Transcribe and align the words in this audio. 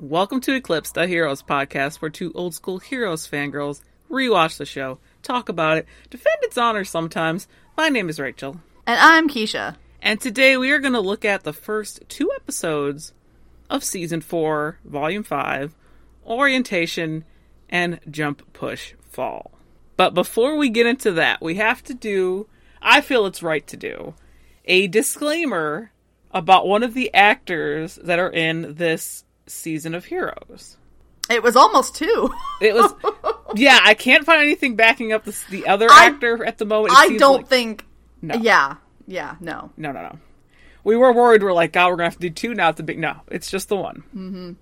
Welcome 0.00 0.40
to 0.42 0.54
Eclipse, 0.54 0.92
the 0.92 1.08
Heroes 1.08 1.42
podcast, 1.42 1.96
where 1.96 2.08
two 2.08 2.30
old 2.36 2.54
school 2.54 2.78
Heroes 2.78 3.26
fangirls 3.26 3.80
rewatch 4.08 4.56
the 4.56 4.64
show, 4.64 5.00
talk 5.24 5.48
about 5.48 5.76
it, 5.76 5.86
defend 6.08 6.36
its 6.42 6.56
honor 6.56 6.84
sometimes. 6.84 7.48
My 7.76 7.88
name 7.88 8.08
is 8.08 8.20
Rachel. 8.20 8.60
And 8.86 9.00
I'm 9.00 9.28
Keisha. 9.28 9.74
And 10.00 10.20
today 10.20 10.56
we 10.56 10.70
are 10.70 10.78
going 10.78 10.92
to 10.92 11.00
look 11.00 11.24
at 11.24 11.42
the 11.42 11.52
first 11.52 12.04
two 12.08 12.30
episodes 12.36 13.12
of 13.68 13.82
Season 13.82 14.20
4, 14.20 14.78
Volume 14.84 15.24
5 15.24 15.74
Orientation 16.24 17.24
and 17.68 17.98
Jump 18.08 18.52
Push 18.52 18.94
Fall. 19.10 19.50
But 19.96 20.14
before 20.14 20.56
we 20.56 20.68
get 20.68 20.86
into 20.86 21.10
that, 21.14 21.42
we 21.42 21.56
have 21.56 21.82
to 21.82 21.92
do, 21.92 22.46
I 22.80 23.00
feel 23.00 23.26
it's 23.26 23.42
right 23.42 23.66
to 23.66 23.76
do, 23.76 24.14
a 24.64 24.86
disclaimer 24.86 25.90
about 26.30 26.68
one 26.68 26.84
of 26.84 26.94
the 26.94 27.12
actors 27.12 27.98
that 28.04 28.20
are 28.20 28.30
in 28.30 28.76
this 28.76 29.24
season 29.50 29.94
of 29.94 30.04
Heroes. 30.06 30.76
It 31.30 31.42
was 31.42 31.56
almost 31.56 31.94
two. 31.94 32.30
It 32.62 32.74
was, 32.74 32.94
yeah. 33.54 33.78
I 33.82 33.94
can't 33.94 34.24
find 34.24 34.40
anything 34.40 34.76
backing 34.76 35.12
up 35.12 35.24
the, 35.24 35.36
the 35.50 35.66
other 35.66 35.86
I- 35.90 36.06
actor 36.06 36.44
at 36.44 36.58
the 36.58 36.64
moment. 36.64 36.92
It 36.94 36.98
I 36.98 37.16
don't 37.18 37.38
like- 37.38 37.48
think. 37.48 37.84
No. 38.22 38.34
Yeah. 38.36 38.76
Yeah. 39.06 39.36
No. 39.40 39.70
No, 39.76 39.92
no, 39.92 40.02
no. 40.02 40.18
We 40.84 40.96
were 40.96 41.12
worried. 41.12 41.42
We're 41.42 41.52
like, 41.52 41.72
God, 41.72 41.88
we're 41.90 41.96
gonna 41.96 42.04
have 42.10 42.14
to 42.14 42.20
do 42.20 42.30
two 42.30 42.54
now. 42.54 42.68
At 42.68 42.76
the 42.78 42.82
big, 42.82 42.98
no, 42.98 43.16
it's 43.28 43.50
just 43.50 43.68
the 43.68 43.76
one. 43.76 44.02
Mm-hmm. 44.16 44.52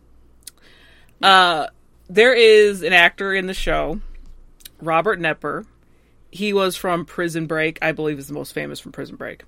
Uh, 1.23 1.66
there 2.09 2.34
is 2.34 2.82
an 2.82 2.92
actor 2.92 3.32
in 3.34 3.46
the 3.46 3.54
show, 3.54 4.00
Robert 4.80 5.20
Knepper. 5.20 5.64
He 6.30 6.52
was 6.52 6.76
from 6.76 7.04
Prison 7.04 7.46
Break. 7.46 7.78
I 7.80 7.92
believe 7.92 8.18
is 8.18 8.26
the 8.26 8.34
most 8.34 8.52
famous 8.52 8.80
from 8.80 8.92
Prison 8.92 9.16
Break. 9.16 9.45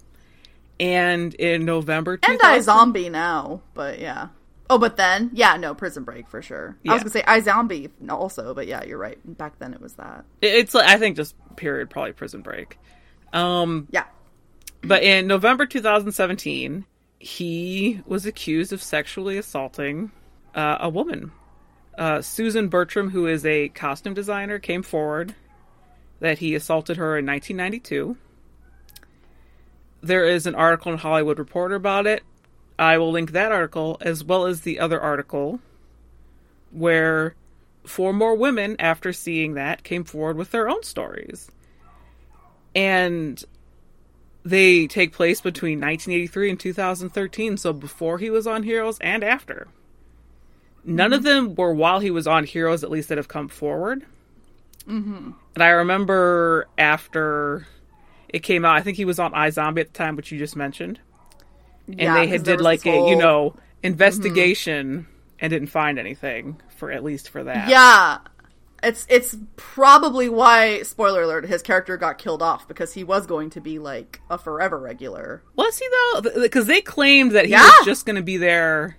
And 0.81 1.35
in 1.35 1.65
November, 1.65 2.13
And 2.15 2.39
2000 2.39 2.47
I 2.47 2.61
Zombie 2.61 3.09
now, 3.09 3.61
but 3.75 3.99
yeah. 3.99 4.29
Oh, 4.71 4.79
but 4.79 4.97
then 4.97 5.31
yeah, 5.33 5.57
no 5.57 5.75
Prison 5.75 6.05
Break 6.05 6.29
for 6.29 6.43
sure. 6.43 6.77
I 6.87 6.95
was 6.95 7.03
gonna 7.03 7.11
say 7.11 7.23
iZombie 7.23 7.91
also, 8.11 8.55
but 8.55 8.67
yeah, 8.67 8.85
you're 8.85 8.99
right. 8.99 9.19
Back 9.39 9.59
then 9.59 9.73
it 9.73 9.81
was 9.81 9.95
that. 9.95 10.25
it's 10.43 10.75
I 10.75 10.99
think 10.99 11.17
just 11.17 11.35
period 11.57 11.91
probably 11.91 12.13
Prison 12.13 12.43
Break. 12.43 12.79
Um, 13.33 13.89
Yeah. 13.91 14.05
But 14.83 15.03
in 15.03 15.27
November 15.27 15.67
2017, 15.67 16.85
he 17.19 18.01
was 18.07 18.27
accused 18.27 18.73
of 18.73 18.83
sexually 18.83 19.37
assaulting 19.39 20.13
uh, 20.55 20.79
a 20.81 20.89
woman. 20.89 21.33
Uh, 21.97 22.23
Susan 22.23 22.69
Bertram, 22.69 23.11
who 23.11 23.27
is 23.27 23.45
a 23.45 23.71
costume 23.71 24.15
designer, 24.15 24.61
came 24.61 24.83
forward 24.83 25.35
that 26.21 26.39
he 26.39 26.55
assaulted 26.55 26.97
her 26.97 27.19
in 27.19 27.27
1992. 27.27 28.17
There 30.01 30.25
is 30.25 30.47
an 30.47 30.55
article 30.55 30.93
in 30.93 30.99
Hollywood 30.99 31.41
Reporter 31.41 31.75
about 31.75 32.07
it. 32.07 32.23
I 32.79 32.99
will 32.99 33.11
link 33.11 33.33
that 33.33 33.53
article 33.53 33.99
as 34.01 34.23
well 34.23 34.47
as 34.47 34.61
the 34.61 34.79
other 34.79 35.01
article 35.01 35.61
where 36.71 37.35
four 37.85 38.13
more 38.13 38.35
women, 38.35 38.77
after 38.79 39.13
seeing 39.13 39.55
that, 39.55 39.83
came 39.83 40.05
forward 40.05 40.37
with 40.37 40.51
their 40.51 40.69
own 40.69 40.83
stories. 40.83 41.51
And 42.75 43.43
they 44.45 44.87
take 44.87 45.13
place 45.13 45.41
between 45.41 45.81
1983 45.81 46.51
and 46.51 46.61
2013, 46.61 47.57
so 47.57 47.73
before 47.73 48.19
he 48.19 48.31
was 48.31 48.47
on 48.47 48.63
Heroes 48.63 48.99
and 49.01 49.25
after. 49.25 49.69
None 50.85 51.13
of 51.13 51.23
them 51.23 51.55
were 51.55 51.75
while 51.75 52.01
he 52.01 52.11
was 52.11 52.27
on 52.27 52.45
Heroes, 52.45 52.85
at 52.85 52.91
least 52.91 53.09
that 53.09 53.19
have 53.19 53.29
come 53.29 53.49
forward. 53.49 54.07
Mm-hmm. 54.87 55.33
And 55.55 55.63
I 55.63 55.69
remember 55.71 56.67
after 56.79 57.67
it 58.29 58.41
came 58.41 58.65
out, 58.65 58.77
I 58.77 58.83
think 58.83 58.97
he 58.97 59.05
was 59.05 59.19
on 59.19 59.33
iZombie 59.33 59.81
at 59.81 59.93
the 59.93 59.99
time, 59.99 60.17
which 60.17 60.33
you 60.33 60.39
just 60.39 60.57
mentioned. 60.57 61.01
And 61.89 61.99
Yeah, 62.01 62.15
they 62.15 62.27
had 62.29 62.43
did 62.45 62.61
like 62.61 62.85
a, 62.87 62.91
you 62.91 62.95
whole- 62.95 63.11
Mm-hmm. 63.11 63.19
know, 63.21 63.57
investigation 63.83 65.07
and 65.41 65.51
didn't 65.51 65.69
find 65.69 65.99
anything 65.99 66.61
for 66.77 66.91
at 66.91 67.03
least 67.05 67.31
for 67.31 67.45
that. 67.45 67.69
Yeah. 67.69 68.19
It's 68.83 69.07
it's 69.11 69.37
probably 69.57 70.29
why 70.29 70.83
spoiler 70.83 71.23
alert 71.23 71.47
his 71.47 71.63
character 71.63 71.97
got 71.97 72.19
killed 72.19 72.43
off 72.43 72.69
because 72.69 72.93
he 72.95 73.03
was 73.03 73.27
going 73.27 73.51
to 73.51 73.61
be 73.61 73.79
like 73.81 74.21
a 74.31 74.39
forever 74.39 74.79
regular. 74.79 75.43
Was 75.57 75.79
he 75.79 75.87
though? 75.91 76.41
Because 76.43 76.67
they 76.67 76.81
claimed 76.81 77.33
that 77.33 77.47
he 77.47 77.51
Yeah. 77.53 77.65
was 77.65 77.85
just 77.85 78.07
going 78.07 78.15
to 78.17 78.23
be 78.23 78.37
there. 78.37 78.97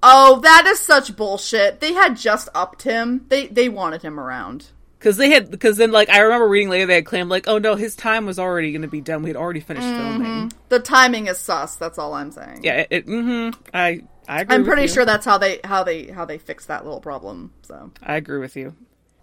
Oh, 0.00 0.38
that 0.40 0.66
is 0.66 0.78
such 0.78 1.16
bullshit. 1.16 1.80
They 1.80 1.92
had 1.94 2.16
just 2.16 2.48
upped 2.54 2.82
him. 2.82 3.24
They 3.30 3.48
they 3.48 3.68
wanted 3.68 4.02
him 4.02 4.20
around. 4.20 4.66
Because 5.04 5.18
they 5.18 5.28
had, 5.28 5.50
because 5.50 5.76
then 5.76 5.90
like 5.90 6.08
I 6.08 6.20
remember 6.20 6.48
reading 6.48 6.70
later 6.70 6.86
they 6.86 6.94
had 6.94 7.04
claimed 7.04 7.28
like, 7.28 7.46
oh 7.46 7.58
no, 7.58 7.74
his 7.74 7.94
time 7.94 8.24
was 8.24 8.38
already 8.38 8.72
going 8.72 8.80
to 8.80 8.88
be 8.88 9.02
done. 9.02 9.22
We 9.22 9.28
had 9.28 9.36
already 9.36 9.60
finished 9.60 9.86
Mm-hmm. 9.86 10.22
filming. 10.22 10.52
The 10.70 10.80
timing 10.80 11.26
is 11.26 11.36
sus. 11.36 11.76
That's 11.76 11.98
all 11.98 12.14
I'm 12.14 12.30
saying. 12.30 12.60
Yeah, 12.62 12.78
it. 12.78 12.86
it 12.90 13.06
mm-hmm, 13.06 13.50
I 13.74 14.04
I 14.26 14.40
agree. 14.40 14.54
I'm 14.54 14.64
pretty 14.64 14.86
sure 14.86 15.04
that's 15.04 15.26
how 15.26 15.36
they 15.36 15.60
how 15.62 15.84
they 15.84 16.06
how 16.06 16.24
they 16.24 16.38
fixed 16.38 16.68
that 16.68 16.84
little 16.86 17.02
problem. 17.02 17.52
So 17.64 17.90
I 18.02 18.16
agree 18.16 18.38
with 18.38 18.56
you. 18.56 18.76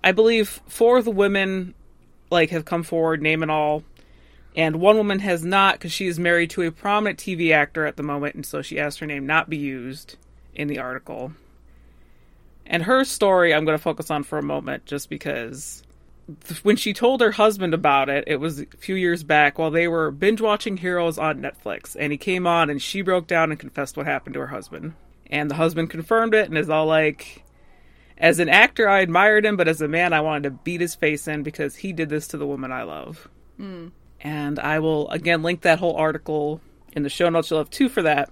I 0.04 0.12
believe 0.12 0.62
four 0.68 1.00
of 1.00 1.06
the 1.06 1.10
women 1.10 1.74
like 2.30 2.52
have 2.52 2.64
come 2.64 2.84
forward, 2.84 3.24
name 3.24 3.42
and 3.42 3.50
all, 3.50 3.84
and 4.56 4.76
one 4.76 4.98
woman 4.98 5.18
has 5.18 5.44
not 5.44 5.80
because 5.80 5.92
she 5.92 6.06
is 6.06 6.20
married 6.20 6.52
to 6.52 6.62
a 6.62 6.72
prominent 6.72 7.18
TV 7.18 7.54
actor 7.54 7.88
at 7.88 7.98
the 7.98 8.04
moment, 8.04 8.36
and 8.36 8.46
so 8.46 8.62
she 8.62 8.80
asked 8.80 9.00
her 9.00 9.08
name 9.08 9.26
not 9.26 9.50
be 9.50 9.58
used 9.58 10.16
in 10.54 10.68
the 10.68 10.78
article. 10.78 11.34
And 12.72 12.84
her 12.84 13.04
story, 13.04 13.54
I'm 13.54 13.66
going 13.66 13.78
to 13.78 13.84
focus 13.84 14.10
on 14.10 14.24
for 14.24 14.40
a 14.40 14.44
moment, 14.44 14.86
just 14.86 15.10
because 15.10 15.84
when 16.64 16.78
she 16.78 16.94
told 16.94 17.20
her 17.20 17.32
husband 17.32 17.74
about 17.74 18.08
it, 18.08 18.24
it 18.28 18.38
was 18.38 18.62
a 18.62 18.66
few 18.78 18.96
years 18.96 19.24
back 19.24 19.60
while 19.60 19.72
they 19.72 19.90
were 19.90 20.10
binge 20.10 20.40
watching 20.40 20.78
Heroes 20.78 21.18
on 21.18 21.42
Netflix, 21.42 21.98
and 22.00 22.14
he 22.14 22.18
came 22.18 22.48
on 22.48 22.70
and 22.70 22.82
she 22.82 23.02
broke 23.02 23.28
down 23.28 23.52
and 23.52 23.60
confessed 23.60 23.98
what 23.98 24.06
happened 24.06 24.36
to 24.36 24.40
her 24.40 24.48
husband. 24.48 24.94
And 25.28 25.52
the 25.52 25.56
husband 25.56 25.90
confirmed 25.90 26.34
it 26.34 26.48
and 26.48 26.58
is 26.58 26.70
all 26.70 26.86
like, 26.86 27.44
as 28.18 28.40
an 28.40 28.48
actor, 28.48 28.88
I 28.88 29.02
admired 29.02 29.46
him, 29.46 29.58
but 29.58 29.68
as 29.68 29.82
a 29.82 29.90
man, 29.90 30.14
I 30.14 30.22
wanted 30.22 30.44
to 30.44 30.52
beat 30.52 30.80
his 30.80 30.96
face 30.96 31.28
in 31.28 31.44
because 31.44 31.76
he 31.76 31.92
did 31.92 32.08
this 32.08 32.30
to 32.30 32.38
the 32.38 32.48
woman 32.48 32.72
I 32.72 32.84
love. 32.84 33.28
Hmm. 33.58 33.90
And 34.22 34.60
I 34.60 34.80
will 34.80 35.10
again 35.10 35.44
link 35.44 35.62
that 35.62 35.80
whole 35.80 35.98
article 35.98 36.62
in 36.94 37.04
the 37.04 37.10
show 37.10 37.28
notes. 37.28 37.50
You'll 37.50 37.60
have 37.60 37.70
two 37.70 37.90
for 37.90 38.04
that. 38.04 38.30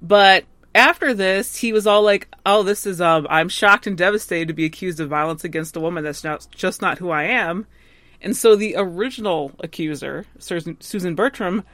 But 0.00 0.46
after 0.74 1.12
this, 1.12 1.56
he 1.56 1.72
was 1.72 1.86
all 1.86 2.02
like, 2.02 2.28
"Oh, 2.46 2.62
this 2.62 2.86
is 2.86 3.00
um, 3.00 3.26
I'm 3.28 3.48
shocked 3.48 3.86
and 3.86 3.96
devastated 3.96 4.48
to 4.48 4.54
be 4.54 4.64
accused 4.64 5.00
of 5.00 5.08
violence 5.08 5.44
against 5.44 5.76
a 5.76 5.80
woman. 5.80 6.04
That's 6.04 6.24
not 6.24 6.46
just 6.50 6.80
not 6.80 6.98
who 6.98 7.10
I 7.10 7.24
am." 7.24 7.66
And 8.22 8.36
so 8.36 8.54
the 8.54 8.74
original 8.76 9.52
accuser, 9.58 10.26
Susan 10.38 11.14
Bertram, 11.14 11.64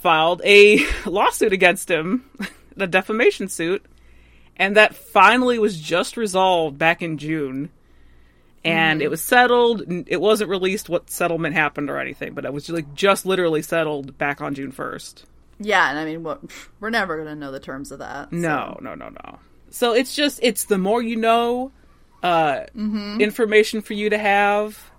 filed 0.00 0.40
a 0.44 0.84
lawsuit 1.06 1.52
against 1.52 1.90
him, 1.90 2.24
a 2.76 2.86
defamation 2.86 3.48
suit, 3.48 3.84
and 4.56 4.76
that 4.76 4.94
finally 4.94 5.58
was 5.58 5.78
just 5.78 6.16
resolved 6.16 6.78
back 6.78 7.02
in 7.02 7.18
June. 7.18 7.70
And 8.62 9.00
it 9.00 9.08
was 9.08 9.22
settled. 9.22 9.84
It 10.06 10.20
wasn't 10.20 10.50
released 10.50 10.90
what 10.90 11.08
settlement 11.08 11.54
happened 11.54 11.88
or 11.88 11.98
anything, 11.98 12.34
but 12.34 12.44
it 12.44 12.52
was 12.52 12.68
like 12.68 12.94
just 12.94 13.24
literally 13.24 13.62
settled 13.62 14.18
back 14.18 14.42
on 14.42 14.54
June 14.54 14.70
first. 14.70 15.24
Yeah, 15.60 15.90
and 15.90 15.98
I 15.98 16.04
mean, 16.04 16.26
we're 16.80 16.90
never 16.90 17.16
gonna 17.18 17.36
know 17.36 17.52
the 17.52 17.60
terms 17.60 17.92
of 17.92 18.00
that. 18.00 18.30
so- 18.30 18.36
No, 18.36 18.78
no, 18.80 18.94
no, 18.94 19.08
no. 19.10 19.38
So 19.70 19.92
it's 19.92 20.16
just 20.16 20.40
it's 20.42 20.64
the 20.64 20.78
more 20.78 21.00
you 21.02 21.14
know, 21.16 21.70
uh, 22.22 22.64
Mm-hmm. 22.76 23.20
information 23.20 23.80
for 23.82 23.94
you 23.94 24.10
to 24.10 24.18
have. 24.18 24.90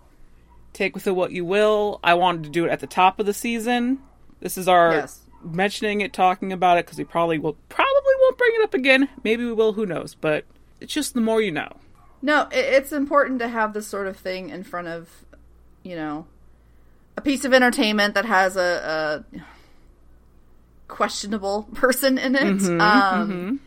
Take 0.74 0.96
with 0.96 1.06
it 1.08 1.12
what 1.12 1.32
you 1.34 1.44
will. 1.44 2.00
I 2.04 2.14
wanted 2.14 2.44
to 2.44 2.50
do 2.50 2.64
it 2.66 2.70
at 2.72 2.80
the 2.80 2.88
top 2.88 3.20
of 3.20 3.26
the 3.26 3.34
season. 3.34 4.00
This 4.40 4.58
is 4.58 4.70
our 4.70 4.94
Yes. 4.94 5.20
mentioning 5.44 6.00
it, 6.00 6.14
talking 6.14 6.54
about 6.54 6.78
it 6.78 6.86
because 6.86 6.98
we 6.98 7.04
probably 7.04 7.38
will 7.38 7.58
probably 7.68 8.14
won't 8.22 8.38
bring 8.38 8.52
it 8.56 8.64
up 8.64 8.74
again. 8.74 9.10
Maybe 9.24 9.44
we 9.44 9.52
will. 9.52 9.74
Who 9.74 9.86
knows? 9.86 10.16
But 10.16 10.46
it's 10.80 10.94
just 10.94 11.14
the 11.14 11.20
more 11.22 11.42
you 11.42 11.52
know. 11.52 11.76
No, 12.22 12.48
it's 12.52 12.92
important 12.94 13.40
to 13.40 13.50
have 13.50 13.74
this 13.74 13.88
sort 13.88 14.08
of 14.08 14.16
thing 14.16 14.50
in 14.50 14.64
front 14.64 14.88
of, 14.88 15.10
you 15.84 15.96
know, 15.96 16.28
a 17.18 17.22
piece 17.22 17.44
of 17.44 17.54
entertainment 17.54 18.14
that 18.14 18.26
has 18.26 18.56
a, 18.56 19.26
a 19.34 19.40
questionable 20.92 21.64
person 21.74 22.18
in 22.20 22.36
it. 22.36 22.58
Mm-hmm, 22.58 22.82
um, 22.82 23.60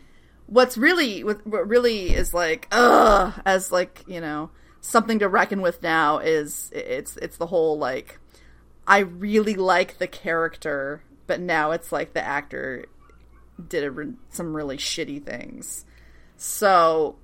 What's 0.47 0.77
really, 0.77 1.23
what 1.23 1.45
what 1.45 1.67
really 1.67 2.13
is 2.13 2.31
like, 2.31 2.67
ugh, 2.71 3.33
as 3.45 3.71
like 3.71 4.03
you 4.07 4.21
know 4.21 4.51
something 4.79 5.17
to 5.19 5.27
reckon 5.27 5.61
with 5.61 5.81
now 5.81 6.19
is 6.19 6.69
it's 6.71 7.17
it's 7.17 7.37
the 7.37 7.47
whole 7.47 7.79
like, 7.79 8.19
I 8.85 8.99
really 8.99 9.55
like 9.55 9.97
the 9.97 10.07
character, 10.07 11.01
but 11.25 11.41
now 11.41 11.71
it's 11.71 11.91
like 11.91 12.13
the 12.13 12.23
actor 12.23 12.85
did 13.67 13.83
a 13.83 13.89
re- 13.91 14.13
some 14.29 14.55
really 14.55 14.77
shitty 14.77 15.23
things. 15.25 15.83
So 16.37 17.15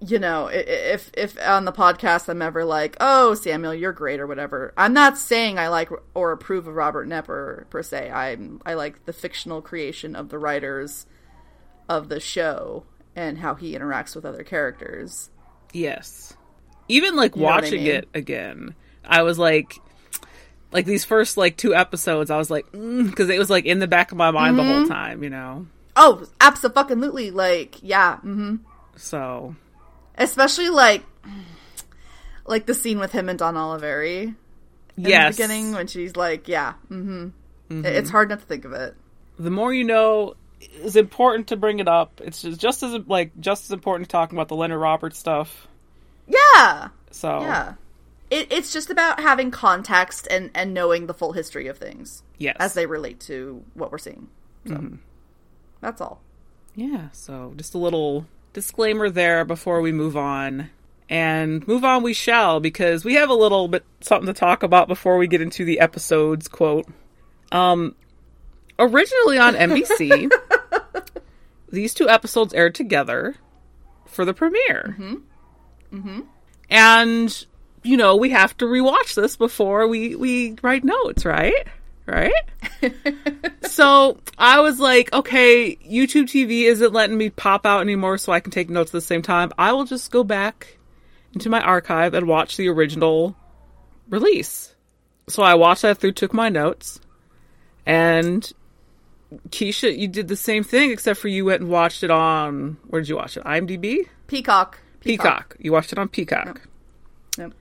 you 0.00 0.18
know, 0.18 0.48
if 0.52 1.10
if 1.14 1.38
on 1.46 1.64
the 1.64 1.72
podcast 1.72 2.28
I'm 2.28 2.42
ever 2.42 2.64
like, 2.64 2.96
"Oh, 3.00 3.34
Samuel, 3.34 3.74
you're 3.74 3.92
great" 3.92 4.20
or 4.20 4.26
whatever, 4.26 4.74
I'm 4.76 4.92
not 4.92 5.16
saying 5.18 5.58
I 5.58 5.68
like 5.68 5.90
or 6.14 6.32
approve 6.32 6.66
of 6.66 6.74
Robert 6.74 7.08
Knepper 7.08 7.68
per 7.70 7.82
se. 7.82 8.10
I'm 8.10 8.60
I 8.66 8.74
like 8.74 9.04
the 9.06 9.12
fictional 9.12 9.62
creation 9.62 10.14
of 10.16 10.28
the 10.28 10.38
writers 10.38 11.06
of 11.88 12.08
the 12.08 12.20
show 12.20 12.84
and 13.16 13.38
how 13.38 13.54
he 13.54 13.74
interacts 13.76 14.14
with 14.16 14.24
other 14.24 14.42
characters. 14.44 15.30
Yes. 15.72 16.34
Even 16.88 17.16
like 17.16 17.34
You 17.34 17.46
what 17.46 17.58
I 17.60 17.60
watching 17.60 17.72
mean? 17.72 17.86
it 17.86 18.08
again, 18.14 18.74
I 19.04 19.22
was 19.22 19.38
like, 19.38 19.82
like 20.72 20.86
these 20.86 21.04
first 21.04 21.36
like 21.36 21.56
two 21.56 21.74
episodes, 21.74 22.30
I 22.30 22.36
was 22.36 22.50
like, 22.50 22.70
because 22.72 23.30
it 23.30 23.38
was 23.38 23.50
like 23.50 23.64
in 23.64 23.78
the 23.78 23.86
back 23.86 24.12
of 24.12 24.18
my 24.18 24.30
mind 24.30 24.58
the 24.58 24.62
Mm-hmm. 24.62 24.72
whole 24.72 24.84
time, 24.84 25.22
you 25.22 25.30
know. 25.30 25.66
Oh, 25.96 26.26
absolutely. 26.40 27.30
Like, 27.30 27.76
yeah. 27.82 28.18
hmm 28.18 28.56
So 28.96 29.54
Especially 30.16 30.68
like, 30.68 31.04
like 32.46 32.66
the 32.66 32.74
scene 32.74 32.98
with 32.98 33.12
him 33.12 33.28
and 33.28 33.38
Dawn 33.38 33.54
Olivieri 33.54 34.22
in 34.26 34.36
yes, 34.96 35.36
the 35.36 35.42
beginning 35.42 35.72
when 35.72 35.86
she's 35.86 36.16
like, 36.16 36.48
yeah. 36.48 36.74
mm-hmm. 36.90 37.30
It's 37.84 38.10
hard 38.10 38.28
not 38.28 38.40
to 38.40 38.46
think 38.46 38.64
of 38.64 38.72
it. 38.72 38.94
the 39.38 39.50
more 39.50 39.72
you 39.72 39.84
know 39.84 40.34
is 40.82 40.96
important 40.96 41.48
to 41.48 41.56
bring 41.56 41.78
it 41.80 41.88
up. 41.88 42.20
It's 42.22 42.42
just, 42.42 42.60
just 42.60 42.82
as 42.82 42.94
like 43.06 43.32
just 43.40 43.64
as 43.64 43.70
important 43.72 44.08
to 44.08 44.12
talking 44.12 44.38
about 44.38 44.48
the 44.48 44.56
Leonard 44.56 44.80
Roberts 44.80 45.18
stuff. 45.18 45.66
Yeah. 46.28 46.88
So 47.10 47.40
Yeah. 47.40 47.74
It, 48.30 48.50
it's 48.50 48.72
just 48.72 48.90
about 48.90 49.20
having 49.20 49.50
context 49.50 50.26
and, 50.30 50.50
and 50.54 50.72
knowing 50.72 51.06
the 51.06 51.14
full 51.14 51.32
history 51.32 51.66
of 51.68 51.78
things 51.78 52.22
yes, 52.38 52.56
as 52.58 52.74
they 52.74 52.86
relate 52.86 53.20
to 53.20 53.62
what 53.74 53.92
we're 53.92 53.98
seeing. 53.98 54.28
So 54.66 54.98
that's 55.80 56.00
all. 56.00 56.20
Yeah, 56.74 57.08
so 57.12 57.52
just 57.56 57.74
a 57.74 57.78
little 57.78 58.26
disclaimer 58.54 59.10
there 59.10 59.44
before 59.44 59.82
we 59.82 59.92
move 59.92 60.16
on. 60.16 60.70
And 61.10 61.66
move 61.68 61.84
on 61.84 62.02
we 62.02 62.14
shall, 62.14 62.60
because 62.60 63.04
we 63.04 63.14
have 63.14 63.28
a 63.28 63.34
little 63.34 63.68
bit 63.68 63.84
something 64.00 64.26
to 64.26 64.32
talk 64.32 64.62
about 64.62 64.88
before 64.88 65.18
we 65.18 65.26
get 65.26 65.42
into 65.42 65.66
the 65.66 65.80
episodes, 65.80 66.48
quote. 66.48 66.86
Um 67.52 67.94
originally 68.78 69.38
on 69.38 69.54
NBC, 69.54 70.32
these 71.68 71.92
two 71.92 72.08
episodes 72.08 72.54
aired 72.54 72.74
together 72.74 73.36
for 74.06 74.24
the 74.24 74.32
premiere. 74.32 74.96
Mm-hmm. 74.98 75.96
Mm-hmm. 75.96 76.20
And 76.70 77.46
you 77.82 77.98
know, 77.98 78.16
we 78.16 78.30
have 78.30 78.56
to 78.56 78.64
rewatch 78.64 79.14
this 79.14 79.36
before 79.36 79.86
we 79.86 80.16
we 80.16 80.56
write 80.62 80.84
notes, 80.84 81.26
right? 81.26 81.66
Right? 82.06 82.32
so 83.62 84.18
I 84.36 84.60
was 84.60 84.78
like, 84.78 85.12
okay, 85.12 85.76
YouTube 85.76 86.24
TV 86.24 86.64
isn't 86.64 86.92
letting 86.92 87.16
me 87.16 87.30
pop 87.30 87.64
out 87.64 87.80
anymore 87.80 88.18
so 88.18 88.32
I 88.32 88.40
can 88.40 88.50
take 88.50 88.68
notes 88.68 88.90
at 88.90 88.92
the 88.92 89.00
same 89.00 89.22
time. 89.22 89.52
I 89.56 89.72
will 89.72 89.84
just 89.84 90.10
go 90.10 90.22
back 90.22 90.76
into 91.32 91.48
my 91.48 91.60
archive 91.60 92.14
and 92.14 92.28
watch 92.28 92.56
the 92.56 92.68
original 92.68 93.36
release. 94.08 94.74
So 95.28 95.42
I 95.42 95.54
watched 95.54 95.82
that 95.82 95.98
through, 95.98 96.12
took 96.12 96.34
my 96.34 96.50
notes, 96.50 97.00
and 97.86 98.50
Keisha, 99.48 99.96
you 99.96 100.08
did 100.08 100.28
the 100.28 100.36
same 100.36 100.62
thing 100.62 100.90
except 100.90 101.18
for 101.18 101.28
you 101.28 101.46
went 101.46 101.62
and 101.62 101.70
watched 101.70 102.02
it 102.02 102.10
on 102.10 102.76
where 102.88 103.00
did 103.00 103.08
you 103.08 103.16
watch 103.16 103.36
it? 103.36 103.44
IMDb? 103.44 104.08
Peacock. 104.26 104.80
Peacock. 105.00 105.56
You 105.58 105.72
watched 105.72 105.92
it 105.92 105.98
on 105.98 106.08
Peacock. 106.08 106.62
Yep. 107.38 107.52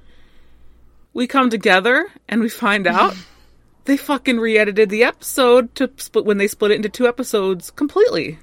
We 1.14 1.28
come 1.28 1.50
together 1.50 2.08
and 2.28 2.42
we 2.42 2.50
find 2.50 2.88
out 2.88 3.16
they 3.86 3.98
fucking 3.98 4.40
re-edited 4.40 4.90
the 4.90 5.04
episode 5.04 5.74
to 5.76 5.92
split 5.98 6.26
when 6.26 6.38
they 6.38 6.48
split 6.48 6.72
it 6.72 6.76
into 6.76 6.90
two 6.90 7.08
episodes 7.08 7.72
completely. 7.72 8.40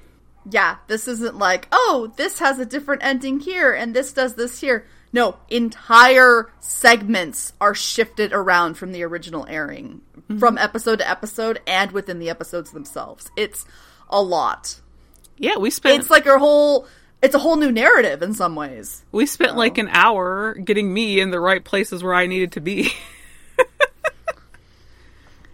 Yeah, 0.49 0.77
this 0.87 1.07
isn't 1.07 1.37
like, 1.37 1.67
oh, 1.71 2.13
this 2.15 2.39
has 2.39 2.59
a 2.59 2.65
different 2.65 3.03
ending 3.03 3.39
here 3.39 3.73
and 3.73 3.95
this 3.95 4.13
does 4.13 4.35
this 4.35 4.59
here. 4.59 4.85
No, 5.13 5.37
entire 5.49 6.51
segments 6.59 7.53
are 7.59 7.75
shifted 7.75 8.31
around 8.31 8.75
from 8.75 8.93
the 8.93 9.03
original 9.03 9.45
airing, 9.47 10.01
mm-hmm. 10.17 10.39
from 10.39 10.57
episode 10.57 10.99
to 10.99 11.09
episode 11.09 11.59
and 11.67 11.91
within 11.91 12.19
the 12.19 12.29
episodes 12.29 12.71
themselves. 12.71 13.29
It's 13.35 13.65
a 14.09 14.21
lot. 14.21 14.79
Yeah, 15.37 15.57
we 15.57 15.69
spent 15.69 15.99
It's 15.99 16.09
like 16.09 16.27
a 16.27 16.39
whole 16.39 16.87
it's 17.21 17.35
a 17.35 17.39
whole 17.39 17.55
new 17.55 17.71
narrative 17.71 18.23
in 18.23 18.33
some 18.33 18.55
ways. 18.55 19.03
we 19.11 19.25
spent 19.25 19.55
like 19.55 19.77
an 19.77 19.89
hour 19.89 20.55
getting 20.55 20.91
me 20.91 21.19
in 21.19 21.29
the 21.29 21.39
right 21.39 21.63
places 21.63 22.03
where 22.03 22.15
I 22.15 22.25
needed 22.25 22.53
to 22.53 22.61
be. 22.61 22.91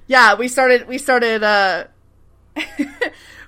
Yeah, 0.07 0.35
we 0.35 0.47
started 0.47 0.87
we 0.87 0.97
started 0.97 1.43
uh 1.43 1.85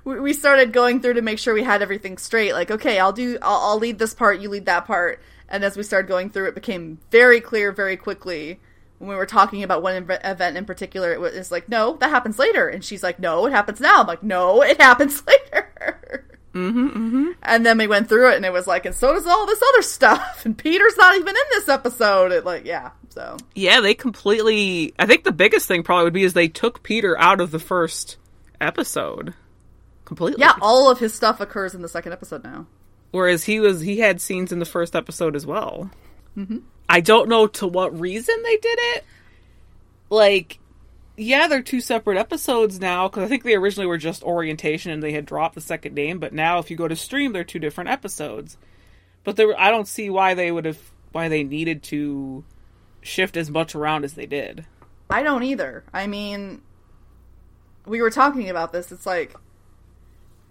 we 0.03 0.33
started 0.33 0.73
going 0.73 1.01
through 1.01 1.15
to 1.15 1.21
make 1.21 1.39
sure 1.39 1.53
we 1.53 1.63
had 1.63 1.81
everything 1.81 2.17
straight. 2.17 2.53
Like, 2.53 2.69
okay, 2.71 2.99
I'll 2.99 3.13
do 3.13 3.37
I'll, 3.41 3.71
I'll 3.71 3.79
lead 3.79 3.99
this 3.99 4.13
part, 4.13 4.39
you 4.39 4.49
lead 4.49 4.65
that 4.65 4.85
part. 4.85 5.21
And 5.47 5.63
as 5.63 5.75
we 5.75 5.83
started 5.83 6.07
going 6.07 6.29
through, 6.29 6.47
it 6.49 6.55
became 6.55 6.99
very 7.09 7.41
clear 7.41 7.71
very 7.71 7.97
quickly 7.97 8.59
when 8.99 9.09
we 9.09 9.15
were 9.15 9.25
talking 9.25 9.63
about 9.63 9.81
one 9.81 9.95
ev- 9.95 10.19
event 10.23 10.57
in 10.57 10.65
particular. 10.65 11.11
It 11.11 11.19
was 11.19 11.51
like, 11.51 11.67
no, 11.67 11.95
that 11.97 12.09
happens 12.09 12.37
later, 12.37 12.67
and 12.67 12.83
she's 12.83 13.01
like, 13.01 13.19
no, 13.19 13.45
it 13.47 13.51
happens 13.51 13.79
now. 13.79 14.01
I'm 14.01 14.07
like, 14.07 14.21
no, 14.21 14.61
it 14.61 14.79
happens 14.81 15.23
later. 15.25 16.25
mm-hmm, 16.53 16.87
mm-hmm. 16.87 17.31
And 17.41 17.65
then 17.65 17.77
we 17.77 17.87
went 17.87 18.09
through 18.09 18.31
it, 18.31 18.35
and 18.35 18.45
it 18.45 18.53
was 18.53 18.67
like, 18.67 18.85
and 18.85 18.93
so 18.93 19.13
does 19.13 19.25
all 19.25 19.45
this 19.47 19.63
other 19.73 19.81
stuff. 19.81 20.41
And 20.45 20.57
Peter's 20.57 20.97
not 20.97 21.15
even 21.15 21.29
in 21.29 21.43
this 21.51 21.69
episode. 21.69 22.31
It 22.31 22.45
like, 22.45 22.65
yeah. 22.65 22.91
So 23.09 23.37
Yeah, 23.55 23.81
they 23.81 23.93
completely. 23.93 24.93
I 24.99 25.05
think 25.05 25.23
the 25.23 25.31
biggest 25.31 25.67
thing 25.67 25.83
probably 25.83 26.05
would 26.05 26.13
be 26.13 26.23
is 26.23 26.33
they 26.33 26.47
took 26.47 26.83
Peter 26.83 27.19
out 27.19 27.41
of 27.41 27.51
the 27.51 27.59
first 27.59 28.17
episode 28.61 29.33
completely. 30.05 30.41
yeah, 30.41 30.53
all 30.61 30.89
of 30.89 30.99
his 30.99 31.13
stuff 31.13 31.39
occurs 31.39 31.73
in 31.73 31.81
the 31.81 31.87
second 31.87 32.11
episode 32.13 32.43
now. 32.43 32.67
Whereas 33.11 33.45
he 33.45 33.59
was 33.59 33.81
he 33.81 33.99
had 33.99 34.21
scenes 34.21 34.51
in 34.51 34.59
the 34.59 34.65
first 34.65 34.95
episode 34.95 35.35
as 35.35 35.45
well. 35.45 35.89
Mm-hmm. 36.37 36.59
I 36.87 37.01
don't 37.01 37.29
know 37.29 37.47
to 37.47 37.67
what 37.67 37.99
reason 37.99 38.35
they 38.43 38.57
did 38.57 38.79
it. 38.81 39.05
Like, 40.09 40.59
yeah, 41.17 41.47
they're 41.47 41.61
two 41.61 41.81
separate 41.81 42.17
episodes 42.17 42.79
now 42.79 43.07
because 43.07 43.23
I 43.23 43.27
think 43.27 43.43
they 43.43 43.55
originally 43.55 43.87
were 43.87 43.97
just 43.97 44.23
orientation 44.23 44.91
and 44.91 45.01
they 45.01 45.11
had 45.11 45.25
dropped 45.25 45.55
the 45.55 45.61
second 45.61 45.93
name. 45.93 46.19
But 46.19 46.33
now, 46.33 46.59
if 46.59 46.71
you 46.71 46.77
go 46.77 46.87
to 46.87 46.95
stream, 46.95 47.31
they're 47.31 47.43
two 47.43 47.59
different 47.59 47.89
episodes. 47.89 48.57
But 49.23 49.35
there, 49.35 49.59
I 49.59 49.69
don't 49.69 49.87
see 49.87 50.09
why 50.09 50.33
they 50.33 50.51
would 50.51 50.65
have 50.65 50.79
why 51.11 51.27
they 51.27 51.43
needed 51.43 51.83
to 51.83 52.43
shift 53.01 53.37
as 53.37 53.49
much 53.49 53.75
around 53.75 54.03
as 54.03 54.13
they 54.13 54.25
did. 54.25 54.65
I 55.09 55.23
don't 55.23 55.43
either. 55.43 55.83
I 55.93 56.07
mean, 56.07 56.61
we 57.85 58.01
were 58.01 58.11
talking 58.11 58.49
about 58.49 58.71
this. 58.71 58.91
It's 58.91 59.05
like 59.05 59.33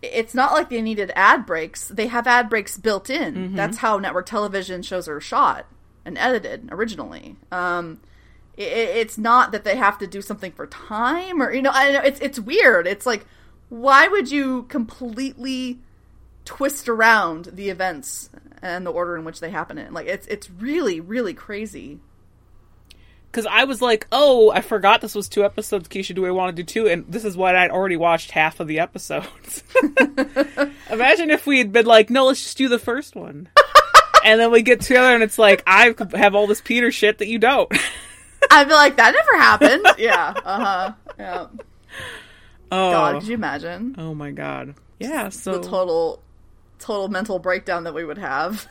it's 0.03 0.35
not 0.35 0.53
like 0.53 0.69
they 0.69 0.83
needed 0.83 1.13
ad 1.17 1.47
breaks. 1.47 1.89
They 1.89 2.07
have 2.07 2.27
ad 2.27 2.49
breaks 2.49 2.77
built 2.79 3.11
in. 3.11 3.55
That's 3.55 3.79
how 3.79 3.99
network 3.99 4.27
television 4.27 4.83
shows 4.83 5.09
are 5.09 5.21
shot 5.21 5.67
and 6.05 6.17
edited 6.19 6.69
originally. 6.71 7.37
Um, 7.51 8.01
it, 8.57 8.63
it's 8.63 9.19
not 9.19 9.53
that 9.53 9.65
they 9.65 9.77
have 9.77 9.99
to 9.99 10.07
do 10.07 10.23
something 10.23 10.53
for 10.53 10.67
time 10.67 11.43
or 11.43 11.53
you 11.53 11.63
know. 11.63 11.71
I 11.73 11.93
know 11.93 12.01
it's 12.01 12.21
it's 12.21 12.39
weird. 12.41 12.87
It's 12.87 13.07
like 13.07 13.27
why 13.69 14.09
would 14.09 14.31
you 14.31 14.65
completely 14.65 15.79
twist 16.45 16.89
around 16.89 17.51
the 17.53 17.69
events 17.69 18.31
and 18.63 18.87
the 18.87 18.91
order 18.91 19.17
in 19.17 19.25
which 19.25 19.41
they 19.41 19.51
happen 19.51 19.79
in? 19.79 19.93
Like 19.93 20.07
it's 20.07 20.27
it's 20.29 20.51
really 20.51 21.01
really 21.01 21.35
crazy. 21.35 22.01
Because 23.31 23.47
I 23.47 23.65
was 23.65 23.83
like, 23.83 24.07
oh, 24.11 24.51
I 24.51 24.63
forgot 24.63 25.01
this 25.01 25.15
was 25.15 25.29
two 25.29 25.45
episodes. 25.45 25.89
Keisha, 25.89 26.15
do 26.15 26.25
I 26.25 26.31
want 26.31 26.57
to 26.57 26.63
do 26.63 26.67
two? 26.67 26.89
And 26.89 27.05
this 27.09 27.25
is 27.25 27.37
what 27.37 27.55
I'd 27.55 27.71
already 27.71 27.97
watched 27.97 28.31
half 28.31 28.59
of 28.59 28.67
the 28.69 28.81
episodes. 28.81 29.63
Imagine 30.91 31.31
if 31.31 31.47
we 31.47 31.59
had 31.59 31.73
been 31.73 31.87
like, 31.87 32.09
no, 32.09 32.27
let's 32.27 32.43
just 32.43 32.57
do 32.57 32.69
the 32.69 32.79
first 32.79 33.15
one. 33.15 33.49
and 34.25 34.41
then 34.41 34.51
we 34.51 34.63
get 34.63 34.81
together 34.81 35.15
and 35.15 35.23
it's 35.23 35.39
like, 35.39 35.63
I 35.67 35.95
have 36.15 36.35
all 36.35 36.47
this 36.47 36.63
Peter 36.63 36.91
shit 36.91 37.19
that 37.19 37.29
you 37.29 37.39
don't. 37.39 37.71
I'd 38.51 38.67
be 38.67 38.73
like, 38.73 38.97
that 38.97 39.15
never 39.15 39.43
happened. 39.43 39.87
yeah. 39.99 40.35
Uh 40.45 40.65
huh. 40.65 40.93
Yeah. 41.19 41.47
oh, 42.73 42.93
God, 42.93 43.21
could 43.21 43.29
you 43.29 43.35
imagine 43.35 43.95
oh 43.99 44.15
my 44.15 44.31
god. 44.31 44.75
Yeah, 44.99 45.29
so 45.29 45.59
the 45.59 45.69
total, 45.69 46.23
total 46.79 47.09
mental 47.09 47.39
breakdown 47.39 47.85
that 47.85 47.95
we 47.95 48.05
would 48.05 48.19
have? 48.19 48.67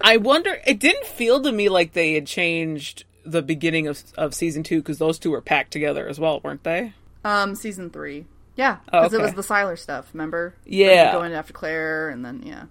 I 0.00 0.18
wonder, 0.18 0.60
it 0.66 0.78
didn't 0.78 1.06
feel 1.06 1.42
to 1.42 1.50
me 1.50 1.68
like 1.68 1.92
they 1.92 2.14
had 2.14 2.26
changed 2.26 3.04
the 3.24 3.42
beginning 3.42 3.86
of, 3.86 4.02
of 4.16 4.34
season 4.34 4.62
two 4.62 4.80
because 4.80 4.98
those 4.98 5.18
two 5.18 5.30
were 5.30 5.40
packed 5.40 5.70
together 5.72 6.06
as 6.08 6.18
well, 6.20 6.40
weren't 6.42 6.62
they? 6.64 6.92
Um, 7.24 7.54
season 7.54 7.90
three. 7.90 8.26
Yeah, 8.56 8.76
Oh, 8.92 9.00
because 9.02 9.14
it 9.14 9.20
was 9.20 9.34
the 9.34 9.42
Sylar 9.42 9.78
stuff. 9.78 10.08
Remember? 10.12 10.54
Yeah. 10.64 11.12
Going 11.12 11.32
after 11.32 11.52
Claire, 11.52 12.08
and 12.10 12.24
then 12.24 12.42
yeah. 12.44 12.64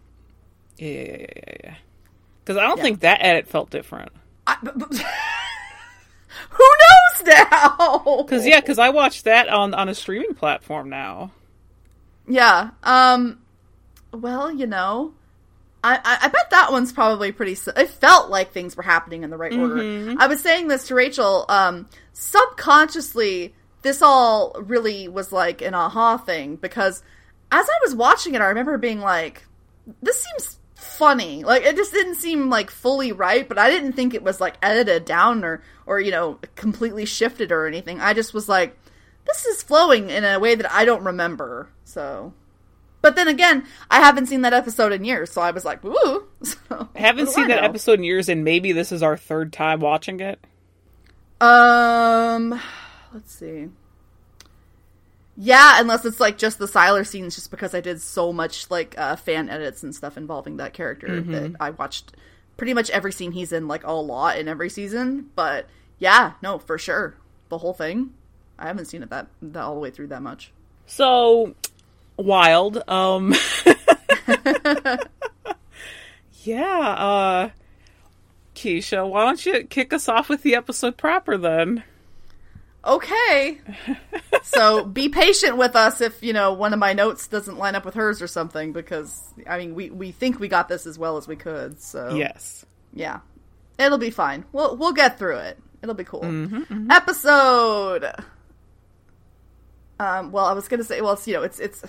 Yeah, 0.78 0.90
yeah, 0.90 1.02
yeah, 1.12 1.28
yeah, 1.48 1.56
yeah. 1.64 1.76
Because 2.44 2.58
I 2.58 2.68
don't 2.68 2.78
Yeah. 2.78 2.84
think 2.84 3.00
that 3.02 3.18
edit 3.22 3.48
felt 3.48 3.70
different. 3.70 4.12
I, 4.48 4.58
but- 4.64 4.78
but- 4.80 4.94
who 6.50 6.64
knows 6.64 7.28
now? 7.52 8.24
Because 8.24 8.46
yeah, 8.46 8.60
because 8.62 8.80
I 8.80 8.90
watched 8.90 9.26
that 9.26 9.50
on 9.50 9.74
on 9.74 9.90
a 9.90 9.96
streaming 9.96 10.34
platform 10.36 10.90
now. 10.90 11.32
Yeah. 12.28 12.72
Um. 12.84 13.40
Well, 14.12 14.52
you 14.52 14.68
know, 14.68 15.14
I, 15.84 16.18
I 16.22 16.28
bet 16.30 16.50
that 16.52 16.72
one's 16.72 16.94
probably 16.94 17.32
pretty. 17.32 17.58
It 17.76 17.90
felt 17.90 18.30
like 18.30 18.52
things 18.52 18.76
were 18.78 18.84
happening 18.84 19.24
in 19.24 19.30
the 19.30 19.38
right 19.38 19.54
order. 19.54 20.16
I 20.18 20.28
was 20.28 20.42
saying 20.42 20.68
this 20.68 20.88
to 20.88 20.96
Rachel. 20.96 21.46
Um, 21.50 21.90
subconsciously, 22.14 23.54
this 23.82 24.02
all 24.02 24.54
really 24.60 25.08
was 25.08 25.32
like 25.32 25.62
an 25.62 25.74
aha 25.74 26.18
thing 26.18 26.56
because 26.56 27.04
as 27.52 27.68
I 27.70 27.80
was 27.84 27.96
watching 27.96 28.36
it, 28.36 28.42
I 28.42 28.48
remember 28.48 28.78
being 28.78 29.00
like, 29.00 29.46
"This 30.02 30.24
seems." 30.24 30.60
funny 30.76 31.46
like 31.46 31.64
it 31.64 31.78
just 31.78 31.94
didn't 31.94 32.16
seem 32.16 32.50
like 32.50 32.70
fully 32.70 33.14
right 33.14 33.48
but 33.48 33.58
i 33.58 33.70
didn't 33.70 33.94
think 33.94 34.14
it 34.14 34.22
was 34.22 34.42
like 34.42 34.56
edited 34.62 35.06
down 35.06 35.42
or 35.42 35.64
or 35.86 36.02
you 36.02 36.12
know 36.12 36.38
completely 36.56 37.06
shifted 37.06 37.54
or 37.54 37.66
anything 37.66 38.02
i 38.02 38.14
just 38.14 38.34
was 38.34 38.50
like 38.50 38.78
this 39.26 39.46
is 39.46 39.64
flowing 39.64 40.10
in 40.10 40.24
a 40.24 40.40
way 40.40 40.56
that 40.56 40.72
I 40.72 40.86
don't 40.86 41.04
remember. 41.04 41.70
So, 41.86 42.34
but 43.04 43.16
then 43.16 43.28
again, 43.28 43.66
I 43.92 44.00
haven't 44.00 44.26
seen 44.26 44.42
that 44.42 44.54
episode 44.54 44.92
in 44.92 45.04
years, 45.04 45.32
so 45.32 45.42
I 45.42 45.52
was 45.52 45.64
like, 45.64 45.86
"Ooh." 45.86 46.24
So, 46.44 46.90
I 46.96 47.00
haven't 47.00 47.30
seen 47.30 47.46
I 47.46 47.48
that 47.50 47.64
episode 47.64 48.00
in 48.00 48.04
years, 48.04 48.28
and 48.30 48.44
maybe 48.44 48.72
this 48.72 48.92
is 48.92 49.04
our 49.04 49.16
third 49.16 49.54
time 49.54 49.80
watching 49.80 50.20
it. 50.20 50.40
Um, 51.40 52.60
let's 53.14 53.34
see. 53.34 53.68
Yeah, 55.36 55.80
unless 55.80 56.06
it's 56.06 56.20
like 56.20 56.38
just 56.38 56.60
the 56.60 56.66
Sylar 56.68 57.06
scenes, 57.06 57.36
just 57.36 57.50
because 57.52 57.74
I 57.74 57.82
did 57.82 58.02
so 58.02 58.32
much 58.32 58.70
like 58.70 58.96
uh, 58.98 59.16
fan 59.16 59.50
edits 59.50 59.84
and 59.84 59.94
stuff 59.96 60.18
involving 60.18 60.58
that 60.58 60.74
character 60.74 61.08
Mm-hmm. 61.08 61.32
that 61.32 61.52
I 61.60 61.72
watched 61.72 62.14
pretty 62.58 62.74
much 62.74 62.90
every 62.92 63.12
scene 63.12 63.32
he's 63.32 63.52
in, 63.52 63.68
like 63.68 63.84
a 63.86 63.92
lot 63.94 64.38
in 64.38 64.48
every 64.48 64.70
season. 64.70 65.30
But 65.36 65.68
yeah, 66.00 66.34
no, 66.42 66.60
for 66.60 66.78
sure, 66.78 67.16
the 67.50 67.58
whole 67.60 67.74
thing. 67.74 68.14
I 68.60 68.68
haven't 68.68 68.86
seen 68.86 69.02
it 69.02 69.10
that, 69.10 69.28
that 69.42 69.62
all 69.64 69.74
the 69.74 69.80
way 69.80 69.90
through 69.90 70.08
that 70.08 70.22
much. 70.22 70.52
So 70.86 71.56
wild. 72.18 72.82
Um 72.88 73.34
Yeah, 76.44 76.80
uh 76.80 77.50
Keisha, 78.56 79.10
why 79.10 79.26
don't 79.26 79.46
you 79.46 79.64
kick 79.64 79.94
us 79.94 80.08
off 80.08 80.30
with 80.30 80.44
the 80.44 80.56
episode 80.56 80.98
proper 80.98 81.38
then? 81.38 81.84
Okay, 82.86 83.60
so 84.44 84.84
be 84.84 85.08
patient 85.08 85.56
with 85.58 85.74
us 85.76 86.02
if 86.02 86.22
you 86.22 86.34
know 86.34 86.52
one 86.52 86.74
of 86.74 86.80
my 86.80 86.92
notes 86.92 87.28
doesn't 87.28 87.58
line 87.58 87.76
up 87.76 87.86
with 87.86 87.94
hers 87.94 88.22
or 88.22 88.28
something, 88.28 88.74
because 88.74 89.24
I 89.48 89.58
mean 89.58 89.74
we 89.74 89.90
we 89.90 90.12
think 90.12 90.40
we 90.40 90.50
got 90.50 90.68
this 90.68 90.86
as 90.86 91.00
well 91.00 91.16
as 91.16 91.26
we 91.28 91.38
could. 91.38 91.82
So 91.82 92.16
Yes. 92.16 92.66
Yeah. 92.94 93.20
It'll 93.80 93.98
be 93.98 94.10
fine. 94.10 94.44
We'll 94.52 94.76
we'll 94.76 94.92
get 94.94 95.18
through 95.18 95.38
it. 95.38 95.58
It'll 95.82 95.96
be 95.96 96.04
cool. 96.04 96.26
Episode. 96.92 98.14
Um. 100.00 100.32
Well, 100.32 100.46
I 100.46 100.54
was 100.54 100.68
gonna 100.68 100.84
say. 100.84 101.02
Well, 101.02 101.14
it's 101.14 101.28
you 101.28 101.34
know, 101.34 101.44
it's 101.44 101.60
it's 101.60 101.84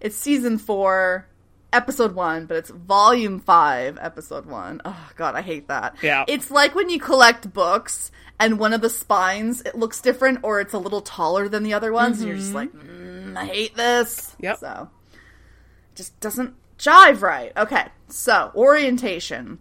it's 0.00 0.16
season 0.16 0.58
four, 0.58 1.26
episode 1.72 2.14
one, 2.14 2.46
but 2.46 2.56
it's 2.56 2.70
volume 2.70 3.40
five, 3.40 3.98
episode 4.00 4.46
one. 4.46 4.80
Oh 4.84 5.10
God, 5.16 5.34
I 5.34 5.42
hate 5.42 5.68
that. 5.68 5.96
Yeah. 6.02 6.24
It's 6.26 6.50
like 6.50 6.74
when 6.74 6.88
you 6.90 6.98
collect 6.98 7.52
books 7.52 8.10
and 8.38 8.58
one 8.58 8.72
of 8.72 8.80
the 8.80 8.90
spines 8.90 9.60
it 9.62 9.74
looks 9.74 10.00
different 10.00 10.40
or 10.42 10.60
it's 10.60 10.72
a 10.72 10.78
little 10.78 11.02
taller 11.02 11.48
than 11.48 11.62
the 11.62 11.74
other 11.74 11.92
ones, 11.92 12.20
and 12.20 12.28
you're 12.28 12.38
just 12.38 12.54
like, 12.54 12.72
mm, 12.72 13.36
I 13.36 13.44
hate 13.44 13.76
this. 13.76 14.34
Yep. 14.40 14.58
So 14.58 14.90
it 15.12 15.96
just 15.96 16.18
doesn't 16.20 16.54
jive 16.78 17.22
right. 17.22 17.52
Okay, 17.56 17.86
so 18.08 18.50
orientation. 18.54 19.58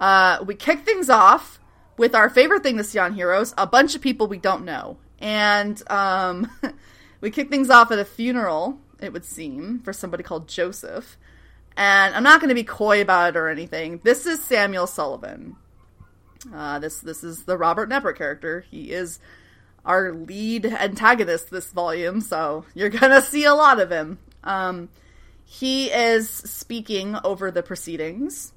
Uh, 0.00 0.44
we 0.44 0.54
kick 0.54 0.80
things 0.80 1.08
off 1.08 1.60
with 1.96 2.14
our 2.14 2.28
favorite 2.28 2.62
thing 2.62 2.76
to 2.76 2.84
see 2.84 2.98
on 2.98 3.14
Heroes: 3.14 3.54
a 3.56 3.66
bunch 3.66 3.94
of 3.94 4.02
people 4.02 4.26
we 4.26 4.38
don't 4.38 4.64
know, 4.64 4.98
and 5.20 5.82
um, 5.90 6.50
we 7.20 7.30
kick 7.30 7.50
things 7.50 7.70
off 7.70 7.90
at 7.90 7.98
a 7.98 8.04
funeral. 8.04 8.78
It 9.00 9.12
would 9.12 9.24
seem 9.24 9.80
for 9.80 9.92
somebody 9.92 10.22
called 10.22 10.48
Joseph, 10.48 11.16
and 11.76 12.14
I'm 12.14 12.22
not 12.22 12.40
going 12.40 12.48
to 12.48 12.54
be 12.54 12.64
coy 12.64 13.00
about 13.02 13.34
it 13.34 13.38
or 13.38 13.48
anything. 13.48 14.00
This 14.02 14.26
is 14.26 14.42
Samuel 14.42 14.86
Sullivan. 14.86 15.56
Uh, 16.52 16.78
this 16.78 17.00
this 17.00 17.24
is 17.24 17.44
the 17.44 17.56
Robert 17.56 17.88
Knepper 17.88 18.16
character. 18.16 18.64
He 18.70 18.92
is 18.92 19.18
our 19.84 20.12
lead 20.12 20.66
antagonist 20.66 21.50
this 21.50 21.70
volume, 21.70 22.20
so 22.20 22.64
you're 22.74 22.90
gonna 22.90 23.22
see 23.22 23.44
a 23.44 23.54
lot 23.54 23.80
of 23.80 23.90
him. 23.90 24.18
Um, 24.42 24.88
he 25.44 25.90
is 25.90 26.28
speaking 26.28 27.16
over 27.24 27.50
the 27.50 27.62
proceedings. 27.62 28.52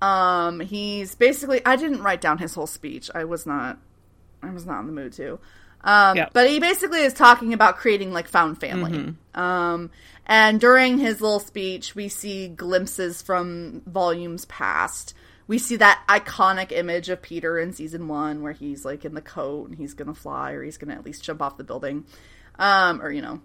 Um, 0.00 0.60
he's 0.60 1.14
basically 1.14 1.64
I 1.64 1.76
didn't 1.76 2.02
write 2.02 2.20
down 2.20 2.38
his 2.38 2.54
whole 2.54 2.66
speech. 2.66 3.10
I 3.14 3.24
was 3.24 3.46
not 3.46 3.78
I 4.42 4.50
was 4.50 4.66
not 4.66 4.80
in 4.80 4.86
the 4.86 4.92
mood 4.92 5.12
to. 5.14 5.38
Um, 5.84 6.16
Yeah. 6.16 6.28
but 6.32 6.48
he 6.48 6.60
basically 6.60 7.00
is 7.00 7.12
talking 7.12 7.52
about 7.52 7.76
creating 7.76 8.12
like 8.12 8.28
found 8.28 8.60
family. 8.60 9.14
Um, 9.34 9.90
and 10.26 10.60
during 10.60 10.98
his 10.98 11.20
little 11.20 11.40
speech, 11.40 11.94
we 11.94 12.08
see 12.08 12.48
glimpses 12.48 13.22
from 13.22 13.82
volumes 13.86 14.44
past. 14.44 15.14
We 15.48 15.58
see 15.58 15.76
that 15.76 16.00
iconic 16.08 16.70
image 16.70 17.08
of 17.08 17.20
Peter 17.20 17.58
in 17.58 17.72
season 17.72 18.06
one 18.06 18.42
where 18.42 18.52
he's 18.52 18.84
like 18.84 19.04
in 19.04 19.14
the 19.14 19.20
coat 19.20 19.68
and 19.68 19.76
he's 19.76 19.94
gonna 19.94 20.14
fly 20.14 20.52
or 20.52 20.62
he's 20.62 20.78
gonna 20.78 20.94
at 20.94 21.04
least 21.04 21.24
jump 21.24 21.42
off 21.42 21.56
the 21.56 21.64
building. 21.64 22.04
Um, 22.58 23.02
or 23.02 23.10
you 23.10 23.22
know, 23.22 23.40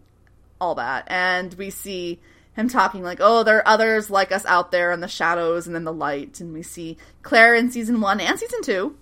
all 0.61 0.75
that. 0.75 1.05
And 1.07 1.53
we 1.55 1.69
see 1.71 2.19
him 2.53 2.69
talking 2.69 3.03
like, 3.03 3.19
oh, 3.21 3.43
there 3.43 3.57
are 3.57 3.67
others 3.67 4.09
like 4.09 4.31
us 4.31 4.45
out 4.45 4.71
there 4.71 4.91
in 4.91 4.99
the 4.99 5.07
shadows 5.07 5.67
and 5.67 5.75
in 5.75 5.83
the 5.83 5.93
light. 5.93 6.39
And 6.39 6.53
we 6.53 6.63
see 6.63 6.97
Claire 7.23 7.55
in 7.55 7.71
season 7.71 7.99
one 8.01 8.19
and 8.19 8.39
season 8.39 8.61
two. 8.61 8.95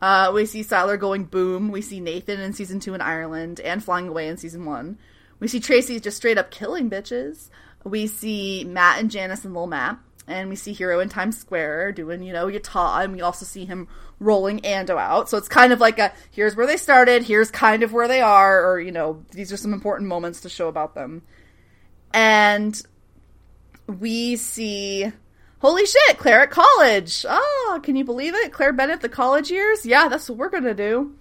Uh, 0.00 0.30
we 0.34 0.46
see 0.46 0.62
Sylar 0.62 0.98
going 0.98 1.24
boom. 1.24 1.70
We 1.70 1.82
see 1.82 2.00
Nathan 2.00 2.40
in 2.40 2.52
season 2.52 2.80
two 2.80 2.94
in 2.94 3.00
Ireland 3.00 3.60
and 3.60 3.82
flying 3.82 4.08
away 4.08 4.28
in 4.28 4.36
season 4.36 4.64
one. 4.64 4.98
We 5.40 5.48
see 5.48 5.60
Tracy 5.60 6.00
just 6.00 6.16
straight 6.16 6.38
up 6.38 6.50
killing 6.50 6.90
bitches. 6.90 7.50
We 7.84 8.06
see 8.06 8.64
Matt 8.64 9.00
and 9.00 9.10
Janice 9.10 9.44
and 9.44 9.54
Lil 9.54 9.66
Matt. 9.66 9.98
And 10.26 10.50
we 10.50 10.56
see 10.56 10.74
Hiro 10.74 11.00
in 11.00 11.08
Times 11.08 11.38
Square 11.38 11.92
doing, 11.92 12.22
you 12.22 12.34
know, 12.34 12.48
Utah. 12.48 13.00
And 13.00 13.14
we 13.14 13.22
also 13.22 13.46
see 13.46 13.64
him 13.64 13.88
rolling 14.20 14.60
Ando 14.60 14.98
out. 14.98 15.30
So 15.30 15.38
it's 15.38 15.48
kind 15.48 15.72
of 15.72 15.80
like 15.80 15.98
a 15.98 16.12
here's 16.30 16.54
where 16.54 16.66
they 16.66 16.76
started, 16.76 17.22
here's 17.22 17.50
kind 17.50 17.82
of 17.82 17.92
where 17.92 18.08
they 18.08 18.20
are, 18.20 18.70
or, 18.70 18.78
you 18.78 18.92
know, 18.92 19.24
these 19.30 19.52
are 19.52 19.56
some 19.56 19.72
important 19.72 20.08
moments 20.08 20.42
to 20.42 20.50
show 20.50 20.68
about 20.68 20.94
them. 20.94 21.22
And 22.12 22.80
we 23.86 24.36
see 24.36 25.12
holy 25.60 25.86
shit 25.86 26.18
claire 26.18 26.40
at 26.40 26.50
college. 26.50 27.24
Oh 27.28 27.80
can 27.82 27.96
you 27.96 28.04
believe 28.04 28.34
it? 28.34 28.52
Claire 28.52 28.72
bennett 28.72 29.00
the 29.00 29.08
college 29.08 29.50
years? 29.50 29.84
Yeah 29.84 30.08
that's 30.08 30.28
what 30.28 30.38
we're 30.38 30.50
gonna 30.50 30.74
do. 30.74 31.14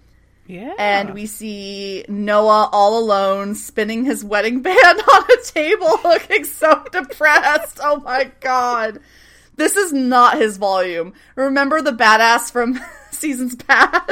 Yeah. 0.50 0.74
and 0.80 1.14
we 1.14 1.26
see 1.26 2.06
noah 2.08 2.70
all 2.72 2.98
alone 2.98 3.54
spinning 3.54 4.06
his 4.06 4.24
wedding 4.24 4.62
band 4.64 4.78
on 5.02 5.24
a 5.24 5.44
table 5.44 6.00
looking 6.04 6.46
so 6.46 6.84
depressed. 6.92 7.80
Oh 7.84 8.00
my 8.00 8.32
god. 8.40 9.00
This 9.58 9.76
is 9.76 9.92
not 9.92 10.38
his 10.38 10.58
volume. 10.58 11.14
Remember 11.36 11.82
the 11.82 11.92
badass 11.92 12.52
from 12.52 12.80
seasons 13.12 13.56
past? 13.56 14.08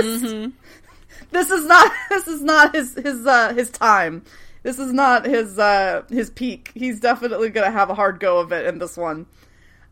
This 1.32 1.52
is 1.52 1.66
not 1.66 1.92
this 2.10 2.28
is 2.28 2.42
not 2.42 2.76
his 2.76 2.96
his 2.96 3.26
uh 3.26 3.54
his 3.54 3.70
time. 3.70 4.24
This 4.64 4.80
is 4.80 4.92
not 4.92 5.26
his 5.26 5.60
uh 5.60 6.04
his 6.10 6.30
peak. 6.32 6.72
He's 6.74 7.00
definitely 7.00 7.50
gonna 7.50 7.72
have 7.72 7.90
a 7.90 7.96
hard 7.96 8.20
go 8.20 8.40
of 8.40 8.52
it 8.52 8.66
in 8.66 8.80
this 8.80 8.98
one 8.98 9.26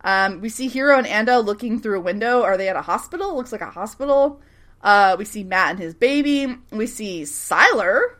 um 0.04 0.42
we 0.42 0.50
see 0.50 0.68
Hiro 0.68 0.98
and 0.98 1.08
ando 1.08 1.44
looking 1.44 1.80
through 1.80 2.00
a 2.00 2.02
window 2.02 2.44
are 2.44 2.58
they 2.58 2.70
at 2.70 2.76
a 2.76 2.82
hospital 2.82 3.36
looks 3.36 3.52
like 3.52 3.62
a 3.62 3.70
hospital 3.70 4.42
uh 4.82 5.16
we 5.18 5.26
see 5.26 5.44
matt 5.44 5.72
and 5.72 5.80
his 5.80 5.94
baby 5.94 6.56
we 6.72 6.88
see 6.88 7.24
Sylar 7.24 8.16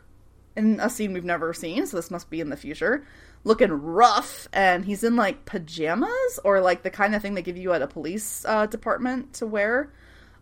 in 0.56 0.78
a 0.80 0.88
scene 0.88 1.12
we've 1.12 1.24
never 1.24 1.52
seen 1.52 1.86
so 1.86 1.96
this 1.96 2.10
must 2.10 2.30
be 2.30 2.40
in 2.40 2.50
the 2.50 2.56
future 2.56 3.06
looking 3.44 3.70
rough 3.70 4.48
and 4.52 4.84
he's 4.84 5.04
in 5.04 5.16
like 5.16 5.44
pajamas 5.44 6.40
or 6.44 6.60
like 6.60 6.82
the 6.82 6.90
kind 6.90 7.14
of 7.14 7.22
thing 7.22 7.34
they 7.34 7.42
give 7.42 7.56
you 7.56 7.72
at 7.72 7.82
a 7.82 7.86
police 7.86 8.44
uh, 8.46 8.66
department 8.66 9.34
to 9.34 9.46
wear 9.46 9.90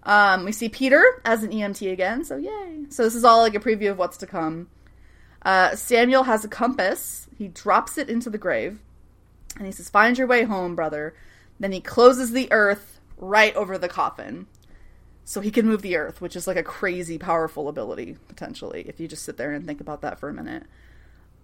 um, 0.04 0.44
we 0.44 0.52
see 0.52 0.68
Peter 0.68 1.04
as 1.24 1.42
an 1.42 1.50
EMT 1.50 1.92
again, 1.92 2.24
so 2.24 2.36
yay. 2.36 2.86
So 2.88 3.04
this 3.04 3.14
is 3.14 3.24
all 3.24 3.40
like 3.42 3.54
a 3.54 3.60
preview 3.60 3.90
of 3.90 3.98
what's 3.98 4.16
to 4.18 4.26
come. 4.26 4.68
Uh, 5.42 5.74
Samuel 5.76 6.24
has 6.24 6.44
a 6.44 6.48
compass. 6.48 7.28
He 7.36 7.48
drops 7.48 7.98
it 7.98 8.08
into 8.08 8.30
the 8.30 8.38
grave, 8.38 8.80
and 9.56 9.66
he 9.66 9.72
says, 9.72 9.88
"Find 9.88 10.18
your 10.18 10.26
way 10.26 10.42
home, 10.42 10.74
brother." 10.74 11.14
Then 11.62 11.70
he 11.70 11.80
closes 11.80 12.32
the 12.32 12.50
earth 12.50 12.98
right 13.16 13.54
over 13.54 13.78
the 13.78 13.88
coffin, 13.88 14.48
so 15.24 15.40
he 15.40 15.52
can 15.52 15.64
move 15.64 15.80
the 15.80 15.96
earth, 15.96 16.20
which 16.20 16.34
is 16.34 16.48
like 16.48 16.56
a 16.56 16.64
crazy 16.64 17.18
powerful 17.18 17.68
ability 17.68 18.16
potentially 18.26 18.84
if 18.88 18.98
you 18.98 19.06
just 19.06 19.24
sit 19.24 19.36
there 19.36 19.52
and 19.52 19.64
think 19.64 19.80
about 19.80 20.00
that 20.00 20.18
for 20.18 20.28
a 20.28 20.34
minute. 20.34 20.64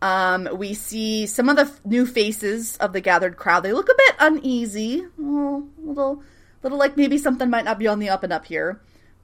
Um, 0.02 0.48
we 0.54 0.74
see 0.74 1.26
some 1.26 1.48
of 1.48 1.54
the 1.54 1.62
f- 1.62 1.80
new 1.84 2.04
faces 2.04 2.76
of 2.78 2.92
the 2.92 3.00
gathered 3.00 3.36
crowd. 3.36 3.60
They 3.60 3.72
look 3.72 3.88
a 3.88 3.94
bit 3.96 4.14
uneasy, 4.18 5.02
a 5.02 5.22
little, 5.22 6.24
little, 6.62 6.78
like 6.78 6.96
maybe 6.96 7.16
something 7.16 7.48
might 7.48 7.64
not 7.64 7.78
be 7.78 7.86
on 7.86 8.00
the 8.00 8.08
up 8.08 8.24
and 8.24 8.32
up 8.32 8.44
here. 8.44 8.80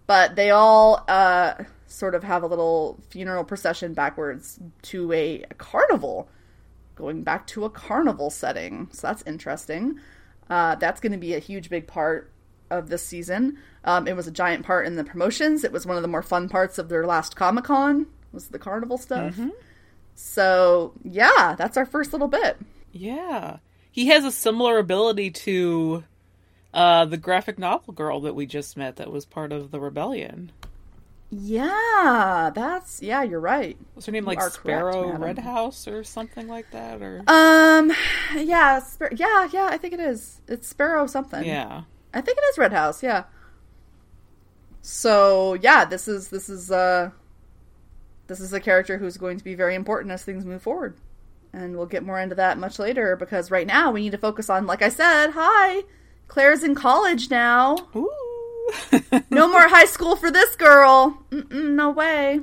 But 0.06 0.36
they 0.36 0.50
all 0.50 1.04
uh, 1.08 1.54
sort 1.88 2.14
of 2.14 2.22
have 2.22 2.44
a 2.44 2.46
little 2.46 3.00
funeral 3.10 3.42
procession 3.42 3.94
backwards 3.94 4.60
to 4.82 5.10
a, 5.10 5.44
carnival, 5.58 6.28
going 6.94 7.24
back 7.24 7.48
to 7.48 7.64
a 7.64 7.70
carnival 7.70 8.30
setting. 8.30 8.90
So 8.92 9.08
that's 9.08 9.24
interesting. 9.26 9.98
Uh, 10.50 10.74
that's 10.76 11.00
going 11.00 11.12
to 11.12 11.18
be 11.18 11.34
a 11.34 11.38
huge, 11.38 11.70
big 11.70 11.86
part 11.86 12.30
of 12.70 12.88
this 12.88 13.02
season. 13.02 13.58
Um, 13.84 14.06
it 14.08 14.16
was 14.16 14.26
a 14.26 14.30
giant 14.30 14.64
part 14.64 14.86
in 14.86 14.96
the 14.96 15.04
promotions. 15.04 15.64
It 15.64 15.72
was 15.72 15.86
one 15.86 15.96
of 15.96 16.02
the 16.02 16.08
more 16.08 16.22
fun 16.22 16.48
parts 16.48 16.78
of 16.78 16.88
their 16.88 17.06
last 17.06 17.36
Comic 17.36 17.64
Con. 17.64 18.06
Was 18.32 18.48
the 18.48 18.58
carnival 18.58 18.98
stuff. 18.98 19.36
So 20.16 20.92
yeah, 21.04 21.54
that's 21.56 21.76
our 21.76 21.86
first 21.86 22.12
little 22.12 22.28
bit. 22.28 22.56
Yeah. 22.92 23.58
He 23.92 24.06
has 24.08 24.24
a 24.24 24.32
similar 24.32 24.78
ability 24.78 25.30
to 25.30 26.02
uh, 26.72 27.04
the 27.04 27.16
graphic 27.16 27.58
novel 27.58 27.94
girl 27.94 28.20
that 28.22 28.34
we 28.34 28.46
just 28.46 28.76
met 28.76 28.96
that 28.96 29.12
was 29.12 29.24
part 29.24 29.52
of 29.52 29.70
the 29.70 29.78
rebellion. 29.78 30.50
Yeah, 31.36 32.50
that's 32.54 33.02
yeah, 33.02 33.22
you're 33.22 33.40
right. 33.40 33.76
Was 33.94 34.06
her 34.06 34.12
name 34.12 34.24
You 34.24 34.28
like 34.28 34.38
correct, 34.38 34.54
Sparrow 34.56 35.06
madam. 35.06 35.22
Red 35.22 35.38
House 35.38 35.88
or 35.88 36.04
something 36.04 36.46
like 36.48 36.70
that? 36.70 37.02
Or 37.02 37.22
Um, 37.26 37.92
yeah, 38.36 38.78
Spar- 38.80 39.12
yeah, 39.16 39.48
yeah. 39.52 39.68
I 39.70 39.78
think 39.78 39.94
it 39.94 40.00
is. 40.00 40.40
It's 40.46 40.68
Sparrow 40.68 41.06
something. 41.06 41.44
yeah, 41.44 41.82
I 42.12 42.20
think 42.20 42.38
it 42.38 42.44
is 42.52 42.58
Red 42.58 42.72
House. 42.72 43.02
Yeah. 43.02 43.24
So 44.82 45.54
yeah, 45.54 45.84
this 45.84 46.08
is 46.08 46.28
this 46.28 46.48
is 46.48 46.70
uh 46.70 47.10
this 48.26 48.40
is 48.40 48.52
a 48.52 48.60
character 48.60 48.98
who's 48.98 49.16
going 49.16 49.38
to 49.38 49.44
be 49.44 49.54
very 49.54 49.74
important 49.74 50.12
as 50.12 50.22
things 50.24 50.44
move 50.44 50.62
forward, 50.62 50.96
and 51.52 51.76
we'll 51.76 51.86
get 51.86 52.02
more 52.04 52.20
into 52.20 52.34
that 52.36 52.58
much 52.58 52.78
later 52.78 53.16
because 53.16 53.50
right 53.50 53.66
now 53.66 53.90
we 53.90 54.00
need 54.02 54.12
to 54.12 54.18
focus 54.18 54.48
on, 54.50 54.66
like 54.66 54.82
I 54.82 54.88
said, 54.88 55.30
hi, 55.32 55.82
Claire's 56.28 56.62
in 56.62 56.74
college 56.74 57.30
now. 57.30 57.76
ooh, 57.96 58.10
no 59.30 59.48
more 59.48 59.68
high 59.68 59.86
school 59.86 60.16
for 60.16 60.30
this 60.30 60.56
girl. 60.56 61.22
Mm-mm, 61.30 61.74
no 61.74 61.90
way. 61.90 62.40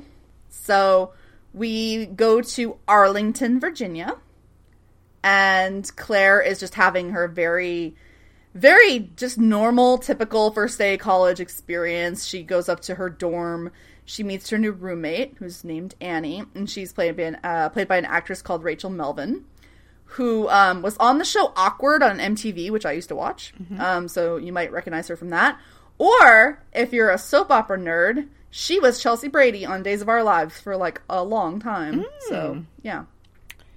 So 0.48 1.12
we 1.52 2.06
go 2.06 2.40
to 2.40 2.78
Arlington, 2.88 3.60
Virginia, 3.60 4.16
and 5.22 5.90
Claire 5.96 6.40
is 6.40 6.60
just 6.60 6.74
having 6.74 7.10
her 7.10 7.28
very, 7.28 7.94
very 8.54 9.10
just 9.16 9.38
normal, 9.38 9.98
typical 9.98 10.50
first 10.50 10.78
day 10.78 10.96
college 10.96 11.40
experience. 11.40 12.24
She 12.24 12.42
goes 12.42 12.68
up 12.68 12.80
to 12.80 12.94
her 12.96 13.10
dorm. 13.10 13.70
She 14.04 14.22
meets 14.22 14.50
her 14.50 14.58
new 14.58 14.72
roommate, 14.72 15.36
who's 15.38 15.62
named 15.62 15.94
Annie, 16.00 16.42
and 16.54 16.68
she's 16.68 16.92
played 16.92 17.16
by 17.16 17.22
an, 17.22 17.38
uh, 17.44 17.68
played 17.68 17.88
by 17.88 17.98
an 17.98 18.04
actress 18.04 18.42
called 18.42 18.64
Rachel 18.64 18.90
Melvin, 18.90 19.44
who 20.04 20.48
um, 20.48 20.82
was 20.82 20.96
on 20.98 21.18
the 21.18 21.24
show 21.24 21.52
Awkward 21.56 22.02
on 22.02 22.18
MTV, 22.18 22.70
which 22.70 22.84
I 22.84 22.92
used 22.92 23.08
to 23.08 23.16
watch. 23.16 23.54
Um, 23.80 24.08
so 24.08 24.36
you 24.36 24.52
might 24.52 24.72
recognize 24.72 25.06
her 25.08 25.16
from 25.16 25.30
that. 25.30 25.58
Or 25.98 26.60
if 26.72 26.92
you're 26.92 27.10
a 27.10 27.18
soap 27.18 27.50
opera 27.50 27.78
nerd, 27.78 28.28
she 28.50 28.78
was 28.80 29.00
Chelsea 29.02 29.28
Brady 29.28 29.64
on 29.64 29.82
Days 29.82 30.02
of 30.02 30.08
Our 30.08 30.22
Lives 30.22 30.60
for 30.60 30.76
like 30.76 31.00
a 31.08 31.22
long 31.22 31.60
time. 31.60 32.04
So 32.28 32.64
yeah, 32.82 33.04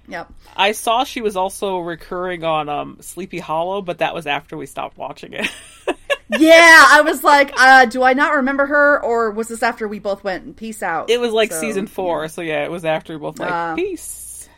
yep. 0.08 0.32
I 0.56 0.72
saw 0.72 1.04
she 1.04 1.20
was 1.20 1.36
also 1.36 1.78
recurring 1.78 2.44
on 2.44 2.68
um, 2.68 2.98
Sleepy 3.00 3.38
Hollow, 3.38 3.82
but 3.82 3.98
that 3.98 4.14
was 4.14 4.26
after 4.26 4.56
we 4.56 4.66
stopped 4.66 4.96
watching 4.98 5.32
it. 5.34 5.50
yeah, 6.28 6.84
I 6.88 7.02
was 7.02 7.22
like, 7.22 7.52
uh, 7.58 7.86
do 7.86 8.02
I 8.02 8.12
not 8.14 8.34
remember 8.34 8.66
her, 8.66 9.02
or 9.02 9.30
was 9.30 9.48
this 9.48 9.62
after 9.62 9.86
we 9.86 9.98
both 9.98 10.24
went 10.24 10.56
peace 10.56 10.82
out? 10.82 11.10
it 11.10 11.20
was 11.20 11.32
like 11.32 11.52
So, 11.52 11.60
season 11.60 11.86
four, 11.86 12.28
so 12.28 12.42
yeah, 12.42 12.64
it 12.64 12.70
was 12.70 12.84
after 12.84 13.12
we 13.14 13.18
both 13.20 13.38
like 13.38 13.52
Uh, 13.52 13.74
peace. 13.76 14.48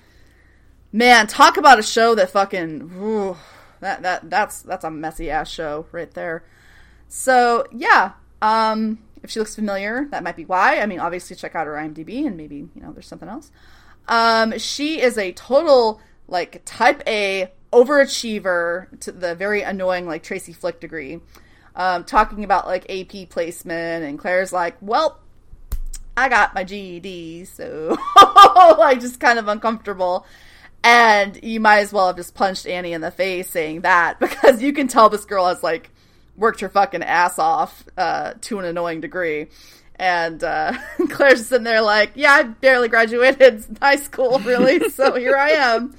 Man, 0.91 1.27
talk 1.27 1.59
about 1.59 1.79
a 1.79 1.83
show 1.83 2.15
that 2.15 2.31
fucking 2.31 2.91
ooh, 2.99 3.37
that 3.81 4.03
that 4.03 4.31
that's 4.31 4.63
that's 4.63 4.85
a 4.85 4.91
messy 4.91 5.31
ass 5.31 5.51
show 5.51 5.87
right 5.93 6.11
there. 6.13 6.43
So 7.09 7.67
yeah, 7.73 8.13
um, 8.43 8.99
if 9.23 9.31
she 9.31 9.39
looks 9.39 9.55
familiar, 9.55 10.07
that 10.11 10.23
might 10.23 10.37
be 10.37 10.45
why. 10.45 10.81
I 10.81 10.87
mean, 10.87 11.01
obviously 11.01 11.37
check 11.37 11.55
out 11.55 11.67
her 11.67 11.75
IMDb 11.75 12.27
and 12.27 12.37
maybe 12.37 12.57
you 12.57 12.83
know 12.83 12.93
there's 12.93 13.07
something 13.07 13.29
else. 13.29 13.51
Um, 14.07 14.59
she 14.59 15.01
is 15.01 15.19
a 15.19 15.33
total 15.33 16.01
like 16.29 16.63
type 16.65 17.03
A 17.07 17.51
overachiever 17.73 18.99
to 19.01 19.13
the 19.13 19.35
very 19.35 19.63
annoying 19.63 20.07
like 20.07 20.23
Tracy 20.23 20.53
Flick 20.53 20.81
degree. 20.81 21.21
Um, 21.75 22.05
talking 22.05 22.43
about 22.43 22.67
like 22.67 22.91
AP 22.91 23.29
placement, 23.29 24.05
and 24.05 24.19
Claire's 24.19 24.53
like, 24.53 24.77
well, 24.81 25.21
I 26.17 26.29
got 26.29 26.53
my 26.53 26.65
GED, 26.65 27.45
so 27.45 27.97
like 28.79 29.01
just 29.01 29.21
kind 29.21 29.39
of 29.39 29.47
uncomfortable. 29.47 30.27
And 30.83 31.39
you 31.43 31.61
might 31.61 31.81
as 31.81 31.93
well 31.93 32.09
have 32.09 32.17
just 32.17 32.35
punched 32.35 32.67
Annie 32.67 32.93
in 32.93 33.01
the 33.01 33.11
face 33.11 33.51
saying 33.51 33.83
that 33.83 34.19
because 34.21 34.63
you 34.63 34.73
can 34.73 34.89
tell 34.89 35.09
this 35.09 35.25
girl 35.25 35.47
has 35.47 35.63
like 35.63 35.91
worked 36.39 36.61
her 36.61 36.69
fucking 36.69 37.03
ass 37.03 37.39
off 37.39 37.85
uh, 37.99 38.35
to 38.43 38.59
an 38.59 38.65
annoying 38.65 39.01
degree. 39.01 39.49
And 39.97 40.43
uh, 40.43 40.73
Claire's 41.11 41.47
sitting 41.47 41.65
there 41.65 41.83
like, 41.83 42.13
yeah, 42.15 42.33
I 42.33 42.43
barely 42.45 42.89
graduated 42.89 43.65
high 43.83 43.97
school, 43.97 44.39
really, 44.41 44.89
so 44.91 45.15
here 45.17 45.37
I 45.37 45.51
am. 45.51 45.95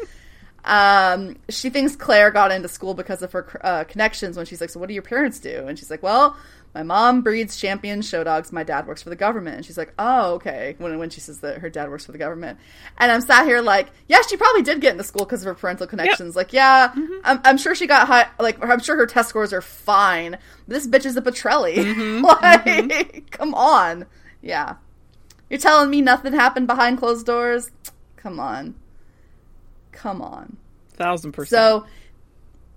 Um, 0.65 1.37
she 1.49 1.69
thinks 1.69 1.95
Claire 1.95 2.31
got 2.31 2.51
into 2.51 2.67
school 2.67 2.93
because 2.93 3.21
of 3.21 3.31
her 3.33 3.59
uh, 3.61 3.83
connections 3.85 4.37
when 4.37 4.45
she's 4.45 4.61
like, 4.61 4.69
so 4.69 4.79
what 4.79 4.87
do 4.87 4.93
your 4.93 5.03
parents 5.03 5.39
do? 5.39 5.65
And 5.67 5.77
she's 5.77 5.89
like, 5.89 6.03
well, 6.03 6.37
my 6.73 6.83
mom 6.83 7.21
breeds 7.21 7.57
champion 7.57 8.01
show 8.01 8.23
dogs. 8.23 8.51
My 8.51 8.63
dad 8.63 8.85
works 8.85 9.01
for 9.01 9.09
the 9.09 9.15
government. 9.15 9.57
And 9.57 9.65
she's 9.65 9.77
like, 9.77 9.93
oh, 9.97 10.35
okay. 10.35 10.75
When, 10.77 10.99
when 10.99 11.09
she 11.09 11.19
says 11.19 11.39
that 11.39 11.59
her 11.59 11.69
dad 11.69 11.89
works 11.89 12.05
for 12.05 12.11
the 12.11 12.17
government. 12.17 12.59
And 12.97 13.11
I'm 13.11 13.21
sat 13.21 13.45
here 13.45 13.61
like, 13.61 13.89
yeah, 14.07 14.21
she 14.27 14.37
probably 14.37 14.61
did 14.61 14.79
get 14.79 14.91
into 14.91 15.03
school 15.03 15.25
because 15.25 15.41
of 15.41 15.47
her 15.47 15.55
parental 15.55 15.87
connections. 15.87 16.35
Like, 16.35 16.53
yeah, 16.53 16.89
mm-hmm. 16.89 17.21
I'm, 17.23 17.41
I'm 17.43 17.57
sure 17.57 17.73
she 17.73 17.87
got 17.87 18.07
high, 18.07 18.27
like, 18.39 18.63
I'm 18.63 18.79
sure 18.79 18.95
her 18.97 19.07
test 19.07 19.29
scores 19.29 19.51
are 19.51 19.61
fine. 19.61 20.37
This 20.67 20.85
bitch 20.85 21.05
is 21.05 21.17
a 21.17 21.21
Petrelli. 21.21 21.75
Mm-hmm. 21.75 22.23
like, 22.25 22.65
mm-hmm. 22.65 23.25
come 23.31 23.55
on. 23.55 24.05
Yeah. 24.41 24.75
You're 25.49 25.59
telling 25.59 25.89
me 25.89 26.01
nothing 26.01 26.33
happened 26.33 26.67
behind 26.67 26.99
closed 26.99 27.25
doors? 27.25 27.71
Come 28.15 28.39
on. 28.39 28.75
Come 29.91 30.21
on. 30.21 30.57
Thousand 30.93 31.31
percent. 31.31 31.59
So, 31.59 31.85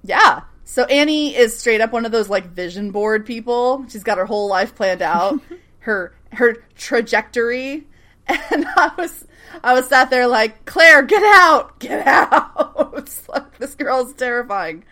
yeah. 0.02 0.42
So 0.72 0.84
Annie 0.84 1.36
is 1.36 1.54
straight 1.54 1.82
up 1.82 1.92
one 1.92 2.06
of 2.06 2.12
those 2.12 2.30
like 2.30 2.46
vision 2.46 2.92
board 2.92 3.26
people. 3.26 3.84
She's 3.90 4.04
got 4.04 4.16
her 4.16 4.24
whole 4.24 4.48
life 4.48 4.74
planned 4.74 5.02
out, 5.02 5.38
her 5.80 6.14
her 6.32 6.64
trajectory, 6.78 7.86
and 8.26 8.64
I 8.74 8.90
was 8.96 9.26
I 9.62 9.74
was 9.74 9.86
sat 9.90 10.08
there 10.08 10.26
like 10.26 10.64
Claire, 10.64 11.02
get 11.02 11.22
out, 11.22 11.78
get 11.78 12.06
out. 12.06 13.06
like 13.28 13.58
this 13.58 13.74
girl 13.74 14.06
is 14.06 14.14
terrifying. 14.14 14.84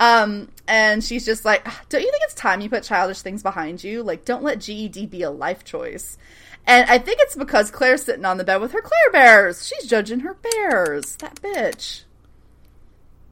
Um, 0.00 0.48
and 0.66 1.04
she's 1.04 1.24
just 1.24 1.44
like, 1.44 1.62
don't 1.88 2.02
you 2.02 2.10
think 2.10 2.24
it's 2.24 2.34
time 2.34 2.60
you 2.60 2.68
put 2.68 2.82
childish 2.82 3.20
things 3.20 3.44
behind 3.44 3.84
you? 3.84 4.02
Like, 4.02 4.24
don't 4.24 4.42
let 4.42 4.58
GED 4.58 5.06
be 5.06 5.22
a 5.22 5.30
life 5.30 5.62
choice. 5.62 6.18
And 6.66 6.90
I 6.90 6.98
think 6.98 7.20
it's 7.20 7.36
because 7.36 7.70
Claire's 7.70 8.02
sitting 8.02 8.24
on 8.24 8.36
the 8.36 8.42
bed 8.42 8.60
with 8.60 8.72
her 8.72 8.82
Claire 8.82 9.12
bears. 9.12 9.64
She's 9.64 9.88
judging 9.88 10.20
her 10.20 10.34
bears. 10.34 11.14
That 11.18 11.36
bitch. 11.36 12.02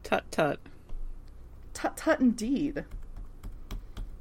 tut 0.03 0.31
tut. 0.31 0.61
Tut 1.73 1.97
tut 1.97 2.19
indeed. 2.19 2.85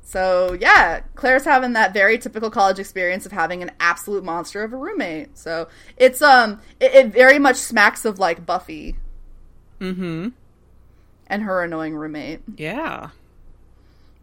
So 0.04 0.56
yeah, 0.60 1.00
Claire's 1.14 1.44
having 1.44 1.72
that 1.72 1.94
very 1.94 2.18
typical 2.18 2.50
college 2.50 2.78
experience 2.78 3.24
of 3.24 3.32
having 3.32 3.62
an 3.62 3.70
absolute 3.80 4.24
monster 4.24 4.62
of 4.62 4.72
a 4.72 4.76
roommate. 4.76 5.38
So 5.38 5.68
it's 5.96 6.20
um 6.20 6.60
it, 6.80 6.94
it 6.94 7.06
very 7.12 7.38
much 7.38 7.56
smacks 7.56 8.04
of 8.04 8.18
like 8.18 8.44
Buffy 8.44 8.96
Mm-hmm. 9.80 10.28
and 11.26 11.42
her 11.42 11.62
annoying 11.64 11.94
roommate. 11.96 12.40
Yeah. 12.56 13.10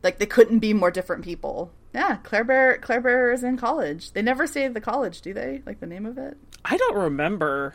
Like 0.03 0.19
they 0.19 0.25
couldn't 0.25 0.59
be 0.59 0.73
more 0.73 0.91
different 0.91 1.23
people. 1.25 1.71
Yeah, 1.93 2.17
Claire 2.23 2.43
Bear 2.43 2.77
Claire 2.77 3.01
Bear 3.01 3.31
is 3.31 3.43
in 3.43 3.57
college. 3.57 4.11
They 4.13 4.21
never 4.21 4.45
say 4.47 4.67
the 4.67 4.79
college, 4.79 5.21
do 5.21 5.33
they? 5.33 5.61
Like 5.65 5.79
the 5.79 5.87
name 5.87 6.05
of 6.05 6.17
it? 6.17 6.37
I 6.63 6.77
don't 6.77 6.95
remember. 6.95 7.73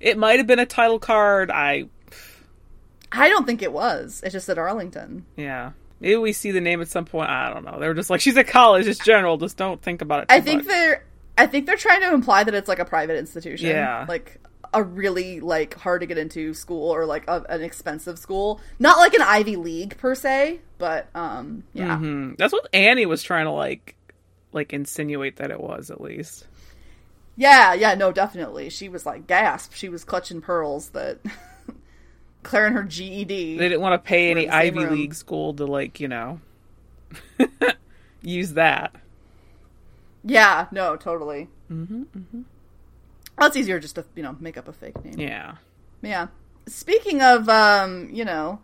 It 0.00 0.16
might 0.16 0.38
have 0.38 0.46
been 0.46 0.58
a 0.58 0.66
title 0.66 0.98
card. 0.98 1.50
I 1.50 1.88
I 3.12 3.28
don't 3.28 3.46
think 3.46 3.62
it 3.62 3.72
was. 3.72 4.20
It's 4.24 4.32
just 4.32 4.46
said 4.46 4.58
Arlington. 4.58 5.24
yeah. 5.36 5.72
Maybe 6.02 6.16
we 6.16 6.32
see 6.32 6.50
the 6.50 6.62
name 6.62 6.80
at 6.80 6.88
some 6.88 7.04
point. 7.04 7.28
I 7.28 7.52
don't 7.52 7.62
know. 7.62 7.78
They 7.78 7.86
were 7.86 7.92
just 7.92 8.08
like, 8.08 8.22
she's 8.22 8.34
at 8.38 8.46
college. 8.48 8.86
It's 8.86 8.98
general. 8.98 9.36
Just 9.36 9.58
don't 9.58 9.82
think 9.82 10.00
about 10.00 10.20
it. 10.22 10.26
I 10.30 10.40
think 10.40 10.60
much. 10.64 10.68
they're 10.68 11.04
I 11.36 11.46
think 11.46 11.66
they're 11.66 11.76
trying 11.76 12.00
to 12.00 12.14
imply 12.14 12.42
that 12.42 12.54
it's 12.54 12.68
like 12.68 12.78
a 12.78 12.86
private 12.86 13.18
institution. 13.18 13.68
Yeah. 13.68 14.06
Like 14.08 14.40
a 14.72 14.82
really 14.82 15.40
like 15.40 15.74
hard 15.74 16.00
to 16.00 16.06
get 16.06 16.16
into 16.16 16.54
school 16.54 16.88
or 16.90 17.04
like 17.04 17.28
a, 17.28 17.44
an 17.50 17.60
expensive 17.62 18.18
school. 18.18 18.62
Not 18.78 18.96
like 18.96 19.12
an 19.12 19.20
Ivy 19.20 19.56
League 19.56 19.98
per 19.98 20.14
se, 20.14 20.60
but 20.78 21.08
um 21.14 21.64
yeah. 21.74 21.98
Mhm. 21.98 22.38
That's 22.38 22.54
what 22.54 22.66
Annie 22.72 23.04
was 23.04 23.22
trying 23.22 23.44
to 23.44 23.52
like, 23.52 23.94
like 24.52 24.72
insinuate 24.72 25.36
that 25.36 25.50
it 25.50 25.60
was 25.60 25.90
at 25.90 26.00
least. 26.00 26.46
Yeah, 27.36 27.74
yeah, 27.74 27.94
no, 27.94 28.10
definitely. 28.10 28.70
She 28.70 28.88
was 28.88 29.04
like 29.04 29.26
gasp. 29.26 29.72
She 29.74 29.90
was 29.90 30.02
clutching 30.04 30.40
pearls 30.40 30.90
that 30.90 31.18
Claire 32.42 32.66
and 32.66 32.76
her 32.76 32.82
GED. 32.82 33.56
They 33.58 33.68
didn't 33.68 33.80
want 33.80 34.02
to 34.02 34.06
pay 34.06 34.30
any 34.30 34.44
in 34.44 34.50
the 34.50 34.52
same 34.52 34.66
Ivy 34.78 34.84
room. 34.84 34.94
League 34.94 35.14
school 35.14 35.54
to 35.54 35.66
like, 35.66 36.00
you 36.00 36.08
know, 36.08 36.40
use 38.22 38.54
that. 38.54 38.94
Yeah, 40.24 40.66
no, 40.70 40.96
totally. 40.96 41.48
Mm-hmm, 41.70 42.02
mm-hmm. 42.02 42.42
Well, 43.38 43.48
it's 43.48 43.56
easier 43.56 43.80
just 43.80 43.94
to 43.94 44.04
you 44.14 44.22
know 44.22 44.36
make 44.40 44.56
up 44.58 44.68
a 44.68 44.72
fake 44.72 45.02
name. 45.04 45.18
Yeah. 45.18 45.54
Yeah. 46.02 46.28
Speaking 46.66 47.22
of, 47.22 47.48
um, 47.48 48.10
you 48.12 48.24
know, 48.24 48.60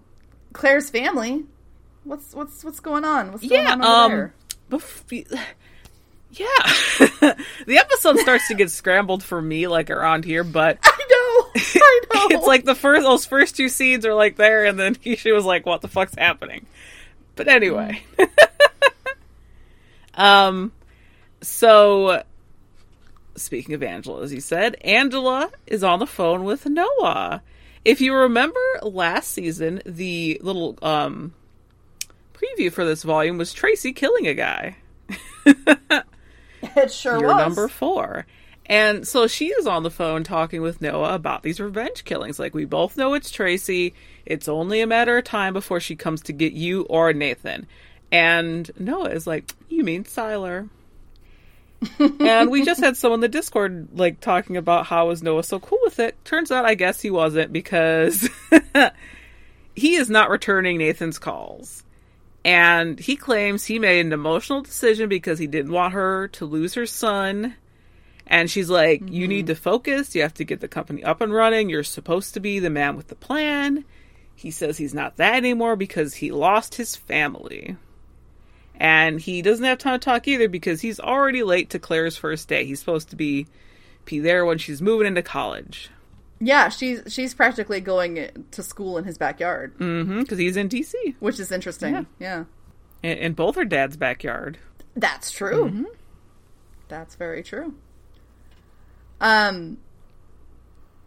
Claire's 0.53 0.91
family, 0.91 1.45
what's 2.05 2.35
what's 2.35 2.63
what's 2.65 2.81
going 2.81 3.05
on? 3.05 3.33
What's 3.33 3.47
going 3.47 3.63
Yeah, 3.63 3.73
on 3.73 3.83
over 3.83 3.91
um, 3.91 4.11
there? 4.11 4.35
Bef- 4.71 5.27
yeah. 6.33 6.47
the 7.67 7.79
episode 7.79 8.19
starts 8.19 8.49
to 8.49 8.55
get 8.55 8.71
scrambled 8.71 9.23
for 9.23 9.41
me, 9.41 9.67
like 9.67 9.91
around 9.91 10.25
here, 10.25 10.45
but 10.45 10.79
it's 12.31 12.47
like 12.47 12.65
the 12.65 12.75
first 12.75 13.03
those 13.03 13.25
first 13.25 13.57
two 13.57 13.69
scenes 13.69 14.05
are 14.05 14.15
like 14.15 14.37
there, 14.37 14.65
and 14.65 14.79
then 14.79 14.97
she 15.17 15.33
was 15.33 15.45
like, 15.45 15.65
"What 15.65 15.81
the 15.81 15.89
fuck's 15.89 16.15
happening?" 16.17 16.67
But 17.35 17.49
anyway, 17.49 18.03
um, 20.15 20.73
so 21.41 22.23
speaking 23.37 23.75
of 23.75 23.83
Angela, 23.83 24.23
as 24.23 24.33
you 24.33 24.41
said, 24.41 24.77
Angela 24.83 25.51
is 25.67 25.83
on 25.83 25.99
the 25.99 26.07
phone 26.07 26.45
with 26.45 26.67
Noah. 26.67 27.43
If 27.85 28.01
you 28.01 28.15
remember 28.15 28.61
last 28.83 29.31
season, 29.31 29.81
the 29.87 30.41
little 30.43 30.79
um 30.83 31.35
preview 32.35 32.71
for 32.71 32.85
this 32.85 33.03
volume 33.03 33.39
was 33.39 33.53
Tracy 33.53 33.93
killing 33.93 34.27
a 34.27 34.35
guy. 34.35 34.77
it 35.47 36.93
sure 36.93 37.19
You're 37.19 37.29
was. 37.29 37.39
number 37.39 37.69
four. 37.69 38.27
And 38.69 39.07
so 39.07 39.29
she 39.29 39.49
is 39.49 39.67
on 39.67 39.85
the 39.85 39.91
phone 39.91 40.25
talking 40.25 40.61
with 40.61 40.81
Noah 40.81 41.15
about 41.15 41.43
these 41.43 41.61
revenge 41.61 42.05
killings. 42.05 42.39
Like, 42.39 42.55
we 42.55 42.65
both 42.65 42.97
know 42.97 43.15
it's 43.15 43.31
Tracy. 43.31 43.95
It's 44.25 44.49
only 44.49 44.81
a 44.81 44.87
matter 44.87 45.17
of 45.17 45.25
time 45.25 45.53
before 45.53 45.79
she 45.79 45.95
comes 45.95 46.21
to 46.23 46.33
get 46.33 46.53
you 46.53 46.83
or 46.83 47.13
Nathan. 47.13 47.67
And 48.11 48.71
Noah 48.79 49.11
is 49.11 49.27
like, 49.27 49.53
You 49.69 49.85
mean 49.85 50.05
Sylar? 50.05 50.69
and 52.21 52.51
we 52.51 52.65
just 52.65 52.81
had 52.81 52.97
someone 52.97 53.19
in 53.19 53.23
the 53.23 53.29
Discord 53.29 53.89
like 53.93 54.21
talking 54.21 54.57
about 54.57 54.87
how 54.87 55.11
is 55.11 55.23
Noah 55.23 55.45
so 55.45 55.61
cool 55.61 55.79
with 55.85 56.01
it. 56.01 56.17
Turns 56.25 56.51
out 56.51 56.65
I 56.65 56.75
guess 56.75 57.01
he 57.01 57.11
wasn't 57.11 57.53
because 57.53 58.29
he 59.77 59.95
is 59.95 60.11
not 60.11 60.31
returning 60.31 60.79
Nathan's 60.79 61.19
calls. 61.19 61.85
And 62.45 62.99
he 62.99 63.17
claims 63.17 63.65
he 63.65 63.79
made 63.79 64.07
an 64.07 64.13
emotional 64.13 64.63
decision 64.63 65.09
because 65.09 65.39
he 65.39 65.47
didn't 65.47 65.73
want 65.73 65.95
her 65.95 66.29
to 66.29 66.47
lose 66.47 66.75
her 66.75 66.87
son 66.87 67.55
And 68.27 68.51
she's 68.51 68.69
like, 68.69 69.03
You 69.09 69.29
need 69.29 69.47
to 69.49 69.55
focus. 69.55 70.15
You 70.15 70.23
have 70.23 70.35
to 70.35 70.45
get 70.45 70.61
the 70.61 70.69
company 70.69 71.05
up 71.05 71.21
and 71.21 71.33
running. 71.33 71.71
You're 71.71 71.85
supposed 71.85 72.35
to 72.35 72.41
be 72.41 72.59
the 72.59 72.71
man 72.71 72.97
with 72.97 73.09
the 73.09 73.15
plan. 73.15 73.85
He 74.35 74.51
says 74.51 74.77
he's 74.79 74.93
not 74.95 75.17
that 75.17 75.35
anymore 75.37 75.77
because 75.77 76.15
he 76.15 76.31
lost 76.31 76.75
his 76.75 76.97
family. 76.97 77.77
And 78.79 79.21
he 79.21 79.41
doesn't 79.41 79.65
have 79.65 79.79
time 79.79 79.99
to 80.01 80.05
talk 80.05 80.29
either 80.29 80.49
because 80.49 80.83
he's 80.83 81.01
already 81.01 81.43
late 81.43 81.71
to 81.71 81.79
Claire's 81.79 82.17
first 82.17 82.47
day. 82.49 82.65
He's 82.67 82.79
supposed 82.81 83.09
to 83.11 83.17
be 83.17 83.47
be 84.05 84.21
there 84.21 84.45
when 84.45 84.59
she's 84.59 84.83
moving 84.83 85.07
into 85.07 85.23
college. 85.23 85.91
Yeah, 86.39 86.69
she's 86.69 87.01
she's 87.09 87.33
practically 87.33 87.81
going 87.81 88.29
to 88.51 88.63
school 88.63 88.99
in 88.99 89.05
his 89.05 89.17
backyard, 89.17 89.77
Mm-hmm. 89.79 90.21
Because 90.21 90.39
he's 90.39 90.57
in 90.59 90.69
DC. 90.69 90.93
which 91.21 91.41
is 91.41 91.51
interesting. 91.51 91.95
Yeah. 91.95 92.05
yeah. 92.19 92.45
In, 93.03 93.19
in 93.19 93.33
both 93.33 93.57
her 93.57 93.65
dad's 93.65 93.97
backyard. 93.97 94.59
That's 94.95 95.31
true. 95.31 95.65
Mm-hmm. 95.71 95.85
That's 96.89 97.15
very 97.15 97.43
true. 97.43 97.75
Um 99.21 99.79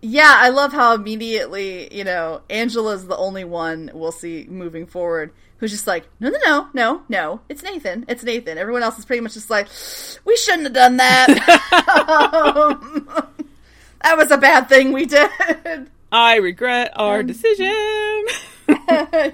yeah, 0.01 0.33
I 0.37 0.49
love 0.49 0.71
how 0.71 0.93
immediately, 0.95 1.93
you 1.93 2.05
know, 2.05 2.41
Angela's 2.49 3.05
the 3.05 3.17
only 3.17 3.43
one 3.43 3.91
we'll 3.93 4.13
see 4.13 4.45
moving 4.49 4.85
forward 4.85 5.31
who's 5.57 5.71
just 5.71 5.87
like, 5.87 6.07
no, 6.21 6.29
no, 6.29 6.37
no, 6.45 6.69
no, 6.73 7.01
no, 7.09 7.41
it's 7.49 7.61
Nathan, 7.63 8.05
it's 8.07 8.23
Nathan. 8.23 8.57
Everyone 8.57 8.81
else 8.81 8.97
is 8.97 9.03
pretty 9.03 9.19
much 9.19 9.33
just 9.33 9.49
like, 9.49 9.67
we 10.23 10.37
shouldn't 10.37 10.63
have 10.63 10.73
done 10.73 10.95
that. 10.97 11.27
Um, 11.29 13.09
that 14.03 14.15
was 14.17 14.31
a 14.31 14.37
bad 14.37 14.69
thing 14.69 14.93
we 14.93 15.05
did. 15.05 15.29
I 16.13 16.37
regret 16.37 16.93
our 16.95 17.19
Um, 17.19 17.27
decision. 17.27 18.25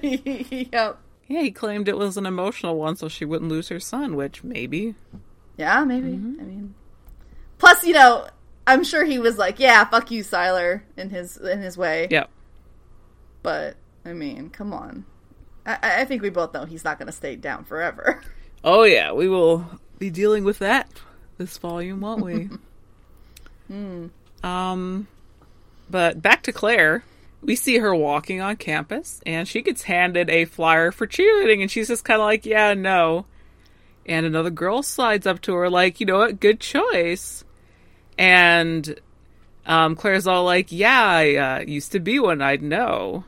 yep. 0.02 0.98
Yeah, 1.28 1.42
he 1.42 1.52
claimed 1.52 1.88
it 1.88 1.98
was 1.98 2.18
an 2.18 2.26
emotional 2.26 2.76
one 2.78 2.96
so 2.96 3.08
she 3.08 3.24
wouldn't 3.26 3.50
lose 3.52 3.70
her 3.70 3.80
son, 3.80 4.16
which 4.16 4.44
maybe. 4.44 4.96
Yeah, 5.58 5.84
maybe. 5.84 6.10
Mm-hmm. 6.10 6.42
I 6.42 6.44
mean, 6.44 6.76
plus, 7.60 7.86
you 7.86 7.94
know, 7.94 8.28
I'm 8.68 8.84
sure 8.84 9.06
he 9.06 9.20
was 9.20 9.38
like, 9.38 9.60
"Yeah, 9.60 9.84
fuck 9.86 10.10
you, 10.12 10.24
Sylar," 10.24 10.82
in 10.98 11.10
his 11.10 11.38
in 11.38 11.62
his 11.62 11.78
way. 11.78 12.08
Yeah. 12.10 12.26
But 13.44 13.76
I 14.06 14.14
mean, 14.14 14.50
come 14.50 14.74
on. 14.74 15.06
I, 15.66 15.78
I- 16.02 16.06
think 16.06 16.22
we 16.22 16.30
both 16.30 16.54
know 16.54 16.66
he's 16.66 16.84
not 16.84 16.98
going 17.00 17.08
to 17.08 17.12
stay 17.12 17.36
down 17.36 17.64
forever. 17.64 18.22
Oh, 18.68 18.82
yeah, 18.82 19.12
we 19.12 19.30
will 19.30 19.64
be 20.00 20.10
dealing 20.10 20.44
with 20.44 20.58
that 20.58 20.90
this 21.38 21.56
volume, 21.60 22.02
won't 22.02 22.24
we? 22.26 22.50
Hmm. 23.68 24.08
Um, 24.44 25.08
but 25.90 26.22
back 26.22 26.42
to 26.44 26.52
Claire. 26.52 27.04
We 27.44 27.56
see 27.56 27.78
her 27.78 27.94
walking 27.96 28.42
on 28.42 28.56
campus, 28.58 29.22
and 29.26 29.48
she 29.48 29.62
gets 29.62 29.84
handed 29.84 30.30
a 30.32 30.46
flyer 30.46 30.92
for 30.92 31.06
cheerleading, 31.06 31.62
and 31.62 31.70
she's 31.70 31.88
just 31.90 32.04
kind 32.04 32.20
of 32.20 32.26
like, 32.26 32.46
yeah, 32.46 32.74
no. 32.74 33.28
And 34.08 34.26
another 34.26 34.50
girl 34.50 34.82
slides 34.82 35.28
up 35.28 35.42
to 35.42 35.54
her, 35.54 35.70
like, 35.70 36.00
you 36.00 36.08
know 36.08 36.18
what, 36.18 36.40
good 36.40 36.60
choice. 36.60 37.44
And 38.18 39.00
um, 39.66 39.96
Claire's 39.96 40.28
all 40.28 40.44
like, 40.44 40.72
yeah, 40.72 41.04
I 41.04 41.36
uh, 41.36 41.60
used 41.62 41.92
to 41.94 42.00
be 42.00 42.20
one, 42.20 42.42
I'd 42.42 42.62
know. 42.62 43.26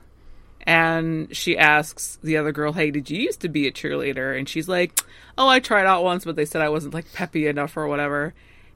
And 0.62 1.36
she 1.36 1.58
asks 1.58 2.20
the 2.22 2.38
other 2.38 2.52
girl, 2.52 2.74
hey, 2.74 2.92
did 2.92 3.10
you 3.10 3.22
used 3.22 3.42
to 3.42 3.50
be 3.50 3.68
a 3.68 3.72
cheerleader? 3.72 4.38
And 4.38 4.50
she's 4.50 4.68
like, 4.68 5.00
oh, 5.38 5.48
I 5.48 5.60
tried 5.60 5.86
out 5.86 6.04
once, 6.04 6.26
but 6.26 6.36
they 6.36 6.46
said 6.46 6.62
I 6.62 6.70
wasn't 6.70 6.94
like 6.94 7.14
peppy 7.14 7.48
enough 7.48 7.78
or 7.78 7.88
whatever. 7.88 8.34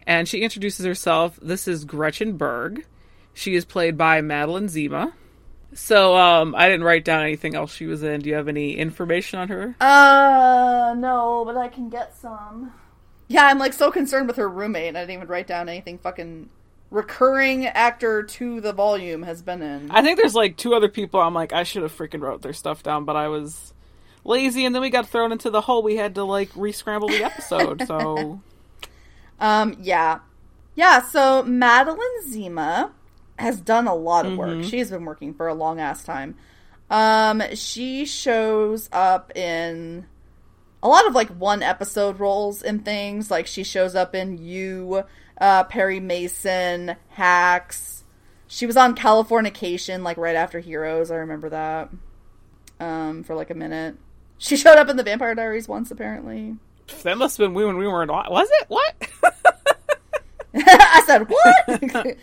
And 0.07 0.27
she 0.27 0.41
introduces 0.41 0.85
herself. 0.85 1.37
This 1.41 1.67
is 1.67 1.85
Gretchen 1.85 2.37
Berg. 2.37 2.85
She 3.33 3.55
is 3.55 3.65
played 3.65 3.97
by 3.97 4.21
Madeline 4.21 4.69
Zima. 4.69 5.13
So 5.73 6.17
um, 6.17 6.55
I 6.55 6.67
didn't 6.67 6.85
write 6.85 7.05
down 7.05 7.23
anything 7.23 7.55
else 7.55 7.73
she 7.73 7.85
was 7.85 8.03
in. 8.03 8.21
Do 8.21 8.29
you 8.29 8.35
have 8.35 8.47
any 8.47 8.75
information 8.77 9.39
on 9.39 9.47
her? 9.49 9.75
Uh, 9.79 10.95
no, 10.97 11.43
but 11.45 11.57
I 11.57 11.67
can 11.67 11.89
get 11.89 12.15
some. 12.15 12.73
Yeah, 13.31 13.45
I'm 13.45 13.59
like 13.59 13.73
so 13.73 13.91
concerned 13.91 14.27
with 14.27 14.35
her 14.35 14.49
roommate. 14.49 14.89
and 14.89 14.97
I 14.97 15.01
didn't 15.01 15.15
even 15.15 15.27
write 15.27 15.47
down 15.47 15.69
anything 15.69 15.97
fucking 15.97 16.49
recurring 16.89 17.65
actor 17.65 18.23
to 18.23 18.59
the 18.59 18.73
volume 18.73 19.23
has 19.23 19.41
been 19.41 19.61
in. 19.61 19.89
I 19.89 20.01
think 20.01 20.17
there's 20.19 20.35
like 20.35 20.57
two 20.57 20.73
other 20.73 20.89
people. 20.89 21.21
I'm 21.21 21.33
like, 21.33 21.53
I 21.53 21.63
should 21.63 21.83
have 21.83 21.97
freaking 21.97 22.19
wrote 22.21 22.41
their 22.41 22.51
stuff 22.53 22.83
down, 22.83 23.05
but 23.05 23.15
I 23.15 23.29
was 23.29 23.73
lazy, 24.25 24.65
and 24.65 24.75
then 24.75 24.81
we 24.81 24.89
got 24.89 25.07
thrown 25.07 25.31
into 25.31 25.49
the 25.49 25.61
hole. 25.61 25.81
We 25.81 25.95
had 25.95 26.15
to 26.15 26.23
like 26.25 26.49
re-scramble 26.55 27.07
the 27.07 27.23
episode. 27.23 27.87
So 27.87 28.41
Um, 29.39 29.75
yeah. 29.81 30.19
Yeah, 30.75 31.01
so 31.01 31.43
Madeline 31.43 32.29
Zima 32.29 32.91
has 33.39 33.59
done 33.59 33.87
a 33.87 33.95
lot 33.95 34.25
of 34.25 34.37
work. 34.37 34.63
She's 34.63 34.89
been 34.91 35.03
working 35.03 35.33
for 35.33 35.47
a 35.47 35.53
long 35.53 35.79
ass 35.79 36.03
time. 36.03 36.35
Um, 36.89 37.41
she 37.55 38.05
shows 38.05 38.87
up 38.91 39.35
in 39.35 40.05
a 40.83 40.87
lot 40.87 41.07
of 41.07 41.13
like 41.13 41.29
one 41.29 41.61
episode 41.63 42.19
roles 42.19 42.61
and 42.61 42.83
things. 42.83 43.29
Like 43.31 43.47
she 43.47 43.63
shows 43.63 43.95
up 43.95 44.15
in 44.15 44.37
You, 44.37 45.03
uh, 45.39 45.63
Perry 45.65 45.99
Mason, 45.99 46.95
Hacks. 47.09 48.03
She 48.47 48.65
was 48.65 48.75
on 48.77 48.95
Californication 48.95 50.03
like 50.03 50.17
right 50.17 50.35
after 50.35 50.59
Heroes. 50.59 51.11
I 51.11 51.15
remember 51.17 51.49
that. 51.49 51.89
Um, 52.79 53.23
for 53.23 53.35
like 53.35 53.49
a 53.49 53.55
minute. 53.55 53.95
She 54.37 54.57
showed 54.57 54.77
up 54.77 54.89
in 54.89 54.97
the 54.97 55.03
Vampire 55.03 55.35
Diaries 55.35 55.67
once, 55.67 55.91
apparently. 55.91 56.55
that 57.03 57.17
must 57.17 57.37
have 57.37 57.45
been 57.45 57.53
we 57.53 57.63
when 57.63 57.77
we 57.77 57.87
weren't. 57.87 58.09
on- 58.09 58.31
Was 58.31 58.49
it 58.51 58.65
what? 58.67 58.95
I 60.55 61.03
said, 61.05 61.29
"What?" 61.29 62.17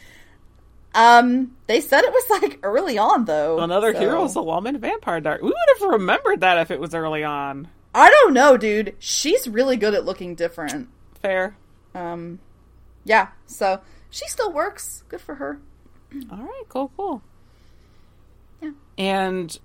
um, 0.95 1.57
they 1.67 1.81
said 1.81 2.03
it 2.03 2.13
was 2.13 2.43
like 2.43 2.59
early 2.63 2.99
on 2.99 3.25
though. 3.25 3.61
Another 3.61 3.93
so- 3.95 4.01
Heroes 4.01 4.35
alum 4.35 4.67
in 4.67 4.79
Vampire 4.79 5.21
Diaries. 5.21 5.43
We 5.43 5.49
would 5.49 5.81
have 5.81 5.91
remembered 5.93 6.41
that 6.41 6.59
if 6.59 6.71
it 6.71 6.81
was 6.81 6.95
early 6.95 7.25
on. 7.25 7.69
I 7.95 8.11
don't 8.11 8.35
know, 8.35 8.57
dude. 8.57 8.95
She's 8.99 9.49
really 9.49 9.77
good 9.77 9.95
at 9.95 10.05
looking 10.05 10.35
different. 10.35 10.89
Fair. 11.21 11.57
Um, 11.95 12.39
yeah. 13.05 13.29
So 13.47 13.81
she 14.11 14.27
still 14.29 14.53
works. 14.53 15.03
Good 15.09 15.21
for 15.21 15.35
her. 15.37 15.59
All 16.31 16.39
right, 16.39 16.63
cool, 16.69 16.91
cool. 16.97 17.23
Yeah. 18.63 18.71
And 18.97 19.59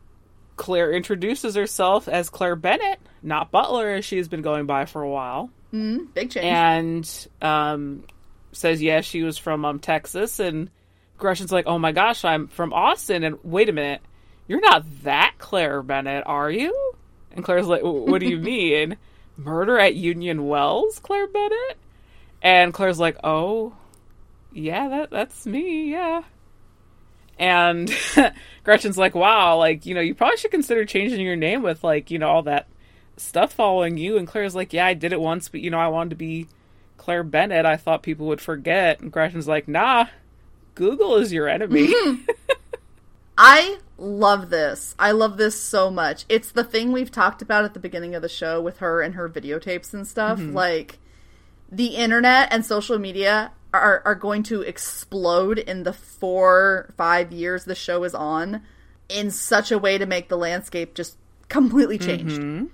Claire 0.55 0.91
introduces 0.91 1.55
herself 1.55 2.07
as 2.07 2.29
Claire 2.29 2.55
Bennett, 2.55 2.99
not 3.21 3.51
Butler, 3.51 3.89
as 3.91 4.05
she 4.05 4.17
has 4.17 4.27
been 4.27 4.41
going 4.41 4.65
by 4.65 4.85
for 4.85 5.01
a 5.01 5.09
while, 5.09 5.49
Mm, 5.73 6.13
big 6.13 6.29
change. 6.29 6.45
and 6.45 7.27
um, 7.41 8.03
says, 8.51 8.81
yeah, 8.81 9.01
she 9.01 9.23
was 9.23 9.37
from 9.37 9.65
um, 9.65 9.79
Texas. 9.79 10.39
And 10.39 10.69
Gretchen's 11.17 11.51
like, 11.51 11.65
oh 11.65 11.79
my 11.79 11.91
gosh, 11.91 12.23
I'm 12.25 12.47
from 12.47 12.73
Austin. 12.73 13.23
And 13.23 13.37
wait 13.43 13.69
a 13.69 13.73
minute, 13.73 14.01
you're 14.47 14.59
not 14.61 14.85
that 15.03 15.35
Claire 15.39 15.81
Bennett, 15.81 16.23
are 16.27 16.51
you? 16.51 16.93
And 17.33 17.43
Claire's 17.43 17.67
like, 17.67 17.81
what 17.83 18.19
do 18.19 18.27
you 18.27 18.37
mean? 18.39 18.97
Murder 19.37 19.79
at 19.79 19.95
Union 19.95 20.47
Wells, 20.47 20.99
Claire 20.99 21.27
Bennett? 21.27 21.77
And 22.41 22.73
Claire's 22.73 22.99
like, 22.99 23.17
oh, 23.23 23.73
yeah, 24.51 24.89
that 24.89 25.11
that's 25.11 25.45
me, 25.45 25.91
yeah. 25.91 26.23
And 27.39 27.91
Gretchen's 28.63 28.97
like, 28.97 29.15
wow, 29.15 29.57
like, 29.57 29.85
you 29.85 29.95
know, 29.95 30.01
you 30.01 30.13
probably 30.13 30.37
should 30.37 30.51
consider 30.51 30.85
changing 30.85 31.21
your 31.21 31.35
name 31.35 31.63
with, 31.63 31.83
like, 31.83 32.11
you 32.11 32.19
know, 32.19 32.29
all 32.29 32.43
that 32.43 32.67
stuff 33.17 33.53
following 33.53 33.97
you. 33.97 34.17
And 34.17 34.27
Claire's 34.27 34.55
like, 34.55 34.73
yeah, 34.73 34.85
I 34.85 34.93
did 34.93 35.13
it 35.13 35.21
once, 35.21 35.49
but, 35.49 35.61
you 35.61 35.71
know, 35.71 35.79
I 35.79 35.87
wanted 35.87 36.11
to 36.11 36.15
be 36.15 36.47
Claire 36.97 37.23
Bennett. 37.23 37.65
I 37.65 37.77
thought 37.77 38.03
people 38.03 38.27
would 38.27 38.41
forget. 38.41 38.99
And 38.99 39.11
Gretchen's 39.11 39.47
like, 39.47 39.67
nah, 39.67 40.05
Google 40.75 41.15
is 41.15 41.33
your 41.33 41.47
enemy. 41.47 41.93
I 43.37 43.79
love 44.03 44.49
this. 44.49 44.95
I 44.99 45.11
love 45.11 45.37
this 45.37 45.59
so 45.59 45.89
much. 45.89 46.25
It's 46.29 46.51
the 46.51 46.63
thing 46.63 46.91
we've 46.91 47.11
talked 47.11 47.41
about 47.41 47.65
at 47.65 47.73
the 47.73 47.79
beginning 47.79 48.15
of 48.15 48.21
the 48.21 48.29
show 48.29 48.61
with 48.61 48.79
her 48.79 49.01
and 49.01 49.15
her 49.15 49.29
videotapes 49.29 49.93
and 49.93 50.07
stuff. 50.07 50.39
Mm-hmm. 50.39 50.53
Like 50.53 50.99
the 51.71 51.95
internet 51.95 52.49
and 52.51 52.65
social 52.65 52.99
media 52.99 53.51
are 53.73 54.01
are 54.05 54.15
going 54.15 54.43
to 54.43 54.61
explode 54.61 55.57
in 55.57 55.83
the 55.83 55.93
4 55.93 56.93
5 56.95 57.31
years 57.31 57.65
the 57.65 57.73
show 57.73 58.03
is 58.03 58.13
on 58.13 58.61
in 59.09 59.31
such 59.31 59.71
a 59.71 59.79
way 59.79 59.97
to 59.97 60.05
make 60.05 60.29
the 60.29 60.37
landscape 60.37 60.93
just 60.93 61.17
completely 61.49 61.97
changed. 61.97 62.39
Mm-hmm. 62.39 62.65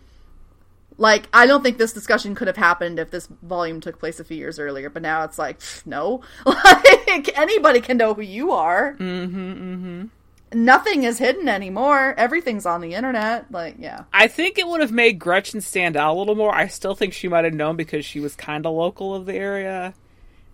Like 0.98 1.30
I 1.32 1.46
don't 1.46 1.64
think 1.64 1.78
this 1.78 1.94
discussion 1.94 2.36
could 2.36 2.48
have 2.48 2.58
happened 2.58 3.00
if 3.00 3.12
this 3.12 3.28
volume 3.42 3.80
took 3.80 4.00
place 4.00 4.20
a 4.20 4.26
few 4.26 4.36
years 4.36 4.60
earlier, 4.60 4.90
but 4.90 5.02
now 5.02 5.24
it's 5.24 5.38
like 5.38 5.60
pff, 5.60 5.86
no. 5.86 6.22
Like 6.46 7.38
anybody 7.38 7.82
can 7.82 7.98
know 7.98 8.14
who 8.14 8.22
you 8.22 8.52
are 8.52 8.94
mm-hmm, 8.94 10.06
nothing 10.54 11.04
is 11.04 11.18
hidden 11.20 11.48
anymore. 11.48 12.14
Everything's 12.18 12.66
on 12.66 12.82
the 12.82 12.94
internet. 12.96 13.52
Like, 13.52 13.76
yeah. 13.80 14.04
I 14.14 14.28
think 14.28 14.58
it 14.58 14.68
would 14.68 14.82
have 14.82 14.92
made 14.92 15.20
Gretchen 15.20 15.62
stand 15.62 15.96
out 15.96 16.16
a 16.16 16.18
little 16.18 16.36
more. 16.36 16.54
I 16.54 16.68
still 16.68 16.96
think 16.96 17.14
she 17.14 17.28
might 17.28 17.46
have 17.46 17.54
known 17.54 17.76
because 17.76 18.06
she 18.06 18.20
was 18.20 18.36
kind 18.36 18.66
of 18.66 18.74
local 18.74 19.14
of 19.16 19.26
the 19.26 19.36
area. 19.36 19.94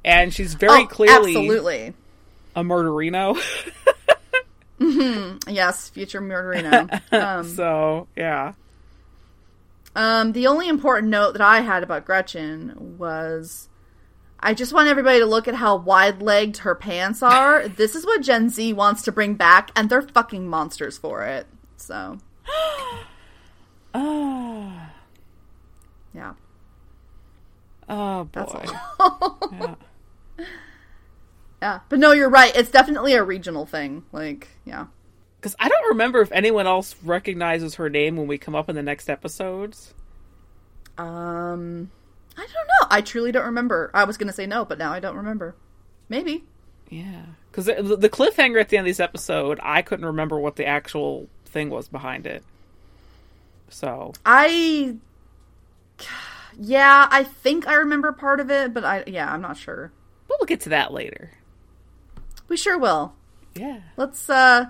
And 0.04 0.34
she's 0.34 0.54
very 0.54 0.84
Oh, 0.84 0.88
clearly 0.88 1.36
absolutely. 1.36 1.94
a 2.56 2.64
murderino. 2.64 3.38
Yes, 5.48 5.90
future 5.90 6.22
murderino. 6.22 7.02
um, 7.14 7.46
so, 7.48 8.08
yeah. 8.16 8.54
um, 9.96 10.34
the 10.34 10.48
only 10.48 10.68
important 10.68 11.10
note 11.10 11.32
that 11.34 11.42
I 11.42 11.62
had 11.62 11.82
about 11.82 12.06
Gretchen 12.06 12.98
was 12.98 13.70
I 14.46 14.54
just 14.54 14.74
want 14.74 14.88
everybody 14.90 15.18
to 15.20 15.26
look 15.26 15.48
at 15.48 15.56
how 15.56 15.76
wide 15.76 16.22
legged 16.22 16.58
her 16.58 16.76
pants 16.76 17.24
are. 17.24 17.68
this 17.78 17.96
is 17.96 18.06
what 18.06 18.22
Gen 18.22 18.50
Z 18.50 18.74
wants 18.74 19.02
to 19.02 19.12
bring 19.12 19.34
back, 19.34 19.72
and 19.76 19.90
they're 19.90 20.04
fucking 20.04 20.48
monsters 20.48 21.00
for 21.00 21.24
it. 21.24 21.48
So, 21.78 22.20
Oh, 23.94 24.72
yeah. 26.14 26.34
oh 27.90 28.30
That's 28.32 28.54
boy. 28.54 28.66
all. 29.00 29.40
Yeah. 29.52 30.46
yeah, 31.64 31.80
but 31.90 31.98
no, 31.98 32.12
you're 32.12 32.30
right. 32.30 32.56
It's 32.56 32.70
definitely 32.70 33.16
a 33.16 33.24
regional 33.24 33.66
thing. 33.66 34.06
Like, 34.12 34.50
yeah. 34.64 34.86
Because 35.42 35.56
I 35.60 35.70
don't 35.70 35.90
remember 35.90 36.22
if 36.22 36.32
anyone 36.32 36.68
else 36.68 36.96
recognizes 37.04 37.76
her 37.76 37.90
name 37.90 38.16
when 38.16 38.28
we 38.28 38.38
come 38.38 38.54
up 38.54 38.70
in 38.70 38.76
the 38.76 38.84
next 38.84 39.10
episodes. 39.10 39.94
Um, 41.00 41.90
I 42.38 42.42
don't 42.42 42.68
know. 42.68 42.88
I 42.90 43.02
truly 43.02 43.32
don't 43.32 43.46
remember. 43.46 43.92
I 43.94 44.04
was 44.04 44.18
gonna 44.18 44.34
say 44.34 44.46
no, 44.46 44.66
but 44.66 44.78
now 44.78 44.92
I 44.92 45.00
don't 45.00 45.18
remember. 45.18 45.56
Maybe. 46.10 46.44
Yeah, 46.90 47.24
because 47.52 47.66
the, 47.66 47.98
the 47.98 48.10
cliffhanger 48.10 48.60
at 48.60 48.70
the 48.70 48.78
end 48.78 48.88
of 48.88 48.90
this 48.90 49.00
episode, 49.00 49.60
I 49.64 49.82
couldn't 49.82 50.06
remember 50.06 50.40
what 50.40 50.56
the 50.56 50.66
actual 50.66 51.28
thing 51.46 51.70
was 51.70 51.88
behind 51.88 52.28
it. 52.28 52.44
So 53.70 54.14
I, 54.26 54.96
yeah, 56.58 57.08
I 57.10 57.24
think 57.24 57.68
I 57.68 57.76
remember 57.76 58.12
part 58.12 58.40
of 58.40 58.52
it, 58.52 58.74
but 58.74 58.84
I, 58.84 59.04
yeah, 59.08 59.32
I'm 59.32 59.42
not 59.42 59.58
sure. 59.58 59.92
But 60.28 60.38
we'll 60.40 60.48
get 60.48 60.62
to 60.62 60.70
that 60.70 60.94
later. 60.94 61.32
We 62.48 62.58
sure 62.58 62.78
will. 62.78 63.14
Yeah. 63.56 63.80
Let's 63.98 64.30
uh, 64.30 64.66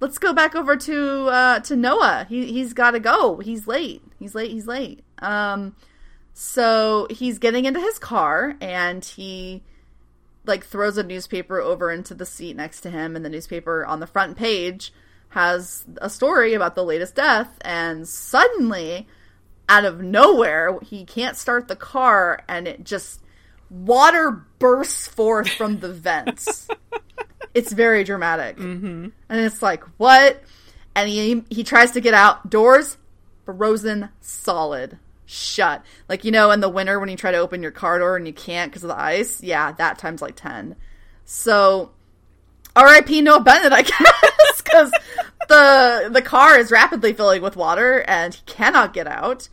let's 0.00 0.18
go 0.18 0.32
back 0.32 0.54
over 0.54 0.76
to 0.76 1.26
uh 1.26 1.60
to 1.60 1.76
Noah. 1.76 2.26
He 2.28 2.52
he's 2.52 2.72
got 2.72 2.90
to 2.92 3.00
go. 3.00 3.38
He's 3.38 3.66
late. 3.66 4.02
He's 4.18 4.34
late. 4.34 4.50
He's 4.50 4.66
late. 4.66 5.02
Um, 5.20 5.74
so 6.38 7.06
he's 7.08 7.38
getting 7.38 7.64
into 7.64 7.80
his 7.80 7.98
car 7.98 8.56
and 8.60 9.02
he 9.02 9.62
like 10.44 10.66
throws 10.66 10.98
a 10.98 11.02
newspaper 11.02 11.62
over 11.62 11.90
into 11.90 12.12
the 12.12 12.26
seat 12.26 12.54
next 12.54 12.82
to 12.82 12.90
him 12.90 13.16
and 13.16 13.24
the 13.24 13.30
newspaper 13.30 13.86
on 13.86 14.00
the 14.00 14.06
front 14.06 14.36
page 14.36 14.92
has 15.30 15.86
a 15.96 16.10
story 16.10 16.52
about 16.52 16.74
the 16.74 16.84
latest 16.84 17.14
death 17.14 17.56
and 17.62 18.06
suddenly 18.06 19.08
out 19.70 19.86
of 19.86 20.02
nowhere 20.02 20.78
he 20.80 21.06
can't 21.06 21.38
start 21.38 21.68
the 21.68 21.74
car 21.74 22.42
and 22.46 22.68
it 22.68 22.84
just 22.84 23.22
water 23.70 24.44
bursts 24.58 25.08
forth 25.08 25.48
from 25.48 25.80
the 25.80 25.92
vents. 25.92 26.68
It's 27.54 27.72
very 27.72 28.04
dramatic. 28.04 28.58
Mm-hmm. 28.58 29.08
and 29.30 29.40
it's 29.40 29.62
like 29.62 29.82
what? 29.96 30.42
And 30.94 31.08
he 31.08 31.42
he 31.48 31.64
tries 31.64 31.92
to 31.92 32.02
get 32.02 32.12
out 32.12 32.50
doors 32.50 32.98
frozen 33.46 34.10
solid 34.20 34.98
shut. 35.26 35.84
Like 36.08 36.24
you 36.24 36.30
know 36.30 36.50
in 36.50 36.60
the 36.60 36.68
winter 36.68 36.98
when 36.98 37.08
you 37.08 37.16
try 37.16 37.32
to 37.32 37.38
open 37.38 37.62
your 37.62 37.72
car 37.72 37.98
door 37.98 38.16
and 38.16 38.26
you 38.26 38.32
can't 38.32 38.70
because 38.70 38.84
of 38.84 38.88
the 38.88 38.98
ice? 38.98 39.42
Yeah 39.42 39.72
that 39.72 39.98
times 39.98 40.22
like 40.22 40.36
10 40.36 40.76
so 41.28 41.90
rip 42.76 43.08
noah 43.08 43.40
bennett 43.40 43.72
i 43.72 43.82
guess 43.82 44.62
because 44.62 44.92
the 45.48 46.08
the 46.12 46.22
car 46.22 46.58
is 46.58 46.70
rapidly 46.70 47.12
filling 47.12 47.42
with 47.42 47.56
water 47.56 48.04
and 48.06 48.34
he 48.34 48.42
cannot 48.46 48.92
get 48.92 49.06
out. 49.06 49.48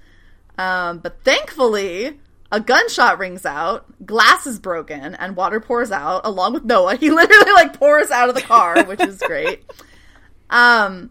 Um, 0.58 1.00
but 1.00 1.24
thankfully 1.24 2.20
a 2.52 2.60
gunshot 2.60 3.18
rings 3.18 3.46
out 3.46 3.86
glass 4.06 4.46
is 4.46 4.60
broken 4.60 5.16
and 5.16 5.36
water 5.36 5.60
pours 5.60 5.92
out 5.92 6.22
along 6.26 6.54
with 6.54 6.66
noah. 6.66 6.96
He 7.00 7.10
literally 7.10 7.52
like 7.54 7.78
pours 7.78 8.12
out 8.12 8.30
of 8.30 8.36
the 8.36 8.42
car 8.42 8.84
which 8.86 9.02
is 9.02 9.22
great. 9.26 9.64
Um 10.50 11.10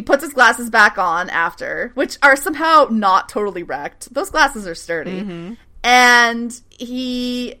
he 0.00 0.02
puts 0.02 0.24
his 0.24 0.32
glasses 0.32 0.70
back 0.70 0.96
on 0.96 1.28
after, 1.28 1.92
which 1.92 2.16
are 2.22 2.34
somehow 2.34 2.88
not 2.90 3.28
totally 3.28 3.62
wrecked. 3.62 4.14
Those 4.14 4.30
glasses 4.30 4.66
are 4.66 4.74
sturdy. 4.74 5.58
And 5.84 6.58
he 6.70 7.56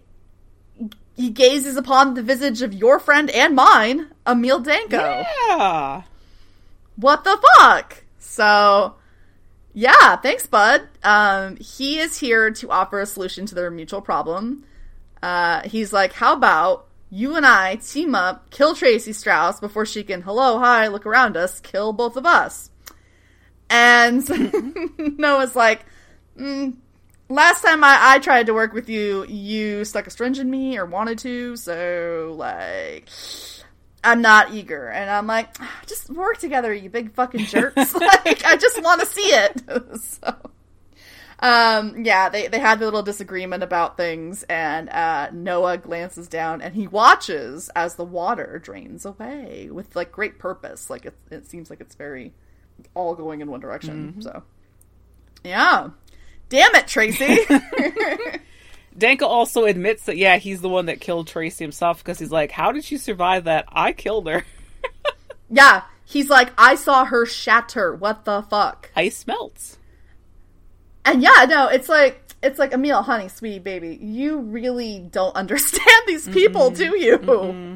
he 1.16 1.28
gazes 1.28 1.76
upon 1.76 2.14
the 2.14 2.22
visage 2.22 2.62
of 2.62 2.72
your 2.72 2.98
friend 2.98 3.28
and 3.28 3.54
mine, 3.54 4.06
Emil 4.26 4.60
Danko. 4.60 5.22
Yeah. 5.48 6.02
What 6.96 7.24
the 7.24 7.38
fuck? 7.58 8.04
So 8.20 8.94
yeah, 9.74 10.16
thanks, 10.16 10.46
bud. 10.46 10.88
Um, 11.04 11.56
he 11.56 11.98
is 11.98 12.18
here 12.18 12.52
to 12.52 12.70
offer 12.70 13.00
a 13.00 13.06
solution 13.06 13.44
to 13.44 13.54
their 13.54 13.70
mutual 13.70 14.00
problem. 14.00 14.64
Uh, 15.22 15.60
he's 15.68 15.92
like, 15.92 16.14
how 16.14 16.32
about 16.32 16.86
you 17.10 17.36
and 17.36 17.44
I 17.44 17.76
team 17.76 18.14
up, 18.14 18.50
kill 18.50 18.74
Tracy 18.74 19.12
Strauss 19.12 19.60
before 19.60 19.84
she 19.84 20.04
can, 20.04 20.22
hello, 20.22 20.58
hi, 20.58 20.86
look 20.88 21.06
around 21.06 21.36
us, 21.36 21.60
kill 21.60 21.92
both 21.92 22.16
of 22.16 22.24
us. 22.24 22.70
And 23.68 24.28
Noah's 25.18 25.56
like, 25.56 25.84
mm, 26.38 26.76
last 27.28 27.62
time 27.62 27.82
I, 27.82 27.98
I 28.00 28.18
tried 28.20 28.46
to 28.46 28.54
work 28.54 28.72
with 28.72 28.88
you, 28.88 29.26
you 29.26 29.84
stuck 29.84 30.06
a 30.06 30.10
string 30.10 30.36
in 30.36 30.50
me 30.50 30.78
or 30.78 30.86
wanted 30.86 31.18
to, 31.20 31.56
so, 31.56 32.34
like, 32.36 33.08
I'm 34.02 34.22
not 34.22 34.52
eager. 34.52 34.88
And 34.88 35.10
I'm 35.10 35.26
like, 35.26 35.56
just 35.86 36.10
work 36.10 36.38
together, 36.38 36.72
you 36.72 36.90
big 36.90 37.12
fucking 37.12 37.46
jerks. 37.46 37.94
like, 37.94 38.44
I 38.44 38.56
just 38.56 38.82
want 38.82 39.00
to 39.00 39.06
see 39.06 39.20
it. 39.20 40.00
so 40.00 40.34
um 41.40 42.04
yeah 42.04 42.28
they 42.28 42.48
they 42.48 42.58
had 42.58 42.80
a 42.80 42.84
little 42.84 43.02
disagreement 43.02 43.62
about 43.62 43.96
things 43.96 44.42
and 44.44 44.88
uh 44.90 45.28
noah 45.32 45.78
glances 45.78 46.28
down 46.28 46.60
and 46.60 46.74
he 46.74 46.86
watches 46.86 47.70
as 47.74 47.94
the 47.94 48.04
water 48.04 48.60
drains 48.62 49.04
away 49.04 49.68
with 49.70 49.96
like 49.96 50.12
great 50.12 50.38
purpose. 50.38 50.90
Like 50.90 51.06
it, 51.06 51.14
it 51.30 51.46
seems 51.46 51.70
like 51.70 51.80
it's 51.80 51.94
very 51.94 52.32
all 52.94 53.14
going 53.14 53.40
in 53.40 53.50
one 53.50 53.60
direction. 53.60 54.20
So 54.20 54.42
yeah. 55.44 55.90
Damn 56.48 56.74
it 56.74 56.88
tracy. 56.88 57.38
Danko 58.98 59.26
also 59.26 59.64
admits 59.64 60.04
that 60.04 60.16
yeah, 60.16 60.36
he's 60.36 60.60
the 60.60 60.68
one 60.68 60.86
that 60.86 61.00
killed 61.00 61.28
Tracy 61.28 61.64
himself 61.64 61.98
because 61.98 62.18
he's 62.18 62.32
like, 62.32 62.50
"How 62.50 62.72
did 62.72 62.84
she 62.84 62.96
survive 62.96 63.44
that? 63.44 63.66
I 63.68 63.92
killed 63.92 64.28
her. 64.28 64.44
yeah. 65.50 65.82
He's 66.04 66.28
like 66.28 66.52
i 66.58 66.74
saw 66.74 67.04
her 67.04 67.24
shatter. 67.24 67.94
What 67.94 68.24
the 68.24 68.42
fuck? 68.42 68.90
Ice 68.96 69.26
melts." 69.26 69.78
And 71.04 71.22
yeah, 71.22 71.46
no, 71.48 71.68
it's 71.68 71.88
like 71.88 72.22
it's 72.42 72.58
like 72.58 72.72
Emil, 72.72 73.02
honey, 73.02 73.28
sweetie 73.28 73.58
baby, 73.58 73.98
you 74.00 74.38
really 74.38 74.98
don't 74.98 75.34
understand 75.36 76.02
these 76.06 76.28
people, 76.28 76.70
do 76.70 76.98
you? 76.98 77.18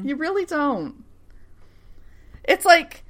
You 0.03 0.15
really 0.15 0.45
don't. 0.45 1.03
It's 2.43 2.65
like 2.65 3.03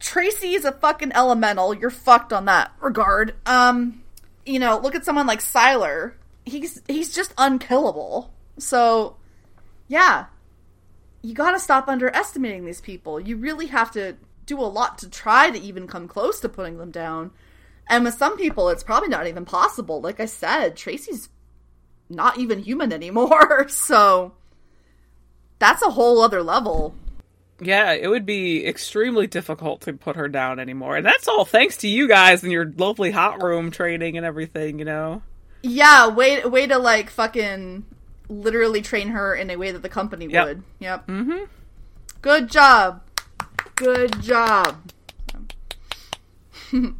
Tracy 0.00 0.54
is 0.54 0.64
a 0.64 0.72
fucking 0.72 1.12
elemental. 1.14 1.74
You're 1.74 1.90
fucked 1.90 2.32
on 2.32 2.46
that 2.46 2.72
regard. 2.80 3.34
Um, 3.46 4.02
you 4.46 4.58
know, 4.58 4.78
look 4.78 4.94
at 4.94 5.04
someone 5.04 5.26
like 5.26 5.40
Sylar. 5.40 6.14
He's 6.44 6.82
he's 6.88 7.14
just 7.14 7.34
unkillable. 7.36 8.32
So, 8.58 9.16
yeah. 9.88 10.26
You 11.22 11.34
got 11.34 11.50
to 11.50 11.60
stop 11.60 11.86
underestimating 11.86 12.64
these 12.64 12.80
people. 12.80 13.20
You 13.20 13.36
really 13.36 13.66
have 13.66 13.90
to 13.92 14.16
do 14.46 14.58
a 14.58 14.64
lot 14.64 14.96
to 14.98 15.10
try 15.10 15.50
to 15.50 15.60
even 15.60 15.86
come 15.86 16.08
close 16.08 16.40
to 16.40 16.48
putting 16.48 16.78
them 16.78 16.90
down. 16.90 17.30
And 17.90 18.04
with 18.04 18.14
some 18.14 18.36
people, 18.38 18.68
it's 18.70 18.82
probably 18.84 19.08
not 19.08 19.26
even 19.26 19.44
possible. 19.44 20.00
Like 20.00 20.20
I 20.20 20.26
said, 20.26 20.76
Tracy's 20.76 21.28
not 22.08 22.38
even 22.38 22.60
human 22.60 22.92
anymore. 22.92 23.66
So 23.68 24.32
that's 25.58 25.82
a 25.82 25.90
whole 25.90 26.22
other 26.22 26.42
level. 26.42 26.94
Yeah, 27.60 27.92
it 27.92 28.06
would 28.08 28.24
be 28.24 28.64
extremely 28.66 29.26
difficult 29.26 29.82
to 29.82 29.92
put 29.92 30.16
her 30.16 30.28
down 30.28 30.58
anymore, 30.58 30.96
and 30.96 31.04
that's 31.04 31.28
all 31.28 31.44
thanks 31.44 31.76
to 31.78 31.88
you 31.88 32.08
guys 32.08 32.42
and 32.42 32.50
your 32.50 32.64
lovely 32.78 33.10
hot 33.10 33.42
room 33.42 33.70
training 33.70 34.16
and 34.16 34.24
everything. 34.24 34.78
You 34.78 34.86
know. 34.86 35.22
Yeah, 35.62 36.08
way 36.08 36.42
way 36.44 36.66
to 36.68 36.78
like 36.78 37.10
fucking 37.10 37.84
literally 38.30 38.80
train 38.80 39.08
her 39.08 39.34
in 39.34 39.50
a 39.50 39.56
way 39.56 39.72
that 39.72 39.82
the 39.82 39.90
company 39.90 40.26
Yep. 40.26 40.46
would. 40.46 40.62
Yep. 40.78 41.06
Mm-hmm. 41.08 41.44
Good 42.22 42.48
job. 42.48 43.02
Good 43.74 44.22
job. 44.22 44.90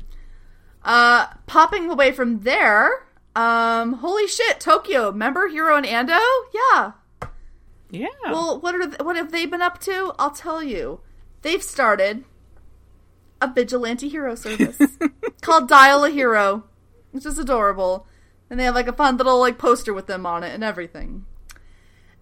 uh 0.85 1.27
popping 1.47 1.91
away 1.91 2.13
from 2.13 2.41
there, 2.41 3.07
um 3.37 3.95
holy 3.95 4.27
shit, 4.27 4.61
Tokyo, 4.61 5.11
remember 5.11 5.49
Hiro 5.49 5.77
and 5.77 5.87
Ando? 5.87 6.21
Yeah. 6.53 6.93
Yeah. 7.91 8.07
Well, 8.25 8.61
what 8.61 8.75
are 8.75 8.87
th- 8.87 9.01
what 9.01 9.17
have 9.17 9.33
they 9.33 9.47
been 9.47 9.63
up 9.63 9.81
to? 9.81 10.13
I'll 10.19 10.31
tell 10.31 10.63
you. 10.63 11.01
They've 11.43 11.63
started 11.63 12.25
a 13.41 13.53
vigilante 13.53 14.09
hero 14.09 14.35
service 14.35 14.79
called 15.41 15.69
Dial 15.69 16.05
a 16.05 16.11
Hero, 16.11 16.65
which 17.13 17.25
is 17.27 17.39
adorable. 17.39 18.07
And 18.49 18.59
they 18.61 18.65
have 18.65 18.75
like 18.75 18.89
a 18.89 18.93
fun 18.93 19.17
little 19.17 19.39
like 19.41 19.59
poster 19.59 19.95
with 19.95 20.07
them 20.07 20.27
on 20.27 20.45
it 20.45 20.53
and 20.55 20.63
everything. 20.63 21.25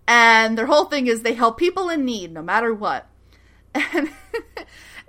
And 0.07 0.57
their 0.57 0.67
whole 0.67 0.85
thing 0.87 1.07
is 1.07 1.23
they 1.23 1.35
help 1.35 1.59
people 1.59 1.89
in 1.91 2.05
need 2.05 2.33
no 2.33 2.43
matter 2.43 2.73
what. 2.73 3.07
And 3.93 4.11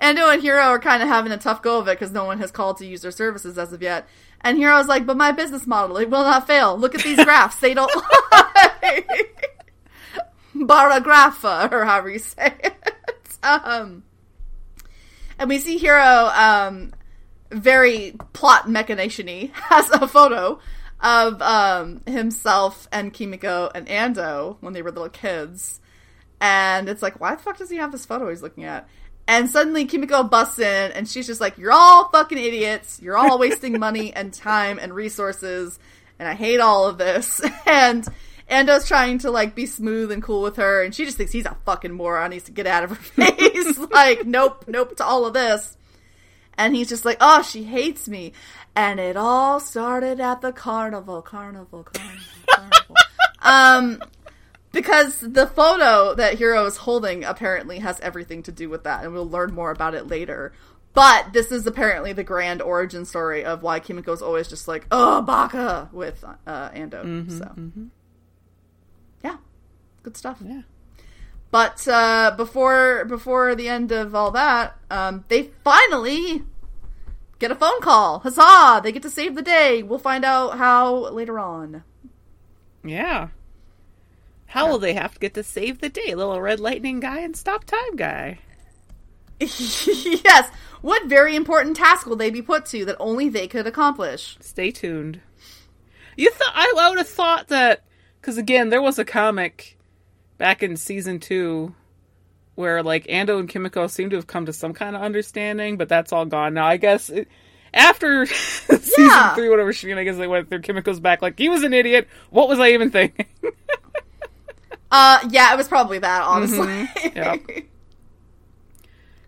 Ando 0.01 0.33
and 0.33 0.41
Hiro 0.41 0.61
are 0.63 0.79
kind 0.79 1.03
of 1.03 1.09
having 1.09 1.31
a 1.31 1.37
tough 1.37 1.61
go 1.61 1.79
of 1.79 1.87
it 1.87 1.99
because 1.99 2.11
no 2.11 2.25
one 2.25 2.39
has 2.39 2.51
called 2.51 2.77
to 2.77 2.85
use 2.85 3.01
their 3.01 3.11
services 3.11 3.57
as 3.57 3.73
of 3.73 3.81
yet. 3.81 4.07
And 4.41 4.57
Hiro's 4.57 4.87
like, 4.87 5.05
but 5.05 5.17
my 5.17 5.31
business 5.31 5.67
model, 5.67 5.97
it 5.97 6.09
will 6.09 6.23
not 6.23 6.47
fail. 6.47 6.77
Look 6.77 6.95
at 6.95 7.03
these 7.03 7.21
graphs. 7.23 7.57
They 7.59 7.73
don't 7.73 7.93
lie. 7.95 9.03
Barographa, 10.55 11.71
or 11.71 11.85
however 11.85 12.09
you 12.09 12.19
say 12.19 12.53
it. 12.63 12.73
Um, 13.41 14.03
and 15.37 15.47
we 15.47 15.59
see 15.59 15.77
Hero, 15.77 16.29
um, 16.35 16.91
very 17.51 18.15
plot 18.33 18.67
machination 18.67 19.49
has 19.53 19.89
a 19.91 20.07
photo 20.07 20.59
of 20.99 21.41
um, 21.41 22.01
himself 22.05 22.87
and 22.91 23.13
Kimiko 23.13 23.71
and 23.73 23.87
Ando 23.87 24.57
when 24.59 24.73
they 24.73 24.81
were 24.81 24.91
little 24.91 25.09
kids. 25.09 25.79
And 26.41 26.89
it's 26.89 27.01
like, 27.01 27.19
why 27.19 27.35
the 27.35 27.41
fuck 27.41 27.57
does 27.57 27.69
he 27.69 27.77
have 27.77 27.91
this 27.91 28.05
photo 28.05 28.29
he's 28.29 28.41
looking 28.41 28.65
at? 28.65 28.87
And 29.29 29.47
suddenly 29.47 29.85
Kimiko 29.85 30.23
busts 30.23 30.57
in 30.57 30.91
and 30.91 31.07
she's 31.07 31.27
just 31.27 31.39
like, 31.39 31.59
You're 31.59 31.71
all 31.71 32.09
fucking 32.09 32.37
idiots. 32.39 32.99
You're 32.99 33.15
all 33.15 33.37
wasting 33.37 33.79
money 33.79 34.11
and 34.11 34.33
time 34.33 34.79
and 34.79 34.91
resources. 34.91 35.77
And 36.17 36.27
I 36.27 36.33
hate 36.33 36.59
all 36.59 36.87
of 36.87 36.97
this. 36.97 37.39
And 37.67 38.05
Ando's 38.47 38.87
trying 38.87 39.19
to 39.19 39.29
like 39.29 39.53
be 39.53 39.67
smooth 39.67 40.11
and 40.11 40.23
cool 40.23 40.41
with 40.41 40.55
her, 40.55 40.81
and 40.81 40.93
she 40.93 41.05
just 41.05 41.17
thinks 41.17 41.31
he's 41.31 41.45
a 41.45 41.55
fucking 41.65 41.93
moron. 41.93 42.31
He's 42.31 42.45
to 42.45 42.51
get 42.51 42.65
out 42.65 42.83
of 42.83 42.89
her 42.89 42.95
face. 43.35 43.77
like, 43.77 44.25
nope, 44.25 44.65
nope 44.67 44.97
to 44.97 45.05
all 45.05 45.27
of 45.27 45.35
this. 45.35 45.77
And 46.57 46.75
he's 46.75 46.89
just 46.89 47.05
like, 47.05 47.17
oh, 47.21 47.43
she 47.43 47.63
hates 47.63 48.09
me. 48.09 48.33
And 48.75 48.99
it 48.99 49.15
all 49.15 49.59
started 49.59 50.19
at 50.19 50.41
the 50.41 50.51
carnival, 50.51 51.21
carnival, 51.21 51.83
carnival, 51.83 52.23
carnival. 52.49 52.95
um, 53.43 54.01
because 54.71 55.19
the 55.19 55.47
photo 55.47 56.13
that 56.15 56.37
Hiro 56.37 56.65
is 56.65 56.77
holding 56.77 57.23
apparently 57.23 57.79
has 57.79 57.99
everything 57.99 58.43
to 58.43 58.51
do 58.51 58.69
with 58.69 58.83
that, 58.83 59.03
and 59.03 59.13
we'll 59.13 59.29
learn 59.29 59.53
more 59.53 59.71
about 59.71 59.95
it 59.95 60.07
later. 60.07 60.53
But 60.93 61.33
this 61.33 61.51
is 61.51 61.67
apparently 61.67 62.13
the 62.13 62.23
grand 62.23 62.61
origin 62.61 63.05
story 63.05 63.45
of 63.45 63.61
why 63.63 63.79
Kimiko's 63.79 64.21
always 64.21 64.47
just 64.47 64.67
like, 64.67 64.87
oh, 64.91 65.21
baka 65.21 65.89
with 65.91 66.23
uh, 66.23 66.69
Ando. 66.71 67.03
Mm-hmm, 67.03 67.37
so, 67.37 67.89
yeah, 69.23 69.37
good 70.03 70.17
stuff. 70.17 70.39
Yeah. 70.43 70.61
But 71.51 71.87
uh, 71.87 72.33
before 72.37 73.05
before 73.05 73.55
the 73.55 73.69
end 73.69 73.91
of 73.91 74.13
all 74.13 74.31
that, 74.31 74.77
um, 74.91 75.25
they 75.29 75.51
finally 75.63 76.43
get 77.39 77.51
a 77.51 77.55
phone 77.55 77.81
call. 77.81 78.19
Huzzah! 78.19 78.81
They 78.83 78.91
get 78.91 79.01
to 79.03 79.09
save 79.09 79.35
the 79.35 79.41
day. 79.41 79.81
We'll 79.81 79.99
find 79.99 80.23
out 80.23 80.57
how 80.57 81.09
later 81.09 81.39
on. 81.39 81.83
Yeah. 82.83 83.29
How 84.49 84.67
will 84.67 84.79
they 84.79 84.93
have 84.93 85.13
to 85.13 85.19
get 85.19 85.35
to 85.35 85.43
save 85.43 85.79
the 85.79 85.89
day? 85.89 86.15
Little 86.15 86.41
red 86.41 86.59
lightning 86.59 86.99
guy 86.99 87.19
and 87.19 87.35
stop 87.37 87.65
time 87.65 87.95
guy. 87.95 88.39
yes. 89.39 90.49
What 90.81 91.05
very 91.07 91.35
important 91.35 91.77
task 91.77 92.07
will 92.07 92.15
they 92.15 92.31
be 92.31 92.41
put 92.41 92.65
to 92.67 92.83
that 92.85 92.97
only 92.99 93.29
they 93.29 93.47
could 93.47 93.67
accomplish? 93.67 94.37
Stay 94.41 94.71
tuned. 94.71 95.21
You 96.17 96.31
thought 96.31 96.51
I, 96.55 96.73
I 96.79 96.89
would 96.89 96.97
have 96.97 97.07
thought 97.07 97.49
that 97.49 97.83
because 98.19 98.37
again, 98.37 98.69
there 98.69 98.81
was 98.81 98.97
a 98.99 99.05
comic 99.05 99.77
back 100.37 100.63
in 100.63 100.77
season 100.77 101.19
two 101.19 101.75
where 102.55 102.81
like 102.81 103.05
Ando 103.07 103.39
and 103.39 103.47
Kimiko 103.47 103.87
seem 103.87 104.09
to 104.09 104.15
have 104.15 104.27
come 104.27 104.47
to 104.47 104.53
some 104.53 104.73
kind 104.73 104.95
of 104.95 105.01
understanding, 105.01 105.77
but 105.77 105.89
that's 105.89 106.11
all 106.11 106.25
gone 106.25 106.55
now. 106.55 106.65
I 106.65 106.77
guess 106.77 107.09
it, 107.09 107.27
after 107.73 108.25
season 108.25 108.81
Yeah. 108.97 109.35
three, 109.35 109.47
whatever 109.47 109.71
shenanigans 109.71 110.17
they 110.17 110.27
went 110.27 110.49
through, 110.49 110.61
Kimiko's 110.61 110.99
back 110.99 111.21
like 111.21 111.37
he 111.37 111.49
was 111.49 111.61
an 111.63 111.73
idiot. 111.73 112.07
What 112.31 112.49
was 112.49 112.59
I 112.59 112.69
even 112.71 112.89
thinking? 112.91 113.27
Uh, 114.91 115.19
yeah, 115.29 115.53
it 115.53 115.57
was 115.57 115.67
probably 115.67 115.99
that, 115.99 116.23
honestly. 116.23 116.89
Yep. 117.15 117.41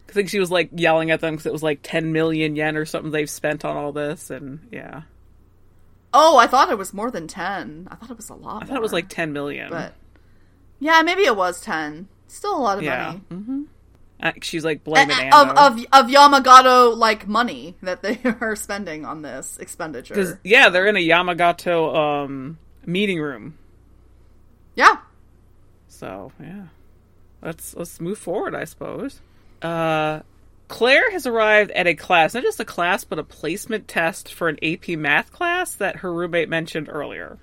I 0.10 0.13
think 0.13 0.30
she 0.30 0.39
was 0.39 0.52
like 0.52 0.69
yelling 0.74 1.12
at 1.12 1.21
them 1.21 1.36
because 1.36 1.45
it 1.45 1.54
was 1.54 1.63
like 1.63 1.80
10 1.84 2.12
million 2.12 2.56
yen 2.58 2.76
or 2.76 2.86
something 2.86 3.12
they've 3.12 3.30
spent 3.30 3.63
on 3.63 3.78
all 3.78 3.93
this, 3.93 4.30
and 4.30 4.67
yeah, 4.69 5.04
oh, 6.13 6.38
I 6.38 6.47
thought 6.47 6.69
it 6.69 6.78
was 6.78 6.93
more 6.93 7.12
than 7.12 7.28
10. 7.28 7.88
I 7.89 7.95
thought 7.95 8.12
it 8.12 8.17
was 8.17 8.30
a 8.30 8.34
lot 8.34 8.63
I 8.63 8.65
thought 8.65 8.78
it 8.78 8.82
was 8.82 8.93
like 8.93 9.10
10 9.10 9.34
million. 9.34 9.69
But, 9.69 9.93
yeah, 10.80 11.02
maybe 11.02 11.24
it 11.24 11.36
was 11.36 11.62
10. 11.62 12.08
Still 12.28 12.58
a 12.58 12.60
lot 12.60 12.78
of 12.78 12.84
yeah, 12.84 13.17
money. 13.30 13.43
hmm 13.43 13.62
she's 14.41 14.63
like 14.63 14.84
blaming 14.84 15.15
Ando. 15.15 15.32
of, 15.34 15.50
of, 15.58 15.86
of 15.91 16.12
Yamagato, 16.12 16.95
like, 16.95 17.28
money 17.28 17.76
that 17.82 18.04
they 18.04 18.19
are 18.41 18.56
spending 18.56 19.04
on 19.04 19.24
this 19.24 19.58
expenditure. 19.58 20.39
Yeah, 20.43 20.69
they're 20.69 20.86
in 20.86 20.95
a 20.95 21.00
Yamagato 21.00 21.95
um, 21.95 22.60
meeting 22.86 23.19
room. 23.19 23.58
Yeah. 24.76 24.97
So 26.02 26.32
yeah, 26.42 26.64
let's 27.44 27.76
let's 27.76 28.02
move 28.02 28.18
forward, 28.18 28.56
I 28.56 28.64
suppose. 28.64 29.22
Uh, 29.62 30.22
Claire 30.68 31.12
has 31.12 31.28
arrived 31.28 31.70
at 31.72 31.86
a 31.86 31.94
class, 31.94 32.34
not 32.34 32.42
just 32.42 32.60
a 32.60 32.66
class, 32.66 33.04
but 33.04 33.20
a 33.20 33.24
placement 33.24 33.88
test 33.88 34.34
for 34.34 34.50
an 34.50 34.58
AP 34.64 34.98
math 34.98 35.32
class 35.32 35.76
that 35.76 35.98
her 35.98 36.12
roommate 36.12 36.50
mentioned 36.50 36.90
earlier. 36.90 37.38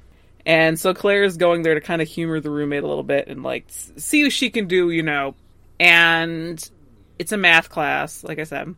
And 0.45 0.77
so 0.77 0.93
Claire 0.93 1.23
is 1.23 1.37
going 1.37 1.63
there 1.63 1.75
to 1.75 1.81
kind 1.81 2.03
of 2.03 2.09
humor 2.09 2.41
the 2.41 2.51
roommate 2.51 2.83
a 2.83 2.89
little 2.89 3.05
bit 3.05 3.29
and 3.29 3.45
like 3.45 3.67
see 3.69 4.25
what 4.25 4.33
she 4.33 4.51
can 4.51 4.67
do, 4.67 4.91
you 4.91 5.05
know. 5.05 5.37
And 5.79 6.69
it's 7.17 7.31
a 7.31 7.37
math 7.37 7.71
class, 7.71 8.25
like 8.25 8.41
I 8.41 8.45
said. 8.45 8.75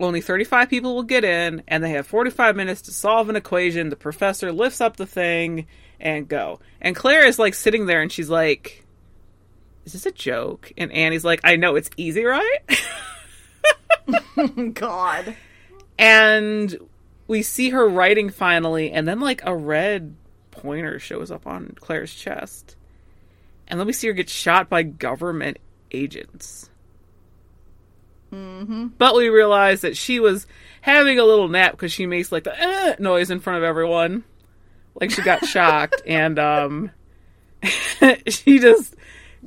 Only 0.00 0.22
35 0.22 0.70
people 0.70 0.94
will 0.94 1.02
get 1.02 1.24
in, 1.24 1.62
and 1.68 1.84
they 1.84 1.90
have 1.90 2.06
45 2.06 2.56
minutes 2.56 2.80
to 2.82 2.92
solve 2.92 3.28
an 3.28 3.36
equation. 3.36 3.90
The 3.90 3.96
professor 3.96 4.52
lifts 4.52 4.80
up 4.80 4.96
the 4.96 5.06
thing 5.06 5.66
and 6.00 6.26
go. 6.26 6.60
And 6.80 6.96
Claire 6.96 7.26
is 7.26 7.38
like 7.38 7.52
sitting 7.52 7.84
there 7.84 8.00
and 8.00 8.10
she's 8.10 8.30
like, 8.30 8.85
Is 9.86 9.92
this 9.92 10.04
a 10.04 10.12
joke? 10.12 10.72
And 10.76 10.92
Annie's 10.92 11.24
like, 11.24 11.40
I 11.44 11.56
know 11.56 11.76
it's 11.76 11.90
easy, 11.96 12.24
right? 12.24 12.58
God. 14.74 15.34
and 15.98 16.76
we 17.28 17.42
see 17.42 17.70
her 17.70 17.88
writing 17.88 18.30
finally, 18.30 18.92
and 18.92 19.08
then 19.08 19.20
like 19.20 19.44
a 19.44 19.56
red 19.56 20.14
pointer 20.50 20.98
shows 20.98 21.30
up 21.30 21.46
on 21.46 21.74
Claire's 21.80 22.14
chest. 22.14 22.76
And 23.68 23.80
then 23.80 23.86
we 23.86 23.92
see 23.92 24.08
her 24.08 24.12
get 24.12 24.28
shot 24.28 24.68
by 24.68 24.82
government 24.82 25.58
agents. 25.90 26.70
Mm-hmm. 28.32 28.88
But 28.98 29.14
we 29.14 29.28
realize 29.28 29.80
that 29.80 29.96
she 29.96 30.20
was 30.20 30.46
having 30.80 31.18
a 31.18 31.24
little 31.24 31.48
nap 31.48 31.72
because 31.72 31.92
she 31.92 32.06
makes 32.06 32.30
like 32.30 32.44
the 32.44 32.60
eh, 32.60 32.96
noise 32.98 33.30
in 33.30 33.40
front 33.40 33.58
of 33.58 33.64
everyone, 33.64 34.24
like 35.00 35.10
she 35.10 35.22
got 35.22 35.44
shocked, 35.46 36.02
and 36.06 36.38
um, 36.38 36.90
she 38.28 38.58
just 38.58 38.94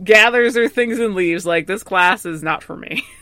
gathers 0.04 0.56
her 0.56 0.68
things 0.68 1.00
and 1.00 1.16
leaves. 1.16 1.46
Like 1.46 1.68
this 1.68 1.84
class 1.84 2.26
is 2.26 2.44
not 2.44 2.64
for 2.64 2.76
me. 2.76 3.06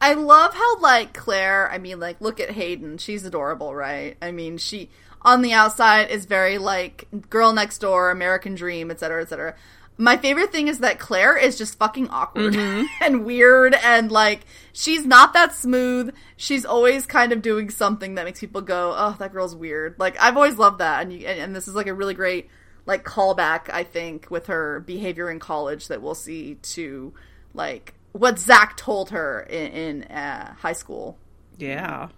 I 0.00 0.12
love 0.12 0.54
how 0.54 0.78
like 0.80 1.14
Claire, 1.14 1.70
I 1.70 1.78
mean 1.78 1.98
like 1.98 2.20
look 2.20 2.38
at 2.38 2.50
Hayden, 2.50 2.98
she's 2.98 3.24
adorable, 3.24 3.74
right? 3.74 4.16
I 4.20 4.30
mean, 4.30 4.58
she 4.58 4.90
on 5.22 5.42
the 5.42 5.52
outside 5.52 6.10
is 6.10 6.26
very 6.26 6.58
like 6.58 7.08
girl 7.28 7.52
next 7.52 7.78
door, 7.78 8.10
American 8.10 8.54
dream, 8.54 8.90
etc., 8.90 9.22
etc. 9.22 9.54
My 9.98 10.18
favorite 10.18 10.52
thing 10.52 10.68
is 10.68 10.80
that 10.80 10.98
Claire 10.98 11.38
is 11.38 11.56
just 11.56 11.78
fucking 11.78 12.10
awkward 12.10 12.52
mm-hmm. 12.52 12.84
and 13.02 13.24
weird 13.24 13.74
and 13.82 14.12
like 14.12 14.42
she's 14.72 15.06
not 15.06 15.32
that 15.32 15.54
smooth. 15.54 16.14
She's 16.36 16.66
always 16.66 17.06
kind 17.06 17.32
of 17.32 17.40
doing 17.40 17.70
something 17.70 18.16
that 18.16 18.26
makes 18.26 18.40
people 18.40 18.60
go, 18.60 18.94
"Oh, 18.96 19.16
that 19.18 19.32
girl's 19.32 19.56
weird." 19.56 19.96
Like 19.98 20.20
I've 20.20 20.36
always 20.36 20.58
loved 20.58 20.78
that 20.78 21.02
and 21.02 21.12
you, 21.12 21.26
and, 21.26 21.40
and 21.40 21.56
this 21.56 21.66
is 21.66 21.74
like 21.74 21.86
a 21.86 21.94
really 21.94 22.14
great 22.14 22.50
like 22.86 23.04
callback 23.04 23.68
I 23.70 23.84
think 23.84 24.30
with 24.30 24.46
her 24.46 24.80
behavior 24.80 25.30
in 25.30 25.38
college 25.38 25.88
that 25.88 26.00
we'll 26.02 26.14
see 26.14 26.54
to 26.62 27.12
like 27.52 27.94
what 28.12 28.38
Zach 28.38 28.76
told 28.76 29.10
her 29.10 29.42
in, 29.42 29.72
in 29.72 30.02
uh, 30.04 30.54
high 30.54 30.72
school. 30.72 31.18
yeah, 31.58 32.08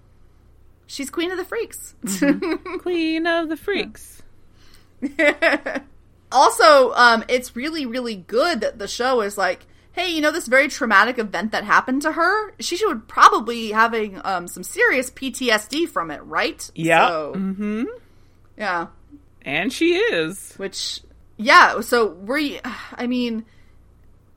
She's 0.87 1.11
queen 1.11 1.31
of 1.31 1.37
the 1.37 1.45
freaks. 1.45 1.95
queen 2.81 3.27
of 3.27 3.49
the 3.51 3.57
freaks. 3.57 4.23
also, 6.33 6.93
um, 6.93 7.25
it's 7.29 7.55
really, 7.55 7.85
really 7.85 8.17
good 8.17 8.63
that 8.63 8.79
the 8.79 8.89
show 8.89 9.21
is 9.21 9.37
like, 9.37 9.67
hey, 9.93 10.09
you 10.09 10.21
know, 10.21 10.31
this 10.31 10.47
very 10.47 10.69
traumatic 10.69 11.19
event 11.19 11.53
that 11.53 11.65
happened 11.65 12.03
to 12.03 12.13
her, 12.13 12.55
she 12.59 12.77
should 12.77 13.07
probably 13.07 13.71
having 13.71 14.21
um, 14.25 14.49
some 14.49 14.63
serious 14.63 15.11
PTSD 15.11 15.89
from 15.89 16.11
it, 16.11 16.23
right? 16.23 16.71
Yeah. 16.75 17.09
So, 17.09 17.33
hmm 17.35 17.85
yeah. 18.57 18.87
And 19.49 19.73
she 19.73 19.95
is. 19.95 20.53
Which, 20.59 21.01
yeah. 21.39 21.81
So 21.81 22.09
we, 22.09 22.61
I 22.93 23.07
mean, 23.07 23.47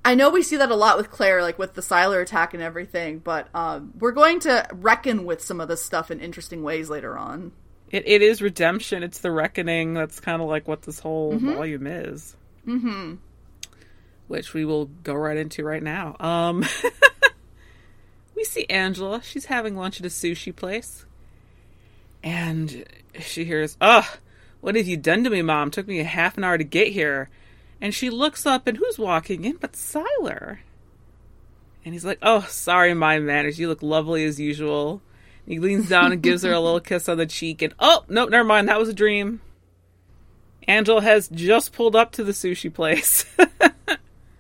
I 0.06 0.16
know 0.16 0.30
we 0.30 0.42
see 0.42 0.56
that 0.56 0.72
a 0.72 0.76
lot 0.76 0.96
with 0.96 1.12
Claire, 1.12 1.42
like 1.42 1.60
with 1.60 1.74
the 1.74 1.82
Sylar 1.82 2.22
attack 2.22 2.54
and 2.54 2.64
everything, 2.64 3.20
but 3.20 3.50
um, 3.54 3.92
we're 4.00 4.14
going 4.14 4.40
to 4.42 4.66
reckon 4.72 5.26
with 5.26 5.42
some 5.42 5.60
of 5.60 5.68
this 5.68 5.84
stuff 5.84 6.12
in 6.12 6.22
interesting 6.22 6.64
ways 6.64 6.90
later 6.90 7.18
on. 7.18 7.52
It, 7.92 8.08
it 8.08 8.22
is 8.22 8.42
redemption. 8.42 9.04
It's 9.04 9.20
the 9.20 9.32
reckoning. 9.32 9.96
That's 9.96 10.22
kind 10.22 10.42
of 10.42 10.48
like 10.48 10.66
what 10.66 10.84
this 10.84 11.00
whole 11.00 11.38
volume 11.38 11.88
is. 11.88 12.34
Mm-hmm. 12.66 13.16
Which 14.30 14.54
we 14.54 14.64
will 14.64 14.86
go 14.86 15.14
right 15.14 15.36
into 15.36 15.66
right 15.66 15.84
now. 15.84 16.16
Um, 16.22 16.66
we 18.36 18.46
see 18.46 18.66
Angela. 18.70 19.22
She's 19.24 19.44
having 19.44 19.76
lunch 19.76 20.00
at 20.00 20.06
a 20.06 20.10
sushi 20.10 20.56
place, 20.56 21.06
and 22.24 22.86
she 23.20 23.44
hears, 23.44 23.76
"Ugh, 23.82 24.06
what 24.62 24.76
have 24.76 24.88
you 24.88 24.98
done 24.98 25.24
to 25.24 25.30
me, 25.30 25.42
Mom? 25.42 25.72
Took 25.72 25.88
me 25.88 26.00
a 26.00 26.06
half 26.06 26.38
an 26.38 26.44
hour 26.44 26.58
to 26.58 26.64
get 26.64 26.90
here." 26.90 27.30
And 27.82 27.94
she 27.94 28.10
looks 28.10 28.46
up, 28.46 28.68
and 28.68 28.78
who's 28.78 29.00
walking 29.00 29.44
in 29.44 29.58
but 29.58 29.74
Sylar? 29.74 30.60
And 31.84 31.94
he's 31.94 32.06
like, 32.06 32.20
"Oh, 32.22 32.46
sorry, 32.50 32.94
my 32.94 33.20
manners. 33.20 33.60
You 33.60 33.68
look 33.68 33.84
lovely 33.84 34.24
as 34.24 34.40
usual." 34.40 35.02
He 35.48 35.60
leans 35.60 35.90
down 35.90 36.12
and 36.12 36.22
gives 36.22 36.44
her 36.44 36.54
a 36.54 36.60
little 36.60 36.80
kiss 36.80 37.10
on 37.10 37.18
the 37.18 37.26
cheek, 37.26 37.62
and 37.62 37.74
oh, 37.80 38.06
no, 38.08 38.26
never 38.26 38.44
mind. 38.44 38.70
That 38.70 38.80
was 38.80 38.90
a 38.90 38.94
dream. 38.94 39.42
Angela 40.68 41.02
has 41.02 41.28
just 41.28 41.74
pulled 41.74 41.96
up 41.96 42.12
to 42.14 42.24
the 42.24 42.32
sushi 42.32 42.72
place. 42.74 43.26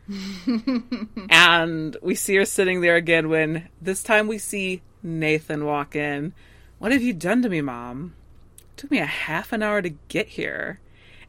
and 1.30 1.98
we 2.02 2.16
see 2.16 2.36
her 2.36 2.46
sitting 2.46 2.82
there 2.82 2.96
again 2.96 3.30
when 3.30 3.68
this 3.82 4.04
time 4.04 4.28
we 4.28 4.38
see 4.38 4.82
Nathan 5.02 5.66
walk 5.66 5.96
in. 5.96 6.34
What 6.80 6.92
have 6.92 7.02
you 7.02 7.14
done 7.14 7.42
to 7.42 7.50
me, 7.50 7.62
Mom? 7.62 8.14
Took 8.82 8.90
me 8.90 8.98
a 8.98 9.06
half 9.06 9.54
an 9.54 9.62
hour 9.62 9.80
to 9.80 9.92
get 10.08 10.28
here. 10.28 10.80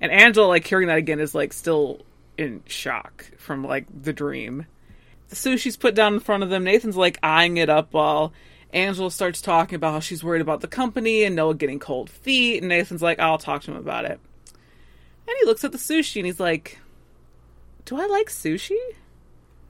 And 0.01 0.11
Angela, 0.11 0.47
like, 0.47 0.67
hearing 0.67 0.89
that 0.89 0.97
again 0.97 1.21
is, 1.21 1.35
like, 1.35 1.53
still 1.53 2.01
in 2.39 2.63
shock 2.67 3.31
from, 3.37 3.63
like, 3.63 3.85
the 4.03 4.15
dream. 4.15 4.65
The 5.29 5.37
sushi's 5.37 5.77
put 5.77 5.95
down 5.95 6.15
in 6.15 6.21
front 6.21 6.43
of 6.43 6.49
them. 6.49 6.65
Nathan's, 6.65 6.97
like, 6.97 7.19
eyeing 7.23 7.59
it 7.59 7.69
up 7.69 7.93
while 7.93 8.33
Angela 8.73 9.11
starts 9.11 9.43
talking 9.43 9.77
about 9.77 9.93
how 9.93 10.01
she's 10.01 10.25
worried 10.25 10.41
about 10.41 10.63
the 10.63 10.67
company 10.67 11.25
and 11.25 11.37
Noah 11.37 11.55
getting 11.55 11.79
cold 11.79 12.09
feet. 12.09 12.63
And 12.63 12.71
Nathan's 12.71 13.03
like, 13.03 13.19
I'll 13.19 13.37
talk 13.37 13.61
to 13.63 13.71
him 13.71 13.77
about 13.77 14.07
it. 14.07 14.19
And 15.29 15.37
he 15.39 15.47
looks 15.47 15.63
at 15.63 15.73
the 15.73 15.79
sushi 15.79 16.17
and 16.17 16.27
he's 16.27 16.41
like, 16.41 16.79
Do 17.85 18.01
I 18.01 18.07
like 18.07 18.29
sushi? 18.29 18.79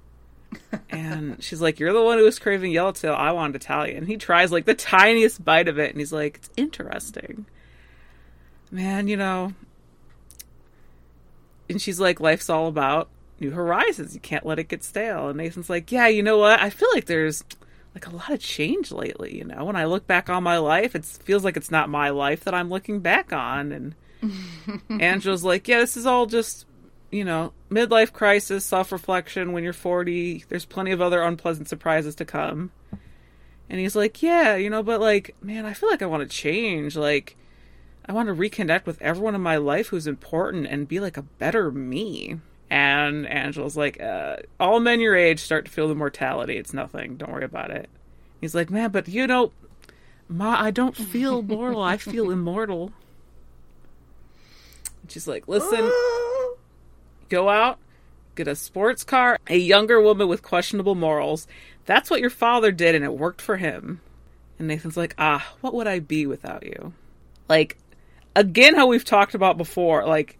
and 0.88 1.42
she's 1.42 1.60
like, 1.60 1.80
You're 1.80 1.92
the 1.92 2.00
one 2.00 2.18
who 2.18 2.24
was 2.24 2.38
craving 2.38 2.70
yellowtail. 2.70 3.14
I 3.14 3.32
wanted 3.32 3.56
Italian. 3.56 4.06
He 4.06 4.16
tries 4.18 4.52
like 4.52 4.66
the 4.66 4.74
tiniest 4.74 5.44
bite 5.44 5.66
of 5.66 5.80
it 5.80 5.90
and 5.90 5.98
he's 5.98 6.12
like, 6.12 6.36
It's 6.36 6.50
interesting. 6.56 7.46
Man, 8.72 9.06
you 9.06 9.16
know. 9.16 9.52
And 11.68 11.80
she's 11.80 12.00
like, 12.00 12.18
Life's 12.18 12.50
all 12.50 12.66
about 12.66 13.08
new 13.38 13.50
horizons. 13.50 14.14
You 14.14 14.20
can't 14.20 14.44
let 14.44 14.58
it 14.58 14.68
get 14.68 14.82
stale. 14.82 15.28
And 15.28 15.36
Nathan's 15.36 15.70
like, 15.70 15.92
Yeah, 15.92 16.08
you 16.08 16.22
know 16.22 16.38
what? 16.38 16.60
I 16.60 16.70
feel 16.70 16.88
like 16.94 17.04
there's 17.04 17.44
like 17.94 18.06
a 18.06 18.16
lot 18.16 18.30
of 18.30 18.40
change 18.40 18.90
lately, 18.90 19.36
you 19.36 19.44
know. 19.44 19.64
When 19.64 19.76
I 19.76 19.84
look 19.84 20.06
back 20.06 20.28
on 20.30 20.42
my 20.42 20.56
life, 20.56 20.96
it 20.96 21.04
feels 21.04 21.44
like 21.44 21.56
it's 21.56 21.70
not 21.70 21.88
my 21.88 22.08
life 22.08 22.44
that 22.44 22.54
I'm 22.54 22.70
looking 22.70 23.00
back 23.00 23.32
on 23.32 23.70
and 23.70 23.94
Angela's 25.00 25.44
like, 25.44 25.68
Yeah, 25.68 25.80
this 25.80 25.96
is 25.96 26.06
all 26.06 26.26
just 26.26 26.66
you 27.12 27.24
know, 27.26 27.52
midlife 27.70 28.12
crisis, 28.12 28.64
self 28.64 28.90
reflection 28.90 29.52
when 29.52 29.62
you're 29.62 29.74
40. 29.74 30.46
There's 30.48 30.64
plenty 30.64 30.92
of 30.92 31.02
other 31.02 31.22
unpleasant 31.22 31.68
surprises 31.68 32.14
to 32.16 32.24
come. 32.24 32.72
And 33.68 33.78
he's 33.78 33.94
like, 33.94 34.22
Yeah, 34.22 34.56
you 34.56 34.70
know, 34.70 34.82
but 34.82 35.00
like, 35.00 35.36
man, 35.42 35.66
I 35.66 35.74
feel 35.74 35.90
like 35.90 36.02
I 36.02 36.06
want 36.06 36.28
to 36.28 36.36
change. 36.36 36.96
Like, 36.96 37.36
I 38.06 38.12
want 38.12 38.28
to 38.28 38.34
reconnect 38.34 38.86
with 38.86 39.00
everyone 39.00 39.34
in 39.34 39.40
my 39.40 39.56
life 39.56 39.88
who's 39.88 40.06
important 40.06 40.66
and 40.66 40.88
be 40.88 41.00
like 41.00 41.16
a 41.16 41.22
better 41.22 41.70
me. 41.70 42.38
And 42.70 43.26
Angela's 43.26 43.76
like, 43.76 44.00
uh, 44.00 44.36
All 44.58 44.80
men 44.80 45.00
your 45.00 45.14
age 45.14 45.40
start 45.40 45.66
to 45.66 45.70
feel 45.70 45.88
the 45.88 45.94
mortality. 45.94 46.56
It's 46.56 46.72
nothing. 46.72 47.16
Don't 47.16 47.32
worry 47.32 47.44
about 47.44 47.70
it. 47.70 47.88
He's 48.40 48.54
like, 48.54 48.70
Man, 48.70 48.90
but 48.90 49.08
you 49.08 49.26
know, 49.26 49.52
Ma, 50.28 50.56
I 50.58 50.70
don't 50.70 50.96
feel 50.96 51.42
mortal. 51.42 51.82
I 51.82 51.96
feel 51.96 52.30
immortal. 52.32 52.92
And 55.02 55.10
she's 55.10 55.28
like, 55.28 55.46
Listen 55.46 55.90
go 57.28 57.48
out, 57.48 57.78
get 58.34 58.46
a 58.46 58.54
sports 58.54 59.04
car, 59.04 59.38
a 59.48 59.56
younger 59.56 60.00
woman 60.00 60.28
with 60.28 60.42
questionable 60.42 60.94
morals. 60.94 61.46
That's 61.86 62.10
what 62.10 62.20
your 62.20 62.30
father 62.30 62.70
did, 62.70 62.94
and 62.94 63.04
it 63.04 63.14
worked 63.14 63.40
for 63.40 63.56
him. 63.56 64.00
And 64.58 64.68
Nathan's 64.68 64.96
like, 64.96 65.14
ah, 65.18 65.54
what 65.60 65.74
would 65.74 65.86
I 65.86 65.98
be 65.98 66.26
without 66.26 66.64
you? 66.64 66.92
Like, 67.48 67.78
again, 68.34 68.74
how 68.74 68.86
we've 68.86 69.04
talked 69.04 69.34
about 69.34 69.56
before, 69.56 70.06
like, 70.06 70.38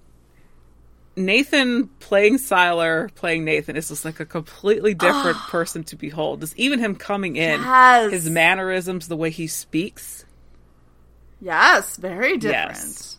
Nathan 1.15 1.89
playing 1.99 2.39
Sylar, 2.39 3.15
playing 3.15 3.45
Nathan 3.45 3.77
is 3.77 3.89
just 3.89 4.05
like 4.05 4.21
a 4.21 4.25
completely 4.25 4.95
different 4.95 5.37
ah. 5.37 5.49
person 5.51 5.85
to 5.85 5.97
behold. 5.97 6.41
Just 6.41 6.57
even 6.57 6.79
him 6.79 6.95
coming 6.97 7.37
in, 7.37 7.61
Yes. 7.61 8.13
his 8.13 8.31
mannerisms, 8.31 9.09
the 9.09 9.17
way 9.17 9.31
he 9.31 9.47
speaks. 9.47 10.25
Yes, 11.41 11.97
very 11.97 12.39
different. 12.39 12.79
Yes. 12.79 13.19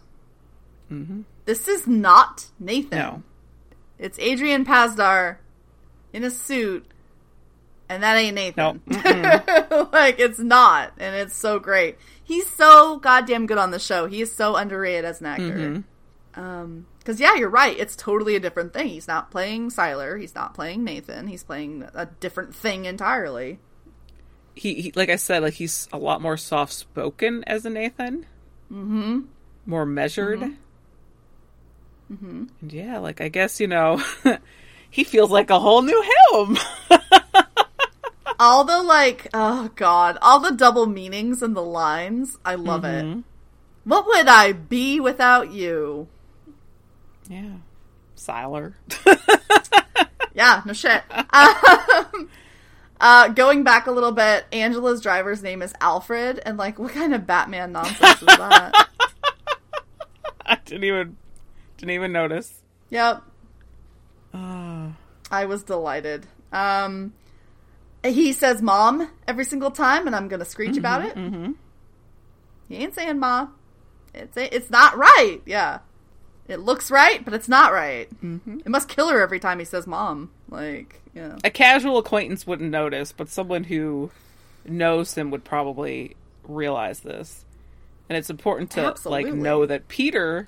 This 1.45 1.67
is 1.67 1.88
not 1.88 2.47
Nathan. 2.59 2.97
No. 2.97 3.24
It's 3.99 4.17
Adrian 4.19 4.65
Pasdar 4.65 5.38
in 6.13 6.24
a 6.24 6.30
suit, 6.30 6.86
and 7.90 8.04
that 8.04 8.16
ain't 8.16 8.36
Nathan. 8.36 8.82
like 9.92 10.20
it's 10.20 10.40
not, 10.40 10.94
and 10.98 11.16
it's 11.16 11.36
so 11.36 11.60
great. 11.60 11.98
He's 12.24 12.50
so 12.50 12.98
goddamn 12.98 13.46
good 13.46 13.58
on 13.58 13.72
the 13.72 13.80
show. 13.80 14.08
He 14.08 14.22
is 14.22 14.32
so 14.34 14.56
underrated 14.56 15.06
as 15.06 15.20
an 15.20 15.28
actor. 15.28 15.84
Um, 16.36 16.88
because 17.00 17.20
yeah, 17.20 17.36
you're 17.36 17.50
right. 17.50 17.78
It's 17.78 17.96
totally 17.96 18.36
a 18.36 18.40
different 18.40 18.74
thing. 18.74 18.88
He's 18.88 19.08
not 19.08 19.30
playing 19.30 19.70
Sylar. 19.70 20.20
He's 20.20 20.34
not 20.34 20.54
playing 20.54 20.84
Nathan. 20.86 21.28
He's 21.28 21.44
playing 21.44 21.88
a 21.94 22.06
different 22.06 22.56
thing 22.56 22.86
entirely. 22.86 23.60
he, 24.56 24.76
he 24.82 24.92
like 24.96 25.10
I 25.10 25.18
said, 25.18 25.44
like 25.44 25.54
he's 25.56 25.88
a 25.92 25.98
lot 25.98 26.22
more 26.22 26.38
soft 26.38 26.74
spoken 26.74 27.44
as 27.46 27.66
a 27.66 27.70
Nathan. 27.70 28.26
Mm-hmm. 28.72 29.22
More 29.66 29.86
measured. 29.86 30.40
Mm-hmm. 32.12 32.46
And 32.62 32.74
yeah, 32.74 33.00
like 33.00 33.22
I 33.22 33.28
guess 33.28 33.60
you 33.60 33.68
know, 33.68 34.02
he 34.90 35.04
feels 35.04 35.30
like 35.32 35.50
a 35.50 35.60
whole 35.60 35.82
new 35.82 36.04
him. 36.34 36.58
all 38.40 38.64
the 38.64 38.82
like, 38.82 39.28
oh 39.34 39.70
god, 39.76 40.18
all 40.22 40.40
the 40.40 40.52
double 40.52 40.86
meanings 40.86 41.42
in 41.44 41.54
the 41.54 41.64
lines. 41.64 42.38
I 42.46 42.56
love 42.56 42.84
it. 42.86 43.24
What 43.84 44.06
would 44.08 44.28
I 44.28 44.54
be 44.54 45.00
without 45.00 45.52
you? 45.52 46.08
yeah, 47.30 47.56
Sylar. 48.18 48.74
Yeah, 50.36 50.64
no 50.66 50.74
shit. 50.74 51.04
um, 51.12 52.28
uh, 53.00 53.28
going 53.30 53.64
back 53.64 53.86
a 53.86 53.92
little 53.92 54.12
bit, 54.12 54.46
Angela's 54.52 55.00
driver's 55.00 55.44
name 55.44 55.62
is 55.62 55.74
Alfred, 55.80 56.40
and 56.44 56.58
like, 56.58 56.80
what 56.80 56.92
kind 56.92 57.14
of 57.14 57.28
Batman 57.28 57.72
nonsense 57.72 58.20
is 58.20 58.26
that? 58.26 58.88
I 60.46 60.56
didn't 60.66 60.86
even 60.86 61.18
didn't 61.78 61.92
even 61.92 62.12
notice. 62.14 62.64
yep, 62.90 63.22
Uh, 64.34 64.88
I 65.30 65.46
was 65.46 65.62
delighted. 65.62 66.26
Um, 66.52 67.14
he 68.04 68.34
says 68.34 68.62
"mom" 68.62 69.10
every 69.28 69.45
single 69.45 69.72
time, 69.72 70.08
and 70.08 70.16
I'm 70.16 70.28
gonna 70.28 70.45
screech 70.45 70.78
about 70.78 71.06
it. 71.06 71.16
mhm. 71.16 71.56
He 72.70 72.76
ain't 72.78 72.95
saying 72.95 73.20
"ma." 73.20 73.47
It's 74.14 74.38
it's 74.38 74.70
not 74.70 74.97
right. 74.97 75.39
Yeah, 75.45 75.80
it 76.47 76.60
looks 76.60 76.91
right, 76.91 77.24
but 77.24 77.34
it's 77.34 77.49
not 77.49 77.74
right. 77.74 78.10
Mm-hmm. 78.24 78.60
It 78.60 78.70
must 78.70 78.89
kill 78.89 79.10
her 79.10 79.22
every 79.22 79.39
time 79.39 79.60
he 79.60 79.66
says 79.66 79.88
"mom." 79.88 80.32
Like, 80.49 81.01
yeah. 81.14 81.38
A 81.43 81.49
casual 81.49 81.97
acquaintance 81.97 82.45
wouldn't 82.45 82.70
notice, 82.70 83.12
but 83.12 83.30
someone 83.30 83.64
who 83.64 84.12
knows 84.66 85.14
him 85.16 85.32
would 85.32 85.43
probably 85.43 86.16
realize 86.47 86.99
this. 87.01 87.43
And 88.10 88.18
it's 88.18 88.30
important 88.30 88.70
to 88.72 88.82
Absolutely. 88.86 89.32
like 89.32 89.34
know 89.34 89.66
that 89.66 89.88
Peter 89.88 90.47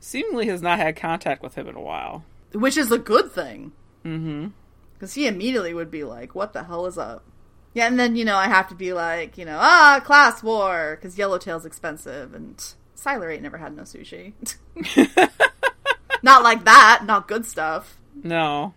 seemingly 0.00 0.46
has 0.48 0.60
not 0.62 0.78
had 0.78 0.96
contact 0.96 1.42
with 1.42 1.54
him 1.54 1.66
in 1.68 1.74
a 1.76 1.80
while. 1.80 2.24
which 2.52 2.76
is 2.76 2.90
a 2.92 2.98
good 2.98 3.32
thing. 3.32 3.72
Mm-hmm. 4.04 4.48
Because 4.98 5.14
he 5.14 5.28
immediately 5.28 5.72
would 5.72 5.90
be 5.90 6.02
like, 6.04 6.34
"What 6.34 6.52
the 6.52 6.64
hell 6.64 6.86
is 6.86 6.98
up?" 6.98 7.24
Yeah, 7.74 7.86
and 7.86 7.98
then 7.98 8.16
you 8.16 8.24
know 8.24 8.36
I 8.36 8.48
have 8.48 8.68
to 8.70 8.74
be 8.74 8.92
like, 8.92 9.38
you 9.38 9.44
know, 9.44 9.58
ah, 9.60 10.00
class 10.04 10.42
war, 10.42 10.96
because 10.96 11.16
Yellowtail's 11.16 11.64
expensive, 11.64 12.34
and 12.34 12.56
Sylar 12.96 13.32
ain't 13.32 13.42
never 13.42 13.58
had 13.58 13.76
no 13.76 13.82
sushi. 13.82 14.32
not 16.22 16.42
like 16.42 16.64
that. 16.64 17.02
Not 17.04 17.28
good 17.28 17.46
stuff. 17.46 17.98
No. 18.22 18.74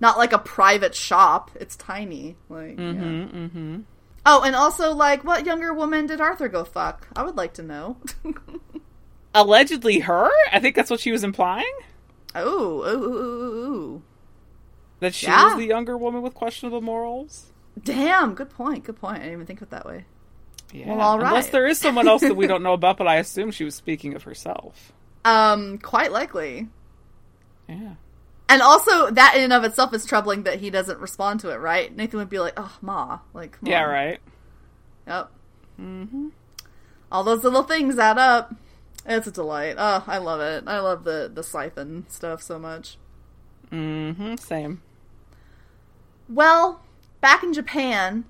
Not 0.00 0.18
like 0.18 0.32
a 0.32 0.38
private 0.38 0.94
shop. 0.94 1.52
It's 1.54 1.76
tiny. 1.76 2.36
Like, 2.48 2.78
yeah. 2.78 2.84
Mm-hmm. 2.84 3.80
Oh, 4.26 4.42
and 4.42 4.56
also 4.56 4.92
like, 4.92 5.24
what 5.24 5.46
younger 5.46 5.72
woman 5.72 6.06
did 6.06 6.20
Arthur 6.20 6.48
go 6.48 6.64
fuck? 6.64 7.06
I 7.14 7.22
would 7.22 7.36
like 7.36 7.54
to 7.54 7.62
know. 7.62 7.96
Allegedly 9.34 10.00
her? 10.00 10.28
I 10.50 10.58
think 10.58 10.74
that's 10.74 10.90
what 10.90 11.00
she 11.00 11.12
was 11.12 11.24
implying. 11.24 11.72
oh, 12.34 12.82
ooh, 12.82 12.88
ooh, 12.88 13.14
ooh, 13.14 13.74
ooh. 13.74 14.02
That 15.02 15.14
she 15.14 15.26
Yeah. 15.26 15.46
was 15.46 15.56
the 15.56 15.66
younger 15.66 15.98
woman 15.98 16.22
with 16.22 16.32
questionable 16.34 16.80
morals. 16.80 17.50
damn, 17.82 18.34
good 18.34 18.50
point. 18.50 18.84
Good 18.84 18.96
point. 19.00 19.16
I 19.16 19.24
didn't 19.24 19.32
even 19.32 19.46
think 19.46 19.60
of 19.60 19.68
it 19.68 19.70
that 19.70 19.84
way. 19.86 20.04
Yeah. 20.72 20.88
Well, 20.88 21.00
all 21.00 21.20
Unless 21.22 21.48
there 21.50 21.66
is 21.66 21.78
someone 21.78 22.06
else 22.06 22.22
that 22.22 22.36
we 22.36 22.46
don't 22.46 22.62
know 22.68 22.72
about, 22.74 22.96
but 22.98 23.08
I 23.08 23.16
assume 23.16 23.50
she 23.50 23.64
was 23.64 23.74
speaking 23.74 24.14
of 24.14 24.22
herself. 24.22 24.92
Um, 25.24 25.78
quite 25.78 26.12
likely. 26.12 26.68
Yeah. 27.68 27.94
And 28.48 28.62
also, 28.62 29.10
that 29.10 29.34
in 29.36 29.42
and 29.44 29.52
of 29.52 29.64
itself 29.64 29.92
is 29.94 30.04
troubling 30.04 30.42
that 30.44 30.60
he 30.60 30.70
doesn't 30.70 30.98
respond 31.00 31.40
to 31.40 31.50
it, 31.50 31.56
right? 31.56 31.94
Nathan 31.96 32.18
would 32.18 32.28
be 32.30 32.38
like, 32.38 32.52
"Oh, 32.56 32.76
ma, 32.82 33.18
like, 33.34 33.56
Yeah, 33.62 33.84
on." 33.84 33.90
right. 33.90 34.20
Yep. 35.06 35.30
Mm-hmm. 35.80 36.28
All 37.10 37.24
those 37.24 37.42
little 37.44 37.62
things 37.64 37.98
add 37.98 38.18
up. 38.18 38.54
It's 39.06 39.26
a 39.26 39.30
delight. 39.32 39.76
Oh, 39.78 40.04
I 40.06 40.18
love 40.18 40.40
it. 40.40 40.64
I 40.66 40.78
love 40.80 41.04
the 41.04 41.30
the 41.34 41.42
Scythen 41.42 42.04
stuff 42.08 42.40
so 42.42 42.58
much. 42.58 42.98
Mm-hmm. 43.72 44.36
Same. 44.36 44.82
Well, 46.28 46.82
back 47.20 47.42
in 47.42 47.52
Japan, 47.52 48.24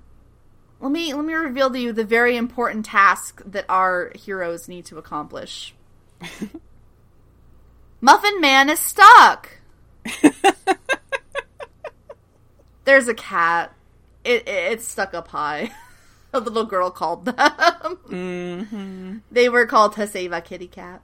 let 0.79 0.91
me 0.91 1.13
let 1.13 1.25
me 1.25 1.33
reveal 1.33 1.69
to 1.69 1.79
you 1.79 1.93
the 1.93 2.03
very 2.03 2.35
important 2.35 2.85
task 2.85 3.41
that 3.45 3.65
our 3.69 4.11
heroes 4.15 4.67
need 4.67 4.85
to 4.85 4.97
accomplish. 4.97 5.73
Muffin 8.01 8.41
Man 8.41 8.69
is 8.69 8.79
stuck. 8.79 9.59
There's 12.85 13.07
a 13.07 13.13
cat. 13.13 13.73
It, 14.25 14.47
it 14.47 14.73
it's 14.73 14.87
stuck 14.87 15.13
up 15.13 15.29
high. 15.29 15.71
a 16.33 16.39
little 16.39 16.65
girl 16.65 16.91
called 16.91 17.25
them. 17.25 17.35
Mm-hmm. 17.37 19.17
They 19.31 19.47
were 19.47 19.65
called 19.65 19.93
Haseva 19.95 20.43
Kitty 20.43 20.67
Cat. 20.67 21.01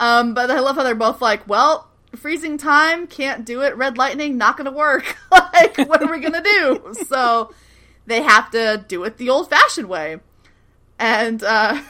Um, 0.00 0.34
but 0.34 0.50
I 0.50 0.60
love 0.60 0.76
how 0.76 0.84
they're 0.84 0.94
both 0.94 1.20
like, 1.20 1.46
well, 1.48 1.91
freezing 2.16 2.58
time, 2.58 3.06
can't 3.06 3.44
do 3.44 3.62
it. 3.62 3.76
Red 3.76 3.98
lightning, 3.98 4.36
not 4.36 4.56
gonna 4.56 4.72
work. 4.72 5.16
like, 5.30 5.78
what 5.78 6.02
are 6.02 6.10
we 6.10 6.20
gonna 6.20 6.42
do? 6.42 6.94
So 7.08 7.52
they 8.06 8.22
have 8.22 8.50
to 8.50 8.84
do 8.88 9.04
it 9.04 9.16
the 9.16 9.30
old 9.30 9.50
fashioned 9.50 9.88
way. 9.88 10.18
And 10.98 11.42
uh, 11.42 11.80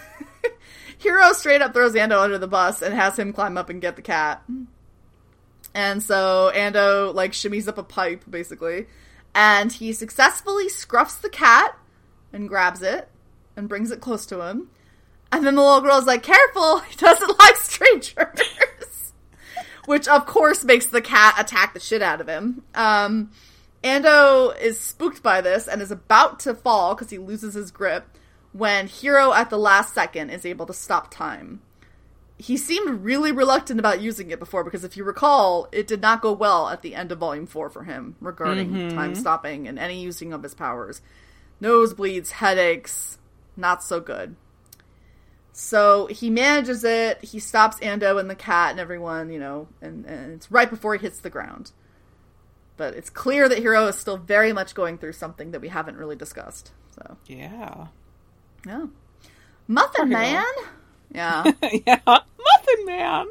Hiro 0.99 1.33
straight 1.33 1.63
up 1.63 1.73
throws 1.73 1.95
Ando 1.95 2.23
under 2.23 2.39
the 2.39 2.49
bus 2.49 2.83
and 2.83 2.95
has 2.95 3.19
him 3.19 3.33
climb 3.33 3.57
up 3.57 3.69
and 3.69 3.81
get 3.81 3.97
the 3.97 4.03
cat. 4.03 4.43
And 5.75 6.03
so 6.03 6.51
Ando 6.55 7.15
like 7.15 7.33
shimmies 7.33 7.69
up 7.69 7.79
a 7.79 7.83
pipe 7.83 8.25
basically, 8.29 8.87
and 9.35 9.73
he 9.73 9.93
successfully 9.93 10.69
scruffs 10.69 11.21
the 11.21 11.31
cat 11.31 11.77
and 12.33 12.49
grabs 12.49 12.83
it 12.83 13.09
and 13.57 13.69
brings 13.69 13.91
it 13.91 14.01
close 14.01 14.27
to 14.27 14.47
him. 14.47 14.69
And 15.31 15.47
then 15.47 15.55
the 15.55 15.63
little 15.63 15.81
girl's 15.81 16.07
like, 16.07 16.23
"Careful, 16.23 16.81
he 16.81 16.97
doesn't 16.97 17.39
like 17.39 17.57
strangers." 17.57 18.41
Which 19.93 20.09
of 20.09 20.25
course 20.25 20.65
makes 20.65 20.87
the 20.87 21.03
cat 21.03 21.35
attack 21.39 21.75
the 21.75 21.79
shit 21.79 22.01
out 22.01 22.23
of 22.23 22.27
him. 22.27 22.63
Um, 22.75 23.31
Ando 23.85 24.59
is 24.59 24.81
spooked 24.81 25.23
by 25.23 25.43
this 25.43 25.69
and 25.69 25.83
is 25.83 25.91
about 25.91 26.41
to 26.41 26.55
fall 26.55 26.95
because 26.95 27.11
he 27.11 27.19
loses 27.19 27.53
his 27.53 27.71
grip 27.71 28.07
when 28.53 28.87
Hiro 28.87 29.35
at 29.35 29.51
the 29.51 29.59
last 29.59 29.93
second 29.93 30.31
is 30.31 30.47
able 30.47 30.65
to 30.65 30.73
stop 30.73 31.11
time. 31.11 31.61
He 32.39 32.57
seemed 32.57 33.05
really 33.05 33.33
reluctant 33.33 33.79
about 33.79 34.01
using 34.01 34.31
it 34.31 34.39
before 34.39 34.65
because 34.65 34.83
if 34.83 34.97
you 34.97 35.05
recall, 35.05 35.69
it 35.73 35.89
did 35.89 36.01
not 36.01 36.23
go 36.23 36.33
well 36.33 36.71
at 36.71 36.81
the 36.81 36.95
end 36.95 37.13
of 37.13 37.19
volume 37.19 37.47
4 37.47 37.69
for 37.69 37.85
him 37.85 38.17
regarding 38.19 38.89
time 38.97 39.15
stopping 39.15 39.69
and 39.69 39.79
any 39.79 40.01
using 40.01 40.33
of 40.33 40.43
his 40.43 40.55
powers. 40.55 41.03
Nosebleeds, 41.61 42.31
headaches, 42.31 43.19
not 43.59 43.85
so 43.85 44.01
good. 44.01 44.37
So 45.63 46.07
he 46.07 46.29
manages 46.29 46.83
it. 46.83 47.23
He 47.23 47.39
stops 47.39 47.77
Ando 47.79 48.19
and 48.19 48.29
the 48.29 48.35
cat 48.35 48.73
and 48.73 48.81
everyone, 48.81 49.31
you 49.31 49.39
know, 49.39 49.69
and, 49.81 50.05
and 50.07 50.33
it's 50.33 50.51
right 50.51 50.69
before 50.69 50.97
he 50.97 51.01
hits 51.01 51.21
the 51.21 51.31
ground. 51.31 51.71
But 52.77 52.95
it's 52.95 53.09
clear 53.09 53.49
that 53.49 53.59
Hiro 53.59 53.87
is 53.87 53.97
still 53.97 54.17
very 54.17 54.53
much 54.53 54.75
going 54.75 54.99
through 54.99 55.13
something 55.13 55.53
that 55.53 55.61
we 55.61 55.69
haven't 55.69 55.97
really 55.99 56.17
discussed. 56.17 56.73
So 56.97 57.17
Yeah. 57.29 57.87
yeah, 58.67 58.87
Muffin. 59.69 60.09
Man. 60.09 60.45
Yeah, 61.15 61.45
yeah. 61.87 62.01
Muffin 62.07 62.85
Man. 62.85 63.27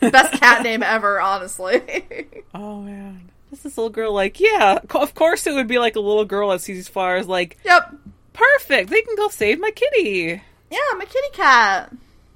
best 0.10 0.40
cat 0.40 0.64
name 0.64 0.82
ever, 0.82 1.20
honestly. 1.20 1.80
Oh 2.56 2.80
man. 2.80 3.30
This 3.50 3.64
is 3.66 3.78
little 3.78 3.90
girl 3.90 4.12
like, 4.12 4.40
yeah, 4.40 4.78
of 4.94 5.14
course 5.14 5.46
it 5.46 5.54
would 5.54 5.68
be 5.68 5.78
like 5.78 5.94
a 5.94 6.00
little 6.00 6.24
girl 6.24 6.50
that 6.50 6.60
sees 6.60 6.76
these 6.76 6.88
flowers 6.88 7.28
like, 7.28 7.56
yep. 7.64 7.92
Perfect, 8.34 8.90
they 8.90 9.00
can 9.00 9.16
go 9.16 9.28
save 9.28 9.58
my 9.58 9.70
kitty. 9.70 10.42
Yeah, 10.70 10.78
my 10.98 11.06
kitty 11.06 11.30
cat. 11.32 11.92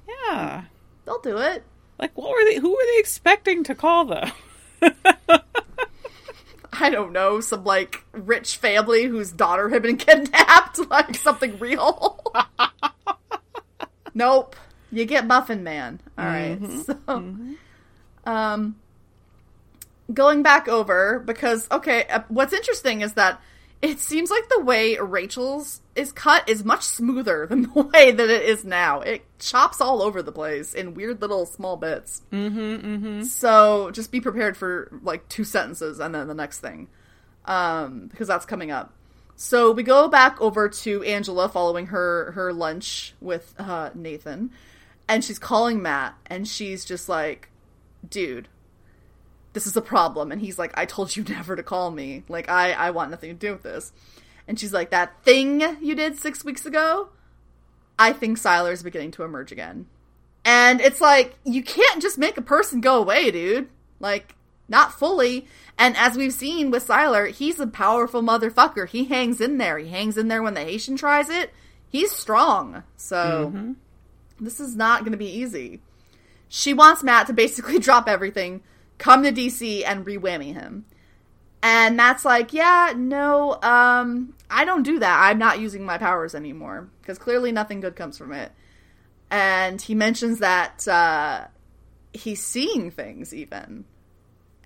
Yeah. 0.07 0.63
They'll 1.05 1.21
do 1.21 1.37
it. 1.37 1.63
Like 1.99 2.17
what 2.17 2.31
were 2.31 2.45
they 2.45 2.55
who 2.55 2.71
were 2.71 2.85
they 2.93 2.99
expecting 2.99 3.63
to 3.65 3.75
call 3.75 4.05
them? 4.05 4.31
I 6.71 6.89
don't 6.89 7.11
know, 7.11 7.41
some 7.41 7.63
like 7.65 8.05
rich 8.13 8.57
family 8.57 9.03
whose 9.03 9.31
daughter 9.31 9.69
had 9.69 9.81
been 9.81 9.97
kidnapped, 10.05 10.79
like 10.89 11.15
something 11.15 11.59
real. 11.59 12.23
nope. 14.13 14.55
You 14.91 15.05
get 15.05 15.27
Muffin 15.27 15.63
Man. 15.63 15.99
All 16.17 16.25
right. 16.25 16.57
So, 16.85 16.97
um, 18.25 18.75
going 20.13 20.41
back 20.41 20.67
over 20.67 21.19
because 21.19 21.67
okay, 21.71 22.05
uh, 22.05 22.21
what's 22.29 22.53
interesting 22.53 23.01
is 23.01 23.13
that 23.13 23.41
it 23.81 23.99
seems 23.99 24.29
like 24.29 24.49
the 24.49 24.61
way 24.61 24.97
Rachel's 24.97 25.81
is 25.95 26.11
cut 26.11 26.47
is 26.49 26.63
much 26.65 26.83
smoother 26.83 27.45
than 27.49 27.63
the 27.63 27.81
way 27.81 28.11
that 28.11 28.29
it 28.29 28.43
is 28.43 28.65
now. 28.65 29.01
It 29.01 29.23
chops 29.39 29.79
all 29.81 30.01
over 30.01 30.21
the 30.21 30.31
place 30.31 30.73
in 30.73 30.93
weird 30.93 31.21
little 31.21 31.45
small 31.45 31.77
bits. 31.77 32.21
mm-hmm, 32.31 32.59
mm-hmm. 32.59 33.23
So 33.23 33.91
just 33.91 34.11
be 34.11 34.21
prepared 34.21 34.57
for 34.57 34.89
like 35.03 35.27
two 35.29 35.43
sentences 35.43 35.99
and 35.99 36.13
then 36.13 36.27
the 36.27 36.33
next 36.33 36.59
thing, 36.59 36.87
um, 37.45 38.07
because 38.07 38.27
that's 38.27 38.45
coming 38.45 38.71
up. 38.71 38.93
So 39.35 39.71
we 39.71 39.83
go 39.83 40.09
back 40.09 40.41
over 40.41 40.67
to 40.67 41.01
Angela 41.03 41.47
following 41.47 41.87
her 41.87 42.31
her 42.31 42.51
lunch 42.51 43.13
with 43.21 43.55
uh, 43.57 43.89
Nathan, 43.95 44.51
and 45.07 45.23
she's 45.23 45.39
calling 45.39 45.81
Matt, 45.81 46.15
and 46.25 46.45
she's 46.45 46.83
just 46.83 47.07
like, 47.07 47.49
"Dude, 48.09 48.49
this 49.59 49.67
is 49.67 49.77
a 49.77 49.81
problem." 49.81 50.31
And 50.31 50.41
he's 50.41 50.57
like, 50.57 50.71
"I 50.77 50.85
told 50.85 51.15
you 51.15 51.23
never 51.29 51.55
to 51.55 51.63
call 51.63 51.91
me. 51.91 52.23
Like 52.29 52.49
I 52.49 52.71
I 52.71 52.91
want 52.91 53.11
nothing 53.11 53.29
to 53.29 53.35
do 53.35 53.51
with 53.51 53.63
this." 53.63 53.91
And 54.47 54.59
she's 54.59 54.73
like, 54.73 54.89
"That 54.91 55.23
thing 55.23 55.61
you 55.81 55.95
did 55.95 56.17
six 56.17 56.43
weeks 56.43 56.65
ago." 56.65 57.09
I 57.99 58.13
think 58.13 58.39
Sylar's 58.39 58.81
beginning 58.81 59.11
to 59.11 59.23
emerge 59.23 59.51
again. 59.51 59.85
And 60.45 60.79
it's 60.79 61.01
like, 61.01 61.35
you 61.43 61.61
can't 61.61 62.01
just 62.01 62.17
make 62.17 62.37
a 62.37 62.41
person 62.41 62.79
go 62.79 62.97
away, 62.97 63.29
dude. 63.29 63.67
Like, 63.99 64.35
not 64.69 64.97
fully. 64.97 65.47
And 65.77 65.97
as 65.97 66.15
we've 66.15 66.33
seen 66.33 66.71
with 66.71 66.87
Sylar, 66.87 67.29
he's 67.29 67.59
a 67.59 67.67
powerful 67.67 68.21
motherfucker. 68.21 68.87
He 68.87 69.03
hangs 69.05 69.41
in 69.41 69.57
there. 69.57 69.77
He 69.77 69.89
hangs 69.89 70.17
in 70.17 70.29
there 70.29 70.41
when 70.41 70.53
the 70.53 70.63
Haitian 70.63 70.95
tries 70.95 71.29
it. 71.29 71.53
He's 71.89 72.11
strong. 72.11 72.83
So, 72.95 73.51
mm-hmm. 73.53 73.73
this 74.39 74.61
is 74.61 74.77
not 74.77 75.01
going 75.01 75.11
to 75.11 75.17
be 75.17 75.29
easy. 75.29 75.81
She 76.47 76.73
wants 76.73 77.03
Matt 77.03 77.27
to 77.27 77.33
basically 77.33 77.79
drop 77.79 78.07
everything, 78.07 78.61
come 78.99 79.23
to 79.23 79.31
DC, 79.31 79.83
and 79.85 80.05
re 80.05 80.17
whammy 80.17 80.53
him. 80.53 80.85
And 81.63 81.97
Matt's 81.97 82.23
like, 82.23 82.53
yeah, 82.53 82.93
no, 82.95 83.59
um, 83.61 84.35
I 84.49 84.63
don't 84.63 84.83
do 84.83 84.99
that. 84.99 85.19
I'm 85.23 85.39
not 85.39 85.59
using 85.59 85.83
my 85.83 85.97
powers 85.97 86.33
anymore. 86.33 86.89
Because 87.01 87.17
clearly 87.17 87.51
nothing 87.51 87.81
good 87.81 87.97
comes 87.97 88.17
from 88.17 88.31
it 88.31 88.51
and 89.31 89.81
he 89.81 89.95
mentions 89.95 90.39
that 90.39 90.87
uh, 90.87 91.45
he's 92.13 92.43
seeing 92.43 92.91
things 92.91 93.33
even 93.33 93.85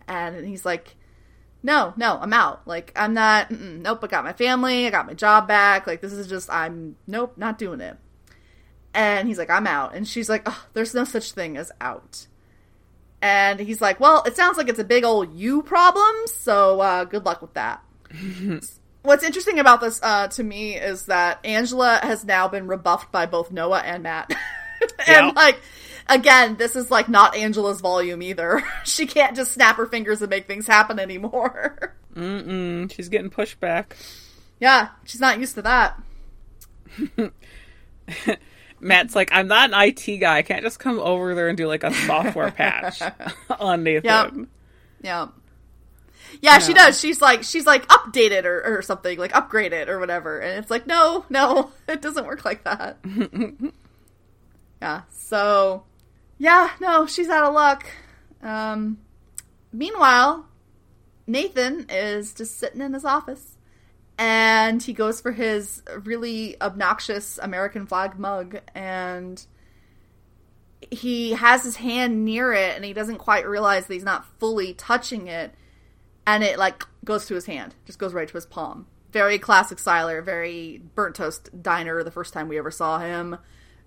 and 0.07 0.45
he's 0.45 0.65
like 0.65 0.95
no 1.61 1.93
no 1.95 2.17
i'm 2.21 2.33
out 2.33 2.65
like 2.67 2.91
i'm 2.95 3.13
not 3.13 3.49
nope 3.49 3.99
i 4.03 4.07
got 4.07 4.23
my 4.23 4.33
family 4.33 4.85
i 4.85 4.89
got 4.89 5.07
my 5.07 5.13
job 5.13 5.47
back 5.47 5.87
like 5.87 6.01
this 6.01 6.11
is 6.11 6.27
just 6.27 6.49
i'm 6.49 6.95
nope 7.07 7.37
not 7.37 7.57
doing 7.57 7.79
it 7.79 7.97
and 8.93 9.27
he's 9.29 9.37
like 9.37 9.49
i'm 9.49 9.65
out 9.65 9.95
and 9.95 10.07
she's 10.07 10.27
like 10.27 10.43
oh, 10.45 10.65
there's 10.73 10.93
no 10.93 11.05
such 11.05 11.31
thing 11.31 11.55
as 11.55 11.71
out 11.79 12.27
and 13.23 13.59
he's 13.59 13.81
like 13.81 13.99
well 13.99 14.21
it 14.27 14.35
sounds 14.35 14.57
like 14.57 14.67
it's 14.69 14.77
a 14.79 14.83
big 14.83 15.03
old 15.03 15.33
you 15.33 15.63
problem 15.63 16.13
so 16.27 16.79
uh, 16.81 17.03
good 17.05 17.25
luck 17.25 17.41
with 17.41 17.53
that 17.55 17.81
what's 19.01 19.23
interesting 19.23 19.57
about 19.59 19.81
this 19.81 19.99
uh, 20.03 20.27
to 20.27 20.43
me 20.43 20.75
is 20.75 21.05
that 21.07 21.39
Angela 21.45 21.99
has 22.03 22.23
now 22.23 22.47
been 22.47 22.67
rebuffed 22.67 23.11
by 23.11 23.25
both 23.25 23.51
Noah 23.51 23.79
and 23.81 24.03
Matt. 24.03 24.29
and 25.07 25.27
Yeah. 25.27 25.31
like 25.35 25.59
again, 26.07 26.55
this 26.57 26.75
is 26.75 26.89
like 26.91 27.09
not 27.09 27.35
Angela's 27.35 27.81
volume 27.81 28.21
either. 28.21 28.61
she 28.85 29.05
can't 29.07 29.35
just 29.35 29.51
snap 29.51 29.75
her 29.77 29.85
fingers 29.87 30.21
and 30.21 30.29
make 30.29 30.45
things 30.47 30.67
happen 30.67 30.99
anymore. 30.99 31.95
Mm-mm. 32.15 32.91
She's 32.93 33.09
getting 33.09 33.29
pushed 33.29 33.59
back. 33.59 33.95
yeah, 34.59 34.89
she's 35.05 35.19
not 35.21 35.39
used 35.39 35.55
to 35.55 35.61
that. 35.63 35.99
Matt's 38.83 39.15
like, 39.15 39.29
I'm 39.31 39.47
not 39.47 39.71
an 39.73 39.79
IT 39.89 40.17
guy. 40.17 40.37
I 40.37 40.41
can't 40.41 40.63
just 40.63 40.79
come 40.79 40.99
over 40.99 41.33
there 41.35 41.49
and 41.49 41.57
do 41.57 41.67
like 41.67 41.83
a 41.83 41.93
software 41.93 42.51
patch 42.51 43.01
on 43.59 43.83
Nathan. 43.83 44.05
Yep. 44.05 44.33
Yeah. 45.01 45.27
Yeah, 46.41 46.59
she 46.59 46.73
does. 46.73 46.99
She's 46.99 47.21
like 47.21 47.43
she's 47.43 47.65
like 47.65 47.87
update 47.87 48.31
it 48.31 48.45
or, 48.45 48.77
or 48.77 48.81
something, 48.81 49.17
like 49.19 49.35
upgrade 49.35 49.71
it 49.73 49.87
or 49.89 49.99
whatever. 49.99 50.39
And 50.39 50.59
it's 50.59 50.71
like, 50.71 50.87
no, 50.87 51.25
no, 51.29 51.71
it 51.87 52.01
doesn't 52.01 52.25
work 52.25 52.43
like 52.43 52.63
that. 52.63 52.97
yeah. 54.81 55.03
So 55.09 55.83
yeah, 56.37 56.71
no, 56.81 57.05
she's 57.05 57.29
out 57.29 57.45
of 57.45 57.53
luck. 57.53 57.85
Um 58.41 58.97
meanwhile, 59.71 60.47
Nathan 61.27 61.85
is 61.89 62.33
just 62.33 62.57
sitting 62.57 62.81
in 62.81 62.93
his 62.93 63.05
office 63.05 63.52
and 64.17 64.81
he 64.81 64.93
goes 64.93 65.21
for 65.21 65.31
his 65.31 65.81
really 66.03 66.59
obnoxious 66.61 67.39
American 67.41 67.87
flag 67.87 68.19
mug 68.19 68.59
and 68.75 69.45
he 70.91 71.31
has 71.31 71.63
his 71.63 71.77
hand 71.77 72.25
near 72.25 72.53
it 72.53 72.75
and 72.75 72.85
he 72.85 72.93
doesn't 72.93 73.17
quite 73.17 73.47
realize 73.47 73.87
that 73.87 73.93
he's 73.93 74.03
not 74.03 74.25
fully 74.39 74.73
touching 74.73 75.27
it 75.27 75.53
and 76.27 76.43
it 76.43 76.59
like 76.59 76.83
goes 77.03 77.25
to 77.25 77.35
his 77.35 77.45
hand 77.45 77.73
just 77.85 77.99
goes 77.99 78.13
right 78.13 78.27
to 78.27 78.33
his 78.33 78.45
palm. 78.45 78.87
Very 79.11 79.37
classic 79.37 79.77
Sylar, 79.77 80.23
very 80.23 80.81
burnt 80.95 81.15
toast 81.15 81.49
diner 81.61 82.03
the 82.03 82.11
first 82.11 82.33
time 82.33 82.47
we 82.47 82.57
ever 82.57 82.71
saw 82.71 82.99
him. 82.99 83.37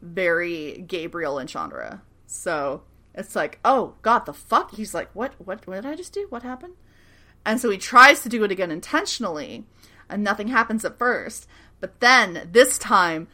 Very 0.03 0.85
gabriel 0.87 1.39
and 1.39 1.49
chandra. 1.49 2.03
So 2.27 2.83
it's 3.15 3.37
like 3.37 3.61
oh 3.65 3.95
god 4.03 4.27
the 4.27 4.33
fuck? 4.33 4.75
He's 4.75 4.95
like 4.95 5.11
what 5.15 5.35
what 5.39 5.67
what 5.67 5.77
did 5.77 5.87
i 5.87 5.95
just 5.95 6.13
do? 6.13 6.27
What 6.31 6.43
happened? 6.43 6.75
And 7.45 7.61
so 7.61 7.71
he 7.71 7.79
tries 7.79 8.23
to 8.23 8.29
do 8.29 8.43
it 8.43 8.51
again 8.51 8.73
intentionally 8.73 9.67
and 10.09 10.23
nothing 10.23 10.49
happens 10.49 10.85
at 10.85 10.99
first 10.99 11.47
but 11.81 12.01
then 12.01 12.49
this 12.53 12.79
time 12.79 13.29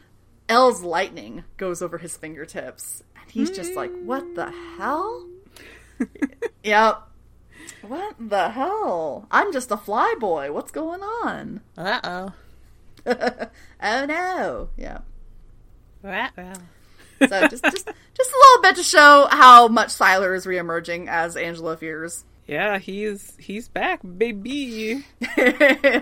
Elle's 0.49 0.83
lightning 0.83 1.43
goes 1.57 1.81
over 1.81 1.97
his 1.97 2.17
fingertips 2.17 3.03
and 3.19 3.31
he's 3.31 3.51
just 3.51 3.73
like 3.75 3.91
what 4.03 4.35
the 4.35 4.51
hell 4.77 5.27
yep 6.63 7.03
what 7.81 8.15
the 8.19 8.49
hell? 8.49 9.27
I'm 9.31 9.51
just 9.51 9.71
a 9.71 9.77
fly 9.77 10.15
boy. 10.19 10.51
What's 10.51 10.71
going 10.71 11.01
on? 11.01 11.61
Uh 11.77 11.99
oh. 12.03 12.33
oh 13.81 14.05
no. 14.05 14.69
Yeah. 14.77 14.99
Uh-oh. 16.03 16.53
So 17.27 17.47
just 17.47 17.63
just 17.63 17.85
just 17.85 18.31
a 18.31 18.37
little 18.37 18.61
bit 18.61 18.75
to 18.77 18.83
show 18.83 19.27
how 19.31 19.67
much 19.67 19.89
Sylar 19.89 20.35
is 20.35 20.45
reemerging 20.45 21.07
as 21.07 21.37
Angela 21.37 21.77
fears. 21.77 22.25
Yeah, 22.47 22.77
he's 22.77 23.35
he's 23.39 23.69
back, 23.69 24.01
baby. 24.17 25.05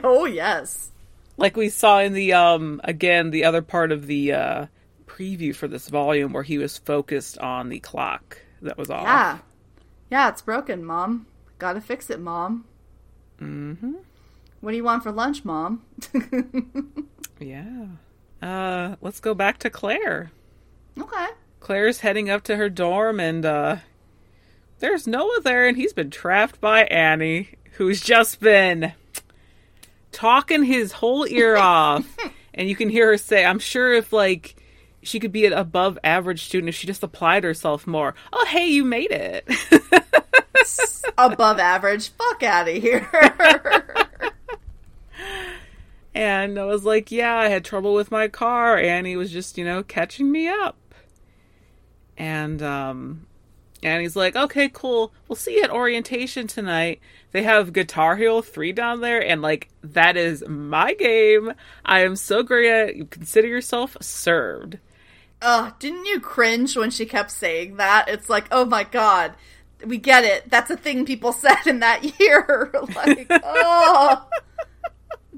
oh 0.03 0.25
yes. 0.25 0.91
Like 1.37 1.55
we 1.55 1.69
saw 1.69 1.99
in 1.99 2.13
the 2.13 2.33
um 2.33 2.81
again 2.83 3.29
the 3.31 3.45
other 3.45 3.61
part 3.61 3.91
of 3.91 4.07
the 4.07 4.33
uh 4.33 4.65
preview 5.05 5.55
for 5.55 5.67
this 5.67 5.87
volume 5.89 6.33
where 6.33 6.43
he 6.43 6.57
was 6.57 6.77
focused 6.77 7.37
on 7.37 7.69
the 7.69 7.79
clock 7.79 8.37
that 8.61 8.77
was 8.77 8.89
off. 8.89 9.03
Yeah. 9.03 9.37
Yeah, 10.09 10.29
it's 10.29 10.41
broken, 10.41 10.83
Mom. 10.83 11.27
Gotta 11.59 11.79
fix 11.79 12.09
it, 12.09 12.19
Mom. 12.19 12.65
Mm-hmm. 13.39 13.93
What 14.59 14.71
do 14.71 14.77
you 14.77 14.83
want 14.83 15.03
for 15.03 15.11
lunch, 15.11 15.45
Mom? 15.45 15.83
Yeah. 17.39 17.85
Uh 18.41 18.95
let's 19.01 19.19
go 19.19 19.33
back 19.33 19.57
to 19.59 19.69
Claire. 19.69 20.31
okay. 20.99 21.27
Claire's 21.59 21.99
heading 21.99 22.29
up 22.29 22.43
to 22.43 22.55
her 22.55 22.69
dorm 22.69 23.19
and 23.19 23.45
uh 23.45 23.77
there's 24.82 25.07
Noah 25.07 25.39
there, 25.43 25.67
and 25.67 25.77
he's 25.77 25.93
been 25.93 26.09
trapped 26.09 26.59
by 26.59 26.84
Annie, 26.84 27.49
who's 27.73 28.01
just 28.01 28.39
been 28.41 28.93
talking 30.11 30.63
his 30.63 30.91
whole 30.91 31.25
ear 31.27 31.55
off. 31.57 32.05
And 32.53 32.67
you 32.67 32.75
can 32.75 32.89
hear 32.89 33.07
her 33.07 33.17
say, 33.17 33.45
I'm 33.45 33.59
sure 33.59 33.93
if, 33.93 34.11
like, 34.11 34.55
she 35.01 35.19
could 35.19 35.32
be 35.32 35.45
an 35.45 35.53
above 35.53 35.97
average 36.03 36.43
student 36.43 36.69
if 36.69 36.75
she 36.75 36.88
just 36.88 37.03
applied 37.03 37.43
herself 37.43 37.88
more. 37.88 38.13
Oh, 38.34 38.45
hey, 38.45 38.67
you 38.67 38.84
made 38.84 39.11
it. 39.11 39.49
Above 41.17 41.59
average. 41.59 42.09
Fuck 42.09 42.43
out 42.43 42.67
of 42.67 42.75
here. 42.75 43.09
and 46.13 46.59
I 46.59 46.65
was 46.65 46.84
like, 46.86 47.11
yeah, 47.11 47.36
I 47.36 47.47
had 47.47 47.65
trouble 47.65 47.93
with 47.93 48.11
my 48.11 48.27
car. 48.27 48.77
Annie 48.77 49.15
was 49.15 49.32
just, 49.32 49.57
you 49.57 49.65
know, 49.65 49.82
catching 49.82 50.32
me 50.32 50.47
up. 50.47 50.77
And, 52.17 52.61
um, 52.61 53.25
and 53.84 54.01
he's 54.01 54.15
like, 54.15 54.36
okay, 54.36 54.69
cool. 54.69 55.13
We'll 55.27 55.36
see 55.36 55.55
you 55.57 55.63
at 55.63 55.71
orientation 55.71 56.47
tonight. 56.47 56.99
They 57.32 57.43
have 57.43 57.73
Guitar 57.73 58.15
Hero 58.15 58.41
3 58.41 58.71
down 58.73 59.01
there, 59.01 59.25
and 59.25 59.41
like, 59.41 59.69
that 59.84 60.17
is 60.17 60.43
my 60.47 60.93
game. 60.93 61.53
I 61.86 62.01
am 62.01 62.15
so 62.15 62.43
great 62.43 62.69
at 62.69 62.89
it. 62.89 62.95
You 62.95 63.05
consider 63.05 63.47
yourself 63.47 63.97
served. 64.01 64.77
Ugh, 65.41 65.73
didn't 65.79 66.05
you 66.05 66.19
cringe 66.19 66.77
when 66.77 66.91
she 66.91 67.05
kept 67.05 67.32
saying 67.32 67.77
that? 67.77 68.07
It's 68.07 68.29
like, 68.29 68.45
oh 68.51 68.65
my 68.65 68.84
god, 68.84 69.34
we 69.86 69.97
get 69.97 70.23
it. 70.23 70.49
That's 70.49 70.69
a 70.69 70.77
thing 70.77 71.05
people 71.05 71.34
said 71.34 71.65
in 71.65 71.79
that 71.79 72.19
year. 72.19 72.71
like, 72.95 73.27
oh, 73.29 74.27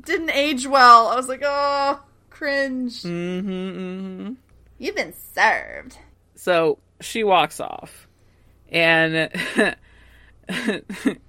didn't 0.01 0.31
age 0.31 0.67
well. 0.67 1.07
I 1.07 1.15
was 1.15 1.29
like, 1.29 1.43
oh, 1.45 2.01
cringe. 2.29 3.03
Mm-hmm, 3.03 3.49
mm-hmm. 3.49 4.33
You've 4.77 4.95
been 4.95 5.13
served. 5.33 5.97
So 6.35 6.79
she 6.99 7.23
walks 7.23 7.61
off, 7.61 8.07
and 8.74 9.30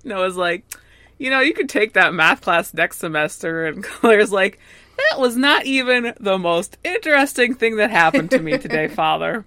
Noah's 0.05 0.36
like, 0.36 0.64
you 1.18 1.30
know, 1.30 1.40
you 1.40 1.55
could 1.55 1.68
take 1.68 1.92
that 1.92 2.14
math 2.14 2.40
class 2.40 2.74
next 2.74 2.99
semester. 2.99 3.66
And 3.66 3.84
Claire's 3.84 4.32
like, 4.32 4.59
that 4.97 5.20
was 5.20 5.36
not 5.36 5.66
even 5.66 6.14
the 6.18 6.38
most 6.38 6.78
interesting 6.82 7.55
thing 7.55 7.76
that 7.76 7.90
happened 7.90 8.30
to 8.30 8.40
me 8.40 8.59
today, 8.59 8.88
Father. 8.88 9.45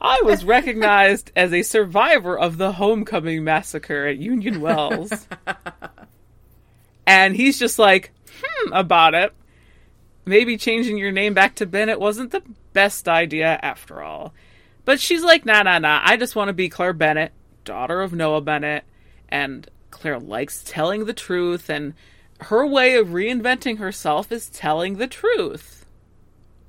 I 0.00 0.20
was 0.24 0.44
recognized 0.44 1.32
as 1.34 1.52
a 1.52 1.62
survivor 1.62 2.38
of 2.38 2.58
the 2.58 2.72
homecoming 2.72 3.44
massacre 3.44 4.06
at 4.06 4.18
Union 4.18 4.60
Wells. 4.60 5.26
and 7.06 7.34
he's 7.34 7.58
just 7.58 7.78
like, 7.78 8.12
hmm, 8.42 8.72
about 8.72 9.14
it. 9.14 9.32
Maybe 10.26 10.58
changing 10.58 10.98
your 10.98 11.12
name 11.12 11.32
back 11.32 11.54
to 11.56 11.66
Bennett 11.66 11.98
wasn't 11.98 12.32
the 12.32 12.42
best 12.74 13.08
idea 13.08 13.58
after 13.62 14.02
all. 14.02 14.34
But 14.86 15.00
she's 15.00 15.22
like, 15.24 15.44
nah, 15.44 15.62
nah, 15.64 15.78
nah. 15.80 16.00
I 16.02 16.16
just 16.16 16.36
want 16.36 16.48
to 16.48 16.54
be 16.54 16.70
Claire 16.70 16.94
Bennett, 16.94 17.32
daughter 17.64 18.00
of 18.00 18.14
Noah 18.14 18.40
Bennett. 18.40 18.84
And 19.28 19.68
Claire 19.90 20.20
likes 20.20 20.62
telling 20.64 21.04
the 21.04 21.12
truth, 21.12 21.68
and 21.68 21.92
her 22.40 22.64
way 22.64 22.94
of 22.94 23.08
reinventing 23.08 23.78
herself 23.78 24.30
is 24.30 24.48
telling 24.48 24.96
the 24.96 25.08
truth. 25.08 25.84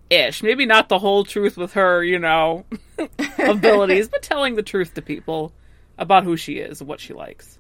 Ish. 0.10 0.42
Maybe 0.42 0.66
not 0.66 0.90
the 0.90 0.98
whole 0.98 1.26
truth 1.26 1.58
with 1.58 1.74
her, 1.74 2.04
you 2.04 2.18
know, 2.18 2.66
abilities, 3.38 4.10
but 4.10 4.24
telling 4.24 4.56
the 4.56 4.64
truth 4.64 4.96
to 4.96 5.02
people 5.04 5.54
about 6.00 6.24
who 6.24 6.36
she 6.36 6.54
is 6.54 6.82
and 6.82 6.90
what 6.90 7.00
she 7.00 7.14
likes. 7.14 7.60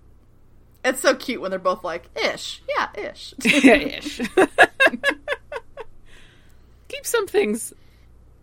It's 0.83 1.01
so 1.01 1.13
cute 1.13 1.39
when 1.39 1.51
they're 1.51 1.59
both 1.59 1.83
like, 1.83 2.09
ish. 2.15 2.63
Yeah, 2.67 2.89
ish. 3.09 3.35
yeah, 3.43 3.73
ish. 3.73 4.21
Keep 6.87 7.05
some 7.05 7.27
things 7.27 7.73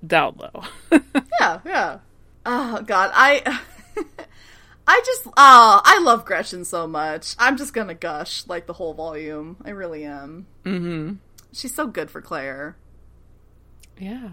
down 0.06 0.36
low. 0.38 0.62
yeah, 1.40 1.60
yeah. 1.64 1.98
Oh 2.46 2.82
god, 2.82 3.10
I 3.14 3.60
I 4.86 5.02
just 5.04 5.26
oh, 5.26 5.80
I 5.84 6.00
love 6.02 6.24
Gretchen 6.24 6.64
so 6.64 6.86
much. 6.86 7.34
I'm 7.38 7.56
just 7.56 7.72
gonna 7.72 7.94
gush 7.94 8.46
like 8.46 8.66
the 8.66 8.74
whole 8.74 8.94
volume. 8.94 9.56
I 9.64 9.70
really 9.70 10.04
am. 10.04 10.46
Mm-hmm. 10.64 11.14
She's 11.52 11.74
so 11.74 11.86
good 11.86 12.10
for 12.10 12.20
Claire. 12.20 12.76
Yeah. 13.98 14.30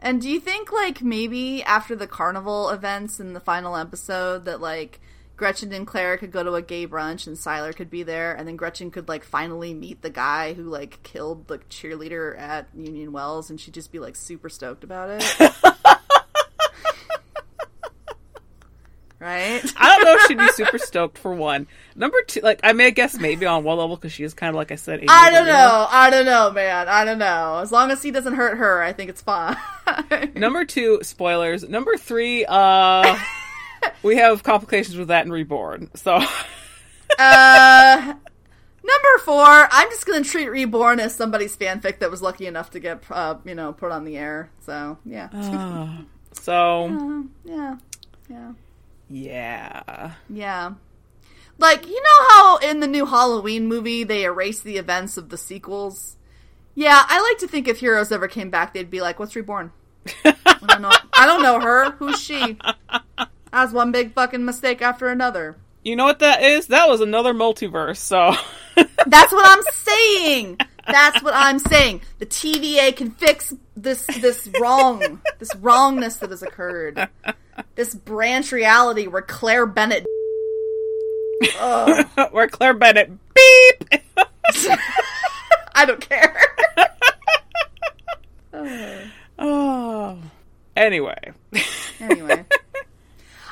And 0.00 0.20
do 0.20 0.30
you 0.30 0.38
think 0.38 0.70
like 0.72 1.02
maybe 1.02 1.62
after 1.64 1.96
the 1.96 2.06
carnival 2.06 2.70
events 2.70 3.18
in 3.18 3.32
the 3.32 3.40
final 3.40 3.76
episode 3.76 4.44
that 4.44 4.60
like 4.60 5.00
Gretchen 5.38 5.72
and 5.72 5.86
Claire 5.86 6.18
could 6.18 6.32
go 6.32 6.42
to 6.42 6.54
a 6.54 6.62
gay 6.62 6.86
brunch 6.86 7.26
and 7.26 7.36
Sylar 7.36 7.74
could 7.74 7.88
be 7.88 8.02
there 8.02 8.34
and 8.34 8.46
then 8.46 8.56
Gretchen 8.56 8.90
could 8.90 9.08
like 9.08 9.24
finally 9.24 9.72
meet 9.72 10.02
the 10.02 10.10
guy 10.10 10.52
who 10.52 10.64
like 10.64 11.02
killed 11.04 11.46
the 11.46 11.58
cheerleader 11.70 12.38
at 12.38 12.68
Union 12.74 13.12
Wells 13.12 13.48
and 13.48 13.60
she'd 13.60 13.72
just 13.72 13.92
be 13.92 14.00
like 14.00 14.16
super 14.16 14.48
stoked 14.48 14.82
about 14.84 15.10
it. 15.10 15.24
right? 19.20 19.62
I 19.76 19.96
don't 19.96 20.04
know 20.04 20.14
if 20.14 20.22
she'd 20.26 20.38
be 20.38 20.48
super 20.48 20.78
stoked 20.78 21.18
for 21.18 21.32
one. 21.32 21.68
Number 21.94 22.18
two, 22.26 22.40
like 22.40 22.58
I 22.64 22.72
may 22.72 22.90
guess 22.90 23.16
maybe 23.16 23.46
on 23.46 23.62
one 23.62 23.78
level 23.78 23.96
because 23.96 24.12
she 24.12 24.24
is 24.24 24.34
kind 24.34 24.50
of 24.50 24.56
like 24.56 24.72
I 24.72 24.76
said. 24.76 25.04
I 25.08 25.30
don't 25.30 25.46
know. 25.46 25.86
I 25.88 26.10
don't 26.10 26.26
know, 26.26 26.50
man. 26.50 26.88
I 26.88 27.04
don't 27.04 27.18
know. 27.18 27.60
As 27.62 27.70
long 27.70 27.92
as 27.92 28.02
he 28.02 28.10
doesn't 28.10 28.34
hurt 28.34 28.58
her, 28.58 28.82
I 28.82 28.92
think 28.92 29.10
it's 29.10 29.22
fine. 29.22 29.56
Number 30.34 30.64
two, 30.64 30.98
spoilers. 31.02 31.68
Number 31.68 31.96
three, 31.96 32.44
uh, 32.44 33.18
we 34.02 34.16
have 34.16 34.42
complications 34.42 34.96
with 34.96 35.08
that 35.08 35.24
in 35.26 35.32
Reborn. 35.32 35.90
So, 35.94 36.20
uh. 37.18 38.14
Number 38.80 39.18
four, 39.22 39.44
I'm 39.44 39.90
just 39.90 40.06
gonna 40.06 40.24
treat 40.24 40.48
Reborn 40.48 40.98
as 40.98 41.14
somebody's 41.14 41.54
fanfic 41.54 41.98
that 41.98 42.10
was 42.10 42.22
lucky 42.22 42.46
enough 42.46 42.70
to 42.70 42.80
get, 42.80 43.02
uh, 43.10 43.34
you 43.44 43.54
know, 43.54 43.74
put 43.74 43.92
on 43.92 44.04
the 44.04 44.16
air. 44.16 44.50
So 44.64 44.98
yeah. 45.04 45.28
Uh, 45.34 46.04
so 46.32 47.26
yeah, 47.44 47.76
yeah. 48.30 48.52
Yeah. 49.10 50.12
Yeah. 50.30 50.72
Like, 51.58 51.86
you 51.86 52.00
know 52.00 52.26
how 52.28 52.56
in 52.58 52.80
the 52.80 52.86
new 52.86 53.04
Halloween 53.04 53.66
movie 53.66 54.04
they 54.04 54.24
erase 54.24 54.60
the 54.60 54.76
events 54.76 55.16
of 55.16 55.28
the 55.28 55.36
sequels? 55.36 56.16
Yeah, 56.74 57.02
I 57.08 57.20
like 57.20 57.38
to 57.38 57.48
think 57.48 57.66
if 57.66 57.80
heroes 57.80 58.12
ever 58.12 58.28
came 58.28 58.50
back, 58.50 58.72
they'd 58.72 58.90
be 58.90 59.00
like, 59.00 59.18
"What's 59.18 59.34
reborn?" 59.34 59.72
I 60.24 60.36
don't 60.68 60.82
know. 60.82 60.92
I 61.12 61.26
don't 61.26 61.42
know 61.42 61.58
her. 61.60 61.90
Who's 61.92 62.20
she? 62.20 62.56
That 63.52 63.64
was 63.64 63.72
one 63.72 63.92
big 63.92 64.12
fucking 64.12 64.44
mistake 64.44 64.82
after 64.82 65.08
another. 65.08 65.56
You 65.82 65.96
know 65.96 66.04
what 66.04 66.18
that 66.18 66.42
is? 66.42 66.66
That 66.66 66.88
was 66.88 67.00
another 67.00 67.32
multiverse. 67.32 67.98
So 67.98 68.34
that's 69.06 69.32
what 69.32 69.46
I'm 69.50 69.62
saying. 69.72 70.58
That's 70.86 71.22
what 71.22 71.34
I'm 71.34 71.58
saying. 71.58 72.02
The 72.18 72.26
TVA 72.26 72.96
can 72.96 73.10
fix 73.12 73.54
this 73.76 74.06
this 74.20 74.48
wrong, 74.60 75.20
this 75.38 75.54
wrongness 75.56 76.16
that 76.16 76.30
has 76.30 76.42
occurred. 76.42 77.08
This 77.74 77.94
branch 77.94 78.52
reality 78.52 79.06
where 79.06 79.22
Claire 79.22 79.66
Bennett 79.66 80.06
where 82.30 82.48
Claire 82.48 82.74
Bennett 82.74 83.10
beep. 83.34 84.02
I 85.74 85.84
don't 85.86 86.00
care. 86.00 86.42
oh. 89.38 90.18
Anyway. 90.76 91.32
Anyway. 92.00 92.44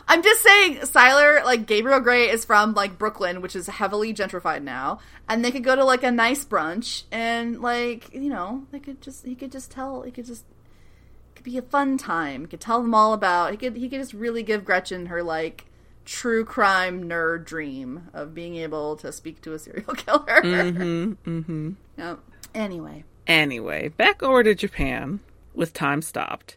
I'm 0.09 0.23
just 0.23 0.43
saying, 0.43 0.77
Sylar, 0.79 1.45
like 1.45 1.67
Gabriel 1.67 2.01
Gray, 2.01 2.31
is 2.31 2.45
from 2.45 2.75
like 2.75 2.99
Brooklyn, 2.99 3.41
which 3.41 3.57
is 3.57 3.67
heavily 3.67 4.15
gentrified 4.15 4.63
now, 4.63 5.01
and 5.29 5.45
they 5.45 5.51
could 5.51 5.65
go 5.65 5.75
to 5.75 5.85
like 5.85 6.05
a 6.05 6.13
nice 6.13 6.45
brunch 6.45 7.05
and 7.11 7.61
like 7.61 8.13
you 8.15 8.31
know 8.31 8.65
they 8.71 8.79
could 8.79 9.03
just 9.03 9.25
he 9.25 9.35
could 9.35 9.51
just 9.51 9.71
tell 9.71 10.03
he 10.03 10.13
could 10.13 10.27
just 10.27 10.45
it 10.45 11.37
could 11.37 11.45
be 11.45 11.59
a 11.59 11.63
fun 11.63 11.99
time. 11.99 12.43
He 12.43 12.47
could 12.47 12.61
tell 12.61 12.81
them 12.81 12.95
all 12.95 13.13
about 13.13 13.51
he 13.51 13.57
could 13.57 13.77
he 13.77 13.89
could 13.89 13.99
just 14.01 14.13
really 14.13 14.43
give 14.43 14.65
Gretchen 14.65 15.07
her 15.07 15.23
like 15.23 15.67
true 16.05 16.45
crime 16.45 17.09
nerd 17.09 17.45
dream 17.45 18.09
of 18.15 18.33
being 18.33 18.55
able 18.57 18.97
to 18.97 19.13
speak 19.13 19.43
to 19.43 19.53
a 19.55 19.59
serial 19.59 19.95
killer. 19.95 20.43
Mm-hmm. 20.43 21.13
Mm-hmm. 21.29 21.71
Yep. 21.99 22.21
Anyway. 22.55 23.05
Anyway, 23.27 23.89
back 23.89 24.23
over 24.23 24.45
to 24.45 24.55
Japan 24.55 25.19
with 25.53 25.73
time 25.73 26.01
stopped. 26.01 26.57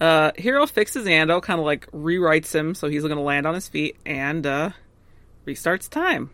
Uh, 0.00 0.32
Hiro 0.36 0.66
fixes 0.66 1.06
Ando, 1.06 1.40
kind 1.42 1.60
of 1.60 1.66
like 1.66 1.90
rewrites 1.92 2.52
him 2.54 2.74
so 2.74 2.88
he's 2.88 3.02
going 3.02 3.16
to 3.16 3.22
land 3.22 3.46
on 3.46 3.54
his 3.54 3.68
feet 3.68 3.96
and 4.04 4.46
uh, 4.46 4.70
restarts 5.46 5.88
time. 5.88 6.30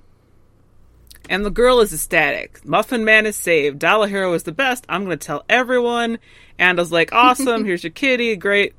And 1.28 1.44
the 1.44 1.50
girl 1.50 1.80
is 1.80 1.92
ecstatic. 1.92 2.64
Muffin 2.64 3.04
Man 3.04 3.26
is 3.26 3.36
saved. 3.36 3.78
Dollar 3.78 4.08
Hero 4.08 4.32
is 4.32 4.42
the 4.42 4.52
best. 4.52 4.84
I'm 4.88 5.04
going 5.04 5.16
to 5.16 5.24
tell 5.24 5.44
everyone. 5.48 6.18
Ando's 6.58 6.90
like, 6.90 7.12
awesome. 7.12 7.64
Here's 7.66 7.84
your 7.84 7.92
kitty. 7.92 8.34
Great. 8.36 8.74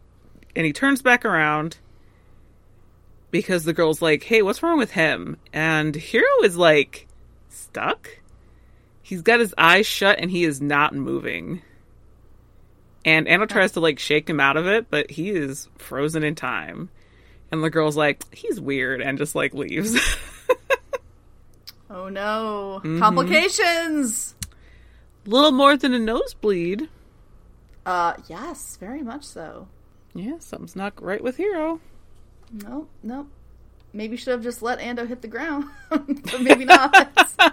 And 0.56 0.66
he 0.66 0.74
turns 0.74 1.02
back 1.02 1.24
around 1.24 1.78
because 3.30 3.64
the 3.64 3.74
girl's 3.74 4.02
like, 4.02 4.24
hey, 4.24 4.42
what's 4.42 4.62
wrong 4.62 4.78
with 4.78 4.92
him? 4.92 5.38
And 5.54 5.96
Hiro 5.96 6.44
is 6.44 6.58
like, 6.58 7.08
stuck? 7.50 8.10
He's 9.02 9.22
got 9.22 9.40
his 9.40 9.54
eyes 9.58 9.88
shut 9.88 10.20
and 10.20 10.30
he 10.30 10.44
is 10.44 10.62
not 10.62 10.94
moving. 10.94 11.62
And 13.04 13.28
Ando 13.28 13.50
tries 13.50 13.72
to 13.74 13.80
like 13.80 14.00
shake 14.00 14.30
him 14.30 14.40
out 14.40 14.58
of 14.58 14.68
it, 14.68 14.88
but 14.90 15.10
he 15.10 15.30
is 15.32 15.68
frozen 15.78 16.24
in 16.24 16.36
time. 16.36 16.90
And 17.52 17.64
the 17.64 17.70
girl's 17.70 17.98
like, 17.98 18.24
he's 18.34 18.60
weird, 18.62 19.02
and 19.02 19.18
just 19.18 19.36
like 19.36 19.54
leaves. 19.54 19.98
oh 21.90 22.10
no. 22.10 22.80
Mm-hmm. 22.84 23.00
Complications! 23.00 24.36
Little 25.26 25.52
more 25.52 25.76
than 25.76 25.94
a 25.94 26.00
nosebleed. 26.00 26.88
Uh, 27.86 28.14
yes, 28.28 28.78
very 28.78 29.02
much 29.02 29.24
so. 29.24 29.68
Yeah, 30.14 30.40
something's 30.40 30.76
not 30.76 31.02
right 31.02 31.24
with 31.24 31.38
Hiro. 31.38 31.80
Nope, 32.52 32.90
nope. 33.02 33.28
maybe 33.94 34.18
should 34.18 34.32
have 34.32 34.44
just 34.44 34.62
let 34.62 34.80
Ando 34.80 35.08
hit 35.08 35.22
the 35.22 35.28
ground, 35.28 35.66
but 35.90 36.42
maybe 36.42 36.66
not. 36.66 36.94
I 37.40 37.52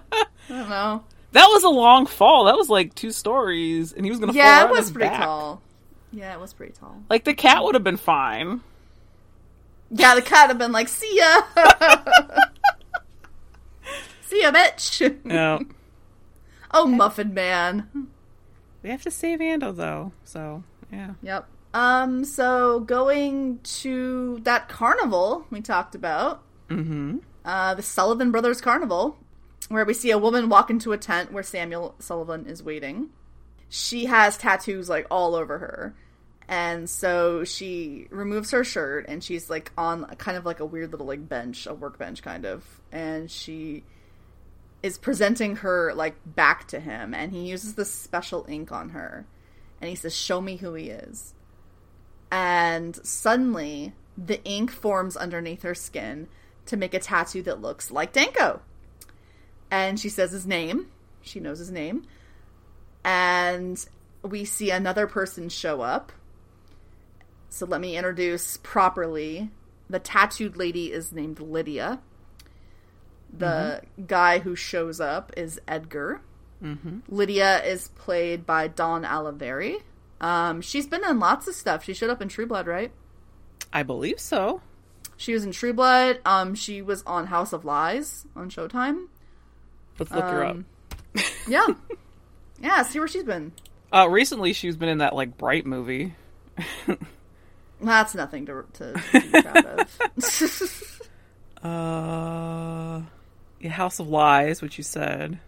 don't 0.48 0.68
know. 0.68 1.04
That 1.32 1.46
was 1.46 1.62
a 1.64 1.68
long 1.68 2.06
fall. 2.06 2.44
That 2.44 2.56
was 2.56 2.68
like 2.70 2.94
two 2.94 3.10
stories, 3.12 3.92
and 3.92 4.04
he 4.04 4.10
was 4.10 4.18
gonna 4.20 4.32
fall 4.32 4.38
Yeah, 4.42 4.64
it 4.64 4.70
was 4.70 4.90
pretty 4.90 5.08
back. 5.10 5.20
tall. 5.22 5.60
Yeah, 6.12 6.32
it 6.32 6.40
was 6.40 6.52
pretty 6.54 6.72
tall. 6.72 7.02
Like 7.10 7.24
the 7.24 7.34
cat 7.34 7.62
would 7.64 7.74
have 7.74 7.84
been 7.84 7.96
fine. 7.98 8.62
Yeah, 9.90 10.14
the 10.14 10.22
cat 10.22 10.44
would 10.48 10.52
have 10.52 10.58
been 10.58 10.72
like, 10.72 10.88
"See 10.88 11.16
ya, 11.18 11.42
see 14.22 14.42
ya, 14.42 14.50
bitch." 14.50 15.24
No, 15.24 15.60
oh, 16.72 16.86
Muffin 16.86 17.32
Man. 17.34 17.88
we 18.82 18.90
have 18.90 19.02
to 19.02 19.10
save 19.10 19.40
Ando 19.40 19.74
though. 19.74 20.12
So 20.24 20.62
yeah. 20.92 21.14
Yep. 21.22 21.46
Um. 21.74 22.24
So 22.24 22.80
going 22.80 23.60
to 23.82 24.40
that 24.42 24.68
carnival 24.68 25.46
we 25.50 25.60
talked 25.60 25.94
about, 25.94 26.42
Mm-hmm. 26.70 27.18
uh, 27.44 27.74
the 27.74 27.82
Sullivan 27.82 28.30
Brothers 28.30 28.60
Carnival, 28.60 29.16
where 29.68 29.84
we 29.84 29.94
see 29.94 30.10
a 30.10 30.18
woman 30.18 30.48
walk 30.48 30.70
into 30.70 30.92
a 30.92 30.98
tent 30.98 31.32
where 31.32 31.42
Samuel 31.42 31.94
Sullivan 31.98 32.46
is 32.46 32.62
waiting. 32.62 33.10
She 33.68 34.06
has 34.06 34.38
tattoos 34.38 34.88
like 34.88 35.06
all 35.10 35.34
over 35.34 35.58
her. 35.58 35.94
And 36.48 36.88
so 36.88 37.44
she 37.44 38.06
removes 38.10 38.52
her 38.52 38.64
shirt 38.64 39.04
and 39.06 39.22
she's 39.22 39.50
like 39.50 39.70
on 39.76 40.06
kind 40.16 40.38
of 40.38 40.46
like 40.46 40.60
a 40.60 40.64
weird 40.64 40.92
little 40.92 41.06
like 41.06 41.28
bench, 41.28 41.66
a 41.66 41.74
workbench 41.74 42.22
kind 42.22 42.46
of. 42.46 42.64
And 42.90 43.30
she 43.30 43.84
is 44.82 44.96
presenting 44.96 45.56
her 45.56 45.92
like 45.94 46.16
back 46.24 46.68
to 46.68 46.80
him 46.80 47.12
and 47.12 47.32
he 47.32 47.48
uses 47.48 47.74
this 47.74 47.92
special 47.92 48.46
ink 48.48 48.72
on 48.72 48.90
her. 48.90 49.26
And 49.80 49.90
he 49.90 49.94
says, 49.94 50.16
"Show 50.16 50.40
me 50.40 50.56
who 50.56 50.74
he 50.74 50.88
is." 50.88 51.34
And 52.30 52.96
suddenly 53.04 53.92
the 54.16 54.42
ink 54.44 54.70
forms 54.70 55.16
underneath 55.16 55.62
her 55.62 55.74
skin 55.74 56.28
to 56.66 56.76
make 56.76 56.94
a 56.94 56.98
tattoo 56.98 57.42
that 57.42 57.60
looks 57.60 57.90
like 57.90 58.12
Danko. 58.12 58.60
And 59.70 59.98
she 59.98 60.08
says 60.08 60.32
his 60.32 60.46
name. 60.46 60.86
She 61.22 61.40
knows 61.40 61.58
his 61.58 61.70
name. 61.70 62.06
And 63.04 63.84
we 64.22 64.44
see 64.44 64.70
another 64.70 65.06
person 65.06 65.48
show 65.48 65.80
up. 65.80 66.12
So 67.48 67.66
let 67.66 67.80
me 67.80 67.96
introduce 67.96 68.58
properly. 68.58 69.50
The 69.88 69.98
tattooed 69.98 70.56
lady 70.56 70.92
is 70.92 71.12
named 71.12 71.40
Lydia. 71.40 72.00
The 73.32 73.82
guy 74.06 74.38
who 74.38 74.56
shows 74.56 75.00
up 75.00 75.32
is 75.36 75.60
Edgar. 75.68 76.20
Mm-hmm. 76.62 77.00
Lydia 77.08 77.62
is 77.64 77.88
played 77.88 78.46
by 78.46 78.68
Dawn 78.68 79.04
Olivieri. 79.04 79.82
Um, 80.20 80.60
she's 80.60 80.86
been 80.86 81.04
in 81.08 81.20
lots 81.20 81.46
of 81.46 81.54
stuff. 81.54 81.84
She 81.84 81.94
showed 81.94 82.10
up 82.10 82.20
in 82.20 82.28
True 82.28 82.46
Blood, 82.46 82.66
right? 82.66 82.90
I 83.72 83.82
believe 83.82 84.18
so. 84.18 84.62
She 85.16 85.32
was 85.32 85.44
in 85.44 85.52
True 85.52 85.72
Blood. 85.72 86.20
Um, 86.24 86.54
she 86.54 86.82
was 86.82 87.02
on 87.02 87.26
House 87.26 87.52
of 87.52 87.64
Lies 87.64 88.26
on 88.34 88.50
Showtime. 88.50 89.06
Let's 89.98 90.10
look 90.12 90.24
her 90.24 90.44
up. 90.44 90.56
Um, 90.56 90.66
Yeah, 91.46 91.66
yeah. 92.60 92.82
See 92.82 92.98
where 92.98 93.08
she's 93.08 93.24
been. 93.24 93.52
Uh, 93.92 94.08
recently 94.08 94.52
she's 94.52 94.76
been 94.76 94.88
in 94.88 94.98
that 94.98 95.14
like 95.14 95.36
Bright 95.38 95.64
movie. 95.66 96.14
That's 97.80 98.14
nothing 98.14 98.46
to 98.46 98.64
to 98.74 99.02
be 99.12 99.20
proud 99.42 99.64
of. 99.66 101.02
Uh, 101.60 103.02
yeah, 103.60 103.70
House 103.70 103.98
of 103.98 104.08
Lies, 104.08 104.62
which 104.62 104.78
you 104.78 104.84
said. 104.84 105.40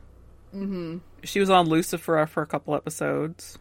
Mm-hmm. 0.53 0.99
She 1.23 1.39
was 1.39 1.49
on 1.51 1.69
Lucifer 1.69 2.27
for 2.27 2.43
a 2.43 2.47
couple 2.47 2.75
episodes. 2.75 3.57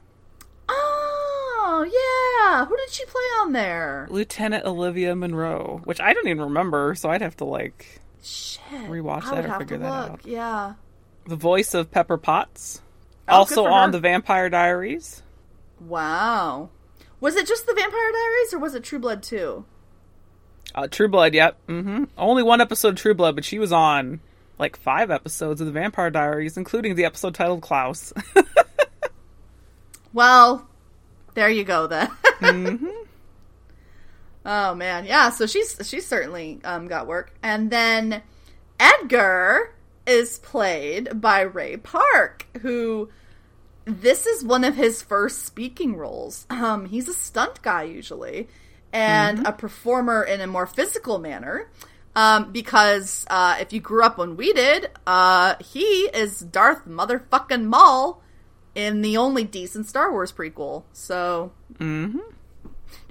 oh 0.67 1.83
yeah, 1.85 2.65
who 2.65 2.75
did 2.75 2.89
she 2.89 3.05
play 3.05 3.21
on 3.41 3.51
there? 3.53 4.07
Lieutenant 4.09 4.65
Olivia 4.65 5.15
Monroe, 5.15 5.81
which 5.83 6.01
I 6.01 6.13
don't 6.13 6.27
even 6.27 6.43
remember, 6.45 6.95
so 6.95 7.09
I'd 7.11 7.21
have 7.21 7.37
to 7.37 7.45
like 7.45 8.01
Shit, 8.21 8.61
Rewatch 8.89 9.23
I 9.25 9.41
that 9.41 9.49
or 9.49 9.59
figure 9.59 9.77
that 9.77 9.89
look. 9.89 10.11
out. 10.11 10.25
Yeah. 10.25 10.73
the 11.25 11.35
voice 11.35 11.73
of 11.73 11.91
Pepper 11.91 12.17
Potts. 12.17 12.81
Oh, 13.27 13.37
also 13.37 13.65
on 13.65 13.91
the 13.91 13.99
Vampire 13.99 14.49
Diaries. 14.49 15.21
Wow. 15.79 16.69
Was 17.21 17.35
it 17.35 17.47
just 17.47 17.65
the 17.67 17.73
Vampire 17.73 18.11
Diaries, 18.11 18.53
or 18.53 18.59
was 18.59 18.75
it 18.75 18.83
True 18.83 18.99
Blood 18.99 19.23
too? 19.23 19.65
Uh, 20.75 20.87
True 20.87 21.07
Blood, 21.07 21.33
yep. 21.33 21.57
hmm 21.67 22.05
Only 22.17 22.43
one 22.43 22.61
episode 22.61 22.89
of 22.89 22.95
True 22.95 23.13
Blood, 23.13 23.35
but 23.35 23.45
she 23.45 23.59
was 23.59 23.71
on 23.71 24.19
like 24.57 24.75
five 24.75 25.09
episodes 25.11 25.61
of 25.61 25.67
the 25.67 25.73
Vampire 25.73 26.09
Diaries, 26.09 26.57
including 26.57 26.95
the 26.95 27.05
episode 27.05 27.33
titled 27.35 27.61
Klaus. 27.61 28.11
Well, 30.13 30.67
there 31.35 31.49
you 31.49 31.63
go 31.63 31.87
then. 31.87 32.09
Mm-hmm. 32.39 32.87
Oh 34.45 34.75
man, 34.75 35.05
yeah. 35.05 35.29
So 35.29 35.45
she's 35.45 35.77
she's 35.83 36.05
certainly 36.05 36.59
um, 36.63 36.87
got 36.87 37.07
work, 37.07 37.33
and 37.43 37.69
then 37.69 38.21
Edgar 38.79 39.75
is 40.05 40.39
played 40.39 41.21
by 41.21 41.41
Ray 41.41 41.77
Park, 41.77 42.47
who 42.61 43.09
this 43.85 44.25
is 44.25 44.43
one 44.43 44.63
of 44.63 44.75
his 44.75 45.01
first 45.01 45.45
speaking 45.45 45.95
roles. 45.95 46.45
Um, 46.49 46.85
he's 46.85 47.07
a 47.07 47.13
stunt 47.13 47.61
guy 47.61 47.83
usually, 47.83 48.47
and 48.93 49.45
a 49.45 49.51
performer 49.51 50.23
in 50.23 50.41
a 50.41 50.47
more 50.47 50.67
physical 50.67 51.19
manner. 51.19 51.69
Um, 52.15 52.51
because 52.51 53.25
uh, 53.29 53.57
if 53.61 53.71
you 53.71 53.79
grew 53.79 54.03
up 54.03 54.17
when 54.17 54.35
we 54.35 54.51
did, 54.51 54.89
uh, 55.05 55.55
he 55.59 56.09
is 56.13 56.39
Darth 56.39 56.85
motherfucking 56.85 57.65
Maul 57.65 58.21
in 58.75 59.01
the 59.01 59.15
only 59.15 59.43
decent 59.43 59.87
Star 59.87 60.11
Wars 60.11 60.31
prequel. 60.31 60.83
So 60.91 61.51
hmm 61.77 62.17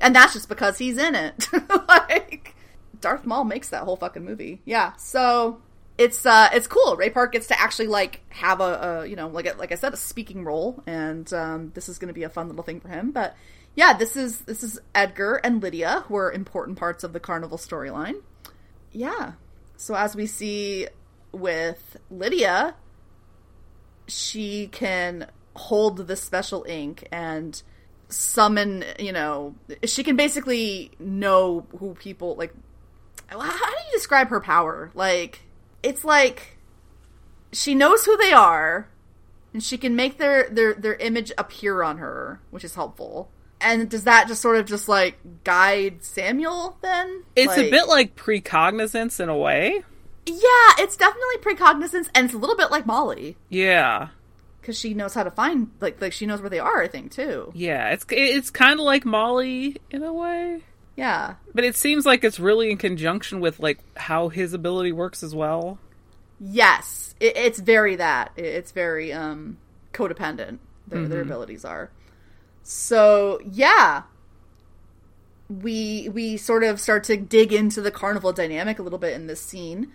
and 0.00 0.14
that's 0.14 0.32
just 0.32 0.48
because 0.48 0.78
he's 0.78 0.98
in 0.98 1.14
it. 1.14 1.48
like 1.88 2.54
Darth 3.00 3.24
Maul 3.26 3.44
makes 3.44 3.70
that 3.70 3.84
whole 3.84 3.96
fucking 3.96 4.24
movie. 4.24 4.60
Yeah. 4.64 4.94
So 4.96 5.60
it's 5.96 6.24
uh 6.24 6.48
it's 6.52 6.66
cool. 6.66 6.96
Ray 6.96 7.10
Park 7.10 7.32
gets 7.32 7.48
to 7.48 7.60
actually 7.60 7.88
like 7.88 8.20
have 8.30 8.60
a, 8.60 9.02
a 9.02 9.06
you 9.06 9.16
know 9.16 9.28
like 9.28 9.46
a, 9.46 9.56
like 9.58 9.72
I 9.72 9.74
said 9.74 9.92
a 9.92 9.96
speaking 9.96 10.44
role, 10.44 10.82
and 10.86 11.30
um, 11.32 11.72
this 11.74 11.88
is 11.88 11.98
going 11.98 12.08
to 12.08 12.14
be 12.14 12.22
a 12.22 12.28
fun 12.28 12.48
little 12.48 12.64
thing 12.64 12.80
for 12.80 12.88
him. 12.88 13.10
But 13.10 13.36
yeah, 13.74 13.96
this 13.96 14.16
is 14.16 14.40
this 14.40 14.62
is 14.62 14.80
Edgar 14.94 15.36
and 15.36 15.62
Lydia 15.62 16.04
who 16.06 16.16
are 16.16 16.32
important 16.32 16.78
parts 16.78 17.04
of 17.04 17.12
the 17.12 17.20
carnival 17.20 17.58
storyline. 17.58 18.22
Yeah. 18.92 19.32
So 19.76 19.94
as 19.94 20.16
we 20.16 20.26
see 20.26 20.88
with 21.32 21.96
Lydia, 22.10 22.74
she 24.06 24.68
can 24.68 25.26
hold 25.54 26.06
the 26.06 26.16
special 26.16 26.64
ink 26.68 27.06
and 27.12 27.62
summon, 28.08 28.84
you 28.98 29.12
know, 29.12 29.54
she 29.84 30.02
can 30.02 30.16
basically 30.16 30.90
know 30.98 31.66
who 31.78 31.94
people 31.94 32.36
like 32.36 32.54
how 33.28 33.38
do 33.38 33.84
you 33.86 33.92
describe 33.92 34.28
her 34.28 34.40
power? 34.40 34.90
Like 34.94 35.42
it's 35.82 36.04
like 36.04 36.58
she 37.52 37.74
knows 37.74 38.04
who 38.04 38.16
they 38.16 38.32
are 38.32 38.88
and 39.52 39.62
she 39.62 39.78
can 39.78 39.96
make 39.96 40.18
their 40.18 40.48
their 40.50 40.74
their 40.74 40.94
image 40.94 41.32
appear 41.36 41.82
on 41.82 41.98
her, 41.98 42.40
which 42.50 42.64
is 42.64 42.74
helpful. 42.74 43.30
And 43.60 43.90
does 43.90 44.04
that 44.04 44.28
just 44.28 44.40
sort 44.40 44.56
of 44.56 44.66
just 44.66 44.88
like 44.88 45.18
guide 45.44 46.04
Samuel 46.04 46.78
then? 46.80 47.24
It's 47.34 47.56
a 47.56 47.70
bit 47.70 47.88
like 47.88 48.14
precognizance 48.14 49.20
in 49.20 49.28
a 49.28 49.36
way. 49.36 49.82
Yeah, 50.26 50.74
it's 50.78 50.96
definitely 50.96 51.38
precognizance 51.40 52.08
and 52.14 52.26
it's 52.26 52.34
a 52.34 52.38
little 52.38 52.56
bit 52.56 52.70
like 52.70 52.86
Molly 52.86 53.36
Yeah, 53.48 54.08
because 54.68 54.78
she 54.78 54.92
knows 54.92 55.14
how 55.14 55.22
to 55.22 55.30
find 55.30 55.70
like 55.80 55.98
like 56.02 56.12
she 56.12 56.26
knows 56.26 56.42
where 56.42 56.50
they 56.50 56.58
are, 56.58 56.82
I 56.82 56.88
think, 56.88 57.10
too. 57.10 57.50
yeah. 57.54 57.88
It's 57.88 58.04
it's 58.10 58.50
kind 58.50 58.78
of 58.78 58.84
like 58.84 59.06
Molly 59.06 59.76
in 59.90 60.02
a 60.02 60.12
way, 60.12 60.60
Yeah. 60.94 61.36
but 61.54 61.64
it 61.64 61.74
seems 61.74 62.04
like 62.04 62.22
it's 62.22 62.38
really 62.38 62.70
in 62.70 62.76
conjunction 62.76 63.40
with 63.40 63.58
like 63.60 63.78
how 63.96 64.28
his 64.28 64.52
ability 64.52 64.92
works 64.92 65.22
as 65.22 65.34
well. 65.34 65.78
Yes, 66.38 67.14
it, 67.18 67.34
it's 67.36 67.58
very 67.58 67.96
that. 67.96 68.32
It- 68.36 68.44
It's 68.44 68.72
very 68.72 69.10
um 69.12 69.56
codependent. 69.94 70.58
Their 70.86 71.08
their 71.08 71.20
abilities 71.22 71.64
are. 71.64 71.90
So 72.62 73.40
yeah, 73.50 74.02
we 75.48 76.10
we 76.12 76.36
sort 76.36 76.62
of 76.62 76.78
start 76.78 77.04
to 77.04 77.16
dig 77.16 77.52
into 77.54 77.80
the 77.80 77.90
carnival 77.90 78.32
dynamic 78.34 78.78
a 78.78 78.82
little 78.82 78.98
bit 78.98 79.14
in 79.14 79.26
this 79.26 79.40
scene, 79.40 79.88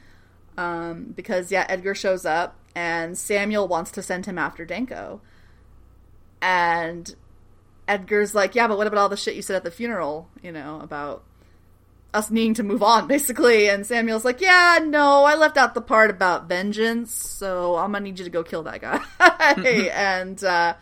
um, 0.58 1.14
because 1.16 1.52
yeah, 1.52 1.66
Edgar 1.70 1.94
shows 1.94 2.26
up 2.26 2.58
and 2.76 3.18
Samuel 3.18 3.68
wants 3.68 3.92
to 3.92 4.02
send 4.02 4.26
him 4.26 4.38
after 4.38 4.66
Danko, 4.66 5.22
and 6.42 7.16
Edgar's 7.88 8.34
like, 8.34 8.56
yeah, 8.56 8.68
but 8.68 8.78
what 8.78 8.88
about 8.88 9.00
all 9.00 9.10
the 9.10 9.18
shit 9.18 9.36
you 9.36 9.42
said 9.42 9.56
at 9.56 9.64
the 9.64 9.72
funeral? 9.72 10.30
You 10.42 10.52
know 10.52 10.80
about 10.82 11.24
us 12.14 12.30
needing 12.30 12.54
to 12.56 12.64
move 12.64 12.84
on, 12.84 13.08
basically. 13.08 13.70
And 13.70 13.86
Samuel's 13.86 14.26
like, 14.26 14.42
yeah, 14.42 14.80
no, 14.84 15.24
I 15.24 15.36
left 15.36 15.58
out 15.58 15.74
the 15.74 15.82
part 15.82 16.10
about 16.10 16.48
vengeance, 16.48 17.14
so 17.14 17.76
I'm 17.76 17.92
gonna 17.92 18.04
need 18.04 18.20
you 18.20 18.26
to 18.26 18.32
go 18.32 18.44
kill 18.44 18.64
that 18.64 18.82
guy. 18.82 19.02
and 19.90 20.44
uh, 20.44 20.76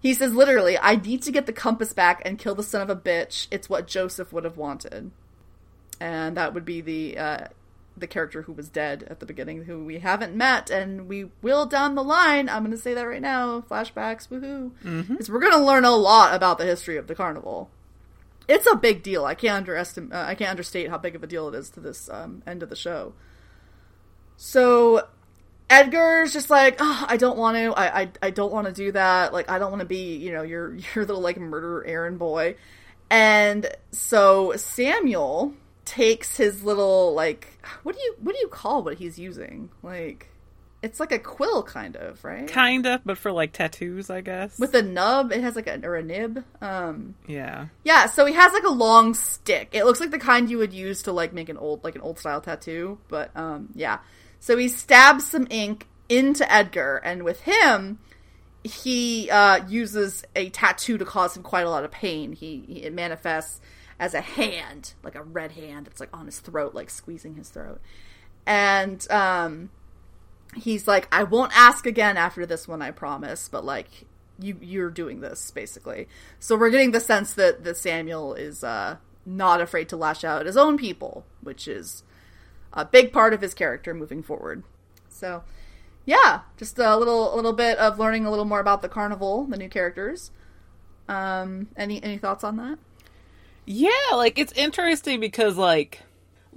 he 0.00 0.14
says, 0.14 0.32
literally, 0.34 0.78
I 0.78 0.96
need 0.96 1.22
to 1.22 1.32
get 1.32 1.46
the 1.46 1.52
compass 1.52 1.92
back 1.92 2.22
and 2.24 2.38
kill 2.38 2.54
the 2.54 2.62
son 2.62 2.82
of 2.82 2.90
a 2.90 2.96
bitch. 2.96 3.48
It's 3.50 3.68
what 3.68 3.86
Joseph 3.86 4.32
would 4.32 4.44
have 4.44 4.56
wanted. 4.56 5.10
And 5.98 6.36
that 6.36 6.52
would 6.52 6.64
be 6.66 6.82
the 6.82 7.18
uh, 7.18 7.46
the 7.96 8.06
character 8.06 8.42
who 8.42 8.52
was 8.52 8.68
dead 8.68 9.06
at 9.08 9.20
the 9.20 9.26
beginning, 9.26 9.64
who 9.64 9.84
we 9.84 9.98
haven't 10.00 10.34
met, 10.34 10.70
and 10.70 11.08
we 11.08 11.30
will 11.42 11.66
down 11.66 11.94
the 11.94 12.04
line. 12.04 12.48
I'm 12.48 12.62
gonna 12.62 12.76
say 12.76 12.94
that 12.94 13.02
right 13.08 13.22
now. 13.22 13.62
Flashbacks, 13.62 14.28
woohoo! 14.28 15.08
Because 15.08 15.30
we're 15.30 15.40
gonna 15.40 15.64
learn 15.64 15.84
a 15.84 15.94
lot 15.96 16.34
about 16.34 16.58
the 16.58 16.64
history 16.64 16.96
of 16.96 17.06
the 17.06 17.14
carnival. 17.14 17.70
it's 18.48 18.66
a 18.70 18.76
big 18.76 19.02
deal. 19.02 19.24
I 19.24 19.34
can't 19.34 19.56
underestimate. 19.56 20.12
Uh, 20.12 20.24
I 20.26 20.34
can't 20.34 20.50
understate 20.50 20.90
how 20.90 20.98
big 20.98 21.16
of 21.16 21.22
a 21.22 21.26
deal 21.26 21.48
it 21.48 21.54
is 21.54 21.70
to 21.70 21.80
this 21.80 22.08
um, 22.10 22.42
end 22.46 22.62
of 22.62 22.68
the 22.70 22.76
show. 22.76 23.14
So 24.36 25.06
Edgar's 25.68 26.32
just 26.32 26.50
like, 26.50 26.76
oh, 26.78 27.06
I 27.08 27.16
don't 27.16 27.36
want 27.38 27.56
to. 27.56 27.72
I, 27.72 28.02
I, 28.02 28.10
I 28.22 28.30
don't 28.30 28.52
want 28.52 28.66
to 28.66 28.72
do 28.72 28.92
that. 28.92 29.32
Like, 29.32 29.50
I 29.50 29.58
don't 29.58 29.70
want 29.70 29.80
to 29.80 29.86
be, 29.86 30.16
you 30.16 30.32
know, 30.32 30.42
your 30.42 30.74
your 30.94 31.04
little 31.04 31.20
like 31.22 31.38
murder 31.38 31.84
errand 31.86 32.18
boy. 32.18 32.56
And 33.10 33.68
so 33.92 34.52
Samuel 34.56 35.54
takes 35.84 36.36
his 36.36 36.64
little 36.64 37.14
like, 37.14 37.55
what 37.82 37.94
do 37.94 38.00
you 38.02 38.16
what 38.20 38.34
do 38.34 38.40
you 38.40 38.48
call 38.48 38.82
what 38.82 38.98
he's 38.98 39.18
using? 39.18 39.70
Like, 39.82 40.28
it's 40.82 41.00
like 41.00 41.12
a 41.12 41.18
quill, 41.18 41.62
kind 41.62 41.96
of, 41.96 42.24
right? 42.24 42.46
Kinda, 42.46 43.00
but 43.04 43.18
for 43.18 43.32
like 43.32 43.52
tattoos, 43.52 44.10
I 44.10 44.20
guess. 44.20 44.58
With 44.58 44.74
a 44.74 44.82
nub, 44.82 45.32
it 45.32 45.40
has 45.42 45.56
like 45.56 45.66
a 45.66 45.80
or 45.84 45.96
a 45.96 46.02
nib. 46.02 46.44
Um, 46.60 47.14
yeah, 47.26 47.66
yeah. 47.84 48.06
So 48.06 48.26
he 48.26 48.34
has 48.34 48.52
like 48.52 48.64
a 48.64 48.70
long 48.70 49.14
stick. 49.14 49.70
It 49.72 49.84
looks 49.84 50.00
like 50.00 50.10
the 50.10 50.18
kind 50.18 50.50
you 50.50 50.58
would 50.58 50.72
use 50.72 51.02
to 51.02 51.12
like 51.12 51.32
make 51.32 51.48
an 51.48 51.56
old 51.56 51.82
like 51.84 51.94
an 51.94 52.00
old 52.00 52.18
style 52.18 52.40
tattoo. 52.40 52.98
But 53.08 53.36
um, 53.36 53.70
yeah. 53.74 53.98
So 54.40 54.56
he 54.56 54.68
stabs 54.68 55.26
some 55.26 55.46
ink 55.50 55.86
into 56.08 56.50
Edgar, 56.52 57.00
and 57.04 57.24
with 57.24 57.40
him, 57.40 57.98
he 58.62 59.30
uh, 59.30 59.66
uses 59.66 60.24
a 60.34 60.50
tattoo 60.50 60.98
to 60.98 61.04
cause 61.04 61.36
him 61.36 61.42
quite 61.42 61.66
a 61.66 61.70
lot 61.70 61.84
of 61.84 61.90
pain. 61.90 62.32
He, 62.32 62.64
he 62.66 62.82
it 62.82 62.92
manifests 62.92 63.60
as 63.98 64.14
a 64.14 64.20
hand, 64.20 64.94
like 65.02 65.14
a 65.14 65.22
red 65.22 65.52
hand. 65.52 65.86
It's 65.86 66.00
like 66.00 66.14
on 66.16 66.26
his 66.26 66.40
throat, 66.40 66.74
like 66.74 66.90
squeezing 66.90 67.34
his 67.34 67.48
throat. 67.48 67.80
And 68.46 69.06
um, 69.10 69.70
he's 70.54 70.86
like, 70.86 71.08
"I 71.10 71.24
won't 71.24 71.56
ask 71.56 71.86
again 71.86 72.16
after 72.16 72.46
this 72.46 72.68
one, 72.68 72.82
I 72.82 72.90
promise." 72.90 73.48
But 73.48 73.64
like, 73.64 74.06
you 74.38 74.56
you're 74.60 74.90
doing 74.90 75.20
this 75.20 75.50
basically. 75.50 76.08
So 76.38 76.56
we're 76.56 76.70
getting 76.70 76.92
the 76.92 77.00
sense 77.00 77.34
that 77.34 77.64
that 77.64 77.76
Samuel 77.76 78.34
is 78.34 78.62
uh, 78.62 78.96
not 79.24 79.60
afraid 79.60 79.88
to 79.90 79.96
lash 79.96 80.24
out 80.24 80.40
at 80.40 80.46
his 80.46 80.56
own 80.56 80.76
people, 80.76 81.24
which 81.42 81.66
is 81.66 82.04
a 82.72 82.84
big 82.84 83.12
part 83.12 83.34
of 83.34 83.40
his 83.40 83.54
character 83.54 83.94
moving 83.94 84.22
forward. 84.22 84.62
So, 85.08 85.42
yeah, 86.04 86.42
just 86.56 86.78
a 86.78 86.96
little 86.96 87.34
a 87.34 87.36
little 87.36 87.54
bit 87.54 87.78
of 87.78 87.98
learning 87.98 88.26
a 88.26 88.30
little 88.30 88.44
more 88.44 88.60
about 88.60 88.82
the 88.82 88.88
carnival, 88.88 89.44
the 89.44 89.56
new 89.56 89.68
characters. 89.68 90.30
Um, 91.08 91.68
any 91.76 92.02
any 92.02 92.18
thoughts 92.18 92.44
on 92.44 92.56
that? 92.56 92.78
Yeah, 93.66 93.90
like 94.14 94.38
it's 94.38 94.52
interesting 94.52 95.20
because 95.20 95.56
like 95.56 96.00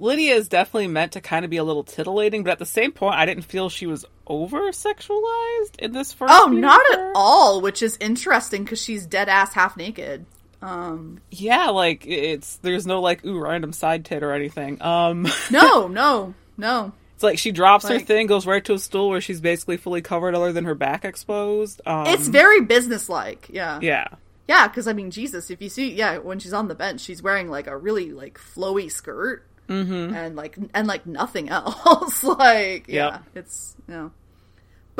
Lydia 0.00 0.34
is 0.34 0.48
definitely 0.48 0.88
meant 0.88 1.12
to 1.12 1.20
kind 1.20 1.44
of 1.44 1.50
be 1.50 1.58
a 1.58 1.64
little 1.64 1.84
titillating, 1.84 2.42
but 2.42 2.52
at 2.52 2.58
the 2.58 2.66
same 2.66 2.92
point, 2.92 3.16
I 3.16 3.26
didn't 3.26 3.44
feel 3.44 3.68
she 3.68 3.86
was 3.86 4.06
over 4.26 4.70
sexualized 4.70 5.78
in 5.78 5.92
this 5.92 6.12
first. 6.12 6.32
Oh, 6.34 6.46
not 6.46 6.80
at 6.92 7.12
all, 7.14 7.60
which 7.60 7.82
is 7.82 7.98
interesting 8.00 8.64
because 8.64 8.80
she's 8.80 9.04
dead 9.04 9.28
ass 9.28 9.52
half 9.52 9.76
naked. 9.76 10.24
Um, 10.62 11.20
yeah, 11.30 11.68
like 11.68 12.06
it's 12.06 12.56
there's 12.56 12.86
no 12.86 13.00
like 13.00 13.24
ooh 13.24 13.38
random 13.38 13.72
side 13.72 14.04
tit 14.04 14.22
or 14.22 14.32
anything. 14.32 14.80
Um, 14.80 15.26
no, 15.50 15.88
no, 15.88 16.34
no. 16.56 16.92
It's 17.14 17.22
like 17.22 17.38
she 17.38 17.52
drops 17.52 17.84
like, 17.84 18.00
her 18.00 18.06
thing, 18.06 18.26
goes 18.26 18.46
right 18.46 18.64
to 18.64 18.72
a 18.72 18.78
stool 18.78 19.10
where 19.10 19.20
she's 19.20 19.42
basically 19.42 19.76
fully 19.76 20.00
covered, 20.00 20.34
other 20.34 20.54
than 20.54 20.64
her 20.64 20.74
back 20.74 21.04
exposed. 21.04 21.82
Um, 21.84 22.06
it's 22.06 22.28
very 22.28 22.62
businesslike. 22.62 23.48
Yeah, 23.50 23.78
yeah, 23.82 24.06
yeah. 24.48 24.68
Because 24.68 24.86
I 24.86 24.92
mean, 24.92 25.10
Jesus, 25.10 25.50
if 25.50 25.60
you 25.60 25.68
see, 25.68 25.92
yeah, 25.92 26.18
when 26.18 26.38
she's 26.38 26.52
on 26.52 26.68
the 26.68 26.74
bench, 26.74 27.00
she's 27.00 27.22
wearing 27.22 27.48
like 27.48 27.66
a 27.66 27.76
really 27.76 28.12
like 28.12 28.38
flowy 28.38 28.90
skirt. 28.90 29.46
Mm-hmm. 29.68 30.16
and 30.16 30.34
like 30.34 30.58
and 30.74 30.88
like 30.88 31.06
nothing 31.06 31.48
else. 31.50 32.24
like 32.24 32.88
yeah, 32.88 33.12
yep. 33.12 33.22
it's 33.34 33.76
you 33.86 33.94
know. 33.94 34.12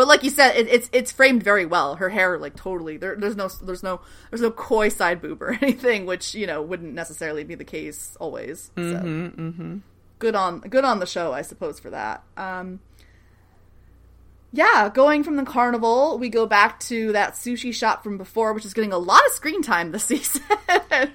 But 0.01 0.09
like 0.09 0.23
you 0.23 0.31
said, 0.31 0.57
it, 0.57 0.67
it's 0.69 0.89
it's 0.93 1.13
framed 1.13 1.43
very 1.43 1.67
well. 1.67 1.97
Her 1.97 2.09
hair, 2.09 2.39
like 2.39 2.57
totally, 2.57 2.97
there, 2.97 3.17
there's 3.17 3.37
no 3.37 3.49
there's 3.63 3.83
no 3.83 4.01
there's 4.31 4.41
no 4.41 4.51
coy 4.51 4.89
side 4.89 5.21
boob 5.21 5.43
or 5.43 5.51
anything, 5.61 6.07
which 6.07 6.35
you 6.35 6.47
know 6.47 6.63
wouldn't 6.63 6.95
necessarily 6.95 7.45
be 7.45 7.55
the 7.55 7.65
case 7.65 8.17
always. 8.19 8.71
Mm-hmm, 8.77 9.27
mm-hmm. 9.27 9.77
good 10.19 10.35
on 10.35 10.61
good 10.61 10.87
on 10.87 11.01
the 11.01 11.07
show, 11.07 11.33
I 11.33 11.43
suppose, 11.43 11.81
for 11.81 11.91
that. 11.91 12.23
Um, 12.37 12.81
yeah, 14.53 14.91
going 14.93 15.23
from 15.23 15.37
the 15.37 15.45
carnival, 15.45 16.19
we 16.19 16.29
go 16.29 16.45
back 16.47 16.81
to 16.81 17.13
that 17.13 17.35
sushi 17.35 17.73
shop 17.73 18.03
from 18.03 18.19
before, 18.19 18.53
which 18.53 18.65
is 18.65 18.75
getting 18.75 18.93
a 18.93 18.99
lot 18.99 19.25
of 19.27 19.33
screen 19.33 19.63
time 19.63 19.93
this 19.93 20.05
season 20.07 20.43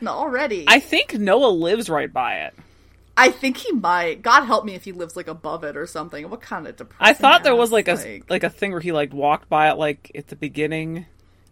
already. 0.08 0.66
I 0.68 0.80
think 0.80 1.14
Noah 1.14 1.50
lives 1.50 1.90
right 1.90 2.12
by 2.12 2.42
it. 2.42 2.54
I 3.18 3.32
think 3.32 3.58
he 3.58 3.72
might. 3.72 4.22
God 4.22 4.44
help 4.46 4.66
me 4.66 4.76
if 4.76 4.84
he 4.84 4.92
lives 4.92 5.16
like 5.16 5.28
above 5.28 5.64
it 5.64 5.78
or 5.78 5.88
something. 5.88 6.30
What 6.30 6.42
kind 6.42 6.68
of 6.68 6.76
depressing? 6.76 7.06
I 7.06 7.14
thought 7.14 7.44
there 7.44 7.56
was 7.56 7.72
like, 7.72 7.88
like 7.88 8.06
a 8.06 8.22
like 8.30 8.44
a 8.44 8.50
thing 8.50 8.72
where 8.72 8.82
he 8.82 8.92
like 8.92 9.14
walked 9.14 9.50
by 9.50 9.70
it 9.70 9.78
like 9.78 10.12
at 10.16 10.28
the 10.28 10.36
beginning, 10.36 11.06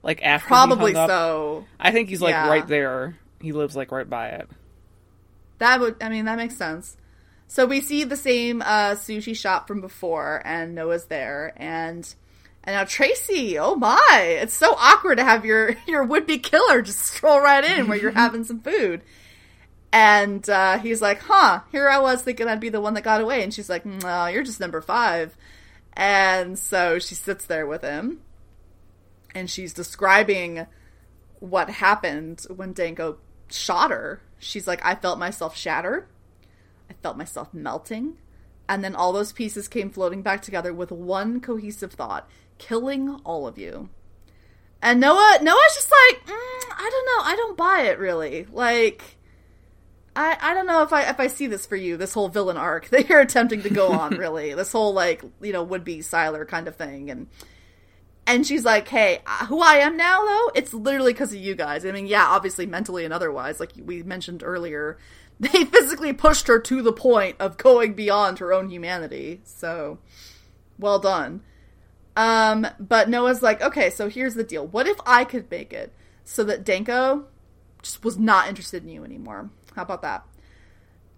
like 0.04 0.22
after. 0.24 0.48
Probably 0.48 0.94
so. 0.94 1.66
I 1.80 1.92
think 1.92 2.10
he's 2.10 2.22
like 2.22 2.34
yeah. 2.34 2.50
right 2.50 2.68
there. 2.68 3.18
He 3.42 3.54
lives 3.54 3.76
like 3.76 3.92
right 3.92 4.10
by 4.10 4.30
it. 4.30 4.50
That 5.60 5.80
would. 5.80 5.96
I 6.02 6.10
mean, 6.10 6.26
that 6.26 6.38
makes 6.38 6.58
sense. 6.58 6.98
So 7.54 7.68
we 7.68 7.82
see 7.82 8.04
the 8.04 8.18
same 8.18 8.64
uh, 8.64 8.96
sushi 8.96 9.38
shop 9.38 9.68
from 9.68 9.80
before, 9.80 10.42
and 10.44 10.74
Noah's 10.74 11.06
there, 11.06 11.54
and 11.56 12.04
and 12.64 12.76
now 12.76 12.84
Tracy. 12.84 13.60
Oh 13.60 13.76
my! 13.76 14.40
It's 14.42 14.56
so 14.56 14.74
awkward 14.74 15.20
to 15.20 15.24
have 15.24 15.46
your 15.46 15.76
your 15.88 16.04
would 16.04 16.26
be 16.26 16.40
killer 16.40 16.82
just 16.82 17.02
stroll 17.02 17.40
right 17.40 17.64
in 17.64 17.88
where 17.88 17.98
you're 18.00 18.10
having 18.24 18.44
some 18.44 18.62
food. 18.62 19.04
And 19.92 20.50
uh, 20.50 20.80
he's 20.80 21.00
like, 21.00 21.20
huh, 21.22 21.60
here 21.72 21.88
I 21.88 22.00
was 22.00 22.24
thinking 22.24 22.48
I'd 22.48 22.60
be 22.60 22.70
the 22.70 22.82
one 22.82 22.96
that 22.96 23.04
got 23.04 23.22
away. 23.22 23.44
And 23.44 23.54
she's 23.54 23.70
like, 23.70 23.86
no, 23.86 24.26
you're 24.26 24.42
just 24.42 24.60
number 24.60 24.82
five. 24.82 25.38
And 25.94 26.58
so 26.58 26.98
she 26.98 27.14
sits 27.14 27.46
there 27.46 27.68
with 27.68 27.84
him 27.84 28.22
and 29.36 29.48
she's 29.48 29.74
describing 29.74 30.66
what 31.40 31.70
happened 31.70 32.48
when 32.50 32.74
Danko 32.74 33.20
shot 33.52 33.92
her. 33.92 34.22
She's 34.40 34.68
like, 34.68 34.84
I 34.84 34.96
felt 34.96 35.20
myself 35.20 35.56
shatter. 35.56 36.08
I 36.90 36.94
felt 37.02 37.18
myself 37.18 37.54
melting. 37.54 38.18
And 38.68 38.84
then 38.84 38.96
all 38.96 39.12
those 39.12 39.32
pieces 39.34 39.68
came 39.68 39.90
floating 39.90 40.22
back 40.22 40.42
together 40.42 40.74
with 40.74 40.92
one 40.92 41.42
cohesive 41.42 41.94
thought 41.94 42.30
killing 42.58 43.20
all 43.26 43.48
of 43.48 43.58
you. 43.58 43.90
And 44.82 45.00
Noah, 45.00 45.40
Noah's 45.42 45.76
just 45.76 45.92
like, 45.92 46.26
mm, 46.26 46.72
I 46.72 46.90
don't 46.92 47.06
know, 47.06 47.32
I 47.32 47.36
don't 47.36 47.58
buy 47.58 47.82
it 47.84 48.00
really. 48.00 48.46
Like, 48.52 49.18
I, 50.16 50.38
I 50.42 50.54
don't 50.54 50.68
know 50.68 50.84
if 50.84 50.94
I 50.94 51.04
if 51.04 51.20
I 51.20 51.28
see 51.28 51.48
this 51.48 51.66
for 51.66 51.76
you, 51.76 51.98
this 51.98 52.14
whole 52.14 52.30
villain 52.30 52.58
arc 52.58 52.90
that 52.90 53.10
you're 53.10 53.22
attempting 53.22 53.64
to 53.64 53.70
go 53.70 53.92
on, 53.92 54.12
really. 54.18 54.54
this 54.54 54.72
whole 54.72 54.94
like, 54.94 55.24
you 55.42 55.54
know, 55.54 55.64
would 55.64 55.84
be 55.84 56.00
Sylar 56.00 56.48
kind 56.48 56.68
of 56.68 56.76
thing. 56.76 57.10
And 57.10 57.28
and 58.26 58.48
she's 58.48 58.64
like, 58.64 58.88
"Hey, 58.88 59.20
who 59.48 59.62
I 59.62 59.76
am 59.76 59.98
now 59.98 60.22
though, 60.26 60.52
it's 60.56 60.74
literally 60.74 61.14
because 61.14 61.34
of 61.34 61.40
you 61.40 61.56
guys. 61.56 61.86
I 61.86 61.92
mean, 61.92 62.08
yeah, 62.08 62.26
obviously 62.26 62.66
mentally 62.66 63.06
and 63.06 63.14
otherwise, 63.14 63.60
like 63.60 63.72
we 63.84 64.04
mentioned 64.04 64.44
earlier, 64.44 64.98
they 65.44 65.66
physically 65.66 66.14
pushed 66.14 66.48
her 66.48 66.60
to 66.60 66.82
the 66.82 66.94
point 66.94 67.38
of 67.40 67.58
going 67.58 67.94
beyond 67.94 68.40
her 68.40 68.54
own 68.54 68.70
humanity. 68.70 69.42
So, 69.44 70.00
well 70.78 71.00
done. 71.00 71.42
Um, 72.16 72.68
but 72.80 73.10
Noah's 73.10 73.42
like, 73.42 73.62
"Okay, 73.62 73.90
so 73.90 74.10
here's 74.10 74.36
the 74.36 74.44
deal. 74.44 74.68
What 74.68 74.88
if 74.88 74.98
I 75.06 75.26
could 75.26 75.50
make 75.50 75.74
it 75.74 75.94
so 76.24 76.44
that 76.44 76.64
Danko 76.64 77.26
just 77.82 78.04
was 78.04 78.18
not 78.18 78.48
interested 78.48 78.84
in 78.84 78.90
you 78.90 79.04
anymore?" 79.04 79.50
How 79.76 79.82
about 79.82 80.04
that? 80.04 80.26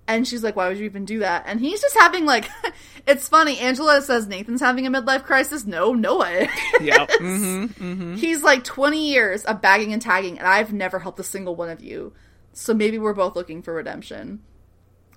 And 0.07 0.28
she's 0.28 0.43
like, 0.43 0.55
why 0.55 0.67
would 0.67 0.78
you 0.78 0.86
even 0.86 1.05
do 1.05 1.19
that? 1.19 1.45
And 1.47 1.59
he's 1.59 1.82
just 1.82 1.97
having 1.97 2.26
like, 2.26 2.47
it's 3.07 3.28
funny. 3.28 3.57
Angela 3.59 4.01
says 4.01 4.28
Nathan's 4.28 4.61
having 4.61 4.86
a 4.86 4.91
midlife 4.91 5.23
crisis. 5.23 5.65
No, 5.65 5.93
Noah. 5.93 6.47
yeah. 6.82 7.05
Mm-hmm, 7.15 7.84
mm-hmm. 7.84 8.15
He's 8.15 8.43
like 8.43 8.63
20 8.63 9.09
years 9.09 9.45
of 9.45 9.61
bagging 9.61 9.93
and 9.93 10.01
tagging, 10.01 10.38
and 10.38 10.47
I've 10.47 10.73
never 10.73 10.99
helped 10.99 11.19
a 11.19 11.23
single 11.23 11.55
one 11.55 11.69
of 11.69 11.82
you. 11.82 12.13
So 12.56 12.74
maybe 12.74 12.97
we're 12.97 13.14
both 13.14 13.36
looking 13.36 13.62
for 13.62 13.74
redemption. 13.74 14.39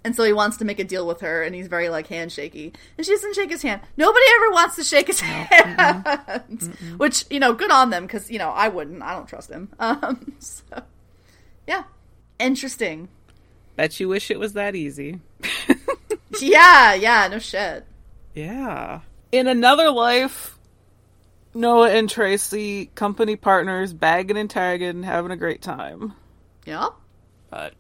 And 0.05 0.15
so 0.15 0.25
he 0.25 0.33
wants 0.33 0.57
to 0.59 0.65
make 0.65 0.79
a 0.79 0.85
deal 0.85 1.07
with 1.07 1.21
her, 1.21 1.43
and 1.43 1.55
he's 1.55 1.69
very 1.69 1.89
like 1.89 2.09
handshaky. 2.09 2.75
And 2.97 3.07
she 3.07 3.13
doesn't 3.13 3.35
shake 3.35 3.51
his 3.51 3.63
hand. 3.63 3.81
Nobody 3.97 4.25
ever 4.37 4.51
wants 4.51 4.77
to 4.77 4.85
shake 4.85 5.07
his 5.07 5.21
hand, 5.21 5.49
mm-mm. 5.77 6.49
Mm-mm. 6.49 6.99
which 6.99 7.25
you 7.31 7.39
know, 7.39 7.53
good 7.53 7.71
on 7.71 7.91
them 7.91 8.07
because 8.07 8.31
you 8.31 8.39
know 8.39 8.51
I 8.51 8.69
wouldn't. 8.69 9.03
I 9.03 9.15
don't 9.15 9.29
trust 9.29 9.51
him. 9.51 9.69
Um, 9.79 10.35
so 10.41 10.83
yeah, 11.67 11.85
interesting. 12.39 13.09
Bet 13.77 14.01
you 14.01 14.09
wish 14.09 14.31
it 14.31 14.41
was 14.41 14.55
that 14.55 14.75
easy. 14.75 15.21
yeah, 16.41 16.95
yeah, 16.95 17.29
no 17.29 17.39
shit. 17.39 17.85
Yeah. 18.35 19.01
In 19.31 19.47
another 19.47 19.91
life, 19.91 20.59
Noah 21.55 21.91
and 21.91 22.09
Tracy, 22.11 22.87
company 22.95 23.37
partners, 23.37 23.93
bagging 23.93 24.37
and 24.37 24.51
tagging, 24.51 25.03
having 25.03 25.31
a 25.31 25.37
great 25.37 25.63
time. 25.63 26.15
Yeah. 26.65 26.89
But 27.51 27.75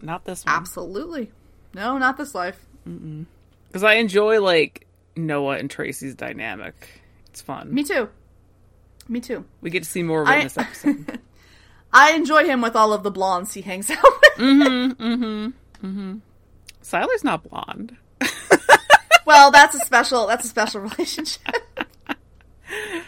not 0.00 0.24
this 0.24 0.44
one. 0.44 0.54
Absolutely. 0.54 1.30
No, 1.74 1.98
not 1.98 2.16
this 2.16 2.34
life. 2.34 2.60
Because 2.84 3.82
I 3.82 3.94
enjoy, 3.94 4.40
like, 4.40 4.86
Noah 5.16 5.58
and 5.58 5.70
Tracy's 5.70 6.14
dynamic. 6.14 7.02
It's 7.28 7.40
fun. 7.40 7.72
Me 7.72 7.84
too. 7.84 8.08
Me 9.08 9.20
too. 9.20 9.44
We 9.60 9.70
get 9.70 9.82
to 9.82 9.88
see 9.88 10.02
more 10.02 10.22
of 10.22 10.28
it 10.28 10.30
I... 10.30 10.36
in 10.36 10.44
this 10.44 10.58
episode. 10.58 11.20
I 11.92 12.12
enjoy 12.12 12.44
him 12.44 12.60
with 12.60 12.76
all 12.76 12.92
of 12.92 13.02
the 13.02 13.10
blondes 13.10 13.54
he 13.54 13.62
hangs 13.62 13.90
out 13.90 14.02
with. 14.02 14.32
mm-hmm, 14.36 15.02
mm-hmm, 15.02 15.86
mm-hmm. 15.86 16.16
Sylar's 16.82 17.24
not 17.24 17.48
blonde. 17.48 17.96
well, 19.26 19.50
that's 19.50 19.74
a 19.74 19.78
special. 19.78 20.26
That's 20.26 20.44
a 20.44 20.48
special 20.48 20.82
relationship. 20.82 21.56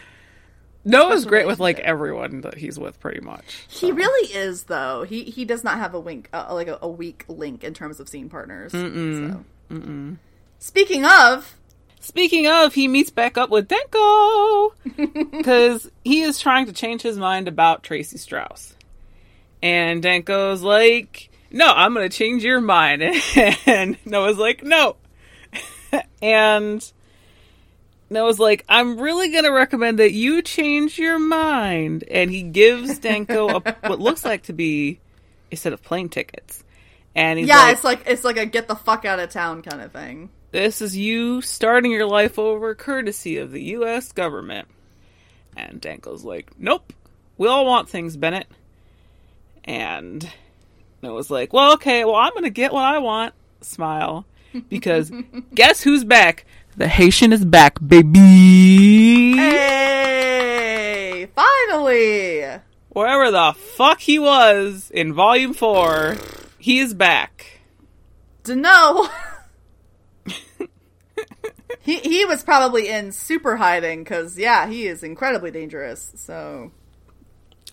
Noah's 0.85 1.25
great 1.25 1.45
with 1.45 1.59
like 1.59 1.79
everyone 1.79 2.41
that 2.41 2.57
he's 2.57 2.79
with, 2.79 2.99
pretty 2.99 3.21
much. 3.21 3.65
He 3.67 3.91
really 3.91 4.33
is, 4.33 4.63
though. 4.63 5.03
He 5.03 5.23
he 5.23 5.45
does 5.45 5.63
not 5.63 5.77
have 5.77 5.93
a 5.93 5.99
wink, 5.99 6.29
uh, 6.33 6.47
like 6.51 6.67
a, 6.67 6.79
a 6.81 6.87
weak 6.87 7.25
link 7.27 7.63
in 7.63 7.73
terms 7.73 7.99
of 7.99 8.07
scene 8.07 8.29
partners. 8.29 8.71
So. 8.71 9.43
Speaking 10.59 11.05
of, 11.05 11.55
Speaking 11.99 12.47
of, 12.47 12.73
he 12.73 12.87
meets 12.87 13.09
back 13.09 13.37
up 13.37 13.49
with 13.49 13.67
Danko 13.67 14.73
because 15.37 15.91
he 16.03 16.21
is 16.21 16.39
trying 16.39 16.65
to 16.67 16.73
change 16.73 17.01
his 17.01 17.17
mind 17.17 17.47
about 17.47 17.83
Tracy 17.83 18.17
Strauss, 18.17 18.73
and 19.61 20.01
Danko's 20.01 20.61
like, 20.61 21.29
"No, 21.51 21.67
I'm 21.67 21.93
going 21.93 22.09
to 22.09 22.17
change 22.17 22.43
your 22.43 22.61
mind," 22.61 23.03
and 23.65 23.97
Noah's 24.05 24.37
like, 24.37 24.63
"No," 24.63 24.95
and 26.21 26.91
Noah's 28.09 28.39
like, 28.39 28.65
"I'm 28.67 28.99
really 28.99 29.29
going 29.29 29.43
to 29.43 29.51
recommend 29.51 29.99
that 29.99 30.11
you 30.13 30.41
change 30.41 30.97
your 30.97 31.19
mind," 31.19 32.03
and 32.09 32.31
he 32.31 32.43
gives 32.43 32.99
Danko 32.99 33.49
a, 33.49 33.59
what 33.87 33.99
looks 33.99 34.25
like 34.25 34.43
to 34.43 34.53
be 34.53 34.99
a 35.51 35.55
set 35.55 35.73
of 35.73 35.83
plane 35.83 36.09
tickets, 36.09 36.63
and 37.15 37.39
he's 37.39 37.47
yeah, 37.47 37.57
like, 37.57 37.73
it's 37.73 37.83
like 37.83 38.03
it's 38.05 38.23
like 38.23 38.37
a 38.37 38.45
get 38.45 38.67
the 38.67 38.75
fuck 38.75 39.05
out 39.05 39.19
of 39.19 39.29
town 39.29 39.61
kind 39.61 39.81
of 39.81 39.91
thing. 39.91 40.29
this 40.51 40.81
is 40.81 40.97
you 40.97 41.41
starting 41.41 41.91
your 41.91 42.07
life 42.07 42.39
over 42.39 42.73
courtesy 42.75 43.37
of 43.37 43.51
the 43.51 43.61
U.S. 43.63 44.11
government. 44.11 44.67
And 45.55 45.81
Danko's 45.81 46.23
like, 46.23 46.51
nope, 46.57 46.93
we 47.37 47.47
all 47.47 47.65
want 47.65 47.89
things, 47.89 48.15
Bennett. 48.15 48.47
And 49.65 50.23
it 51.01 51.09
was 51.09 51.29
like, 51.29 51.53
well, 51.53 51.73
okay, 51.73 52.05
well, 52.05 52.15
I'm 52.15 52.31
going 52.31 52.43
to 52.43 52.49
get 52.49 52.71
what 52.71 52.83
I 52.83 52.99
want. 52.99 53.33
Smile. 53.61 54.25
Because 54.69 55.11
guess 55.53 55.81
who's 55.81 56.03
back? 56.03 56.45
The 56.77 56.87
Haitian 56.87 57.33
is 57.33 57.43
back, 57.43 57.77
baby. 57.85 59.35
Hey, 59.35 61.27
finally! 61.35 62.45
Wherever 62.89 63.31
the 63.31 63.53
fuck 63.53 63.99
he 63.99 64.17
was 64.19 64.91
in 64.93 65.13
Volume 65.13 65.53
4, 65.53 66.15
he 66.57 66.79
is 66.79 66.93
back. 66.93 67.59
To 68.43 68.55
know. 68.55 69.09
he 71.81 71.99
he 71.99 72.25
was 72.25 72.43
probably 72.43 72.87
in 72.87 73.11
super 73.11 73.57
hiding 73.57 74.03
because 74.03 74.37
yeah, 74.37 74.67
he 74.67 74.87
is 74.87 75.03
incredibly 75.03 75.51
dangerous. 75.51 76.11
So 76.15 76.71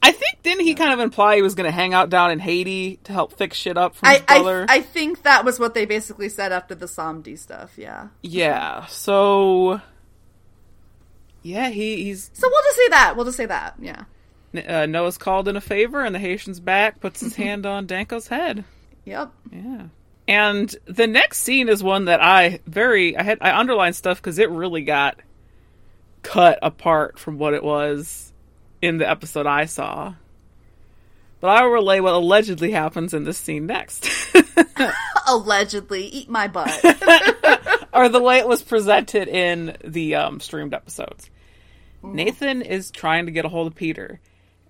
I 0.07 0.13
think, 0.13 0.43
didn't 0.45 0.65
he 0.65 0.75
kind 0.75 0.93
of 0.93 1.01
imply 1.01 1.35
he 1.35 1.43
was 1.43 1.57
going 1.57 1.65
to 1.65 1.73
hang 1.73 1.93
out 1.93 2.11
down 2.11 2.31
in 2.31 2.39
Haiti 2.39 3.01
to 3.05 3.13
help 3.13 3.33
fix 3.33 3.57
shit 3.57 3.77
up 3.77 3.97
from 3.97 4.11
his 4.11 4.23
I? 4.29 4.39
I 4.39 4.67
I 4.69 4.81
think 4.81 5.25
that 5.25 5.45
was 5.45 5.59
what 5.59 5.75
they 5.75 5.85
basically 5.85 6.29
said 6.29 6.53
after 6.53 6.77
the 6.77 6.87
Somdi 6.87 7.37
stuff. 7.37 7.77
Yeah. 7.77 8.09
Yeah. 8.23 8.87
So 8.87 9.81
yeah, 11.43 11.71
he 11.71 12.05
he's 12.05 12.31
So 12.35 12.49
we'll 12.49 12.63
just 12.63 12.77
say 12.77 12.89
that. 12.91 13.17
We'll 13.17 13.25
just 13.25 13.37
say 13.37 13.47
that. 13.47 13.75
Yeah. 13.81 14.05
uh, 14.67 14.87
Noah's 14.87 15.19
called 15.19 15.49
in 15.49 15.57
a 15.57 15.61
favor, 15.61 16.05
and 16.05 16.15
the 16.15 16.21
Haitian's 16.21 16.61
back, 16.61 17.01
puts 17.01 17.21
his 17.21 17.35
hand 17.37 17.67
on 17.67 17.89
Danko's 17.89 18.29
head. 18.29 18.65
Yep. 19.07 19.33
Yeah. 19.51 19.83
And 20.29 20.75
the 20.87 21.09
next 21.09 21.39
scene 21.39 21.69
is 21.69 21.83
one 21.83 22.05
that 22.05 22.23
I 22.23 22.61
very 22.67 23.17
I 23.17 23.25
had 23.25 23.39
I 23.41 23.59
underlined 23.59 23.97
stuff 23.97 24.19
because 24.19 24.39
it 24.39 24.51
really 24.51 24.83
got 24.83 25.21
cut 26.23 26.61
apart 26.63 27.19
from 27.19 27.39
what 27.39 27.55
it 27.55 27.65
was 27.65 28.33
in 28.83 28.99
the 28.99 29.09
episode 29.09 29.47
I 29.47 29.65
saw. 29.65 30.15
But 31.41 31.49
I 31.49 31.63
will 31.63 31.73
relay 31.73 32.01
what 32.01 32.15
allegedly 32.15 32.73
happens 32.73 33.13
in 33.13 33.25
this 33.25 33.39
scene 33.39 33.67
next. 33.67 34.09
Allegedly, 35.29 36.07
eat 36.07 36.31
my 36.31 36.49
butt. 36.49 36.73
or 37.93 38.09
the 38.09 38.23
way 38.23 38.39
it 38.39 38.49
was 38.49 38.63
presented 38.63 39.29
in 39.29 39.77
the 39.85 40.15
um, 40.15 40.41
streamed 40.41 40.75
episodes. 40.75 41.31
Nathan 42.03 42.63
is 42.63 42.91
trying 42.91 43.27
to 43.27 43.33
get 43.33 43.45
a 43.45 43.49
hold 43.49 43.67
of 43.67 43.75
Peter, 43.75 44.21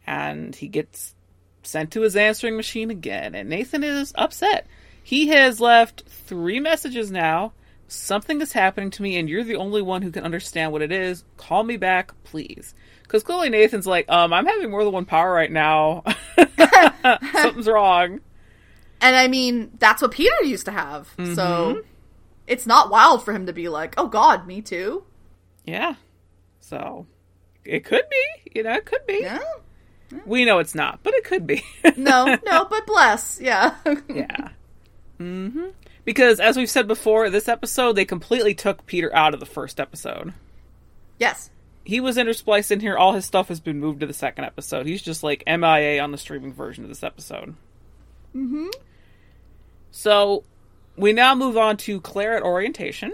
and 0.06 0.54
he 0.54 0.68
gets 0.68 1.14
sent 1.62 1.92
to 1.92 2.00
his 2.00 2.16
answering 2.16 2.56
machine 2.56 2.90
again. 2.90 3.34
And 3.34 3.48
Nathan 3.48 3.84
is 3.84 4.12
upset. 4.16 4.66
He 5.02 5.28
has 5.28 5.60
left 5.60 6.04
three 6.08 6.58
messages 6.58 7.10
now. 7.10 7.52
Something 7.88 8.40
is 8.40 8.52
happening 8.52 8.90
to 8.90 9.02
me, 9.02 9.16
and 9.16 9.28
you're 9.28 9.44
the 9.44 9.56
only 9.56 9.82
one 9.82 10.02
who 10.02 10.10
can 10.10 10.24
understand 10.24 10.72
what 10.72 10.82
it 10.82 10.90
is. 10.90 11.24
Call 11.36 11.62
me 11.62 11.76
back, 11.76 12.12
please. 12.24 12.74
Because 13.06 13.22
clearly 13.22 13.48
Nathan's 13.50 13.86
like, 13.86 14.08
um, 14.10 14.32
I'm 14.32 14.46
having 14.46 14.70
more 14.70 14.82
than 14.84 14.92
one 14.92 15.04
power 15.04 15.32
right 15.32 15.50
now. 15.50 16.02
Something's 17.32 17.68
wrong. 17.68 18.20
and 19.00 19.16
I 19.16 19.28
mean, 19.28 19.70
that's 19.78 20.02
what 20.02 20.10
Peter 20.10 20.42
used 20.44 20.64
to 20.66 20.72
have. 20.72 21.08
Mm-hmm. 21.16 21.34
So 21.34 21.82
it's 22.46 22.66
not 22.66 22.90
wild 22.90 23.24
for 23.24 23.32
him 23.32 23.46
to 23.46 23.52
be 23.52 23.68
like, 23.68 23.94
"Oh 23.96 24.08
God, 24.08 24.46
me 24.46 24.60
too." 24.62 25.04
Yeah. 25.64 25.94
So 26.60 27.06
it 27.64 27.84
could 27.84 28.04
be. 28.10 28.50
You 28.54 28.62
know, 28.64 28.72
it 28.74 28.86
could 28.86 29.06
be. 29.06 29.20
Yeah. 29.22 29.40
We 30.24 30.44
know 30.44 30.58
it's 30.60 30.74
not, 30.74 31.00
but 31.02 31.14
it 31.14 31.24
could 31.24 31.46
be. 31.46 31.62
No, 31.96 32.36
no, 32.44 32.64
but 32.66 32.86
bless. 32.86 33.40
Yeah. 33.40 33.74
yeah. 34.08 34.50
hmm 35.18 35.68
Because 36.04 36.38
as 36.40 36.56
we've 36.56 36.70
said 36.70 36.86
before, 36.86 37.28
this 37.30 37.48
episode 37.48 37.94
they 37.94 38.04
completely 38.04 38.54
took 38.54 38.86
Peter 38.86 39.14
out 39.14 39.34
of 39.34 39.40
the 39.40 39.46
first 39.46 39.80
episode. 39.80 40.32
yes. 41.18 41.50
He 41.86 42.00
was 42.00 42.16
interspliced 42.16 42.72
in 42.72 42.80
here. 42.80 42.96
All 42.96 43.12
his 43.12 43.24
stuff 43.24 43.46
has 43.46 43.60
been 43.60 43.78
moved 43.78 44.00
to 44.00 44.06
the 44.06 44.12
second 44.12 44.42
episode. 44.44 44.86
He's 44.86 45.02
just 45.02 45.22
like 45.22 45.44
MIA 45.46 46.00
on 46.02 46.10
the 46.10 46.18
streaming 46.18 46.52
version 46.52 46.82
of 46.82 46.88
this 46.88 47.04
episode. 47.04 47.54
Mm-hmm. 48.34 48.70
So 49.92 50.42
we 50.96 51.12
now 51.12 51.36
move 51.36 51.56
on 51.56 51.76
to 51.78 52.00
Claire 52.00 52.36
at 52.36 52.42
orientation. 52.42 53.12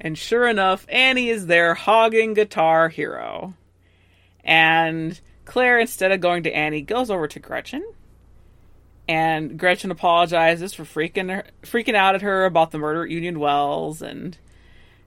And 0.00 0.16
sure 0.16 0.48
enough, 0.48 0.86
Annie 0.88 1.28
is 1.28 1.46
there 1.46 1.74
hogging 1.74 2.32
Guitar 2.32 2.88
Hero. 2.88 3.52
And 4.42 5.20
Claire, 5.44 5.78
instead 5.78 6.12
of 6.12 6.22
going 6.22 6.44
to 6.44 6.56
Annie, 6.56 6.80
goes 6.80 7.10
over 7.10 7.28
to 7.28 7.40
Gretchen. 7.40 7.86
And 9.06 9.58
Gretchen 9.58 9.90
apologizes 9.90 10.72
for 10.72 10.84
freaking 10.84 11.30
her, 11.30 11.44
freaking 11.62 11.94
out 11.94 12.14
at 12.14 12.22
her 12.22 12.46
about 12.46 12.70
the 12.70 12.78
murder 12.78 13.04
at 13.04 13.10
Union 13.10 13.38
Wells. 13.38 14.00
And 14.00 14.38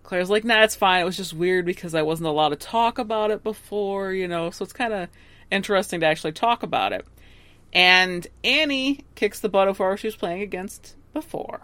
Claire's 0.07 0.29
like, 0.29 0.45
nah, 0.45 0.63
it's 0.63 0.73
fine. 0.73 1.01
It 1.01 1.05
was 1.05 1.17
just 1.17 1.33
weird 1.33 1.65
because 1.65 1.93
I 1.93 2.01
wasn't 2.01 2.29
allowed 2.29 2.49
to 2.49 2.55
talk 2.55 2.97
about 2.97 3.29
it 3.29 3.43
before, 3.43 4.13
you 4.13 4.25
know, 4.25 4.51
so 4.51 4.63
it's 4.63 4.71
kind 4.71 4.93
of 4.93 5.09
interesting 5.51 5.99
to 5.99 6.05
actually 6.05 6.31
talk 6.31 6.63
about 6.63 6.93
it. 6.93 7.05
And 7.73 8.25
Annie 8.41 9.01
kicks 9.15 9.41
the 9.41 9.49
butt 9.49 9.67
of 9.67 9.77
whoever 9.77 9.97
she 9.97 10.07
was 10.07 10.15
playing 10.15 10.41
against 10.41 10.95
before. 11.11 11.59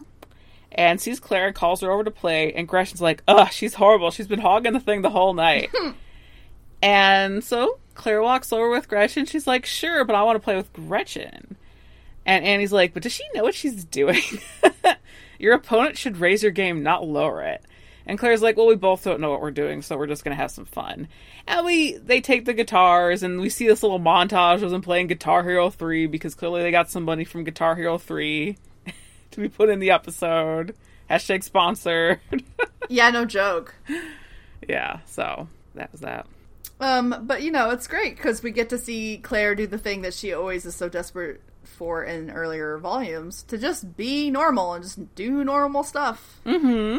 And 0.74 1.00
sees 1.00 1.22
Claire 1.22 1.48
and 1.48 1.56
calls 1.56 1.80
her 1.80 1.90
over 1.90 2.04
to 2.04 2.12
play. 2.12 2.52
And 2.52 2.68
Gretchen's 2.68 3.02
like, 3.02 3.24
ugh, 3.30 3.50
she's 3.50 3.76
horrible. 3.76 4.12
She's 4.12 4.28
been 4.28 4.42
hogging 4.42 4.74
the 4.74 4.82
thing 4.82 5.04
the 5.04 5.10
whole 5.10 5.34
night. 5.34 5.72
and 6.84 7.42
so 7.46 7.80
Claire 7.96 8.22
walks 8.22 8.52
over 8.52 8.70
with 8.70 8.90
Gretchen. 8.90 9.26
She's 9.26 9.48
like, 9.48 9.66
sure, 9.66 10.04
but 10.04 10.18
I 10.18 10.24
want 10.24 10.36
to 10.36 10.44
play 10.44 10.58
with 10.58 10.74
Gretchen. 10.74 11.56
And 12.26 12.44
Annie's 12.44 12.74
like, 12.74 12.94
but 12.94 13.04
does 13.04 13.14
she 13.14 13.24
know 13.34 13.44
what 13.44 13.56
she's 13.56 13.86
doing? 13.86 14.22
your 15.40 15.54
opponent 15.54 15.98
should 15.98 16.18
raise 16.18 16.44
your 16.44 16.52
game, 16.52 16.84
not 16.84 17.08
lower 17.08 17.42
it. 17.42 17.64
And 18.06 18.20
Claire's 18.20 18.42
like, 18.42 18.58
well, 18.58 18.68
we 18.68 18.76
both 18.76 19.04
don't 19.04 19.22
know 19.22 19.30
what 19.32 19.42
we're 19.42 19.52
doing, 19.52 19.82
so 19.82 19.98
we're 19.98 20.08
just 20.08 20.24
gonna 20.24 20.36
have 20.36 20.52
some 20.52 20.66
fun. 20.66 21.08
And 21.48 21.66
we 21.66 21.94
they 21.98 22.22
take 22.22 22.46
the 22.46 22.54
guitars, 22.54 23.24
and 23.24 23.40
we 23.40 23.50
see 23.50 23.68
this 23.68 23.84
little 23.84 24.00
montage 24.00 24.62
of 24.62 24.72
them 24.72 24.82
playing 24.82 25.08
Guitar 25.08 25.44
Hero 25.44 25.70
Three 25.70 26.08
because 26.08 26.36
clearly 26.36 26.62
they 26.62 26.72
got 26.72 26.90
some 26.90 27.04
money 27.04 27.24
from 27.24 27.44
Guitar 27.44 27.76
Hero 27.76 27.98
Three 27.98 28.58
to 29.32 29.40
be 29.40 29.50
put 29.50 29.70
in 29.70 29.80
the 29.80 29.92
episode. 29.92 30.76
Hashtag 31.10 31.44
sponsored. 31.44 32.20
Yeah, 32.90 33.12
no 33.12 33.24
joke. 33.24 33.76
yeah, 34.68 35.00
so 35.06 35.48
that 35.74 35.90
was 35.94 36.02
that. 36.02 36.28
Um, 36.82 37.16
but 37.22 37.42
you 37.42 37.50
know, 37.50 37.70
it's 37.70 37.88
great 37.88 38.18
because 38.18 38.44
we 38.44 38.52
get 38.52 38.70
to 38.70 38.78
see 38.78 39.20
Claire 39.24 39.56
do 39.56 39.66
the 39.68 39.78
thing 39.78 40.02
that 40.02 40.14
she 40.14 40.34
always 40.34 40.66
is 40.66 40.76
so 40.76 40.90
desperate 40.90 41.42
for 41.64 42.04
in 42.04 42.30
earlier 42.30 42.78
volumes 42.78 43.44
to 43.44 43.58
just 43.58 43.96
be 43.96 44.30
normal 44.30 44.74
and 44.74 44.84
just 44.84 45.16
do 45.16 45.46
normal 45.46 45.84
stuff. 45.84 46.42
Mm-hmm. 46.46 46.98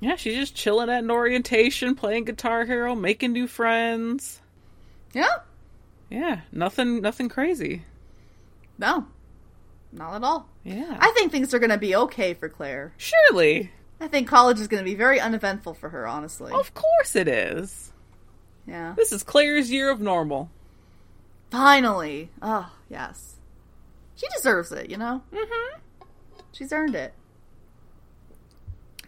Yeah, 0.00 0.16
she's 0.16 0.34
just 0.34 0.54
chilling 0.54 0.88
at 0.88 1.04
an 1.04 1.10
orientation, 1.10 1.94
playing 1.94 2.24
Guitar 2.24 2.64
Hero, 2.64 2.94
making 2.94 3.32
new 3.32 3.46
friends. 3.46 4.40
Yeah. 5.12 5.28
Yeah, 6.08 6.40
nothing, 6.52 7.02
nothing 7.02 7.28
crazy. 7.28 7.84
No. 8.78 9.06
Not 9.92 10.14
at 10.16 10.24
all. 10.24 10.48
Yeah, 10.64 10.96
I 10.98 11.10
think 11.12 11.32
things 11.32 11.52
are 11.52 11.58
going 11.58 11.70
to 11.70 11.78
be 11.78 11.94
okay 11.96 12.34
for 12.34 12.48
Claire. 12.48 12.92
surely, 12.96 13.70
I 14.00 14.08
think 14.08 14.28
college 14.28 14.60
is 14.60 14.68
going 14.68 14.82
to 14.82 14.88
be 14.88 14.94
very 14.94 15.20
uneventful 15.20 15.74
for 15.74 15.88
her, 15.90 16.06
honestly. 16.06 16.52
of 16.52 16.72
course 16.74 17.16
it 17.16 17.28
is. 17.28 17.92
Yeah. 18.66 18.94
This 18.96 19.12
is 19.12 19.22
Claire's 19.22 19.70
year 19.70 19.90
of 19.90 20.00
normal. 20.00 20.50
Finally. 21.50 22.30
Oh, 22.40 22.70
yes. 22.88 23.34
She 24.16 24.26
deserves 24.36 24.70
it, 24.72 24.88
you 24.90 24.96
know? 24.96 25.22
Mm-hmm. 25.32 25.78
She's 26.52 26.72
earned 26.72 26.94
it. 26.94 27.12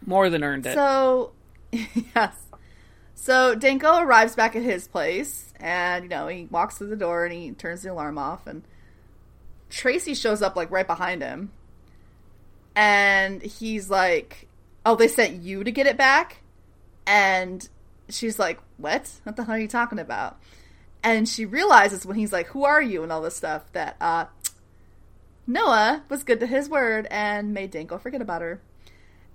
More 0.06 0.30
than 0.30 0.44
earned 0.44 0.66
it. 0.66 0.74
So, 0.74 1.32
yes. 1.72 2.34
So 3.14 3.54
Danko 3.54 3.98
arrives 3.98 4.34
back 4.34 4.56
at 4.56 4.62
his 4.62 4.88
place, 4.88 5.52
and 5.60 6.02
you 6.02 6.08
know 6.08 6.26
he 6.26 6.48
walks 6.50 6.76
through 6.76 6.88
the 6.88 6.96
door 6.96 7.24
and 7.24 7.32
he 7.32 7.52
turns 7.52 7.82
the 7.82 7.92
alarm 7.92 8.18
off, 8.18 8.46
and 8.48 8.64
Tracy 9.70 10.14
shows 10.14 10.42
up 10.42 10.56
like 10.56 10.72
right 10.72 10.86
behind 10.86 11.22
him, 11.22 11.52
and 12.74 13.40
he's 13.40 13.88
like, 13.88 14.48
"Oh, 14.84 14.96
they 14.96 15.06
sent 15.06 15.42
you 15.42 15.62
to 15.62 15.70
get 15.70 15.86
it 15.86 15.96
back," 15.96 16.38
and 17.06 17.68
she's 18.08 18.40
like, 18.40 18.58
"What? 18.76 19.08
What 19.22 19.36
the 19.36 19.44
hell 19.44 19.54
are 19.54 19.58
you 19.60 19.68
talking 19.68 20.00
about?" 20.00 20.40
And 21.04 21.28
she 21.28 21.44
realizes 21.44 22.04
when 22.04 22.16
he's 22.16 22.32
like, 22.32 22.48
"Who 22.48 22.64
are 22.64 22.82
you?" 22.82 23.04
and 23.04 23.12
all 23.12 23.22
this 23.22 23.36
stuff 23.36 23.70
that 23.72 23.96
uh, 24.00 24.26
Noah 25.46 26.02
was 26.08 26.24
good 26.24 26.40
to 26.40 26.46
his 26.46 26.68
word 26.68 27.06
and 27.08 27.54
made 27.54 27.70
Danko 27.70 27.98
forget 27.98 28.20
about 28.20 28.42
her. 28.42 28.60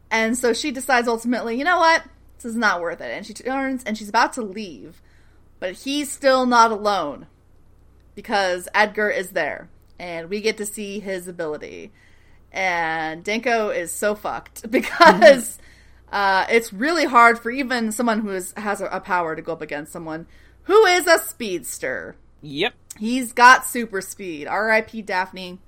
And 0.09 0.37
so 0.37 0.53
she 0.53 0.71
decides 0.71 1.07
ultimately, 1.07 1.57
you 1.57 1.63
know 1.63 1.79
what? 1.79 2.03
This 2.37 2.45
is 2.45 2.55
not 2.55 2.81
worth 2.81 3.01
it. 3.01 3.11
And 3.11 3.25
she 3.25 3.33
turns 3.33 3.83
and 3.83 3.97
she's 3.97 4.09
about 4.09 4.33
to 4.33 4.41
leave, 4.41 5.01
but 5.59 5.73
he's 5.73 6.11
still 6.11 6.45
not 6.45 6.71
alone 6.71 7.27
because 8.15 8.67
Edgar 8.73 9.09
is 9.09 9.31
there 9.31 9.69
and 9.99 10.29
we 10.29 10.41
get 10.41 10.57
to 10.57 10.65
see 10.65 10.99
his 10.99 11.27
ability. 11.27 11.91
And 12.51 13.23
Danko 13.23 13.69
is 13.69 13.91
so 13.91 14.15
fucked 14.15 14.69
because 14.71 15.57
uh, 16.11 16.45
it's 16.49 16.71
really 16.71 17.05
hard 17.05 17.39
for 17.39 17.51
even 17.51 17.91
someone 17.91 18.21
who 18.21 18.31
is, 18.31 18.53
has 18.55 18.81
a, 18.81 18.85
a 18.85 18.99
power 18.99 19.35
to 19.35 19.41
go 19.41 19.53
up 19.53 19.61
against 19.61 19.91
someone 19.91 20.27
who 20.63 20.85
is 20.85 21.07
a 21.07 21.19
speedster. 21.19 22.15
Yep. 22.41 22.73
He's 22.97 23.33
got 23.33 23.65
super 23.65 24.01
speed. 24.01 24.47
R.I.P. 24.47 25.01
Daphne. 25.01 25.59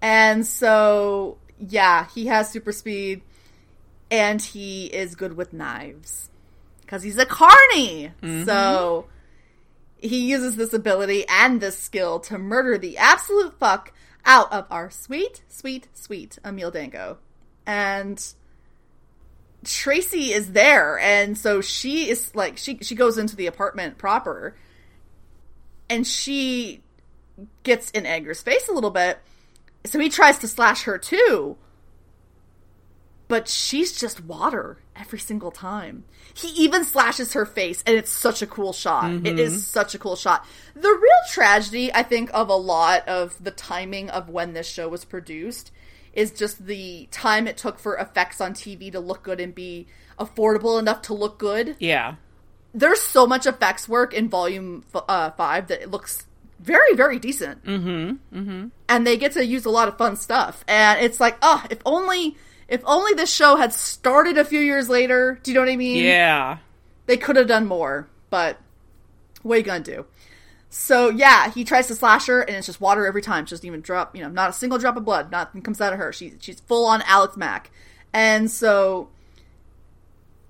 And 0.00 0.46
so, 0.46 1.38
yeah, 1.58 2.06
he 2.14 2.26
has 2.26 2.50
super 2.50 2.72
speed 2.72 3.22
and 4.10 4.40
he 4.40 4.86
is 4.86 5.14
good 5.14 5.36
with 5.36 5.52
knives 5.52 6.30
because 6.82 7.02
he's 7.02 7.18
a 7.18 7.26
carny. 7.26 8.12
Mm-hmm. 8.22 8.44
So 8.44 9.06
he 9.98 10.28
uses 10.28 10.56
this 10.56 10.72
ability 10.72 11.24
and 11.28 11.60
this 11.60 11.78
skill 11.78 12.20
to 12.20 12.38
murder 12.38 12.78
the 12.78 12.98
absolute 12.98 13.58
fuck 13.58 13.92
out 14.24 14.52
of 14.52 14.66
our 14.70 14.90
sweet, 14.90 15.42
sweet, 15.48 15.88
sweet 15.94 16.38
Emile 16.44 16.70
Danko. 16.70 17.18
And 17.66 18.22
Tracy 19.64 20.32
is 20.32 20.52
there, 20.52 20.98
and 20.98 21.36
so 21.36 21.60
she 21.60 22.08
is 22.08 22.34
like 22.34 22.56
she 22.56 22.78
she 22.78 22.94
goes 22.94 23.18
into 23.18 23.36
the 23.36 23.46
apartment 23.46 23.98
proper, 23.98 24.56
and 25.90 26.06
she 26.06 26.82
gets 27.62 27.90
in 27.90 28.06
Edgar's 28.06 28.40
face 28.40 28.68
a 28.68 28.72
little 28.72 28.90
bit. 28.90 29.18
So 29.84 29.98
he 29.98 30.08
tries 30.08 30.38
to 30.38 30.48
slash 30.48 30.84
her 30.84 30.96
too, 30.96 31.58
but 33.30 33.46
she's 33.46 33.96
just 33.98 34.24
water 34.24 34.76
every 34.96 35.20
single 35.20 35.52
time. 35.52 36.02
He 36.34 36.48
even 36.64 36.84
slashes 36.84 37.32
her 37.34 37.46
face, 37.46 37.80
and 37.86 37.96
it's 37.96 38.10
such 38.10 38.42
a 38.42 38.46
cool 38.46 38.72
shot. 38.72 39.24
It 39.24 39.38
is 39.38 39.66
such 39.66 39.94
a 39.94 39.98
cool 39.98 40.16
shot. 40.16 40.44
The 40.74 40.88
real 40.88 41.22
tragedy, 41.30 41.94
I 41.94 42.02
think, 42.02 42.30
of 42.34 42.48
a 42.48 42.56
lot 42.56 43.08
of 43.08 43.42
the 43.42 43.52
timing 43.52 44.10
of 44.10 44.28
when 44.28 44.52
this 44.52 44.66
show 44.66 44.88
was 44.88 45.04
produced 45.04 45.70
is 46.12 46.32
just 46.32 46.66
the 46.66 47.06
time 47.12 47.46
it 47.46 47.56
took 47.56 47.78
for 47.78 47.96
effects 47.96 48.40
on 48.40 48.52
TV 48.52 48.90
to 48.90 48.98
look 48.98 49.22
good 49.22 49.38
and 49.38 49.54
be 49.54 49.86
affordable 50.18 50.80
enough 50.80 51.02
to 51.02 51.14
look 51.14 51.38
good. 51.38 51.76
Yeah. 51.78 52.16
There's 52.74 53.00
so 53.00 53.28
much 53.28 53.46
effects 53.46 53.88
work 53.88 54.12
in 54.12 54.28
Volume 54.28 54.84
f- 54.92 55.04
uh, 55.08 55.30
Five 55.30 55.68
that 55.68 55.82
it 55.82 55.90
looks 55.92 56.26
very, 56.58 56.94
very 56.94 57.20
decent. 57.20 57.64
Mm-hmm. 57.64 58.38
Mm-hmm. 58.38 58.68
And 58.88 59.06
they 59.06 59.16
get 59.16 59.32
to 59.32 59.46
use 59.46 59.64
a 59.66 59.70
lot 59.70 59.86
of 59.86 59.96
fun 59.96 60.16
stuff. 60.16 60.64
And 60.66 61.00
it's 61.00 61.20
like, 61.20 61.38
oh, 61.42 61.64
if 61.70 61.78
only, 61.86 62.36
if 62.70 62.80
only 62.86 63.12
this 63.12 63.30
show 63.30 63.56
had 63.56 63.74
started 63.74 64.38
a 64.38 64.44
few 64.44 64.60
years 64.60 64.88
later. 64.88 65.38
Do 65.42 65.50
you 65.50 65.56
know 65.56 65.60
what 65.60 65.68
I 65.68 65.76
mean? 65.76 66.04
Yeah. 66.04 66.58
they 67.06 67.16
could 67.18 67.36
have 67.36 67.48
done 67.48 67.66
more, 67.66 68.08
but 68.30 68.58
what 69.42 69.56
are 69.56 69.58
you 69.58 69.64
gonna 69.64 69.80
do? 69.80 70.06
So 70.70 71.10
yeah, 71.10 71.50
he 71.50 71.64
tries 71.64 71.88
to 71.88 71.96
slash 71.96 72.26
her, 72.28 72.40
and 72.40 72.56
it's 72.56 72.66
just 72.66 72.80
water 72.80 73.04
every 73.06 73.22
time. 73.22 73.44
She 73.44 73.50
doesn't 73.50 73.66
even 73.66 73.80
drop, 73.80 74.14
you 74.16 74.22
know, 74.22 74.28
not 74.28 74.50
a 74.50 74.52
single 74.52 74.78
drop 74.78 74.96
of 74.96 75.04
blood. 75.04 75.32
Nothing 75.32 75.62
comes 75.62 75.80
out 75.80 75.92
of 75.92 75.98
her. 75.98 76.12
She's 76.12 76.36
she's 76.40 76.60
full 76.60 76.86
on 76.86 77.02
Alex 77.02 77.36
Mack, 77.36 77.72
and 78.14 78.48
so 78.48 79.08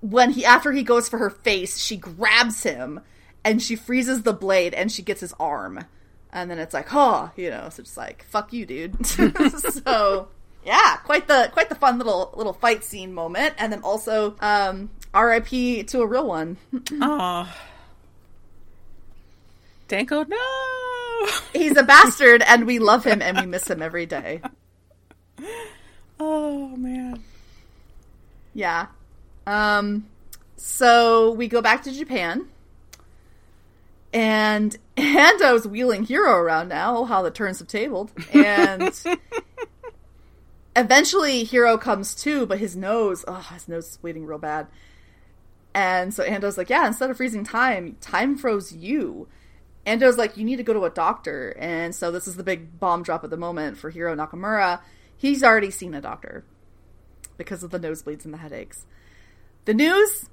when 0.01 0.31
he 0.31 0.45
after 0.45 0.71
he 0.71 0.83
goes 0.83 1.09
for 1.09 1.17
her 1.17 1.31
face, 1.31 1.79
she 1.79 1.97
grabs 1.97 2.63
him 2.63 2.99
and 3.43 3.61
she 3.61 3.75
freezes 3.75 4.21
the 4.21 4.33
blade, 4.33 4.75
and 4.75 4.91
she 4.91 5.01
gets 5.01 5.21
his 5.21 5.33
arm, 5.39 5.85
and 6.31 6.51
then 6.51 6.59
it's 6.59 6.75
like, 6.75 6.93
oh, 6.93 7.31
you 7.35 7.49
know, 7.49 7.69
so 7.69 7.81
it's 7.81 7.97
like, 7.97 8.23
fuck 8.25 8.53
you, 8.53 8.67
dude. 8.67 9.03
so 9.07 10.27
yeah, 10.65 10.97
quite 10.97 11.27
the 11.27 11.49
quite 11.53 11.69
the 11.69 11.75
fun 11.75 11.97
little 11.97 12.33
little 12.35 12.53
fight 12.53 12.83
scene 12.83 13.13
moment, 13.13 13.55
and 13.57 13.71
then 13.71 13.81
also 13.81 14.35
um, 14.39 14.89
R.I.P. 15.13 15.83
to 15.83 16.01
a 16.01 16.07
real 16.07 16.27
one. 16.27 16.57
Oh. 17.01 17.53
Danko, 19.87 20.23
no. 20.23 21.27
He's 21.51 21.75
a 21.75 21.83
bastard, 21.83 22.41
and 22.47 22.65
we 22.65 22.79
love 22.79 23.03
him, 23.03 23.21
and 23.21 23.37
we 23.37 23.45
miss 23.45 23.69
him 23.69 23.81
every 23.81 24.05
day. 24.05 24.41
Oh 26.23 26.67
man. 26.77 27.23
Yeah. 28.53 28.85
Um. 29.47 30.05
So 30.55 31.31
we 31.31 31.47
go 31.47 31.63
back 31.63 31.81
to 31.83 31.91
Japan, 31.91 32.45
and 34.13 34.77
Ando's 34.97 35.65
wheeling 35.65 36.03
Hiro 36.03 36.35
around 36.35 36.67
now. 36.67 36.97
Oh, 36.97 37.05
how 37.05 37.23
the 37.23 37.31
turns 37.31 37.57
have 37.57 37.67
tabled, 37.67 38.11
and. 38.33 38.93
Eventually, 40.75 41.43
Hiro 41.43 41.77
comes 41.77 42.15
too, 42.15 42.45
but 42.45 42.59
his 42.59 42.75
nose, 42.75 43.25
oh, 43.27 43.45
his 43.53 43.67
nose 43.67 43.89
is 43.89 43.97
bleeding 43.97 44.25
real 44.25 44.37
bad. 44.37 44.67
And 45.73 46.13
so 46.13 46.23
Ando's 46.23 46.57
like, 46.57 46.69
yeah, 46.69 46.87
instead 46.87 47.09
of 47.09 47.17
freezing 47.17 47.43
time, 47.43 47.97
time 48.01 48.37
froze 48.37 48.71
you. 48.73 49.27
Ando's 49.85 50.17
like, 50.17 50.37
you 50.37 50.43
need 50.43 50.57
to 50.57 50.63
go 50.63 50.73
to 50.73 50.83
a 50.83 50.89
doctor. 50.89 51.55
And 51.57 51.95
so 51.95 52.11
this 52.11 52.27
is 52.27 52.35
the 52.35 52.43
big 52.43 52.79
bomb 52.79 53.03
drop 53.03 53.23
at 53.23 53.29
the 53.29 53.37
moment 53.37 53.77
for 53.77 53.89
Hiro 53.89 54.15
Nakamura. 54.15 54.81
He's 55.17 55.43
already 55.43 55.71
seen 55.71 55.93
a 55.93 56.01
doctor 56.01 56.43
because 57.37 57.63
of 57.63 57.71
the 57.71 57.79
nosebleeds 57.79 58.25
and 58.25 58.33
the 58.33 58.37
headaches. 58.37 58.85
The 59.65 59.73
news, 59.73 60.29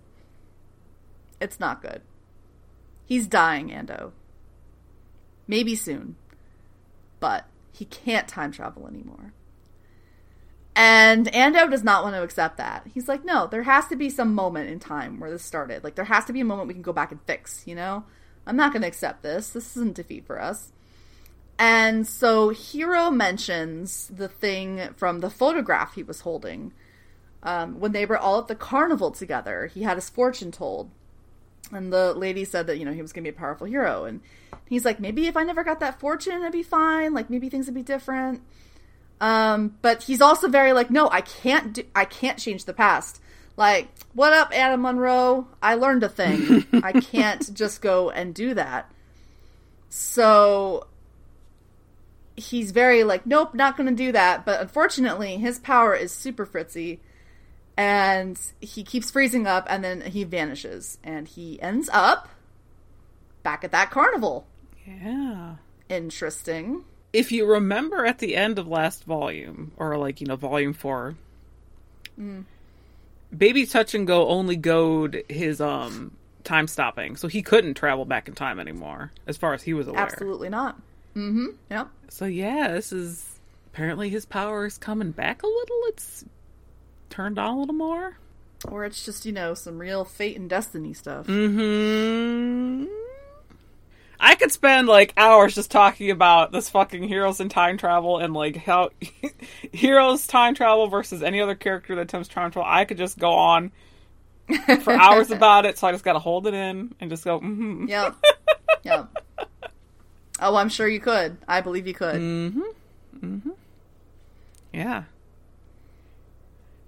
it's 1.41 1.61
not 1.61 1.83
good. 1.83 2.03
He's 3.05 3.27
dying, 3.27 3.71
Ando. 3.71 4.13
Maybe 5.47 5.75
soon. 5.75 6.17
But 7.21 7.47
he 7.73 7.85
can't 7.87 8.29
time 8.29 8.53
travel 8.53 8.87
anymore. 8.87 9.33
And 10.81 11.27
Ando 11.33 11.69
does 11.69 11.83
not 11.83 12.05
want 12.05 12.15
to 12.15 12.23
accept 12.23 12.59
that. 12.59 12.87
He's 12.95 13.09
like, 13.09 13.25
no, 13.25 13.49
there 13.49 13.65
has 13.65 13.89
to 13.89 13.97
be 13.97 14.09
some 14.09 14.33
moment 14.33 14.71
in 14.71 14.79
time 14.79 15.19
where 15.19 15.29
this 15.29 15.43
started. 15.43 15.83
Like, 15.83 15.97
there 15.97 16.05
has 16.05 16.25
to 16.27 16.33
be 16.33 16.41
a 16.41 16.45
moment 16.45 16.69
we 16.69 16.75
can 16.75 16.85
go 16.85 16.93
back 16.93 17.11
and 17.11 17.21
fix, 17.23 17.65
you 17.67 17.75
know? 17.75 18.05
I'm 18.47 18.55
not 18.55 18.73
going 18.73 18.83
to 18.83 18.89
accept 18.89 19.25
this. 19.25 19.51
This 19.51 19.77
isn't 19.77 19.97
defeat 19.97 20.25
for 20.25 20.41
us. 20.41 20.71
And 21.59 22.07
so 22.07 22.51
Hiro 22.51 23.11
mentions 23.11 24.07
the 24.07 24.29
thing 24.29 24.91
from 24.97 25.19
the 25.19 25.31
photograph 25.31 25.97
he 25.97 26.05
was 26.05 26.21
holding. 26.21 26.73
Um, 27.43 27.81
when 27.81 27.91
they 27.91 28.07
were 28.07 28.17
all 28.17 28.39
at 28.39 28.47
the 28.47 28.55
carnival 28.55 29.11
together, 29.11 29.67
he 29.67 29.83
had 29.83 29.97
his 29.97 30.09
fortune 30.09 30.53
told. 30.53 30.91
And 31.73 31.93
the 31.93 32.15
lady 32.15 32.45
said 32.45 32.69
that, 32.69 32.79
you 32.79 32.85
know, 32.85 32.93
he 32.93 33.03
was 33.03 33.13
going 33.13 33.25
to 33.25 33.33
be 33.33 33.37
a 33.37 33.39
powerful 33.39 33.67
hero. 33.67 34.05
And 34.05 34.21
he's 34.69 34.85
like, 34.85 35.01
maybe 35.01 35.27
if 35.27 35.37
I 35.37 35.43
never 35.43 35.65
got 35.65 35.81
that 35.81 35.99
fortune, 35.99 36.41
it'd 36.43 36.53
be 36.53 36.63
fine. 36.63 37.15
Like, 37.15 37.31
maybe 37.31 37.49
things 37.49 37.67
would 37.67 37.75
be 37.75 37.83
different. 37.83 38.43
Um, 39.21 39.77
but 39.83 40.05
he's 40.05 40.21
also 40.21 40.49
very 40.49 40.73
like, 40.73 40.91
no, 40.91 41.09
I 41.11 41.21
can't 41.21 41.73
do, 41.73 41.85
I 41.95 42.05
can't 42.05 42.39
change 42.39 42.65
the 42.65 42.73
past. 42.73 43.21
Like, 43.57 43.89
what 44.15 44.33
up, 44.33 44.57
Adam 44.57 44.83
Monroe? 44.83 45.49
I 45.61 45.75
learned 45.75 46.05
a 46.05 46.09
thing. 46.09 46.65
I 46.85 46.93
can't 46.93 47.53
just 47.55 47.83
go 47.83 48.11
and 48.11 48.33
do 48.33 48.55
that. 48.55 48.91
So 49.89 50.87
he's 52.37 52.71
very 52.71 53.03
like, 53.03 53.27
nope, 53.27 53.55
not 53.55 53.77
going 53.77 53.89
to 53.89 53.95
do 53.95 54.13
that. 54.13 54.47
But 54.47 54.61
unfortunately, 54.61 55.39
his 55.39 55.59
power 55.59 55.95
is 55.95 56.13
super 56.13 56.47
fritzy, 56.47 57.01
and 57.77 58.41
he 58.61 58.85
keeps 58.85 59.11
freezing 59.11 59.47
up, 59.47 59.67
and 59.69 59.83
then 59.83 60.03
he 60.03 60.23
vanishes, 60.25 60.99
and 61.03 61.27
he 61.27 61.61
ends 61.61 61.91
up 61.93 62.29
back 63.43 63.65
at 63.65 63.73
that 63.73 63.91
carnival. 63.91 64.47
Yeah. 64.87 65.57
Interesting. 65.89 66.85
If 67.13 67.33
you 67.33 67.47
remember 67.47 68.05
at 68.05 68.19
the 68.19 68.37
end 68.37 68.59
of 68.59 68.69
last 68.69 69.05
volume, 69.05 69.73
or 69.77 69.97
like, 69.97 70.21
you 70.21 70.27
know, 70.27 70.37
volume 70.37 70.73
four, 70.75 71.15
Baby 73.37 73.67
Touch 73.67 73.95
and 73.95 74.07
Go 74.07 74.29
only 74.29 74.57
goad 74.57 75.23
his 75.29 75.61
um 75.61 76.17
time 76.45 76.67
stopping, 76.67 77.17
so 77.17 77.29
he 77.29 77.43
couldn't 77.43 77.75
travel 77.75 78.05
back 78.05 78.29
in 78.29 78.35
time 78.35 78.59
anymore, 78.59 79.13
as 79.27 79.37
far 79.37 79.55
as 79.55 79.63
he 79.63 79.75
was 79.75 79.89
aware. 79.89 80.01
Absolutely 80.01 80.49
not. 80.49 80.77
Mm-hmm. 81.15 81.47
Yep. 81.71 81.89
So 82.09 82.25
yeah, 82.25 82.69
this 82.73 82.93
is 82.93 83.39
apparently 83.73 84.09
his 84.09 84.27
power 84.27 84.67
is 84.67 84.79
coming 84.79 85.11
back 85.11 85.43
a 85.43 85.47
little. 85.47 85.81
It's 85.89 86.25
turned 87.11 87.39
on 87.39 87.55
a 87.55 87.61
little 87.61 87.75
more. 87.75 88.17
Or 88.67 88.85
it's 88.85 89.05
just, 89.05 89.25
you 89.25 89.33
know, 89.33 89.55
some 89.55 89.79
real 89.79 90.05
fate 90.05 90.37
and 90.37 90.51
destiny 90.51 90.93
stuff. 90.93 91.27
Hmm. 91.27 92.87
I 94.21 94.35
could 94.35 94.51
spend 94.51 94.89
like 94.89 95.13
hours 95.17 95.55
just 95.55 95.71
talking 95.71 96.11
about 96.11 96.51
this 96.53 96.69
fucking 96.71 97.05
heroes 97.05 97.41
in 97.41 97.49
time 97.49 97.79
travel 97.79 98.19
and 98.19 98.35
like 98.35 98.57
how 98.57 98.91
heroes 99.73 100.27
time 100.27 100.55
travel 100.55 100.89
versus 100.89 101.23
any 101.23 101.41
other 101.41 101.55
character 101.55 101.95
that 101.95 102.03
attempts 102.03 102.29
time 102.29 102.51
travel. 102.51 102.69
I 102.71 102.85
could 102.85 102.99
just 102.99 103.19
go 103.19 103.31
on 103.31 103.71
for 104.83 104.93
hours 104.93 105.31
about 105.33 105.67
it, 105.67 105.79
so 105.79 105.87
I 105.87 105.93
just 105.93 106.05
gotta 106.05 106.19
hold 106.19 106.47
it 106.47 106.55
in 106.55 106.95
and 107.01 107.11
just 107.11 107.25
go. 107.25 107.39
Mm-hmm. 107.39 107.87
Yep. 107.89 108.17
yep. 108.83 109.09
Oh, 110.41 110.57
I'm 110.57 110.69
sure 110.69 110.89
you 110.89 111.01
could. 111.01 111.37
I 111.47 111.61
believe 111.61 111.87
you 111.87 111.95
could. 111.95 112.17
Mm-hmm. 112.17 112.63
Mm-hmm. 113.21 113.51
Yeah. 114.73 115.05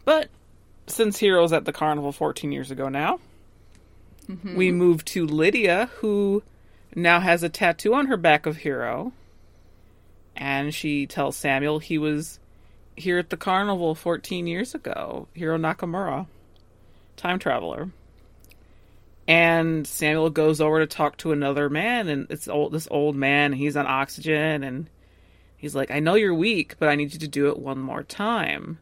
But 0.05 0.31
since 0.87 1.21
Hiro's 1.21 1.53
at 1.53 1.65
the 1.65 1.73
carnival 1.73 2.11
14 2.13 2.51
years 2.53 2.71
ago 2.71 2.89
now, 2.89 3.21
We 4.57 4.71
move 4.73 5.05
to 5.07 5.27
Lydia, 5.27 5.91
who 5.97 6.43
now 6.95 7.21
has 7.21 7.43
a 7.43 7.49
tattoo 7.49 7.95
on 7.95 8.07
her 8.07 8.17
back 8.17 8.47
of 8.47 8.59
Hiro. 8.59 9.13
And 10.37 10.75
she 10.75 11.07
tells 11.07 11.37
Samuel 11.37 11.79
he 11.79 11.99
was 11.99 12.39
here 12.97 13.19
at 13.19 13.31
the 13.31 13.37
carnival 13.37 13.95
14 13.95 14.47
years 14.47 14.75
ago. 14.75 15.29
Hiro 15.35 15.59
Nakamura, 15.59 16.27
time 17.17 17.39
traveler. 17.39 17.91
And 19.29 19.87
Samuel 19.87 20.31
goes 20.31 20.61
over 20.61 20.81
to 20.81 20.87
talk 20.87 21.17
to 21.19 21.33
another 21.33 21.69
man, 21.69 22.09
and 22.09 22.27
it's 22.31 22.49
old, 22.49 22.73
this 22.73 22.89
old 22.91 23.15
man. 23.15 23.53
He's 23.53 23.77
on 23.77 23.87
oxygen, 23.87 24.65
and 24.65 24.91
he's 25.57 25.75
like, 25.75 25.91
"I 25.91 26.01
know 26.01 26.15
you're 26.15 26.35
weak, 26.35 26.77
but 26.79 26.89
I 26.89 26.97
need 26.97 27.13
you 27.13 27.19
to 27.21 27.29
do 27.29 27.49
it 27.49 27.59
one 27.59 27.79
more 27.79 28.03
time. 28.03 28.79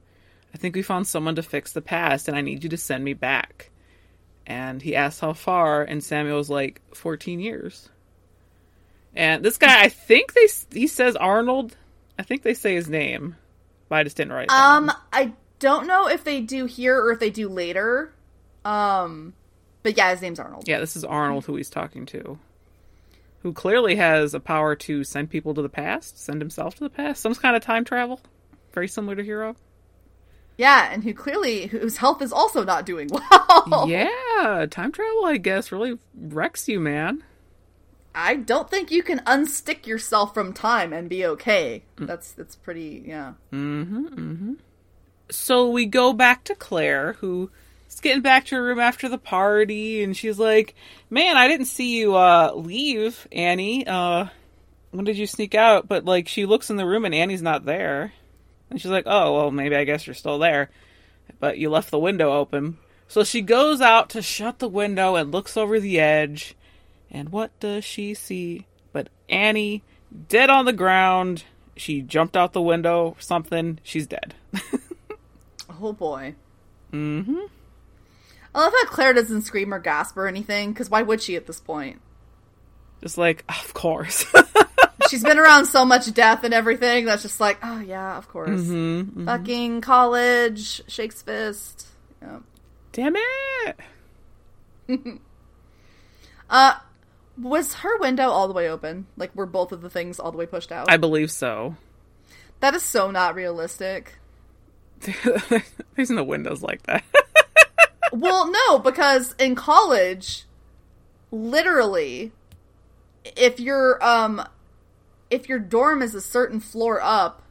I 0.55 0.57
think 0.57 0.75
we 0.75 0.83
found 0.83 1.07
someone 1.07 1.35
to 1.35 1.43
fix 1.43 1.73
the 1.73 1.83
past, 1.83 2.29
and 2.29 2.37
I 2.37 2.41
need 2.41 2.65
you 2.65 2.71
to 2.71 2.79
send 2.79 3.05
me 3.05 3.13
back." 3.13 3.71
And 4.47 4.81
he 4.81 4.97
asks 4.97 5.21
how 5.21 5.35
far, 5.35 5.83
and 5.83 6.03
Samuel's 6.03 6.49
like, 6.49 6.81
14 6.95 7.41
years. 7.41 7.91
And 9.15 9.45
this 9.45 9.57
guy, 9.57 9.83
I 9.83 9.89
think 9.89 10.33
they 10.35 10.49
he 10.73 10.87
says 10.87 11.17
Arnold. 11.17 11.77
I 12.19 12.23
think 12.23 12.43
they 12.43 12.55
say 12.55 12.75
his 12.75 12.89
name, 12.89 13.37
but 13.89 13.97
I 13.97 14.05
just 14.05 14.17
didn't 14.17 14.33
write. 14.33 14.51
Um, 14.51 14.93
I 15.13 15.33
don't 15.59 15.87
know 15.87 16.09
if 16.09 16.25
they 16.25 16.41
do 16.41 16.67
here 16.67 16.97
or 16.97 17.13
if 17.13 17.21
they 17.21 17.31
do 17.31 17.49
later. 17.49 18.13
Um, 18.65 19.35
but 19.83 19.97
yeah, 19.97 20.11
his 20.11 20.23
name's 20.23 20.39
Arnold. 20.39 20.69
Yeah, 20.69 20.79
this 20.81 20.97
is 20.97 21.05
Arnold 21.05 21.47
who 21.47 21.57
he's 21.57 21.71
talking 21.71 22.07
to. 22.07 22.39
Who 23.43 23.53
clearly 23.53 23.97
has 23.97 24.35
a 24.35 24.41
power 24.41 24.75
to 24.77 25.05
send 25.05 25.31
people 25.31 25.55
to 25.55 25.63
the 25.63 25.69
past, 25.69 26.19
send 26.19 26.41
himself 26.41 26.75
to 26.77 26.81
the 26.81 26.91
past, 26.91 27.23
some 27.23 27.35
kind 27.35 27.57
of 27.57 27.63
time 27.63 27.85
travel. 27.85 28.21
Very 28.73 28.89
similar 28.89 29.17
to 29.17 29.23
Hiro. 29.23 29.57
Yeah, 30.57 30.93
and 30.93 31.05
who 31.05 31.15
clearly 31.15 31.69
whose 31.69 31.97
health 31.97 32.21
is 32.21 32.33
also 32.33 32.65
not 32.65 32.85
doing 32.85 33.09
well. 33.67 33.89
Yeah, 33.89 34.67
time 34.69 34.91
travel, 34.91 35.25
I 35.25 35.37
guess, 35.37 35.71
really 35.71 35.99
wrecks 36.15 36.69
you, 36.69 36.81
man. 36.81 37.23
I 38.21 38.35
don't 38.35 38.69
think 38.69 38.91
you 38.91 39.05
can 39.05 39.21
unstick 39.21 39.87
yourself 39.87 40.35
from 40.35 40.53
time 40.53 40.93
and 40.93 41.09
be 41.09 41.25
okay. 41.25 41.85
That's 41.97 42.33
that's 42.33 42.57
pretty 42.57 43.05
yeah. 43.07 43.35
Mm-hmm. 43.53 44.55
So 45.31 45.71
we 45.71 45.87
go 45.87 46.13
back 46.13 46.43
to 46.45 46.57
Claire, 46.57 47.13
who 47.21 47.49
is 47.89 48.01
getting 48.01 48.23
back 48.23 48.47
to 48.47 48.57
her 48.57 48.65
room 48.65 48.81
after 48.81 49.09
the 49.09 49.19
party, 49.19 50.03
and 50.03 50.17
she's 50.17 50.37
like, 50.37 50.75
"Man, 51.09 51.37
I 51.37 51.47
didn't 51.47 51.67
see 51.67 51.97
you 51.97 52.17
uh, 52.17 52.53
leave, 52.57 53.29
Annie. 53.31 53.87
Uh, 53.87 54.27
when 54.91 55.05
did 55.05 55.17
you 55.17 55.29
sneak 55.29 55.55
out?" 55.55 55.87
But 55.87 56.05
like, 56.05 56.27
she 56.27 56.45
looks 56.45 56.71
in 56.71 56.77
the 56.77 56.87
room 56.87 57.05
and 57.05 57.15
Annie's 57.15 57.43
not 57.43 57.65
there, 57.65 58.13
and 58.69 58.81
she's 58.81 58.91
like, 58.91 59.05
"Oh, 59.07 59.35
well, 59.37 59.51
maybe 59.53 59.77
I 59.77 59.85
guess 59.85 60.09
you're 60.09 60.15
still 60.15 60.41
there, 60.41 60.71
but 61.39 61.57
you 61.57 61.71
left 61.71 61.93
the 61.93 62.01
window 62.01 62.33
open." 62.33 62.79
So 63.07 63.23
she 63.23 63.43
goes 63.43 63.81
out 63.81 64.11
to 64.11 64.23
shut 64.23 64.59
the 64.59 64.69
window 64.69 65.15
and 65.15 65.31
looks 65.31 65.57
over 65.57 65.79
the 65.79 66.01
edge, 66.01 66.57
and 67.11 67.31
what 67.31 67.59
does 67.61 67.85
she 67.85 68.15
see? 68.15 68.67
But 68.93 69.09
Annie, 69.29 69.83
dead 70.29 70.51
on 70.51 70.65
the 70.65 70.73
ground. 70.73 71.45
She 71.77 72.01
jumped 72.03 72.37
out 72.37 72.53
the 72.53 72.63
window, 72.63 73.17
something. 73.21 73.79
She's 73.83 74.07
dead. 74.07 74.35
Oh 75.81 75.93
boy. 75.93 76.35
Mm-hmm. 76.93 77.39
I 78.55 78.59
love 78.59 78.73
how 78.73 78.87
Claire 78.87 79.13
doesn't 79.13 79.43
scream 79.43 79.73
or 79.73 79.79
gasp 79.79 80.17
or 80.17 80.27
anything, 80.27 80.73
because 80.73 80.91
why 80.91 81.03
would 81.03 81.23
she 81.23 81.37
at 81.37 81.47
this 81.47 81.61
point? 81.61 82.01
Just 83.01 83.17
like, 83.17 83.45
of 83.49 83.75
course. 83.75 84.25
She's 85.09 85.23
been 85.23 85.39
around 85.39 85.67
so 85.67 85.85
much 85.85 86.13
death 86.13 86.43
and 86.43 86.53
everything 86.53 87.05
that's 87.05 87.23
just 87.23 87.39
like, 87.39 87.59
oh 87.63 87.79
yeah, 87.81 88.19
of 88.19 88.27
course. 88.29 88.49
Mm-hmm, 88.61 89.27
Fucking 89.27 89.81
college, 89.83 90.83
shakes 90.91 91.23
fist. 91.23 91.87
Yeah. 92.21 92.41
Damn 92.93 93.15
it. 93.17 93.81
Uh, 96.51 96.75
was 97.41 97.75
her 97.75 97.99
window 97.99 98.29
all 98.29 98.49
the 98.49 98.55
way 98.55 98.69
open? 98.69 99.07
Like, 99.17 99.35
were 99.35 99.47
both 99.47 99.73
of 99.73 99.81
the 99.81 99.91
things 99.91 100.19
all 100.19 100.33
the 100.33 100.39
way 100.39 100.47
pushed 100.47 100.73
out? 100.73 100.91
I 100.91 100.97
believe 100.97 101.31
so. 101.31 101.77
That 102.61 102.75
is 102.75 102.83
so 102.83 103.11
not 103.11 103.35
realistic. 103.35 104.19
There's 105.95 106.11
no 106.11 106.25
windows 106.25 106.63
like 106.63 106.83
that. 106.85 107.05
well, 108.13 108.51
no, 108.51 108.79
because 108.79 109.35
in 109.39 109.55
college, 109.55 110.45
literally, 111.31 112.33
if 113.37 113.61
your 113.61 114.05
um, 114.05 114.43
if 115.31 115.49
your 115.49 115.59
dorm 115.61 116.03
is 116.03 116.15
a 116.15 116.21
certain 116.21 116.59
floor 116.59 117.01
up, 117.01 117.43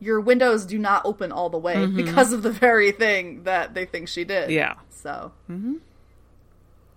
your 0.00 0.20
windows 0.20 0.64
do 0.64 0.78
not 0.78 1.04
open 1.04 1.30
all 1.30 1.50
the 1.50 1.58
way 1.58 1.86
because 1.86 2.32
of 2.32 2.42
the 2.42 2.50
very 2.50 2.92
thing 2.92 3.42
that 3.42 3.74
they 3.74 3.84
think 3.84 4.08
she 4.08 4.24
did. 4.24 4.50
yeah. 4.50 4.74
So, 4.90 5.32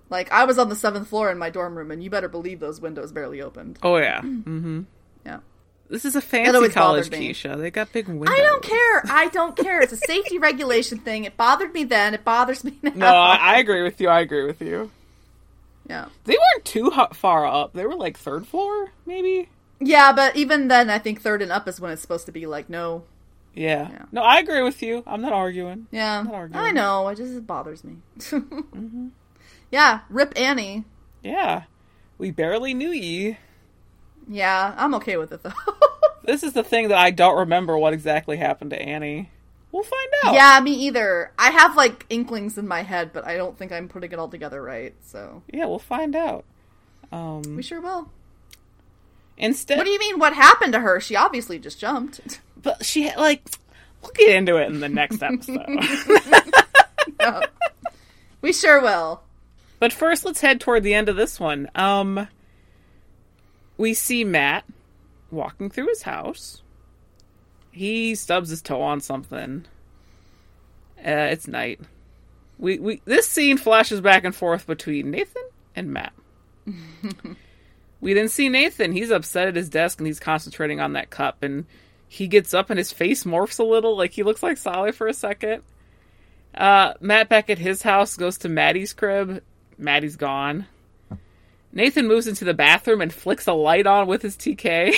like, 0.10 0.32
I 0.32 0.46
was 0.46 0.58
on 0.58 0.70
the 0.70 0.76
seventh 0.76 1.08
floor 1.08 1.32
in 1.32 1.38
my 1.38 1.50
dorm 1.50 1.78
room, 1.78 1.92
and 1.92 2.04
you 2.04 2.10
better 2.10 2.28
believe 2.30 2.60
those 2.60 2.80
windows 2.82 3.12
barely 3.12 3.42
opened. 3.42 3.80
Oh, 3.84 3.98
yeah. 3.98 4.22
Mm-hmm. 4.22 4.82
Yeah. 5.26 5.40
This 5.90 6.04
is 6.06 6.16
a 6.16 6.22
fancy 6.22 6.70
college. 6.70 7.10
Keisha. 7.10 7.58
They 7.58 7.72
got 7.72 7.92
big 7.94 8.08
windows. 8.08 8.30
I 8.30 8.42
don't 8.42 8.64
care. 8.64 9.04
I 9.10 9.28
don't 9.34 9.56
care. 9.56 9.82
It's 9.82 9.94
a 9.94 9.98
safety 9.98 10.38
regulation 10.38 11.00
thing. 11.00 11.24
It 11.24 11.38
bothered 11.38 11.74
me 11.74 11.84
then. 11.86 12.14
It 12.14 12.24
bothers 12.26 12.64
me 12.64 12.78
now. 12.82 12.92
No, 12.96 13.08
I, 13.08 13.36
I 13.36 13.58
agree 13.60 13.84
with 13.84 14.00
you. 14.02 14.10
I 14.10 14.20
agree 14.22 14.46
with 14.46 14.62
you. 14.62 14.92
yeah. 15.90 16.06
They 16.26 16.34
weren't 16.34 16.66
too 16.66 16.92
far 17.14 17.46
up. 17.46 17.74
They 17.74 17.86
were 17.86 17.96
like 17.96 18.18
third 18.18 18.46
floor, 18.48 18.92
maybe? 19.06 19.50
Yeah, 19.80 20.12
but 20.12 20.36
even 20.36 20.68
then, 20.68 20.90
I 20.90 21.00
think 21.00 21.22
third 21.22 21.42
and 21.42 21.52
up 21.52 21.68
is 21.68 21.80
when 21.80 21.92
it's 21.92 22.02
supposed 22.02 22.26
to 22.26 22.32
be 22.32 22.48
like, 22.48 22.70
no. 22.70 23.04
Yeah. 23.54 23.90
Yeah. 23.90 24.06
No, 24.12 24.22
I 24.24 24.40
agree 24.40 24.64
with 24.64 24.82
you. 24.82 25.04
I'm 25.08 25.22
not 25.22 25.32
arguing. 25.34 25.88
Yeah. 25.92 26.22
Not 26.22 26.34
arguing. 26.34 26.66
I 26.66 26.72
know. 26.72 27.08
It 27.08 27.16
just 27.16 27.34
it 27.34 27.48
bothers 27.48 27.84
me. 27.84 27.96
Yeah. 29.72 30.02
Rip 30.10 30.34
Annie. 30.40 30.86
Yeah. 31.24 31.64
We 32.18 32.32
barely 32.32 32.74
knew 32.74 32.90
ye. 32.92 33.38
Yeah. 34.28 34.74
I'm 34.78 34.94
okay 34.96 35.18
with 35.18 35.32
it, 35.32 35.44
though. 35.44 35.52
This 36.24 36.44
is 36.44 36.52
the 36.52 36.64
thing 36.64 36.90
that 36.90 36.98
I 36.98 37.12
don't 37.12 37.38
remember 37.38 37.78
what 37.78 37.94
exactly 37.94 38.36
happened 38.36 38.72
to 38.72 38.82
Annie. 38.82 39.30
We'll 39.72 39.84
find 39.84 40.10
out. 40.26 40.34
yeah, 40.34 40.60
me 40.62 40.74
either. 40.74 41.32
I 41.40 41.52
have 41.52 41.78
like 41.78 42.06
inklings 42.10 42.58
in 42.58 42.68
my 42.68 42.82
head, 42.82 43.14
but 43.14 43.26
I 43.26 43.38
don't 43.38 43.58
think 43.58 43.72
I'm 43.72 43.88
putting 43.88 44.12
it 44.12 44.20
all 44.20 44.28
together 44.28 44.62
right. 44.62 44.94
So 45.06 45.42
Yeah, 45.54 45.68
we'll 45.68 45.80
find 45.80 46.18
out. 46.18 46.44
Um, 47.14 47.56
we 47.56 47.64
sure 47.64 47.80
will. 47.80 48.12
instead, 49.38 49.78
What 49.78 49.86
do 49.86 49.90
you 49.92 50.00
mean? 50.00 50.20
What 50.20 50.34
happened 50.34 50.74
to 50.74 50.82
her? 50.82 51.00
She 51.00 51.16
obviously 51.16 51.60
just 51.60 51.80
jumped. 51.80 52.42
but 52.62 52.84
she 52.86 53.10
like, 53.16 53.50
we'll 54.02 54.12
get 54.12 54.36
into 54.36 54.58
it 54.58 54.66
in 54.68 54.82
the 54.82 54.90
next 54.90 55.22
episode. 55.24 55.66
we 58.42 58.52
sure 58.52 58.82
will. 58.82 59.22
But 59.80 59.94
first, 59.94 60.26
let's 60.26 60.42
head 60.42 60.60
toward 60.60 60.84
the 60.84 60.94
end 60.94 61.10
of 61.10 61.16
this 61.16 61.40
one. 61.40 61.70
Um, 61.76 62.28
we 63.78 63.94
see 63.94 64.24
Matt 64.24 64.66
walking 65.32 65.70
through 65.70 65.88
his 65.88 66.04
house. 66.04 66.62
He 67.72 68.16
stubs 68.16 68.50
his 68.50 68.62
toe 68.62 68.82
on 68.82 69.02
something. 69.02 69.66
Uh, 71.00 71.30
it's 71.32 71.48
night. 71.48 71.80
We 72.58 72.80
we 72.80 73.02
this 73.06 73.28
scene 73.28 73.58
flashes 73.58 74.02
back 74.02 74.24
and 74.24 74.36
forth 74.36 74.66
between 74.66 75.12
Nathan 75.12 75.44
and 75.76 75.94
Matt. 75.94 76.14
we 78.02 78.14
then 78.14 78.30
see 78.30 78.50
Nathan. 78.50 78.92
He's 78.92 79.12
upset 79.12 79.48
at 79.48 79.56
his 79.56 79.70
desk 79.70 80.00
and 80.00 80.08
he's 80.08 80.20
concentrating 80.20 80.80
on 80.80 80.94
that 80.94 81.12
cup. 81.12 81.44
And 81.44 81.66
he 82.08 82.28
gets 82.28 82.54
up 82.54 82.70
and 82.70 82.78
his 82.78 82.92
face 82.92 83.26
morphs 83.26 83.60
a 83.60 83.64
little, 83.64 83.96
like 83.96 84.12
he 84.12 84.24
looks 84.24 84.42
like 84.42 84.58
Sally 84.58 84.92
for 84.92 85.08
a 85.08 85.14
second. 85.14 85.62
Uh, 86.56 86.94
Matt 87.00 87.30
back 87.30 87.50
at 87.50 87.60
his 87.60 87.84
house 87.84 88.18
goes 88.18 88.40
to 88.40 88.50
Maddie's 88.50 88.94
crib. 88.94 89.44
Maddie's 89.78 90.16
gone. 90.16 90.66
Nathan 91.72 92.08
moves 92.08 92.28
into 92.28 92.46
the 92.46 92.54
bathroom 92.54 93.02
and 93.02 93.14
flicks 93.14 93.48
a 93.48 93.54
light 93.54 93.86
on 93.86 94.08
with 94.08 94.22
his 94.22 94.36
TK. 94.36 94.96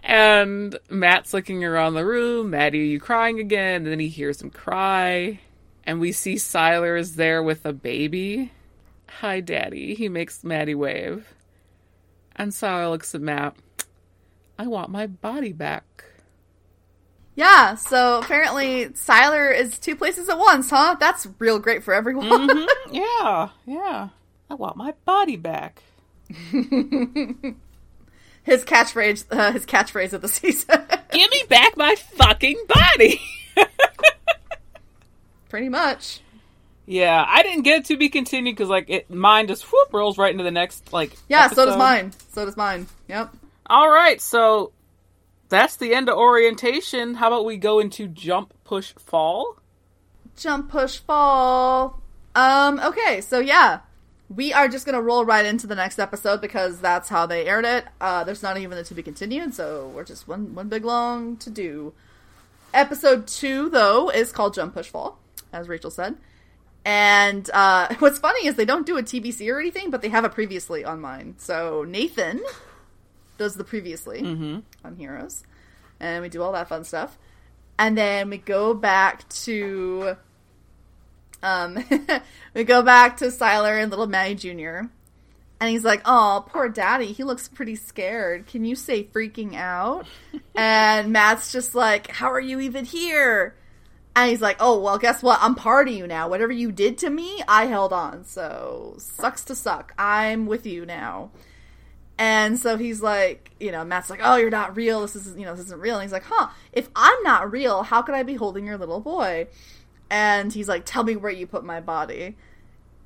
and 0.00 0.78
Matt's 0.88 1.32
looking 1.32 1.64
around 1.64 1.94
the 1.94 2.04
room. 2.04 2.50
Maddie, 2.50 2.80
are 2.80 2.84
you 2.84 3.00
crying 3.00 3.38
again? 3.38 3.82
And 3.82 3.86
then 3.86 4.00
he 4.00 4.08
hears 4.08 4.42
him 4.42 4.50
cry. 4.50 5.40
And 5.84 6.00
we 6.00 6.12
see 6.12 6.34
Sylar 6.34 6.98
is 6.98 7.16
there 7.16 7.42
with 7.42 7.64
a 7.64 7.72
baby. 7.72 8.52
Hi, 9.20 9.40
Daddy. 9.40 9.94
He 9.94 10.08
makes 10.08 10.44
Maddie 10.44 10.74
wave. 10.74 11.34
And 12.36 12.52
Sylar 12.52 12.90
looks 12.90 13.14
at 13.14 13.20
Matt. 13.20 13.56
I 14.58 14.66
want 14.66 14.90
my 14.90 15.06
body 15.06 15.52
back. 15.52 16.04
Yeah, 17.38 17.76
so 17.76 18.18
apparently 18.18 18.86
Sylar 18.86 19.56
is 19.56 19.78
two 19.78 19.94
places 19.94 20.28
at 20.28 20.36
once, 20.36 20.70
huh? 20.70 20.96
That's 20.98 21.28
real 21.38 21.60
great 21.60 21.84
for 21.84 21.94
everyone. 21.94 22.26
Mm-hmm. 22.48 22.66
Yeah, 22.92 23.50
yeah. 23.64 24.08
I 24.50 24.54
want 24.54 24.76
my 24.76 24.92
body 25.04 25.36
back. 25.36 25.84
his 26.28 26.64
catchphrase, 28.64 29.26
uh, 29.30 29.52
his 29.52 29.66
catchphrase 29.66 30.14
of 30.14 30.20
the 30.20 30.26
season. 30.40 30.82
Give 31.12 31.30
me 31.30 31.44
back 31.48 31.76
my 31.76 31.94
fucking 31.94 32.56
body. 32.66 33.20
Pretty 35.48 35.68
much. 35.68 36.20
yeah, 36.86 37.24
I 37.24 37.44
didn't 37.44 37.62
get 37.62 37.84
to 37.84 37.96
be 37.96 38.08
continued 38.08 38.56
because 38.56 38.68
like 38.68 38.90
it 38.90 39.10
mine 39.10 39.46
just 39.46 39.62
whoop 39.70 39.92
rolls 39.92 40.18
right 40.18 40.32
into 40.32 40.42
the 40.42 40.50
next 40.50 40.92
like 40.92 41.16
Yeah, 41.28 41.46
so 41.46 41.66
does 41.66 41.76
mine. 41.76 42.12
So 42.32 42.44
does 42.44 42.56
mine. 42.56 42.88
Yep. 43.06 43.32
All 43.66 43.88
right, 43.88 44.20
so 44.20 44.72
that's 45.48 45.76
the 45.76 45.94
end 45.94 46.08
of 46.08 46.16
orientation. 46.16 47.14
How 47.14 47.28
about 47.28 47.44
we 47.44 47.56
go 47.56 47.78
into 47.78 48.06
jump, 48.06 48.54
push, 48.64 48.92
fall? 48.94 49.58
Jump, 50.36 50.70
push, 50.70 50.98
fall. 50.98 52.00
Um, 52.34 52.80
okay, 52.80 53.20
so 53.20 53.40
yeah. 53.40 53.80
We 54.28 54.52
are 54.52 54.68
just 54.68 54.84
gonna 54.84 55.00
roll 55.00 55.24
right 55.24 55.46
into 55.46 55.66
the 55.66 55.74
next 55.74 55.98
episode 55.98 56.42
because 56.42 56.80
that's 56.80 57.08
how 57.08 57.24
they 57.24 57.46
aired 57.46 57.64
it. 57.64 57.86
Uh, 57.98 58.24
there's 58.24 58.42
not 58.42 58.58
even 58.58 58.76
a 58.76 58.84
to 58.84 58.94
be 58.94 59.02
continued, 59.02 59.54
so 59.54 59.90
we're 59.94 60.04
just 60.04 60.28
one 60.28 60.54
one 60.54 60.68
big 60.68 60.84
long 60.84 61.38
to 61.38 61.50
do. 61.50 61.94
Episode 62.74 63.26
two, 63.26 63.70
though, 63.70 64.10
is 64.10 64.30
called 64.30 64.52
Jump 64.52 64.74
Push 64.74 64.88
Fall, 64.88 65.18
as 65.50 65.66
Rachel 65.66 65.90
said. 65.90 66.16
And 66.84 67.48
uh, 67.54 67.94
what's 68.00 68.18
funny 68.18 68.46
is 68.46 68.56
they 68.56 68.66
don't 68.66 68.86
do 68.86 68.98
a 68.98 69.02
TBC 69.02 69.50
or 69.50 69.58
anything, 69.58 69.90
but 69.90 70.02
they 70.02 70.10
have 70.10 70.24
a 70.24 70.28
previously 70.28 70.84
on 70.84 71.00
mine. 71.00 71.36
So 71.38 71.84
Nathan 71.88 72.42
does 73.38 73.54
the 73.54 73.64
previously 73.64 74.20
on 74.84 74.96
Heroes, 74.96 75.44
and 76.00 76.22
we 76.22 76.28
do 76.28 76.42
all 76.42 76.52
that 76.52 76.68
fun 76.68 76.84
stuff. 76.84 77.16
And 77.78 77.96
then 77.96 78.28
we 78.28 78.38
go 78.38 78.74
back 78.74 79.28
to, 79.44 80.16
um, 81.42 81.78
we 82.54 82.64
go 82.64 82.82
back 82.82 83.18
to 83.18 83.26
Sylar 83.26 83.80
and 83.80 83.90
little 83.90 84.08
Maddie 84.08 84.34
Jr. 84.34 84.88
And 85.60 85.70
he's 85.70 85.84
like, 85.84 86.02
"Oh, 86.04 86.44
poor 86.48 86.68
daddy. 86.68 87.12
He 87.12 87.24
looks 87.24 87.48
pretty 87.48 87.74
scared. 87.76 88.46
Can 88.46 88.64
you 88.64 88.76
say 88.76 89.04
freaking 89.04 89.54
out?" 89.54 90.06
and 90.54 91.12
Matt's 91.12 91.52
just 91.52 91.74
like, 91.74 92.10
"How 92.10 92.32
are 92.32 92.40
you 92.40 92.60
even 92.60 92.84
here?" 92.84 93.54
And 94.14 94.30
he's 94.30 94.40
like, 94.40 94.56
"Oh, 94.60 94.80
well, 94.80 94.98
guess 94.98 95.22
what? 95.22 95.38
I'm 95.40 95.54
part 95.54 95.88
of 95.88 95.94
you 95.94 96.06
now. 96.06 96.28
Whatever 96.28 96.52
you 96.52 96.70
did 96.70 96.98
to 96.98 97.10
me, 97.10 97.42
I 97.48 97.66
held 97.66 97.92
on. 97.92 98.24
So 98.24 98.94
sucks 98.98 99.44
to 99.44 99.54
suck. 99.54 99.94
I'm 99.98 100.46
with 100.46 100.66
you 100.66 100.86
now." 100.86 101.30
And 102.18 102.58
so 102.58 102.76
he's 102.76 103.00
like, 103.00 103.52
you 103.60 103.70
know, 103.70 103.84
Matt's 103.84 104.10
like, 104.10 104.20
"Oh, 104.22 104.36
you're 104.36 104.50
not 104.50 104.76
real. 104.76 105.02
This 105.02 105.14
is, 105.14 105.36
you 105.36 105.44
know, 105.44 105.54
this 105.54 105.66
isn't 105.66 105.80
real." 105.80 105.94
And 105.96 106.02
he's 106.02 106.12
like, 106.12 106.24
"Huh? 106.24 106.48
If 106.72 106.88
I'm 106.96 107.22
not 107.22 107.50
real, 107.52 107.84
how 107.84 108.02
could 108.02 108.16
I 108.16 108.24
be 108.24 108.34
holding 108.34 108.66
your 108.66 108.76
little 108.76 109.00
boy?" 109.00 109.46
And 110.10 110.52
he's 110.52 110.68
like, 110.68 110.82
"Tell 110.84 111.04
me 111.04 111.16
where 111.16 111.30
you 111.30 111.46
put 111.46 111.64
my 111.64 111.80
body." 111.80 112.36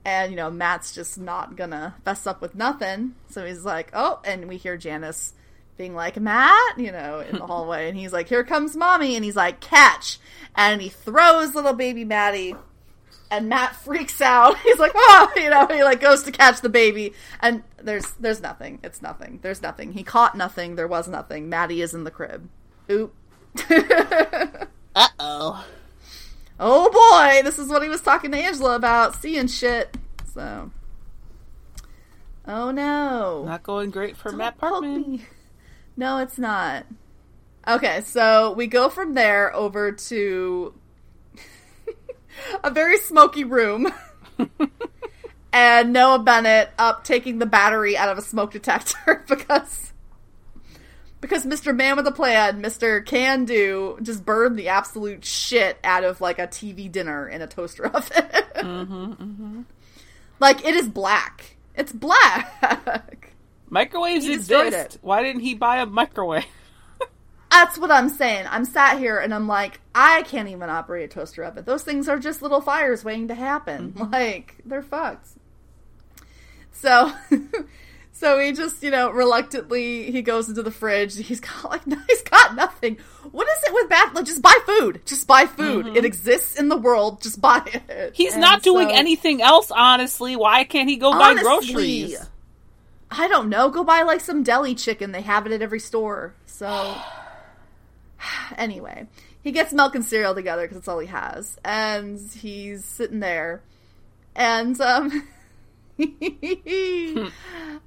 And 0.04 0.32
you 0.32 0.36
know, 0.36 0.50
Matt's 0.50 0.94
just 0.94 1.18
not 1.18 1.56
gonna 1.56 1.94
fess 2.04 2.26
up 2.26 2.40
with 2.40 2.54
nothing. 2.54 3.14
So 3.28 3.44
he's 3.44 3.64
like, 3.66 3.90
"Oh," 3.92 4.20
and 4.24 4.48
we 4.48 4.56
hear 4.56 4.78
Janice 4.78 5.34
being 5.76 5.94
like, 5.94 6.18
"Matt," 6.18 6.78
you 6.78 6.90
know, 6.90 7.20
in 7.20 7.36
the 7.38 7.46
hallway, 7.46 7.88
and 7.88 7.98
he's 7.98 8.14
like, 8.14 8.28
"Here 8.28 8.44
comes 8.44 8.76
mommy," 8.76 9.14
and 9.14 9.24
he's 9.24 9.36
like, 9.36 9.60
"Catch!" 9.60 10.18
And 10.54 10.80
he 10.80 10.88
throws 10.88 11.54
little 11.54 11.74
baby 11.74 12.04
Maddie, 12.04 12.56
and 13.32 13.48
Matt 13.48 13.74
freaks 13.74 14.20
out. 14.20 14.58
He's 14.62 14.78
like, 14.78 14.92
"Oh," 14.94 15.32
you 15.36 15.50
know, 15.50 15.66
he 15.66 15.82
like 15.82 16.00
goes 16.00 16.22
to 16.24 16.30
catch 16.30 16.60
the 16.60 16.68
baby, 16.68 17.14
and 17.40 17.64
there's 17.82 18.12
there's 18.20 18.40
nothing. 18.40 18.78
It's 18.84 19.02
nothing. 19.02 19.40
There's 19.42 19.62
nothing. 19.62 19.92
He 19.92 20.04
caught 20.04 20.36
nothing. 20.36 20.76
There 20.76 20.86
was 20.86 21.08
nothing. 21.08 21.48
Maddie 21.48 21.80
is 21.80 21.94
in 21.94 22.04
the 22.04 22.10
crib. 22.12 22.48
Oop. 22.90 23.14
Uh 24.94 25.08
oh. 25.18 25.66
oh 26.60 26.90
boy, 26.90 27.42
this 27.44 27.58
is 27.58 27.70
what 27.70 27.82
he 27.82 27.88
was 27.88 28.02
talking 28.02 28.30
to 28.30 28.36
Angela 28.36 28.76
about, 28.76 29.16
seeing 29.16 29.46
shit. 29.46 29.96
So, 30.34 30.70
oh 32.46 32.70
no, 32.70 33.44
Not 33.46 33.62
going 33.62 33.88
great 33.88 34.18
for 34.18 34.28
Don't 34.28 34.36
Matt 34.36 34.58
Parkman. 34.58 35.22
No, 35.96 36.18
it's 36.18 36.36
not. 36.36 36.84
Okay, 37.66 38.02
so 38.02 38.52
we 38.52 38.66
go 38.66 38.90
from 38.90 39.14
there 39.14 39.56
over 39.56 39.92
to 39.92 40.74
a 42.64 42.70
very 42.70 42.98
smoky 42.98 43.44
room. 43.44 43.92
and 45.52 45.92
Noah 45.92 46.18
Bennett 46.20 46.70
up 46.78 47.04
taking 47.04 47.38
the 47.38 47.46
battery 47.46 47.96
out 47.96 48.08
of 48.08 48.18
a 48.18 48.22
smoke 48.22 48.52
detector 48.52 49.24
because 49.28 49.92
because 51.20 51.46
Mr. 51.46 51.74
Man 51.76 51.94
with 51.96 52.06
a 52.08 52.12
Plan, 52.12 52.60
Mr. 52.60 53.04
Can 53.06 53.44
Do, 53.44 53.96
just 54.02 54.24
burned 54.24 54.58
the 54.58 54.68
absolute 54.68 55.24
shit 55.24 55.78
out 55.84 56.02
of 56.02 56.20
like 56.20 56.38
a 56.40 56.48
TV 56.48 56.90
dinner 56.90 57.28
in 57.28 57.40
a 57.42 57.46
toaster 57.46 57.86
oven. 57.94 58.24
Mm-hmm, 58.56 59.62
Like 60.40 60.64
it 60.64 60.74
is 60.74 60.88
black. 60.88 61.56
It's 61.76 61.92
black. 61.92 63.32
Microwaves 63.70 64.26
exist. 64.26 64.76
it. 64.76 64.98
Why 65.00 65.22
didn't 65.22 65.42
he 65.42 65.54
buy 65.54 65.78
a 65.78 65.86
microwave? 65.86 66.44
That's 67.52 67.78
what 67.78 67.90
I'm 67.90 68.08
saying. 68.08 68.46
I'm 68.50 68.64
sat 68.64 68.98
here 68.98 69.18
and 69.18 69.34
I'm 69.34 69.46
like, 69.46 69.78
I 69.94 70.22
can't 70.22 70.48
even 70.48 70.70
operate 70.70 71.04
a 71.04 71.08
toaster 71.12 71.44
oven. 71.44 71.64
Those 71.64 71.82
things 71.82 72.08
are 72.08 72.18
just 72.18 72.40
little 72.40 72.62
fires 72.62 73.04
waiting 73.04 73.28
to 73.28 73.34
happen. 73.34 73.92
Mm-hmm. 73.92 74.10
Like, 74.12 74.56
they're 74.64 74.82
fucked. 74.82 75.28
So, 76.72 77.12
so 78.12 78.38
he 78.38 78.52
just, 78.52 78.82
you 78.82 78.90
know, 78.90 79.10
reluctantly 79.10 80.10
he 80.10 80.22
goes 80.22 80.48
into 80.48 80.62
the 80.62 80.70
fridge. 80.70 81.14
He's 81.16 81.40
got 81.40 81.70
like, 81.70 81.82
he's 82.08 82.22
got 82.22 82.54
nothing. 82.54 82.96
What 83.30 83.46
is 83.48 83.62
it 83.64 83.74
with 83.74 83.88
bad? 83.90 84.14
Like, 84.14 84.24
just 84.24 84.40
buy 84.42 84.56
food. 84.66 85.02
Just 85.04 85.26
buy 85.26 85.44
food. 85.46 85.86
Mm-hmm. 85.86 85.96
It 85.96 86.04
exists 86.06 86.58
in 86.58 86.68
the 86.68 86.76
world. 86.76 87.20
Just 87.22 87.40
buy 87.40 87.62
it. 87.88 88.12
He's 88.14 88.32
And 88.32 88.40
not 88.40 88.62
doing 88.62 88.88
so- 88.88 88.94
anything 88.94 89.42
else, 89.42 89.70
honestly. 89.70 90.36
Why 90.36 90.64
can't 90.64 90.88
he 90.88 90.96
go 90.96 91.12
buy 91.12 91.34
groceries? 91.34 92.18
I 93.10 93.28
don't 93.28 93.50
know. 93.50 93.68
Go 93.68 93.84
buy 93.84 94.02
like 94.02 94.20
some 94.22 94.42
deli 94.42 94.74
chicken. 94.74 95.12
They 95.12 95.20
have 95.20 95.44
it 95.46 95.52
at 95.52 95.60
every 95.60 95.80
store. 95.80 96.34
So 96.46 96.96
anyway, 98.56 99.06
he 99.42 99.52
gets 99.52 99.72
milk 99.72 99.94
and 99.94 100.04
cereal 100.04 100.34
together 100.34 100.62
because 100.62 100.76
it's 100.76 100.88
all 100.88 100.98
he 100.98 101.06
has, 101.08 101.58
and 101.64 102.20
he's 102.20 102.84
sitting 102.84 103.20
there, 103.20 103.62
and 104.34 104.80
um. 104.80 105.28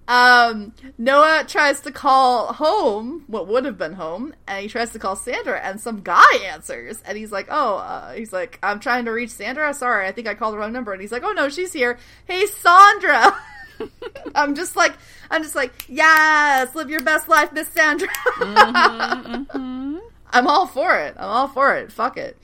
um, 0.07 0.73
Noah 0.97 1.43
tries 1.47 1.81
to 1.81 1.91
call 1.91 2.53
home, 2.53 3.23
what 3.27 3.47
would 3.47 3.65
have 3.65 3.77
been 3.79 3.93
home, 3.93 4.33
and 4.47 4.61
he 4.61 4.69
tries 4.69 4.91
to 4.91 4.99
call 4.99 5.15
Sandra, 5.15 5.59
and 5.59 5.81
some 5.81 6.01
guy 6.01 6.23
answers, 6.45 7.01
and 7.05 7.17
he's 7.17 7.31
like, 7.31 7.47
"Oh, 7.49 7.77
uh, 7.77 8.13
he's 8.13 8.31
like, 8.31 8.59
I'm 8.61 8.79
trying 8.79 9.05
to 9.05 9.11
reach 9.11 9.31
Sandra. 9.31 9.73
Sorry, 9.73 10.07
I 10.07 10.11
think 10.11 10.27
I 10.27 10.35
called 10.35 10.53
the 10.53 10.59
wrong 10.59 10.71
number." 10.71 10.93
And 10.93 11.01
he's 11.01 11.11
like, 11.11 11.23
"Oh 11.25 11.33
no, 11.33 11.49
she's 11.49 11.73
here. 11.73 11.97
Hey, 12.27 12.45
Sandra." 12.45 13.35
I'm 14.35 14.55
just 14.55 14.75
like, 14.75 14.93
I'm 15.29 15.43
just 15.43 15.55
like, 15.55 15.73
yes, 15.87 16.73
live 16.75 16.89
your 16.89 17.01
best 17.01 17.27
life, 17.27 17.51
Miss 17.51 17.67
Sandra. 17.69 18.07
I'm 20.29 20.47
all 20.47 20.67
for 20.67 20.97
it. 20.97 21.15
I'm 21.17 21.29
all 21.29 21.47
for 21.47 21.75
it. 21.75 21.91
Fuck 21.91 22.17
it. 22.17 22.37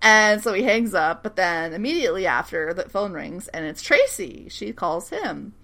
And 0.00 0.42
so 0.42 0.52
he 0.52 0.62
hangs 0.64 0.94
up, 0.94 1.22
but 1.22 1.36
then 1.36 1.72
immediately 1.72 2.26
after, 2.26 2.74
the 2.74 2.88
phone 2.88 3.12
rings, 3.12 3.48
and 3.48 3.64
it's 3.64 3.82
Tracy. 3.82 4.48
She 4.50 4.72
calls 4.72 5.10
him. 5.10 5.54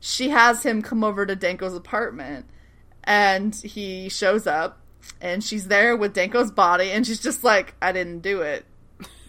She 0.00 0.30
has 0.30 0.64
him 0.64 0.82
come 0.82 1.04
over 1.04 1.24
to 1.24 1.36
Danko's 1.36 1.74
apartment, 1.74 2.46
and 3.04 3.54
he 3.54 4.08
shows 4.08 4.46
up, 4.46 4.80
and 5.20 5.44
she's 5.44 5.68
there 5.68 5.96
with 5.96 6.14
Danko's 6.14 6.50
body, 6.50 6.90
and 6.90 7.06
she's 7.06 7.20
just 7.20 7.44
like, 7.44 7.74
I 7.80 7.92
didn't 7.92 8.20
do 8.20 8.40
it. 8.40 8.64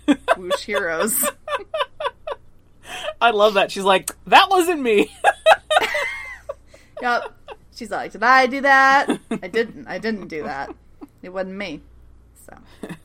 Whoosh 0.37 0.63
heroes. 0.63 1.23
I 3.21 3.29
love 3.31 3.53
that. 3.55 3.71
She's 3.71 3.83
like, 3.83 4.11
that 4.25 4.49
wasn't 4.49 4.81
me. 4.81 5.11
Yep. 7.01 7.33
She's 7.75 7.89
like, 7.91 8.11
Did 8.11 8.23
I 8.23 8.45
do 8.45 8.61
that? 8.61 9.19
I 9.31 9.47
didn't. 9.47 9.87
I 9.87 9.97
didn't 9.97 10.27
do 10.27 10.43
that. 10.43 10.73
It 11.21 11.29
wasn't 11.29 11.55
me. 11.55 11.81
So 12.45 12.57
if 12.83 12.97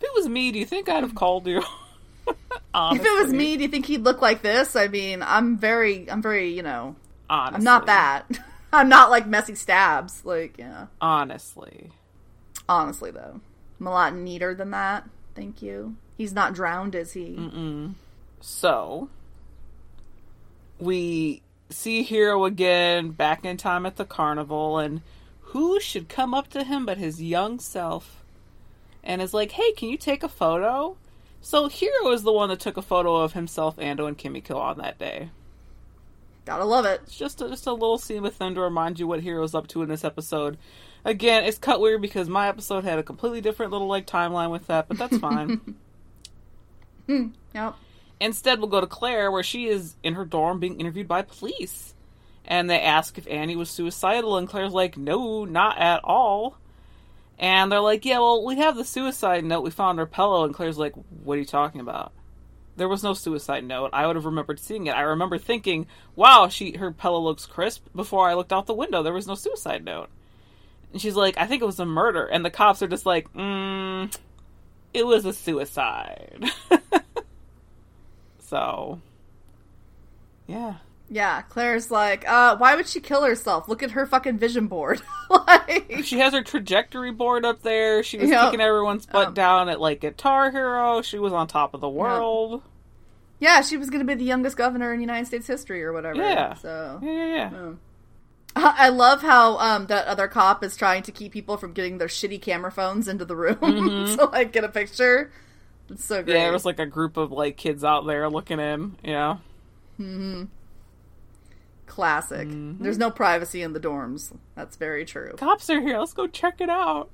it 0.00 0.10
was 0.14 0.28
me, 0.28 0.52
do 0.52 0.58
you 0.58 0.66
think 0.66 0.88
I'd 0.88 1.02
have 1.02 1.14
called 1.14 1.46
you? 1.46 1.58
if 2.28 3.04
it 3.04 3.22
was 3.22 3.32
me, 3.32 3.56
do 3.56 3.62
you 3.62 3.68
think 3.68 3.86
he'd 3.86 4.02
look 4.02 4.20
like 4.20 4.42
this? 4.42 4.76
I 4.76 4.88
mean, 4.88 5.22
I'm 5.22 5.56
very 5.56 6.10
I'm 6.10 6.22
very, 6.22 6.54
you 6.54 6.62
know 6.62 6.96
Honestly. 7.30 7.56
I'm 7.56 7.64
not 7.64 7.86
that. 7.86 8.24
I'm 8.72 8.88
not 8.88 9.10
like 9.10 9.26
messy 9.26 9.54
stabs. 9.54 10.24
Like, 10.24 10.58
yeah. 10.58 10.86
Honestly. 11.00 11.90
Honestly 12.68 13.10
though. 13.10 13.40
I'm 13.80 13.86
a 13.86 13.90
lot 13.90 14.14
neater 14.14 14.54
than 14.54 14.70
that. 14.72 15.08
Thank 15.34 15.62
you. 15.62 15.96
He's 16.16 16.32
not 16.32 16.52
drowned, 16.52 16.94
is 16.94 17.12
he? 17.12 17.38
So, 18.40 19.08
we 20.80 21.42
see 21.70 22.02
Hiro 22.02 22.44
again 22.44 23.10
back 23.10 23.44
in 23.44 23.56
time 23.56 23.86
at 23.86 23.96
the 23.96 24.04
carnival, 24.04 24.78
and 24.78 25.00
who 25.52 25.80
should 25.80 26.08
come 26.08 26.34
up 26.34 26.48
to 26.48 26.64
him 26.64 26.84
but 26.84 26.98
his 26.98 27.22
young 27.22 27.58
self 27.58 28.22
and 29.02 29.22
is 29.22 29.32
like, 29.32 29.52
hey, 29.52 29.72
can 29.72 29.88
you 29.88 29.96
take 29.96 30.22
a 30.22 30.28
photo? 30.28 30.96
So, 31.40 31.68
Hiro 31.68 32.10
is 32.10 32.24
the 32.24 32.32
one 32.32 32.48
that 32.48 32.60
took 32.60 32.76
a 32.76 32.82
photo 32.82 33.16
of 33.16 33.32
himself, 33.32 33.76
Ando, 33.76 34.08
and 34.08 34.18
Kimiko 34.18 34.58
on 34.58 34.78
that 34.78 34.98
day. 34.98 35.30
Gotta 36.44 36.64
love 36.64 36.84
it. 36.84 37.00
It's 37.04 37.16
just 37.16 37.40
a, 37.40 37.48
just 37.48 37.66
a 37.66 37.72
little 37.72 37.98
scene 37.98 38.22
with 38.22 38.38
them 38.38 38.54
to 38.54 38.60
remind 38.60 38.98
you 38.98 39.06
what 39.06 39.22
Hiro's 39.22 39.54
up 39.54 39.68
to 39.68 39.82
in 39.82 39.88
this 39.88 40.04
episode. 40.04 40.58
Again, 41.04 41.44
it's 41.44 41.58
cut 41.58 41.80
weird 41.80 42.02
because 42.02 42.28
my 42.28 42.48
episode 42.48 42.84
had 42.84 42.98
a 42.98 43.02
completely 43.02 43.40
different 43.40 43.70
little 43.72 43.86
like 43.86 44.06
timeline 44.06 44.50
with 44.50 44.66
that, 44.66 44.88
but 44.88 44.98
that's 44.98 45.16
fine. 45.18 45.76
Hmm, 47.06 47.28
yep. 47.54 47.76
Instead, 48.20 48.58
we'll 48.58 48.68
go 48.68 48.80
to 48.80 48.86
Claire, 48.86 49.30
where 49.30 49.42
she 49.42 49.68
is 49.68 49.96
in 50.02 50.14
her 50.14 50.24
dorm 50.24 50.58
being 50.58 50.80
interviewed 50.80 51.06
by 51.06 51.22
police. 51.22 51.94
And 52.48 52.68
they 52.70 52.80
ask 52.80 53.18
if 53.18 53.28
Annie 53.28 53.56
was 53.56 53.68
suicidal, 53.68 54.38
and 54.38 54.48
Claire's 54.48 54.72
like, 54.72 54.96
no, 54.96 55.44
not 55.44 55.78
at 55.78 56.00
all. 56.02 56.56
And 57.38 57.70
they're 57.70 57.80
like, 57.80 58.06
yeah, 58.06 58.20
well, 58.20 58.42
we 58.42 58.56
have 58.56 58.74
the 58.74 58.86
suicide 58.86 59.44
note. 59.44 59.60
We 59.60 59.70
found 59.70 59.98
her 59.98 60.06
pillow. 60.06 60.44
And 60.44 60.54
Claire's 60.54 60.78
like, 60.78 60.94
what 61.22 61.34
are 61.34 61.40
you 61.40 61.44
talking 61.44 61.82
about? 61.82 62.10
There 62.76 62.88
was 62.88 63.02
no 63.02 63.12
suicide 63.12 63.64
note. 63.64 63.90
I 63.92 64.06
would 64.06 64.16
have 64.16 64.24
remembered 64.24 64.58
seeing 64.58 64.86
it. 64.86 64.96
I 64.96 65.02
remember 65.02 65.36
thinking, 65.36 65.86
wow, 66.16 66.48
she 66.48 66.76
her 66.78 66.90
pillow 66.90 67.20
looks 67.20 67.44
crisp 67.44 67.84
before 67.94 68.28
I 68.28 68.34
looked 68.34 68.52
out 68.52 68.66
the 68.66 68.72
window. 68.72 69.02
There 69.02 69.12
was 69.12 69.26
no 69.26 69.34
suicide 69.34 69.84
note. 69.84 70.08
And 70.92 71.02
she's 71.02 71.16
like, 71.16 71.36
I 71.36 71.46
think 71.46 71.60
it 71.60 71.66
was 71.66 71.80
a 71.80 71.84
murder. 71.84 72.24
And 72.24 72.44
the 72.44 72.50
cops 72.50 72.80
are 72.80 72.88
just 72.88 73.04
like, 73.04 73.30
mm, 73.34 74.16
it 74.94 75.04
was 75.04 75.24
a 75.26 75.32
suicide. 75.32 76.44
so, 78.40 79.00
yeah. 80.46 80.76
Yeah, 81.10 81.40
Claire's 81.42 81.90
like, 81.90 82.28
uh, 82.28 82.56
why 82.58 82.76
would 82.76 82.86
she 82.86 83.00
kill 83.00 83.22
herself? 83.24 83.66
Look 83.66 83.82
at 83.82 83.92
her 83.92 84.04
fucking 84.04 84.36
vision 84.38 84.66
board. 84.66 85.00
like, 85.30 86.02
She 86.04 86.18
has 86.18 86.34
her 86.34 86.42
trajectory 86.42 87.12
board 87.12 87.46
up 87.46 87.62
there. 87.62 88.02
She 88.02 88.18
was 88.18 88.28
Yep. 88.28 88.40
kicking 88.44 88.60
everyone's 88.60 89.06
butt 89.06 89.28
Um, 89.28 89.34
down 89.34 89.68
at 89.70 89.80
like 89.80 90.00
Guitar 90.00 90.50
Hero. 90.50 91.00
She 91.00 91.18
was 91.18 91.32
on 91.32 91.46
top 91.46 91.72
of 91.72 91.80
the 91.80 91.88
world. 91.88 92.62
yeah, 93.40 93.62
she 93.62 93.76
was 93.78 93.88
gonna 93.88 94.04
be 94.04 94.14
the 94.14 94.24
youngest 94.24 94.56
governor 94.58 94.92
in 94.92 95.00
United 95.00 95.26
States 95.26 95.46
history 95.46 95.82
or 95.82 95.92
whatever. 95.94 96.18
Yeah. 96.18 96.54
So 96.54 96.98
Yeah, 97.02 97.10
yeah, 97.10 97.34
yeah. 97.34 97.50
Oh. 97.54 97.76
I 98.56 98.88
love 98.88 99.22
how 99.22 99.56
um, 99.58 99.86
that 99.86 100.06
other 100.08 100.26
cop 100.28 100.64
is 100.64 100.76
trying 100.76 101.04
to 101.04 101.12
keep 101.12 101.32
people 101.32 101.56
from 101.56 101.72
getting 101.72 101.98
their 101.98 102.08
shitty 102.08 102.42
camera 102.42 102.72
phones 102.72 103.06
into 103.06 103.24
the 103.24 103.36
room 103.36 103.56
to 104.16 104.24
like 104.32 104.52
get 104.52 104.64
a 104.64 104.68
picture. 104.68 105.30
It's 105.88 106.04
so 106.04 106.22
great. 106.22 106.34
Yeah, 106.34 106.42
there 106.44 106.52
was 106.52 106.64
like 106.66 106.80
a 106.80 106.86
group 106.86 107.16
of 107.16 107.30
like 107.30 107.56
kids 107.56 107.82
out 107.84 108.04
there 108.06 108.28
looking 108.28 108.58
in. 108.60 108.96
Yeah. 109.04 109.36
Classic. 111.88 112.46
Mm-hmm. 112.46 112.82
There's 112.82 112.98
no 112.98 113.10
privacy 113.10 113.62
in 113.62 113.72
the 113.72 113.80
dorms. 113.80 114.32
That's 114.54 114.76
very 114.76 115.04
true. 115.04 115.34
Cops 115.36 115.68
are 115.70 115.80
here. 115.80 115.98
Let's 115.98 116.12
go 116.12 116.26
check 116.26 116.60
it 116.60 116.70
out. 116.70 117.10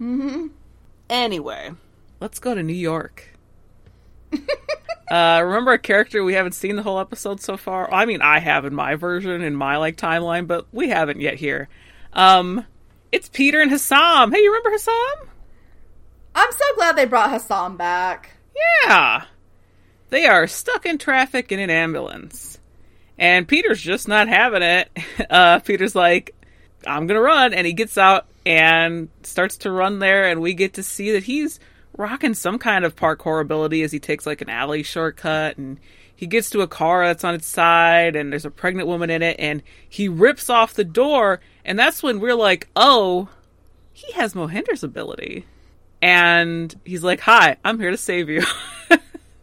Mm-hmm. 0.00 0.48
Anyway, 1.08 1.70
let's 2.20 2.38
go 2.38 2.54
to 2.54 2.62
New 2.62 2.74
York. 2.74 3.28
uh, 5.10 5.40
remember 5.44 5.72
a 5.72 5.78
character 5.78 6.22
we 6.24 6.34
haven't 6.34 6.52
seen 6.52 6.76
the 6.76 6.82
whole 6.82 6.98
episode 6.98 7.40
so 7.40 7.56
far? 7.56 7.92
I 7.92 8.04
mean, 8.04 8.20
I 8.20 8.40
have 8.40 8.64
in 8.64 8.74
my 8.74 8.96
version, 8.96 9.40
in 9.40 9.54
my 9.54 9.76
like 9.76 9.96
timeline, 9.96 10.46
but 10.46 10.66
we 10.72 10.88
haven't 10.88 11.20
yet 11.20 11.34
here. 11.34 11.68
Um, 12.12 12.66
it's 13.12 13.28
Peter 13.28 13.60
and 13.60 13.70
Hassam. 13.70 14.32
Hey, 14.32 14.40
you 14.40 14.50
remember 14.50 14.70
Hassam? 14.70 15.28
I'm 16.34 16.52
so 16.52 16.64
glad 16.74 16.96
they 16.96 17.06
brought 17.06 17.30
Hassan 17.30 17.76
back. 17.76 18.32
Yeah. 18.84 19.24
They 20.10 20.26
are 20.26 20.46
stuck 20.46 20.86
in 20.86 20.98
traffic 20.98 21.50
in 21.50 21.58
an 21.60 21.70
ambulance. 21.70 22.55
And 23.18 23.48
Peter's 23.48 23.80
just 23.80 24.08
not 24.08 24.28
having 24.28 24.62
it. 24.62 24.90
Uh, 25.28 25.58
Peter's 25.60 25.96
like, 25.96 26.34
I'm 26.86 27.06
gonna 27.06 27.20
run. 27.20 27.52
And 27.52 27.66
he 27.66 27.72
gets 27.72 27.98
out 27.98 28.26
and 28.44 29.08
starts 29.22 29.56
to 29.58 29.72
run 29.72 29.98
there. 29.98 30.28
And 30.28 30.40
we 30.40 30.54
get 30.54 30.74
to 30.74 30.82
see 30.82 31.10
that 31.12 31.24
he's 31.24 31.58
rocking 31.96 32.34
some 32.34 32.58
kind 32.58 32.84
of 32.84 32.94
parkour 32.94 33.40
ability 33.40 33.82
as 33.82 33.90
he 33.90 33.98
takes 33.98 34.24
like 34.26 34.40
an 34.40 34.50
alley 34.50 34.82
shortcut. 34.82 35.56
And 35.56 35.80
he 36.14 36.26
gets 36.26 36.50
to 36.50 36.60
a 36.60 36.68
car 36.68 37.06
that's 37.06 37.24
on 37.24 37.34
its 37.34 37.48
side. 37.48 38.14
And 38.14 38.30
there's 38.30 38.44
a 38.44 38.50
pregnant 38.50 38.88
woman 38.88 39.10
in 39.10 39.22
it. 39.22 39.36
And 39.40 39.62
he 39.88 40.08
rips 40.08 40.48
off 40.48 40.74
the 40.74 40.84
door. 40.84 41.40
And 41.64 41.76
that's 41.76 42.02
when 42.02 42.20
we're 42.20 42.36
like, 42.36 42.68
oh, 42.76 43.28
he 43.92 44.12
has 44.12 44.34
Mohinder's 44.34 44.84
ability. 44.84 45.46
And 46.02 46.72
he's 46.84 47.02
like, 47.02 47.20
Hi, 47.20 47.56
I'm 47.64 47.80
here 47.80 47.90
to 47.90 47.96
save 47.96 48.28
you. 48.28 48.44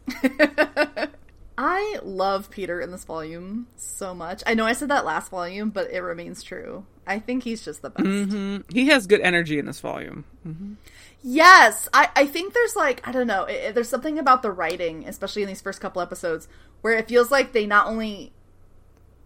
I 1.58 2.00
love 2.04 2.50
Peter 2.50 2.82
in 2.82 2.92
this 2.92 3.04
volume 3.04 3.68
so 3.76 4.14
much. 4.16 4.42
I 4.48 4.54
know 4.56 4.66
I 4.66 4.74
said 4.74 4.90
that 4.90 5.06
last 5.06 5.30
volume, 5.30 5.70
but 5.70 5.92
it 5.92 6.02
remains 6.02 6.42
true. 6.42 6.86
I 7.06 7.20
think 7.20 7.44
he's 7.44 7.64
just 7.64 7.82
the 7.82 7.90
best. 7.92 8.06
Mm-hmm. 8.08 8.58
he 8.74 8.88
has 8.88 9.06
good 9.08 9.22
energy 9.22 9.60
in 9.60 9.66
this 9.66 9.80
volume. 9.80 10.24
Mm-hmm. 10.48 10.74
Yes, 11.22 11.88
I, 11.94 12.10
I 12.16 12.26
think 12.26 12.54
there's 12.54 12.76
like 12.76 13.08
I 13.08 13.12
don't 13.12 13.28
know. 13.28 13.44
It, 13.44 13.54
it- 13.54 13.76
there's 13.76 13.90
something 13.90 14.18
about 14.20 14.42
the 14.42 14.52
writing, 14.52 15.08
especially 15.08 15.42
in 15.44 15.48
these 15.48 15.62
first 15.62 15.80
couple 15.82 16.02
episodes, 16.02 16.48
where 16.82 16.94
it 16.98 17.08
feels 17.08 17.30
like 17.30 17.52
they 17.52 17.66
not 17.66 17.88
only 17.88 18.34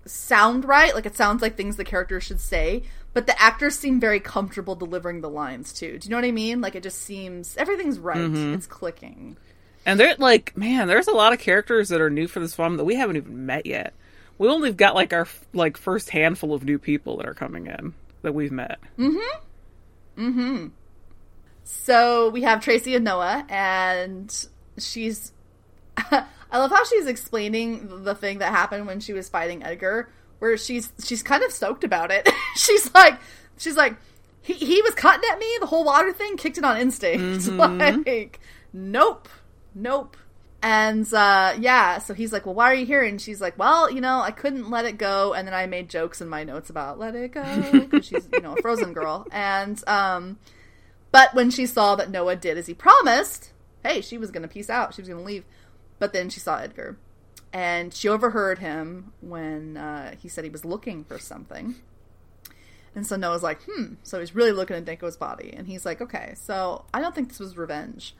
sound 0.05 0.65
right, 0.65 0.93
like 0.95 1.05
it 1.05 1.15
sounds 1.15 1.41
like 1.41 1.55
things 1.55 1.75
the 1.75 1.83
characters 1.83 2.23
should 2.23 2.39
say, 2.39 2.83
but 3.13 3.27
the 3.27 3.41
actors 3.41 3.75
seem 3.77 3.99
very 3.99 4.19
comfortable 4.19 4.75
delivering 4.75 5.21
the 5.21 5.29
lines 5.29 5.73
too. 5.73 5.97
Do 5.99 6.05
you 6.05 6.09
know 6.11 6.17
what 6.17 6.25
I 6.25 6.31
mean? 6.31 6.61
Like 6.61 6.75
it 6.75 6.83
just 6.83 7.01
seems 7.01 7.55
everything's 7.57 7.99
right. 7.99 8.17
Mm-hmm. 8.17 8.53
It's 8.53 8.67
clicking. 8.67 9.37
And 9.87 9.97
they're 9.97 10.15
like, 10.17 10.55
man, 10.57 10.89
there's 10.89 11.07
a 11.07 11.13
lot 11.13 11.31
of 11.31 11.39
characters 11.39 11.87
that 11.89 12.01
are 12.01 12.09
new 12.09 12.27
for 12.27 12.41
this 12.41 12.53
film 12.53 12.75
that 12.75 12.83
we 12.83 12.95
haven't 12.95 13.15
even 13.15 13.45
met 13.45 13.65
yet. 13.65 13.93
We 14.37 14.49
only 14.49 14.73
got 14.73 14.95
like 14.95 15.13
our 15.13 15.29
like 15.53 15.77
first 15.77 16.09
handful 16.09 16.53
of 16.53 16.65
new 16.65 16.77
people 16.77 17.15
that 17.17 17.25
are 17.25 17.33
coming 17.33 17.67
in 17.67 17.93
that 18.21 18.35
we've 18.35 18.51
met. 18.51 18.79
Mm-hmm. 18.99 20.21
Mm-hmm. 20.21 20.67
So 21.63 22.29
we 22.31 22.41
have 22.41 22.61
Tracy 22.61 22.95
and 22.95 23.05
Noah, 23.05 23.45
and 23.47 24.47
she's. 24.77 25.31
I 25.97 26.59
love 26.59 26.71
how 26.71 26.83
she's 26.83 27.07
explaining 27.07 28.03
the 28.03 28.13
thing 28.13 28.39
that 28.39 28.51
happened 28.51 28.87
when 28.87 28.99
she 28.99 29.13
was 29.13 29.29
fighting 29.29 29.63
Edgar, 29.63 30.09
where 30.39 30.57
she's 30.57 30.91
she's 31.01 31.23
kind 31.23 31.43
of 31.43 31.51
stoked 31.53 31.85
about 31.85 32.11
it. 32.11 32.27
she's 32.57 32.93
like, 32.93 33.17
she's 33.57 33.77
like, 33.77 33.95
he 34.41 34.53
he 34.53 34.81
was 34.81 34.93
cutting 34.95 35.29
at 35.31 35.39
me. 35.39 35.47
The 35.61 35.65
whole 35.67 35.85
water 35.85 36.11
thing 36.11 36.35
kicked 36.35 36.57
it 36.57 36.65
on 36.65 36.75
instinct. 36.75 37.47
like, 37.47 38.41
nope, 38.73 39.29
nope. 39.77 40.17
And 40.61 41.11
uh, 41.13 41.55
yeah, 41.59 41.99
so 41.99 42.13
he's 42.13 42.33
like, 42.33 42.45
"Well, 42.45 42.55
why 42.55 42.71
are 42.71 42.75
you 42.75 42.85
here?" 42.85 43.03
And 43.03 43.21
she's 43.21 43.39
like, 43.39 43.57
"Well, 43.59 43.91
you 43.91 44.01
know, 44.01 44.21
I 44.21 44.31
couldn't 44.31 44.69
let 44.69 44.85
it 44.85 44.97
go." 44.97 45.33
And 45.33 45.47
then 45.47 45.53
I 45.53 45.67
made 45.67 45.87
jokes 45.89 46.19
in 46.19 46.27
my 46.27 46.43
notes 46.43 46.69
about 46.69 46.97
"let 46.97 47.15
it 47.15 47.31
go" 47.31 47.71
because 47.71 48.05
she's, 48.05 48.27
you 48.33 48.41
know, 48.41 48.55
a 48.55 48.61
frozen 48.61 48.93
girl. 48.93 49.27
And 49.31 49.81
um, 49.87 50.39
but 51.11 51.33
when 51.35 51.51
she 51.51 51.65
saw 51.67 51.95
that 51.95 52.09
Noah 52.09 52.35
did 52.35 52.57
as 52.57 52.67
he 52.67 52.73
promised, 52.73 53.51
hey, 53.83 54.01
she 54.01 54.17
was 54.17 54.31
going 54.31 54.41
to 54.41 54.47
peace 54.47 54.69
out. 54.69 54.93
She 54.93 55.01
was 55.01 55.09
going 55.09 55.21
to 55.21 55.25
leave. 55.25 55.45
But 55.99 56.13
then 56.13 56.29
she 56.29 56.39
saw 56.39 56.57
Edgar. 56.57 56.97
And 57.53 57.93
she 57.93 58.09
overheard 58.09 58.59
him 58.59 59.13
when 59.21 59.77
uh, 59.77 60.15
he 60.19 60.27
said 60.27 60.43
he 60.43 60.49
was 60.49 60.65
looking 60.65 61.03
for 61.03 61.17
something. 61.17 61.75
And 62.93 63.05
so 63.05 63.15
Noah's 63.15 63.43
like, 63.43 63.59
hmm. 63.63 63.93
So 64.03 64.19
he's 64.19 64.35
really 64.35 64.51
looking 64.51 64.75
at 64.75 64.85
Danko's 64.85 65.17
body. 65.17 65.53
And 65.55 65.67
he's 65.67 65.85
like, 65.85 66.01
okay, 66.01 66.33
so 66.35 66.85
I 66.93 66.99
don't 66.99 67.15
think 67.15 67.29
this 67.29 67.39
was 67.39 67.57
revenge. 67.57 68.15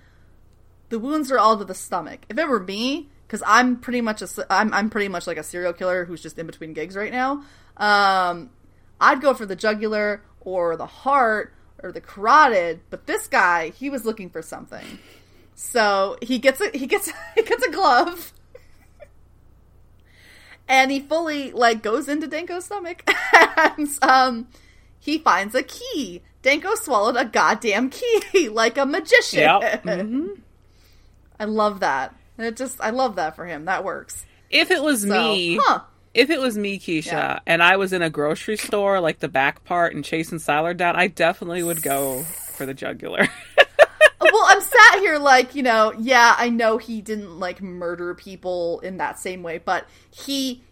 The 0.90 1.00
wounds 1.00 1.32
are 1.32 1.40
all 1.40 1.58
to 1.58 1.66
the 1.66 1.76
stomach. 1.76 2.22
If 2.30 2.38
it 2.38 2.48
were 2.48 2.62
me, 2.62 3.10
because 3.26 3.44
I'm 3.46 3.78
pretty 3.78 4.02
much 4.02 4.22
a, 4.22 4.28
I'm, 4.50 4.74
I'm 4.74 4.90
pretty 4.90 5.10
much 5.10 5.28
like 5.28 5.38
a 5.38 5.44
serial 5.44 5.74
killer 5.74 6.06
who's 6.06 6.22
just 6.22 6.40
in 6.40 6.46
between 6.46 6.74
gigs 6.74 6.96
right 6.96 7.12
now. 7.12 7.44
Um, 7.76 8.50
I'd 9.00 9.22
go 9.22 9.34
for 9.34 9.46
the 9.46 9.56
jugular 9.56 10.24
or 10.42 10.78
the 10.78 10.86
heart 10.86 11.54
or 11.84 11.92
the 11.92 12.02
carotid, 12.02 12.80
but 12.90 13.06
this 13.06 13.28
guy, 13.28 13.70
he 13.70 13.90
was 13.90 14.06
looking 14.06 14.30
for 14.30 14.42
something. 14.42 14.86
So 15.56 16.18
he 16.22 16.38
gets 16.38 16.62
a 16.62 16.70
he 16.74 16.88
gets 16.88 17.12
he 17.36 17.44
gets 17.44 17.66
a 17.66 17.72
glove. 17.72 18.34
And 20.70 20.92
he 20.92 21.00
fully 21.00 21.52
like 21.52 21.82
goes 21.82 22.08
into 22.10 22.28
Danko's 22.28 22.66
stomach 22.66 23.10
and 23.58 23.88
um 24.02 24.48
he 25.00 25.18
finds 25.18 25.56
a 25.56 25.64
key. 25.64 26.22
Danko 26.42 26.76
swallowed 26.76 27.18
a 27.18 27.26
goddamn 27.26 27.90
key 27.90 28.50
like 28.52 28.78
a 28.78 28.86
magician. 28.86 29.40
Yep. 29.40 29.84
Mm-hmm. 29.84 30.28
I 31.40 31.46
love 31.46 31.80
that. 31.82 32.16
It 32.38 32.56
just 32.56 32.80
I 32.82 32.92
love 32.92 33.16
that 33.16 33.36
for 33.36 33.46
him. 33.46 33.66
That 33.66 33.84
works. 33.84 34.26
If 34.50 34.72
it 34.72 34.82
was 34.82 35.02
So, 35.02 35.10
me, 35.10 35.60
huh. 35.62 35.82
if 36.14 36.30
it 36.30 36.40
was 36.40 36.58
me, 36.58 36.80
Keisha, 36.80 37.06
Yeah. 37.08 37.40
and 37.46 37.62
I 37.62 37.78
was 37.78 37.94
in 37.94 38.02
a 38.02 38.10
grocery 38.10 38.58
store, 38.58 39.00
like 39.00 39.20
the 39.20 39.28
back 39.28 39.64
part, 39.66 39.94
and 39.94 40.06
chasing 40.06 40.38
Sylar 40.40 40.76
down, 40.76 40.96
I 40.96 41.08
definitely 41.08 41.64
would 41.64 41.82
go 41.82 42.24
for 42.24 42.66
the 42.66 42.74
jugular. 42.74 43.28
well, 44.22 44.46
I'm 44.48 44.62
sat 44.62 45.00
here 45.00 45.18
like, 45.18 45.54
you 45.56 45.64
know, 45.64 45.94
yeah, 46.00 46.36
I 46.38 46.50
know 46.50 46.78
he 46.78 47.02
didn't 47.02 47.40
like 47.40 47.62
murder 47.62 48.14
people 48.16 48.80
in 48.82 48.98
that 48.98 49.20
same 49.20 49.44
way, 49.44 49.58
but 49.58 49.86
he 50.12 50.64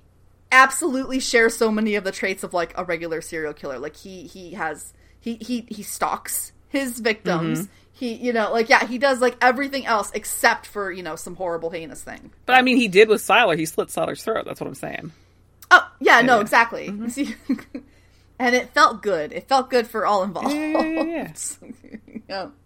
absolutely 0.52 1.20
shares 1.20 1.58
so 1.58 1.72
many 1.72 1.96
of 1.96 2.04
the 2.04 2.12
traits 2.12 2.44
of 2.44 2.54
like 2.54 2.74
a 2.78 2.84
regular 2.86 3.22
serial 3.22 3.54
killer. 3.54 3.80
Like 3.80 3.96
he 3.96 4.24
he 4.28 4.52
has 4.52 4.94
he 5.20 5.36
he 5.36 5.66
he 5.70 5.84
stalks 5.84 6.54
his 6.70 7.00
victims. 7.00 7.64
Mm-hmm. 7.64 7.72
He 7.98 8.14
you 8.16 8.34
know, 8.34 8.52
like 8.52 8.70
yeah, 8.70 8.86
he 8.86 8.98
does 8.98 9.22
like 9.22 9.38
everything 9.42 9.86
else 9.86 10.12
except 10.14 10.68
for, 10.68 10.92
you 10.92 11.02
know, 11.02 11.16
some 11.16 11.36
horrible 11.36 11.70
heinous 11.70 12.04
thing. 12.04 12.32
but 12.46 12.54
I 12.56 12.62
mean, 12.62 12.76
he 12.78 12.88
did 12.90 13.08
with 13.10 13.22
Sylar. 13.22 13.58
He 13.58 13.66
slit 13.66 13.88
Sylar's 13.88 14.22
throat. 14.24 14.46
That's 14.46 14.60
what 14.60 14.68
I'm 14.68 14.76
saying. 14.76 15.12
Oh, 15.72 15.92
yeah, 16.00 16.22
no, 16.22 16.36
Yeah. 16.36 16.42
exactly. 16.42 16.94
See, 17.10 17.36
and 18.38 18.54
it 18.54 18.70
felt 18.74 19.02
good. 19.02 19.32
It 19.32 19.48
felt 19.48 19.70
good 19.70 19.88
for 19.88 20.06
all 20.06 20.24
involved. 20.24 20.54
Yeah, 20.54 20.82
yeah, 20.84 21.04
yeah, 21.04 21.34
Yeah. 22.30 22.48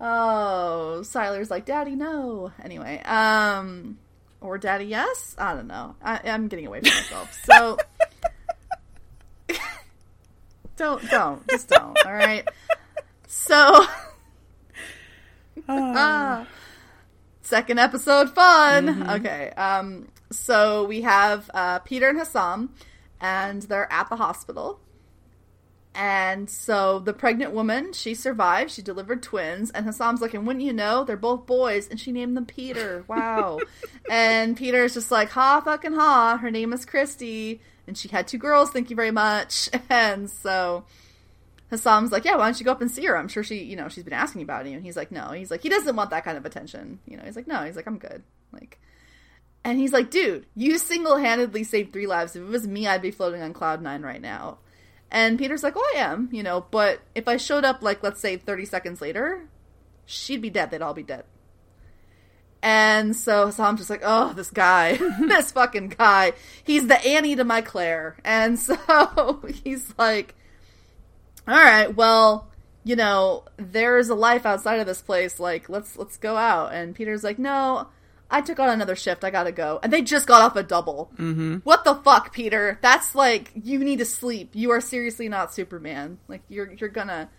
Oh, 0.00 1.00
Sylar's 1.02 1.50
like, 1.50 1.64
Daddy, 1.64 1.96
no. 1.96 2.52
Anyway, 2.62 3.02
um, 3.04 3.98
or 4.40 4.56
Daddy, 4.56 4.84
yes. 4.84 5.34
I 5.36 5.54
don't 5.54 5.66
know. 5.66 5.96
I, 6.00 6.20
I'm 6.24 6.46
getting 6.46 6.66
away 6.68 6.80
from 6.82 6.90
myself. 6.94 7.36
So, 7.44 7.78
don't, 10.76 11.02
don't, 11.10 11.48
just 11.48 11.68
don't. 11.68 11.98
All 12.06 12.14
right. 12.14 12.46
So, 13.30 13.84
ah, 15.68 16.46
second 17.42 17.78
episode 17.78 18.34
fun. 18.34 19.08
Okay. 19.10 19.50
Um. 19.50 20.08
So 20.32 20.84
we 20.86 21.02
have 21.02 21.50
uh, 21.52 21.80
Peter 21.80 22.08
and 22.08 22.18
Hassam, 22.18 22.72
and 23.20 23.60
they're 23.62 23.92
at 23.92 24.08
the 24.08 24.16
hospital. 24.16 24.80
And 25.94 26.48
so 26.48 27.00
the 27.00 27.12
pregnant 27.12 27.52
woman, 27.52 27.92
she 27.92 28.14
survived. 28.14 28.70
She 28.70 28.82
delivered 28.82 29.22
twins. 29.22 29.70
And 29.72 29.84
Hassam's 29.84 30.20
like, 30.20 30.32
and 30.32 30.46
wouldn't 30.46 30.64
you 30.64 30.72
know, 30.72 31.02
they're 31.02 31.16
both 31.16 31.44
boys. 31.44 31.88
And 31.88 31.98
she 31.98 32.12
named 32.12 32.36
them 32.36 32.46
Peter. 32.46 33.04
Wow. 33.08 33.58
and 34.10 34.56
Peter's 34.56 34.94
just 34.94 35.10
like, 35.10 35.30
ha, 35.30 35.60
fucking 35.60 35.94
ha. 35.94 36.38
Her 36.40 36.52
name 36.52 36.72
is 36.72 36.84
Christy. 36.84 37.60
And 37.88 37.98
she 37.98 38.08
had 38.08 38.28
two 38.28 38.38
girls. 38.38 38.70
Thank 38.70 38.90
you 38.90 38.96
very 38.96 39.10
much. 39.10 39.68
And 39.90 40.30
so 40.30 40.84
Hassam's 41.70 42.12
like, 42.12 42.24
yeah, 42.24 42.36
why 42.36 42.44
don't 42.44 42.58
you 42.58 42.64
go 42.64 42.72
up 42.72 42.80
and 42.80 42.90
see 42.90 43.04
her? 43.04 43.16
I'm 43.16 43.28
sure 43.28 43.42
she, 43.42 43.62
you 43.62 43.76
know, 43.76 43.88
she's 43.88 44.04
been 44.04 44.12
asking 44.12 44.42
about 44.42 44.66
you. 44.66 44.72
And 44.72 44.84
he's 44.84 44.96
like, 44.96 45.12
no. 45.12 45.32
He's 45.32 45.50
like, 45.50 45.62
he 45.62 45.68
doesn't 45.68 45.96
want 45.96 46.10
that 46.10 46.24
kind 46.24 46.38
of 46.38 46.46
attention. 46.46 46.98
You 47.06 47.16
know, 47.16 47.24
he's 47.24 47.36
like, 47.36 47.46
no. 47.46 47.62
He's 47.64 47.76
like, 47.76 47.86
I'm 47.86 47.98
good. 47.98 48.22
Like, 48.52 48.80
and 49.64 49.78
he's 49.78 49.92
like, 49.92 50.10
dude, 50.10 50.46
you 50.54 50.78
single 50.78 51.16
handedly 51.16 51.64
saved 51.64 51.92
three 51.92 52.06
lives. 52.06 52.34
If 52.34 52.42
it 52.42 52.48
was 52.48 52.66
me, 52.66 52.86
I'd 52.86 53.02
be 53.02 53.10
floating 53.10 53.42
on 53.42 53.52
cloud 53.52 53.82
nine 53.82 54.02
right 54.02 54.22
now. 54.22 54.58
And 55.10 55.38
Peter's 55.38 55.62
like, 55.62 55.74
oh, 55.76 55.92
I 55.96 56.00
am, 56.00 56.28
you 56.32 56.42
know, 56.42 56.66
but 56.70 57.00
if 57.14 57.28
I 57.28 57.38
showed 57.38 57.64
up, 57.64 57.82
like, 57.82 58.02
let's 58.02 58.20
say 58.20 58.36
30 58.36 58.64
seconds 58.66 59.00
later, 59.00 59.48
she'd 60.04 60.42
be 60.42 60.50
dead. 60.50 60.70
They'd 60.70 60.82
all 60.82 60.94
be 60.94 61.02
dead. 61.02 61.24
And 62.62 63.14
so, 63.14 63.50
so 63.50 63.72
just 63.74 63.90
like, 63.90 64.02
oh, 64.04 64.32
this 64.32 64.50
guy, 64.50 64.96
this 65.20 65.52
fucking 65.52 65.94
guy. 65.98 66.32
He's 66.64 66.86
the 66.86 67.04
Annie 67.06 67.36
to 67.36 67.44
my 67.44 67.60
Claire. 67.60 68.16
And 68.24 68.58
so 68.58 69.42
he's 69.64 69.94
like, 69.96 70.34
all 71.48 71.56
right, 71.56 71.94
well, 71.94 72.48
you 72.84 72.96
know, 72.96 73.44
there's 73.56 74.08
a 74.08 74.14
life 74.14 74.46
outside 74.46 74.80
of 74.80 74.86
this 74.86 75.02
place. 75.02 75.40
Like, 75.40 75.68
let's 75.68 75.96
let's 75.96 76.16
go 76.16 76.36
out. 76.36 76.72
And 76.72 76.94
Peter's 76.94 77.24
like, 77.24 77.38
no, 77.38 77.88
I 78.30 78.40
took 78.42 78.60
on 78.60 78.68
another 78.68 78.96
shift. 78.96 79.24
I 79.24 79.30
gotta 79.30 79.52
go. 79.52 79.80
And 79.82 79.92
they 79.92 80.02
just 80.02 80.26
got 80.26 80.42
off 80.42 80.56
a 80.56 80.62
double. 80.62 81.10
Mm-hmm. 81.14 81.56
What 81.64 81.84
the 81.84 81.94
fuck, 81.96 82.32
Peter? 82.32 82.78
That's 82.82 83.14
like 83.14 83.52
you 83.54 83.78
need 83.78 83.98
to 83.98 84.04
sleep. 84.04 84.50
You 84.52 84.70
are 84.72 84.80
seriously 84.80 85.28
not 85.28 85.54
Superman. 85.54 86.18
Like 86.28 86.42
you're 86.48 86.72
you're 86.74 86.90
gonna 86.90 87.30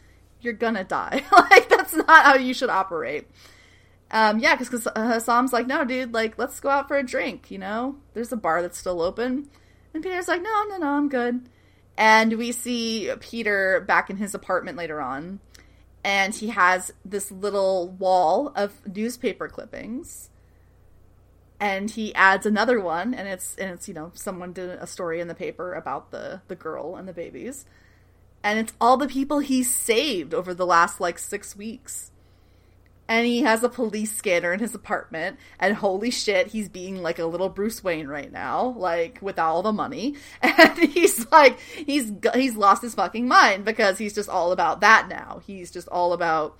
you're 0.41 0.53
gonna 0.53 0.84
die. 0.84 1.23
like 1.31 1.69
that's 1.69 1.94
not 1.94 2.26
how 2.26 2.36
you 2.36 2.53
should 2.53 2.69
operate. 2.69 3.27
Um, 4.11 4.40
yeah, 4.40 4.56
because 4.56 4.86
Hassam's 4.86 5.53
like, 5.53 5.68
no, 5.68 5.86
dude, 5.86 6.14
like 6.14 6.40
let's 6.40 6.60
go 6.60 6.69
out 6.69 6.88
for 6.88 6.98
a 6.98 7.03
drink. 7.03 7.52
You 7.52 7.60
know, 7.60 7.98
there's 8.14 8.31
a 8.31 8.38
bar 8.38 8.61
that's 8.64 8.80
still 8.80 9.02
open. 9.02 9.49
And 9.94 10.03
Peter's 10.03 10.27
like, 10.27 10.41
no, 10.41 10.64
no, 10.69 10.77
no, 10.77 10.88
I'm 10.88 11.10
good. 11.10 11.48
And 11.99 12.38
we 12.38 12.53
see 12.53 13.11
Peter 13.19 13.81
back 13.81 14.09
in 14.09 14.15
his 14.15 14.34
apartment 14.34 14.77
later 14.77 15.01
on, 15.01 15.41
and 16.01 16.34
he 16.34 16.47
has 16.47 16.93
this 17.03 17.30
little 17.30 17.89
wall 17.89 18.53
of 18.55 18.80
newspaper 18.88 19.49
clippings. 19.49 20.30
And 21.59 21.91
he 21.91 22.15
adds 22.15 22.45
another 22.45 22.80
one 22.80 23.13
and 23.13 23.27
it's 23.27 23.53
and 23.57 23.69
it's 23.69 23.89
you 23.89 23.93
know 23.93 24.13
someone 24.13 24.53
did 24.53 24.69
a 24.69 24.88
story 24.88 25.19
in 25.19 25.27
the 25.27 25.35
paper 25.35 25.73
about 25.73 26.09
the 26.11 26.39
the 26.47 26.55
girl 26.55 26.95
and 26.95 27.05
the 27.05 27.11
babies. 27.11 27.65
And 28.41 28.57
it's 28.57 28.71
all 28.80 28.95
the 28.95 29.09
people 29.09 29.39
he 29.39 29.61
saved 29.61 30.34
over 30.34 30.53
the 30.53 30.65
last 30.65 31.01
like 31.01 31.19
six 31.19 31.53
weeks 31.53 32.11
and 33.10 33.26
he 33.26 33.41
has 33.41 33.64
a 33.64 33.69
police 33.69 34.15
scanner 34.15 34.53
in 34.53 34.60
his 34.60 34.76
apartment 34.76 35.38
and 35.60 35.76
holy 35.76 36.11
shit 36.11 36.48
he's 36.48 36.69
being 36.69 37.02
like 37.02 37.19
a 37.19 37.26
little 37.26 37.49
bruce 37.49 37.84
wayne 37.84 38.07
right 38.07 38.31
now 38.31 38.68
like 38.77 39.18
with 39.22 39.38
all 39.38 39.61
the 39.61 39.73
money 39.73 40.15
and 40.41 40.77
he's 40.77 41.30
like 41.31 41.60
he's 41.60 42.14
he's 42.34 42.56
lost 42.56 42.81
his 42.81 42.95
fucking 42.95 43.27
mind 43.27 43.65
because 43.65 43.98
he's 43.98 44.14
just 44.14 44.30
all 44.30 44.53
about 44.53 44.80
that 44.80 45.10
now 45.10 45.41
he's 45.45 45.72
just 45.72 45.90
all 45.90 46.14
about 46.14 46.57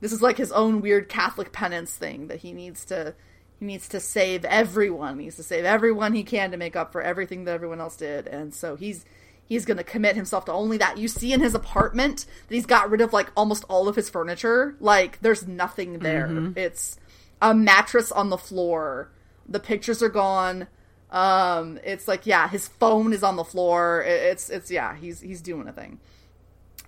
this 0.00 0.12
is 0.12 0.20
like 0.20 0.36
his 0.36 0.52
own 0.52 0.82
weird 0.82 1.08
catholic 1.08 1.52
penance 1.52 1.94
thing 1.94 2.26
that 2.26 2.40
he 2.40 2.52
needs 2.52 2.84
to 2.84 3.14
he 3.62 3.66
needs 3.66 3.86
to 3.90 4.00
save 4.00 4.44
everyone. 4.44 5.20
He 5.20 5.26
needs 5.26 5.36
to 5.36 5.44
save 5.44 5.64
everyone 5.64 6.14
he 6.14 6.24
can 6.24 6.50
to 6.50 6.56
make 6.56 6.74
up 6.74 6.90
for 6.90 7.00
everything 7.00 7.44
that 7.44 7.52
everyone 7.54 7.80
else 7.80 7.94
did. 7.94 8.26
And 8.26 8.52
so 8.52 8.74
he's 8.74 9.04
he's 9.48 9.64
going 9.64 9.76
to 9.76 9.84
commit 9.84 10.16
himself 10.16 10.44
to 10.46 10.52
only 10.52 10.78
that. 10.78 10.98
You 10.98 11.08
see 11.08 11.32
in 11.32 11.40
his 11.40 11.54
apartment 11.54 12.26
that 12.48 12.54
he's 12.54 12.66
got 12.66 12.90
rid 12.90 13.00
of 13.00 13.12
like 13.12 13.30
almost 13.36 13.64
all 13.68 13.88
of 13.88 13.96
his 13.96 14.08
furniture. 14.08 14.76
Like 14.80 15.20
there's 15.20 15.46
nothing 15.46 15.98
there. 15.98 16.26
Mm-hmm. 16.28 16.58
It's 16.58 16.98
a 17.40 17.54
mattress 17.54 18.12
on 18.12 18.30
the 18.30 18.38
floor. 18.38 19.10
The 19.48 19.60
pictures 19.60 20.02
are 20.02 20.08
gone. 20.08 20.68
Um, 21.10 21.78
it's 21.84 22.08
like 22.08 22.26
yeah, 22.26 22.48
his 22.48 22.68
phone 22.68 23.12
is 23.12 23.22
on 23.22 23.36
the 23.36 23.44
floor. 23.44 24.02
It's 24.06 24.48
it's 24.48 24.70
yeah, 24.70 24.96
he's 24.96 25.20
he's 25.20 25.42
doing 25.42 25.68
a 25.68 25.72
thing. 25.72 26.00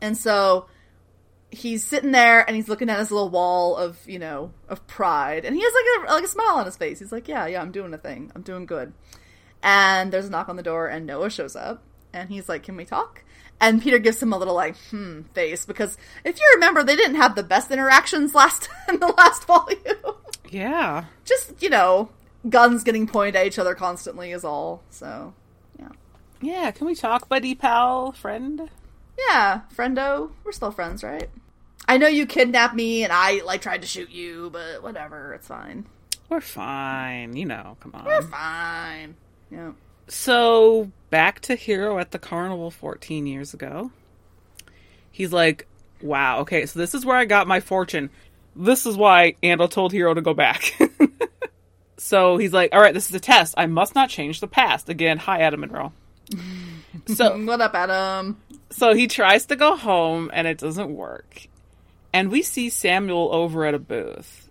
And 0.01 0.17
so 0.17 0.67
he's 1.55 1.85
sitting 1.85 2.11
there 2.11 2.45
and 2.47 2.57
he's 2.57 2.69
looking 2.69 2.91
at 2.91 2.99
his 2.99 3.11
little 3.11 3.29
wall 3.29 3.77
of 3.77 3.99
you 4.07 4.19
know 4.19 4.53
of 4.69 4.87
pride 4.87 5.45
and 5.45 5.55
he 5.55 5.63
has 5.63 5.73
like 5.73 6.09
a 6.09 6.13
like 6.13 6.25
a 6.25 6.29
smile 6.29 6.57
on 6.57 6.67
his 6.67 6.77
face 6.77 6.99
he's 6.99 7.13
like 7.13 7.29
yeah 7.29 7.47
yeah 7.47 7.61
i'm 7.61 7.71
doing 7.71 7.95
a 7.95 7.99
thing 7.99 8.31
i'm 8.35 8.43
doing 8.43 8.67
good 8.67 8.93
and 9.63 10.13
there's 10.13 10.27
a 10.27 10.31
knock 10.31 10.49
on 10.49 10.57
the 10.57 10.63
door 10.63 10.89
and 10.89 11.07
noah 11.07 11.31
shows 11.31 11.55
up 11.55 11.83
and 12.15 12.31
he's 12.31 12.49
like 12.49 12.63
can 12.63 12.77
we 12.77 12.85
talk 12.85 13.23
and 13.61 13.83
peter 13.83 13.99
gives 13.99 14.23
him 14.23 14.33
a 14.33 14.39
little 14.39 14.55
like 14.55 14.77
hmm 14.91 15.23
face 15.35 15.67
because 15.67 15.99
if 16.25 16.39
you 16.39 16.51
remember 16.55 16.83
they 16.83 16.97
didn't 16.97 17.17
have 17.17 17.35
the 17.35 17.43
best 17.43 17.71
interactions 17.71 18.35
last 18.35 18.69
in 18.89 19.01
the 19.01 19.09
last 19.09 19.45
volume 19.45 20.17
yeah 20.49 21.05
just 21.25 21.61
you 21.63 21.69
know 21.69 22.09
guns 22.49 22.85
getting 22.85 23.07
pointed 23.07 23.37
at 23.37 23.47
each 23.47 23.59
other 23.59 23.75
constantly 23.75 24.31
is 24.31 24.45
all 24.45 24.83
so 24.91 25.35
yeah 25.79 25.89
yeah 26.41 26.71
can 26.71 26.87
we 26.87 26.95
talk 26.95 27.29
buddy 27.29 27.55
pal 27.55 28.13
friend 28.13 28.71
yeah 29.19 29.63
friendo 29.75 30.31
we're 30.45 30.53
still 30.53 30.71
friends 30.71 31.03
right 31.03 31.29
I 31.87 31.99
know 31.99 32.07
you 32.07 32.27
kidnapped 32.27 32.75
me 32.75 33.05
and 33.05 33.13
I 33.13 33.43
like 33.45 33.61
tried 33.61 33.83
to 33.83 33.87
shoot 33.89 34.11
you, 34.11 34.51
but 34.51 34.83
whatever, 34.83 35.35
it's 35.35 35.47
fine. 35.49 35.87
We're 36.29 36.41
fine, 36.41 37.37
you 37.37 37.45
know. 37.45 37.77
Come 37.81 37.95
on, 37.95 38.05
we're 38.05 38.23
fine. 38.23 39.17
Yeah. 39.51 39.73
So 40.09 40.91
back 41.15 41.39
to 41.43 41.55
Hiro 41.55 41.99
at 41.99 42.11
the 42.11 42.19
carnival 42.19 42.73
14 42.73 43.27
years 43.27 43.55
ago. 43.55 43.93
He's 45.13 45.33
like, 45.33 45.69
"Wow, 46.03 46.41
okay, 46.41 46.67
so 46.67 46.79
this 46.81 46.93
is 46.95 47.07
where 47.07 47.17
I 47.17 47.25
got 47.25 47.47
my 47.47 47.61
fortune. 47.61 48.11
This 48.57 48.85
is 48.85 48.97
why 48.97 49.37
Ando 49.41 49.71
told 49.71 49.93
Hiro 49.93 50.15
to 50.15 50.21
go 50.21 50.35
back." 50.35 50.77
so 51.97 52.37
he's 52.37 52.53
like, 52.53 52.75
"All 52.75 52.81
right, 52.81 52.95
this 52.95 53.09
is 53.09 53.15
a 53.15 53.21
test. 53.21 53.55
I 53.57 53.67
must 53.67 53.95
not 53.95 54.11
change 54.11 54.41
the 54.41 54.49
past." 54.49 54.89
Again, 54.89 55.19
hi, 55.19 55.43
Adam 55.43 55.61
Monroe. 55.61 55.93
So 57.07 57.37
what 57.45 57.61
up, 57.61 57.75
Adam? 57.75 58.41
So 58.71 58.95
he 58.95 59.09
tries 59.09 59.47
to 59.47 59.57
go 59.57 59.77
home 59.77 60.31
and 60.33 60.47
it 60.47 60.59
doesn't 60.59 60.95
work 60.95 61.49
and 62.15 62.31
we 62.31 62.43
see 62.43 62.71
Samuel 62.71 63.29
over 63.33 63.67
at 63.67 63.75
a 63.75 63.79
booth. 63.79 64.49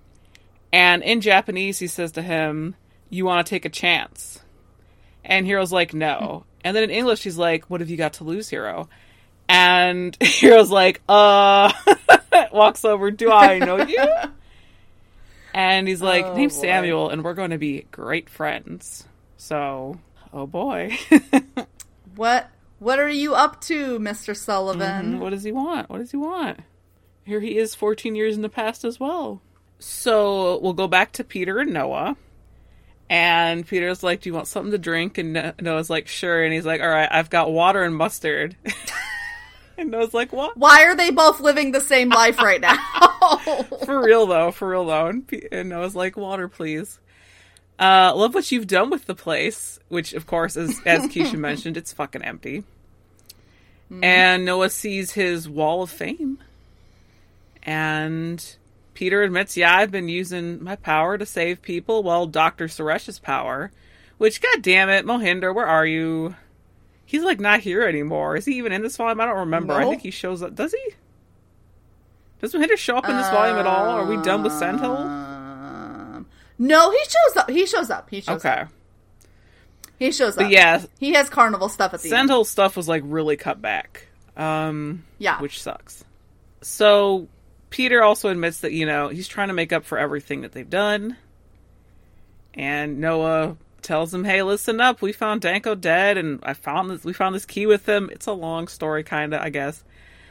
And 0.73 1.01
in 1.01 1.21
Japanese, 1.21 1.79
he 1.79 1.87
says 1.87 2.11
to 2.11 2.21
him, 2.21 2.75
You 3.09 3.25
want 3.25 3.47
to 3.47 3.49
take 3.49 3.63
a 3.63 3.69
chance? 3.69 4.41
And 5.23 5.47
Hiro's 5.47 5.71
like, 5.71 5.93
No. 5.93 6.43
And 6.63 6.75
then 6.75 6.83
in 6.83 6.89
English, 6.89 7.23
he's 7.23 7.37
like, 7.37 7.69
What 7.69 7.81
have 7.81 7.89
you 7.89 7.97
got 7.97 8.13
to 8.13 8.23
lose, 8.23 8.49
Hiro? 8.49 8.89
And 9.49 10.17
Hiro's 10.23 10.71
like, 10.71 11.01
Uh, 11.07 11.71
walks 12.51 12.85
over, 12.85 13.11
Do 13.11 13.31
I 13.31 13.59
know 13.59 13.77
you? 13.85 14.05
and 15.53 15.87
he's 15.87 16.01
like, 16.01 16.25
oh, 16.25 16.35
Name's 16.35 16.55
boy. 16.55 16.61
Samuel, 16.61 17.09
and 17.09 17.23
we're 17.23 17.33
going 17.35 17.51
to 17.51 17.57
be 17.57 17.85
great 17.91 18.29
friends. 18.29 19.05
So, 19.37 19.99
oh 20.31 20.47
boy. 20.47 20.97
what? 22.15 22.49
What 22.79 22.99
are 22.99 23.09
you 23.09 23.33
up 23.35 23.61
to, 23.61 23.99
Mr. 23.99 24.35
Sullivan? 24.35 25.13
Mm-hmm. 25.13 25.19
What 25.19 25.29
does 25.29 25.43
he 25.43 25.51
want? 25.51 25.89
What 25.89 25.99
does 25.99 26.11
he 26.11 26.17
want? 26.17 26.59
here 27.25 27.39
he 27.39 27.57
is 27.57 27.73
14 27.73 28.15
years 28.15 28.35
in 28.35 28.41
the 28.41 28.49
past 28.49 28.83
as 28.83 28.99
well. 28.99 29.41
So 29.79 30.59
we'll 30.59 30.73
go 30.73 30.87
back 30.89 31.13
to 31.13 31.23
Peter 31.23 31.59
and 31.59 31.71
Noah. 31.71 32.17
And 33.09 33.67
Peter's 33.67 34.03
like, 34.03 34.21
Do 34.21 34.29
you 34.29 34.33
want 34.33 34.47
something 34.47 34.71
to 34.71 34.77
drink? 34.77 35.17
And 35.17 35.53
Noah's 35.61 35.89
like, 35.89 36.07
Sure. 36.07 36.43
And 36.43 36.53
he's 36.53 36.65
like, 36.65 36.81
All 36.81 36.89
right, 36.89 37.09
I've 37.11 37.29
got 37.29 37.51
water 37.51 37.83
and 37.83 37.95
mustard. 37.95 38.55
and 39.77 39.91
Noah's 39.91 40.13
like, 40.13 40.33
What? 40.33 40.57
Why 40.57 40.85
are 40.85 40.95
they 40.95 41.11
both 41.11 41.39
living 41.39 41.71
the 41.71 41.81
same 41.81 42.09
life 42.09 42.39
right 42.39 42.61
now? 42.61 42.77
for 43.85 44.03
real, 44.03 44.25
though. 44.25 44.51
For 44.51 44.69
real, 44.69 44.85
though. 44.85 45.07
And, 45.07 45.27
P- 45.27 45.47
and 45.51 45.69
Noah's 45.69 45.95
like, 45.95 46.17
Water, 46.17 46.47
please. 46.47 46.99
Uh, 47.79 48.13
love 48.15 48.33
what 48.33 48.51
you've 48.51 48.67
done 48.67 48.89
with 48.89 49.05
the 49.05 49.15
place, 49.15 49.79
which, 49.89 50.13
of 50.13 50.25
course, 50.25 50.55
is, 50.55 50.79
as 50.85 51.03
Keisha 51.07 51.37
mentioned, 51.37 51.77
it's 51.77 51.91
fucking 51.91 52.23
empty. 52.23 52.63
Mm-hmm. 53.91 54.03
And 54.03 54.45
Noah 54.45 54.69
sees 54.69 55.11
his 55.11 55.49
wall 55.49 55.83
of 55.83 55.89
fame 55.89 56.39
and 57.61 58.55
Peter 58.93 59.23
admits, 59.23 59.57
yeah, 59.57 59.75
I've 59.75 59.91
been 59.91 60.09
using 60.09 60.63
my 60.63 60.75
power 60.75 61.17
to 61.17 61.25
save 61.25 61.61
people. 61.61 62.03
Well, 62.03 62.27
Dr. 62.27 62.67
Suresh's 62.67 63.19
power. 63.19 63.71
Which, 64.17 64.41
god 64.41 64.61
damn 64.61 64.89
it, 64.89 65.05
Mohinder, 65.05 65.53
where 65.53 65.65
are 65.65 65.85
you? 65.85 66.35
He's 67.05 67.23
like 67.23 67.39
not 67.39 67.59
here 67.59 67.83
anymore. 67.83 68.35
Is 68.35 68.45
he 68.45 68.53
even 68.57 68.71
in 68.71 68.81
this 68.81 68.97
volume? 68.97 69.19
I 69.19 69.25
don't 69.25 69.39
remember. 69.39 69.73
I 69.73 69.85
think 69.85 70.01
he 70.01 70.11
shows 70.11 70.41
up. 70.41 70.55
Does 70.55 70.71
he? 70.71 70.93
Does 72.39 72.53
Mohinder 72.53 72.77
show 72.77 72.97
up 72.97 73.07
in 73.09 73.15
this 73.15 73.29
volume 73.29 73.57
at 73.57 73.65
all? 73.65 73.89
Are 73.89 74.05
we 74.05 74.21
done 74.21 74.43
with 74.43 74.53
Sandhill? 74.53 74.97
Um, 74.97 76.25
no, 76.57 76.91
he 76.91 76.97
shows 76.97 77.37
up. 77.37 77.49
He 77.49 77.65
shows 77.65 77.89
up. 77.89 78.09
He 78.09 78.21
shows 78.21 78.37
okay. 78.37 78.49
up. 78.49 78.59
Okay. 78.59 78.69
He 79.99 80.11
shows 80.11 80.37
up. 80.37 80.43
But 80.43 80.51
yeah, 80.51 80.83
he 80.99 81.13
has 81.13 81.29
carnival 81.29 81.69
stuff 81.69 81.93
at 81.93 82.01
the 82.01 82.09
Sandhill 82.09 82.39
end. 82.39 82.47
stuff 82.47 82.75
was 82.75 82.87
like 82.87 83.03
really 83.05 83.37
cut 83.37 83.61
back. 83.61 84.07
Um, 84.35 85.03
yeah, 85.19 85.39
which 85.39 85.61
sucks. 85.61 86.03
So 86.61 87.27
Peter 87.73 88.03
also 88.03 88.29
admits 88.29 88.59
that, 88.59 88.71
you 88.71 88.85
know, 88.85 89.07
he's 89.07 89.27
trying 89.27 89.47
to 89.47 89.53
make 89.55 89.73
up 89.73 89.83
for 89.83 89.97
everything 89.97 90.41
that 90.41 90.51
they've 90.51 90.69
done. 90.69 91.17
And 92.53 92.99
Noah 92.99 93.57
tells 93.81 94.13
him, 94.13 94.23
"Hey, 94.23 94.43
listen 94.43 94.79
up. 94.79 95.01
We 95.01 95.11
found 95.11 95.41
Danko 95.41 95.73
dead, 95.73 96.19
and 96.19 96.39
I 96.43 96.53
found 96.53 96.91
this. 96.91 97.03
We 97.03 97.13
found 97.13 97.33
this 97.33 97.47
key 97.47 97.65
with 97.65 97.89
him. 97.89 98.11
It's 98.11 98.27
a 98.27 98.31
long 98.31 98.67
story, 98.67 99.03
kind 99.03 99.33
of, 99.33 99.41
I 99.41 99.49
guess. 99.49 99.83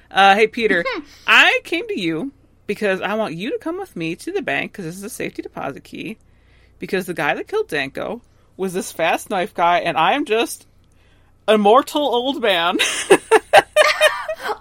Uh, 0.08 0.36
hey, 0.36 0.46
Peter, 0.46 0.84
I 1.26 1.62
came 1.64 1.88
to 1.88 2.00
you 2.00 2.30
because 2.68 3.00
I 3.00 3.14
want 3.14 3.34
you 3.34 3.50
to 3.50 3.58
come 3.58 3.76
with 3.76 3.96
me 3.96 4.14
to 4.14 4.30
the 4.30 4.40
bank 4.40 4.70
because 4.70 4.84
this 4.84 4.96
is 4.96 5.02
a 5.02 5.10
safety 5.10 5.42
deposit 5.42 5.82
key. 5.82 6.18
Because 6.78 7.06
the 7.06 7.14
guy 7.14 7.34
that 7.34 7.48
killed 7.48 7.66
Danko 7.66 8.22
was 8.56 8.72
this 8.72 8.92
fast 8.92 9.30
knife 9.30 9.52
guy, 9.52 9.80
and 9.80 9.96
I 9.96 10.12
am 10.12 10.26
just 10.26 10.64
a 11.48 11.58
mortal 11.58 12.02
old 12.02 12.40
man. 12.40 12.78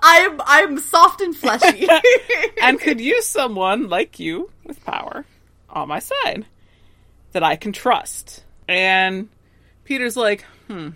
I'm 0.01 0.41
I'm 0.45 0.79
soft 0.79 1.21
and 1.21 1.35
fleshy. 1.35 1.87
and 2.61 2.79
could 2.79 2.99
use 2.99 3.27
someone 3.27 3.89
like 3.89 4.19
you 4.19 4.49
with 4.65 4.83
power 4.85 5.25
on 5.69 5.87
my 5.87 5.99
side 5.99 6.45
that 7.31 7.43
I 7.43 7.55
can 7.55 7.71
trust. 7.71 8.43
And 8.67 9.29
Peter's 9.83 10.17
like, 10.17 10.43
hmm, 10.67 10.89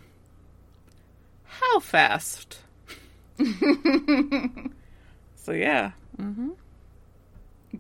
how 1.46 1.80
fast? 1.80 2.60
so 3.38 3.46
yeah, 5.52 5.92
mm-hmm. 6.18 6.50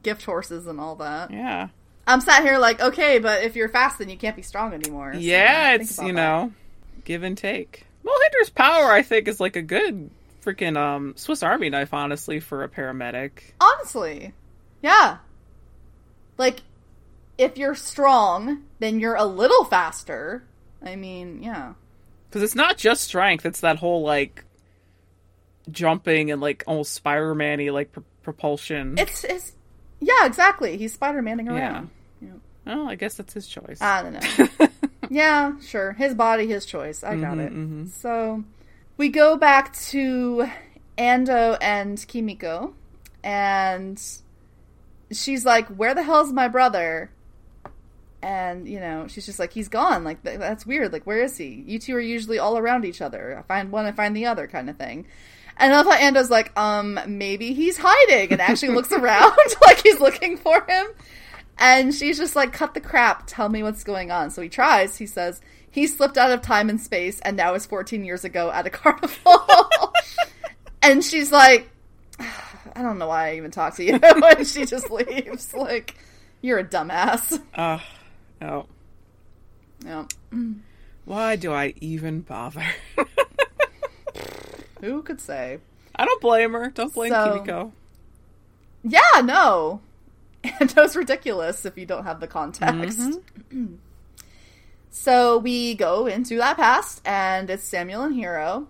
Gift 0.04 0.26
horses 0.26 0.68
and 0.68 0.80
all 0.80 0.98
that. 0.98 1.32
yeah, 1.32 1.70
I'm 2.08 2.22
sat 2.22 2.44
here 2.44 2.58
like, 2.58 2.82
okay, 2.82 3.20
but 3.20 3.44
if 3.44 3.56
you're 3.56 3.70
fast, 3.70 4.00
then 4.00 4.10
you 4.10 4.18
can't 4.18 4.36
be 4.36 4.42
strong 4.42 4.74
anymore. 4.74 5.14
So 5.14 5.20
yeah. 5.20 5.74
It's 5.74 5.98
you 5.98 6.08
that. 6.08 6.14
know, 6.14 6.54
give 7.04 7.24
and 7.24 7.38
take. 7.38 7.86
Well, 8.04 8.16
Hinder's 8.24 8.52
power, 8.52 8.92
I 8.92 9.02
think, 9.02 9.28
is 9.28 9.40
like 9.40 9.56
a 9.56 9.62
good 9.62 10.12
freaking 10.46 10.78
um 10.78 11.14
Swiss 11.18 11.42
Army 11.44 11.70
knife, 11.70 11.94
honestly, 11.94 12.40
for 12.40 12.64
a 12.64 12.70
paramedic. 12.70 13.32
honestly, 13.60 14.34
yeah. 14.82 15.18
Like, 16.38 16.60
if 17.38 17.58
you're 17.58 17.76
strong, 17.76 18.64
then 18.80 19.00
you're 19.00 19.16
a 19.16 19.26
little 19.26 19.64
faster. 19.66 20.44
I 20.84 20.96
mean, 20.96 21.42
yeah. 21.42 21.74
Because 22.30 22.44
it's 22.44 22.56
not 22.56 22.78
just 22.78 23.04
strength; 23.04 23.46
it's 23.46 23.62
that 23.62 23.78
whole 23.78 24.04
like 24.04 24.44
jumping 25.72 26.32
and 26.32 26.42
like 26.42 26.64
almost 26.68 26.94
Spider-Man-y 26.94 27.70
like 27.70 27.92
pr- 27.92 28.02
propulsion. 28.24 28.96
It's 28.98 29.24
it's 29.24 29.54
yeah, 30.00 30.26
exactly. 30.26 30.78
He's 30.78 30.94
Spider 30.94 31.22
Manning 31.22 31.48
Yeah. 31.48 31.54
around. 31.54 31.90
well, 32.66 32.88
I 32.90 32.96
guess 32.96 33.16
that's 33.16 33.34
his 33.34 33.48
choice. 33.48 33.82
I 33.82 34.04
don't 34.04 34.14
know. 34.60 34.68
yeah, 35.10 35.54
sure. 35.62 35.94
His 35.94 36.14
body, 36.14 36.48
his 36.48 36.66
choice. 36.66 37.04
I 37.04 37.16
got 37.16 37.38
it. 37.40 37.54
mhm. 37.54 37.90
So 37.90 38.44
we 38.98 39.10
go 39.10 39.38
back 39.38 39.74
to 39.74 40.50
Ando 40.98 41.58
and 41.62 42.06
Kimiko, 42.08 42.74
and 43.24 44.02
she's 45.12 45.46
like, 45.46 45.68
"Where 45.68 45.94
the 45.94 46.04
hell's 46.04 46.32
my 46.32 46.48
brother?" 46.48 47.12
And 48.22 48.68
you 48.68 48.80
know, 48.80 49.08
she's 49.08 49.26
just 49.26 49.40
like, 49.40 49.54
"He's 49.54 49.68
gone. 49.68 50.04
Like 50.04 50.24
th- 50.24 50.40
that's 50.40 50.66
weird. 50.66 50.94
Like 50.94 51.06
where 51.06 51.22
is 51.22 51.38
he? 51.38 51.64
You 51.68 51.80
two 51.80 51.96
are 51.96 52.00
usually 52.02 52.40
all 52.40 52.58
around 52.58 52.86
each 52.86 53.02
other. 53.02 53.38
I 53.38 53.42
find 53.44 53.72
one, 53.72 53.86
I 53.86 53.92
find 53.92 54.16
the 54.16 54.26
other, 54.26 54.48
kind 54.48 54.70
of 54.70 54.78
thing." 54.78 55.06
And 55.58 55.74
I 55.74 55.84
thought 55.84 56.00
Ando's 56.00 56.30
like, 56.30 56.58
um, 56.60 57.00
maybe 57.08 57.54
he's 57.54 57.78
hiding, 57.78 58.32
and 58.32 58.42
actually 58.42 58.74
looks 58.74 58.92
around 58.92 59.38
like 59.62 59.82
he's 59.82 60.00
looking 60.00 60.38
for 60.38 60.66
him. 60.68 60.88
And 61.58 61.94
she's 61.94 62.18
just 62.18 62.36
like, 62.36 62.52
cut 62.52 62.74
the 62.74 62.82
crap, 62.82 63.24
tell 63.28 63.48
me 63.48 63.64
what's 63.64 63.84
going 63.84 64.12
on. 64.12 64.30
So 64.30 64.42
he 64.42 64.50
tries, 64.50 64.98
he 64.98 65.06
says, 65.06 65.40
he 65.76 65.88
slipped 65.88 66.18
out 66.18 66.32
of 66.32 66.42
time 66.42 66.70
and 66.70 66.80
space 66.80 67.20
and 67.20 67.36
now 67.36 67.54
is 67.54 67.66
14 67.66 68.06
years 68.06 68.24
ago 68.24 68.50
at 68.50 68.66
a 68.66 68.70
carnival. 68.72 69.94
and 70.82 71.04
she's 71.04 71.32
like, 71.34 71.70
I 72.20 72.82
don't 72.82 72.98
know 72.98 73.08
why 73.10 73.32
I 73.32 73.36
even 73.36 73.52
talk 73.52 73.76
to 73.76 73.84
you. 73.84 74.00
and 74.02 74.48
she 74.48 74.66
just 74.66 74.90
leaves. 74.90 75.54
Like, 75.54 75.96
you're 76.42 76.60
a 76.60 76.64
dumbass. 76.64 77.42
Uh, 77.54 77.80
oh, 78.42 78.66
No. 79.84 80.08
why 81.04 81.36
do 81.36 81.52
I 81.52 81.74
even 81.82 82.22
bother? 82.22 82.64
Who 84.82 85.02
could 85.04 85.20
say? 85.22 85.60
I 85.96 86.06
don't 86.06 86.22
blame 86.22 86.54
her. 86.54 86.70
Don't 86.70 86.94
blame 86.94 87.12
So- 87.12 87.34
Kimiko. 87.34 87.74
Yeah, 88.84 89.22
no. 89.24 89.82
Ando's 90.60 90.96
ridiculous 90.96 91.66
if 91.66 91.78
you 91.78 91.86
don't 91.86 92.04
have 92.06 92.20
the 92.20 92.28
context. 92.28 93.00
so 94.98 95.40
we 95.40 95.76
go 95.76 96.08
into 96.08 96.38
that 96.38 96.56
past, 96.56 97.02
and 97.04 97.50
it's 97.50 97.66
Samuel 97.66 98.04
and 98.04 98.16
Hiro. 98.16 98.70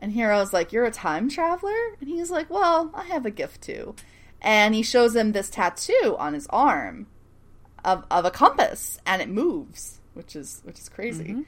And 0.00 0.14
Hiro's 0.14 0.54
like, 0.54 0.72
You're 0.72 0.86
a 0.86 0.90
time 0.90 1.28
traveler? 1.28 1.96
And 2.00 2.08
he's 2.08 2.30
like, 2.30 2.48
Well, 2.48 2.90
I 2.94 3.04
have 3.04 3.26
a 3.26 3.30
gift 3.30 3.60
too. 3.60 3.94
And 4.40 4.74
he 4.74 4.82
shows 4.82 5.14
him 5.14 5.32
this 5.32 5.50
tattoo 5.50 6.16
on 6.18 6.32
his 6.32 6.46
arm 6.48 7.08
of, 7.84 8.06
of 8.10 8.24
a 8.24 8.30
compass, 8.30 8.98
and 9.04 9.20
it 9.20 9.28
moves, 9.28 10.00
which 10.14 10.34
is 10.34 10.62
which 10.64 10.78
is 10.78 10.88
crazy. 10.88 11.24
Mm-hmm. 11.24 11.42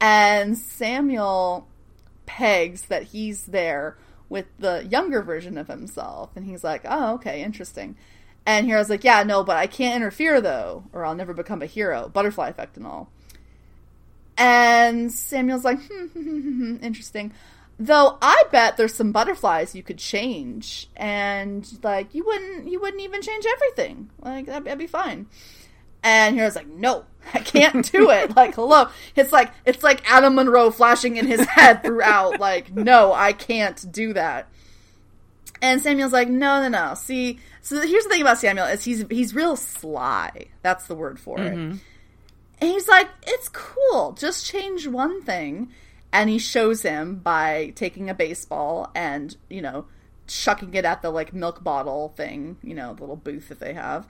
And 0.00 0.56
Samuel 0.56 1.68
pegs 2.24 2.86
that 2.86 3.02
he's 3.02 3.44
there 3.44 3.98
with 4.30 4.46
the 4.58 4.86
younger 4.88 5.20
version 5.20 5.58
of 5.58 5.68
himself. 5.68 6.30
And 6.34 6.46
he's 6.46 6.64
like, 6.64 6.80
oh, 6.86 7.16
okay, 7.16 7.42
interesting. 7.42 7.94
And 8.46 8.68
Hiro's 8.70 8.88
like, 8.88 9.02
yeah, 9.02 9.24
no, 9.24 9.42
but 9.42 9.56
I 9.56 9.66
can't 9.66 9.96
interfere 9.96 10.40
though, 10.40 10.84
or 10.92 11.04
I'll 11.04 11.16
never 11.16 11.34
become 11.34 11.62
a 11.62 11.66
hero. 11.66 12.08
Butterfly 12.08 12.48
effect 12.48 12.76
and 12.76 12.86
all. 12.86 13.10
And 14.38 15.10
Samuel's 15.10 15.64
like, 15.64 15.80
hmm, 15.80 16.06
hmm, 16.06 16.20
hmm, 16.22 16.40
hmm, 16.40 16.76
interesting. 16.84 17.32
Though 17.78 18.16
I 18.22 18.44
bet 18.52 18.76
there's 18.76 18.94
some 18.94 19.12
butterflies 19.12 19.74
you 19.74 19.82
could 19.82 19.98
change, 19.98 20.88
and 20.96 21.68
like 21.82 22.14
you 22.14 22.24
wouldn't, 22.24 22.68
you 22.68 22.80
wouldn't 22.80 23.02
even 23.02 23.20
change 23.20 23.44
everything. 23.44 24.10
Like 24.22 24.46
that'd, 24.46 24.64
that'd 24.64 24.78
be 24.78 24.86
fine. 24.86 25.26
And 26.02 26.38
Hiro's 26.38 26.56
like, 26.56 26.68
no, 26.68 27.04
I 27.34 27.40
can't 27.40 27.90
do 27.90 28.10
it. 28.10 28.34
like, 28.36 28.54
hello. 28.54 28.88
It's 29.14 29.32
like 29.32 29.52
it's 29.66 29.82
like 29.82 30.10
Adam 30.10 30.36
Monroe 30.36 30.70
flashing 30.70 31.16
in 31.16 31.26
his 31.26 31.44
head 31.46 31.82
throughout. 31.82 32.40
Like, 32.40 32.72
no, 32.74 33.12
I 33.12 33.32
can't 33.32 33.92
do 33.92 34.12
that. 34.14 34.48
And 35.62 35.80
Samuel's 35.80 36.12
like, 36.12 36.28
no, 36.28 36.60
no, 36.60 36.68
no. 36.68 36.94
See, 36.94 37.38
so 37.62 37.80
here's 37.80 38.04
the 38.04 38.10
thing 38.10 38.20
about 38.20 38.38
Samuel 38.38 38.66
is 38.66 38.84
he's 38.84 39.04
he's 39.10 39.34
real 39.34 39.56
sly. 39.56 40.46
That's 40.62 40.86
the 40.86 40.94
word 40.94 41.18
for 41.18 41.40
it. 41.40 41.54
Mm-hmm. 41.54 41.76
And 42.58 42.70
he's 42.70 42.88
like, 42.88 43.08
it's 43.26 43.48
cool. 43.48 44.12
Just 44.12 44.46
change 44.46 44.86
one 44.86 45.22
thing. 45.22 45.72
And 46.12 46.30
he 46.30 46.38
shows 46.38 46.82
him 46.82 47.16
by 47.16 47.72
taking 47.74 48.08
a 48.08 48.14
baseball 48.14 48.90
and, 48.94 49.36
you 49.50 49.60
know, 49.60 49.86
chucking 50.26 50.72
it 50.74 50.84
at 50.84 51.02
the 51.02 51.10
like 51.10 51.32
milk 51.32 51.62
bottle 51.62 52.12
thing, 52.16 52.56
you 52.62 52.74
know, 52.74 52.94
the 52.94 53.02
little 53.02 53.16
booth 53.16 53.48
that 53.48 53.60
they 53.60 53.74
have. 53.74 54.06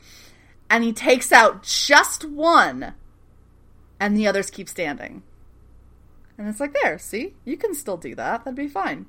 And 0.71 0.85
he 0.85 0.93
takes 0.93 1.33
out 1.33 1.63
just 1.63 2.25
one 2.25 2.95
and 3.99 4.17
the 4.17 4.27
others 4.27 4.51
keep 4.51 4.69
standing. 4.69 5.23
And 6.39 6.49
it's 6.49 6.61
like, 6.61 6.77
there, 6.83 6.99
see? 6.99 7.35
You 7.45 7.57
can 7.57 7.75
still 7.75 7.97
do 7.97 8.15
that. 8.15 8.45
That'd 8.45 8.57
be 8.57 8.69
fine. 8.69 9.07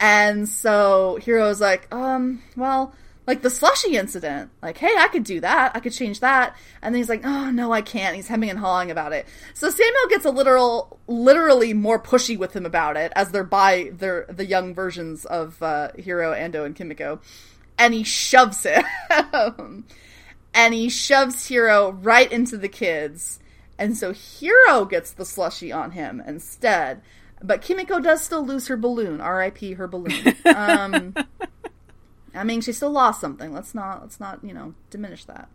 And 0.00 0.48
so 0.48 1.18
Hiro's 1.24 1.60
like, 1.60 1.92
um, 1.94 2.42
well, 2.56 2.94
like 3.26 3.40
the 3.40 3.50
slushy 3.50 3.96
incident, 3.96 4.50
like, 4.62 4.76
hey, 4.76 4.94
I 4.98 5.08
could 5.08 5.24
do 5.24 5.40
that. 5.40 5.74
I 5.74 5.80
could 5.80 5.92
change 5.92 6.20
that. 6.20 6.56
And 6.82 6.94
then 6.94 7.00
he's 7.00 7.08
like, 7.08 7.24
oh, 7.24 7.50
no, 7.50 7.72
I 7.72 7.80
can't. 7.80 8.16
He's 8.16 8.28
hemming 8.28 8.50
and 8.50 8.58
hawing 8.58 8.90
about 8.90 9.12
it. 9.12 9.26
So 9.54 9.70
Samuel 9.70 10.08
gets 10.10 10.26
a 10.26 10.30
literal, 10.30 10.98
literally 11.06 11.72
more 11.72 11.98
pushy 11.98 12.36
with 12.36 12.54
him 12.54 12.66
about 12.66 12.96
it 12.96 13.12
as 13.16 13.30
they're 13.30 13.44
by 13.44 13.92
their, 13.94 14.26
the 14.28 14.44
young 14.44 14.74
versions 14.74 15.24
of, 15.24 15.62
uh, 15.62 15.88
Hiro, 15.96 16.34
Ando, 16.34 16.66
and 16.66 16.76
Kimiko. 16.76 17.20
And 17.78 17.94
he 17.94 18.02
shoves 18.02 18.62
him. 18.62 18.84
and 20.54 20.74
he 20.74 20.90
shoves 20.90 21.46
Hiro 21.46 21.92
right 21.92 22.30
into 22.30 22.58
the 22.58 22.68
kids. 22.68 23.40
And 23.78 23.96
so 23.96 24.12
Hiro 24.12 24.84
gets 24.84 25.12
the 25.12 25.24
slushy 25.24 25.72
on 25.72 25.92
him 25.92 26.22
instead. 26.26 27.00
But 27.44 27.60
Kimiko 27.62 28.00
does 28.00 28.22
still 28.22 28.44
lose 28.44 28.68
her 28.68 28.76
balloon. 28.76 29.20
R.I.P. 29.20 29.74
her 29.74 29.86
balloon. 29.86 30.34
Um, 30.46 31.14
I 32.34 32.42
mean, 32.42 32.60
she 32.62 32.72
still 32.72 32.90
lost 32.90 33.20
something. 33.20 33.52
Let's 33.52 33.74
not, 33.74 34.00
let's 34.02 34.18
not, 34.18 34.42
you 34.42 34.52
know, 34.54 34.74
diminish 34.90 35.24
that. 35.26 35.48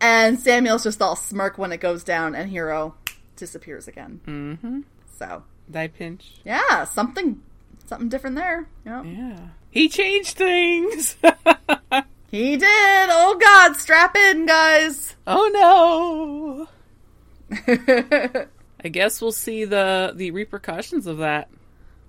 And 0.00 0.38
Samuel's 0.38 0.84
just 0.84 1.02
all 1.02 1.16
smirk 1.16 1.58
when 1.58 1.72
it 1.72 1.80
goes 1.80 2.04
down, 2.04 2.34
and 2.34 2.50
Hiro 2.50 2.94
disappears 3.36 3.88
again. 3.88 4.20
Mm-hmm. 4.26 4.80
So, 5.18 5.42
Die 5.70 5.88
pinch. 5.88 6.34
yeah, 6.44 6.84
something, 6.84 7.42
something 7.86 8.08
different 8.08 8.36
there. 8.36 8.68
Yep. 8.86 9.04
Yeah. 9.06 9.38
He 9.70 9.88
changed 9.88 10.36
things. 10.36 11.16
He 12.30 12.56
did. 12.56 12.68
Oh 13.10 13.36
God, 13.42 13.76
strap 13.76 14.14
in, 14.14 14.46
guys. 14.46 15.16
oh 15.26 16.68
no. 17.50 18.46
I 18.82 18.88
guess 18.88 19.20
we'll 19.20 19.32
see 19.32 19.64
the 19.64 20.12
the 20.14 20.30
repercussions 20.30 21.06
of 21.06 21.18
that 21.18 21.48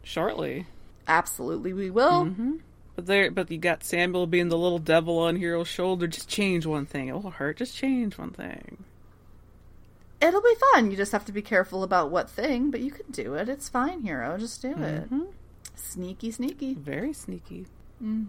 shortly. 0.03 0.67
Absolutely, 1.07 1.73
we 1.73 1.89
will. 1.89 2.25
Mm-hmm. 2.25 2.57
But 2.95 3.05
there, 3.05 3.31
but 3.31 3.49
you 3.51 3.57
got 3.57 3.83
Samuel 3.83 4.27
being 4.27 4.49
the 4.49 4.57
little 4.57 4.79
devil 4.79 5.19
on 5.19 5.37
Hiro's 5.37 5.67
shoulder. 5.67 6.07
Just 6.07 6.29
change 6.29 6.65
one 6.65 6.85
thing. 6.85 7.07
It 7.07 7.13
will 7.13 7.31
hurt. 7.31 7.57
Just 7.57 7.75
change 7.75 8.17
one 8.17 8.31
thing. 8.31 8.83
It'll 10.21 10.41
be 10.41 10.55
fun. 10.73 10.91
You 10.91 10.97
just 10.97 11.11
have 11.13 11.25
to 11.25 11.31
be 11.31 11.41
careful 11.41 11.83
about 11.83 12.11
what 12.11 12.29
thing, 12.29 12.69
but 12.69 12.81
you 12.81 12.91
can 12.91 13.11
do 13.11 13.33
it. 13.33 13.49
It's 13.49 13.69
fine, 13.69 14.01
Hiro. 14.01 14.37
Just 14.37 14.61
do 14.61 14.69
it. 14.69 15.05
Mm-hmm. 15.05 15.23
Sneaky, 15.75 16.31
sneaky. 16.31 16.75
Very 16.75 17.11
sneaky. 17.11 17.65
Mm. 18.03 18.27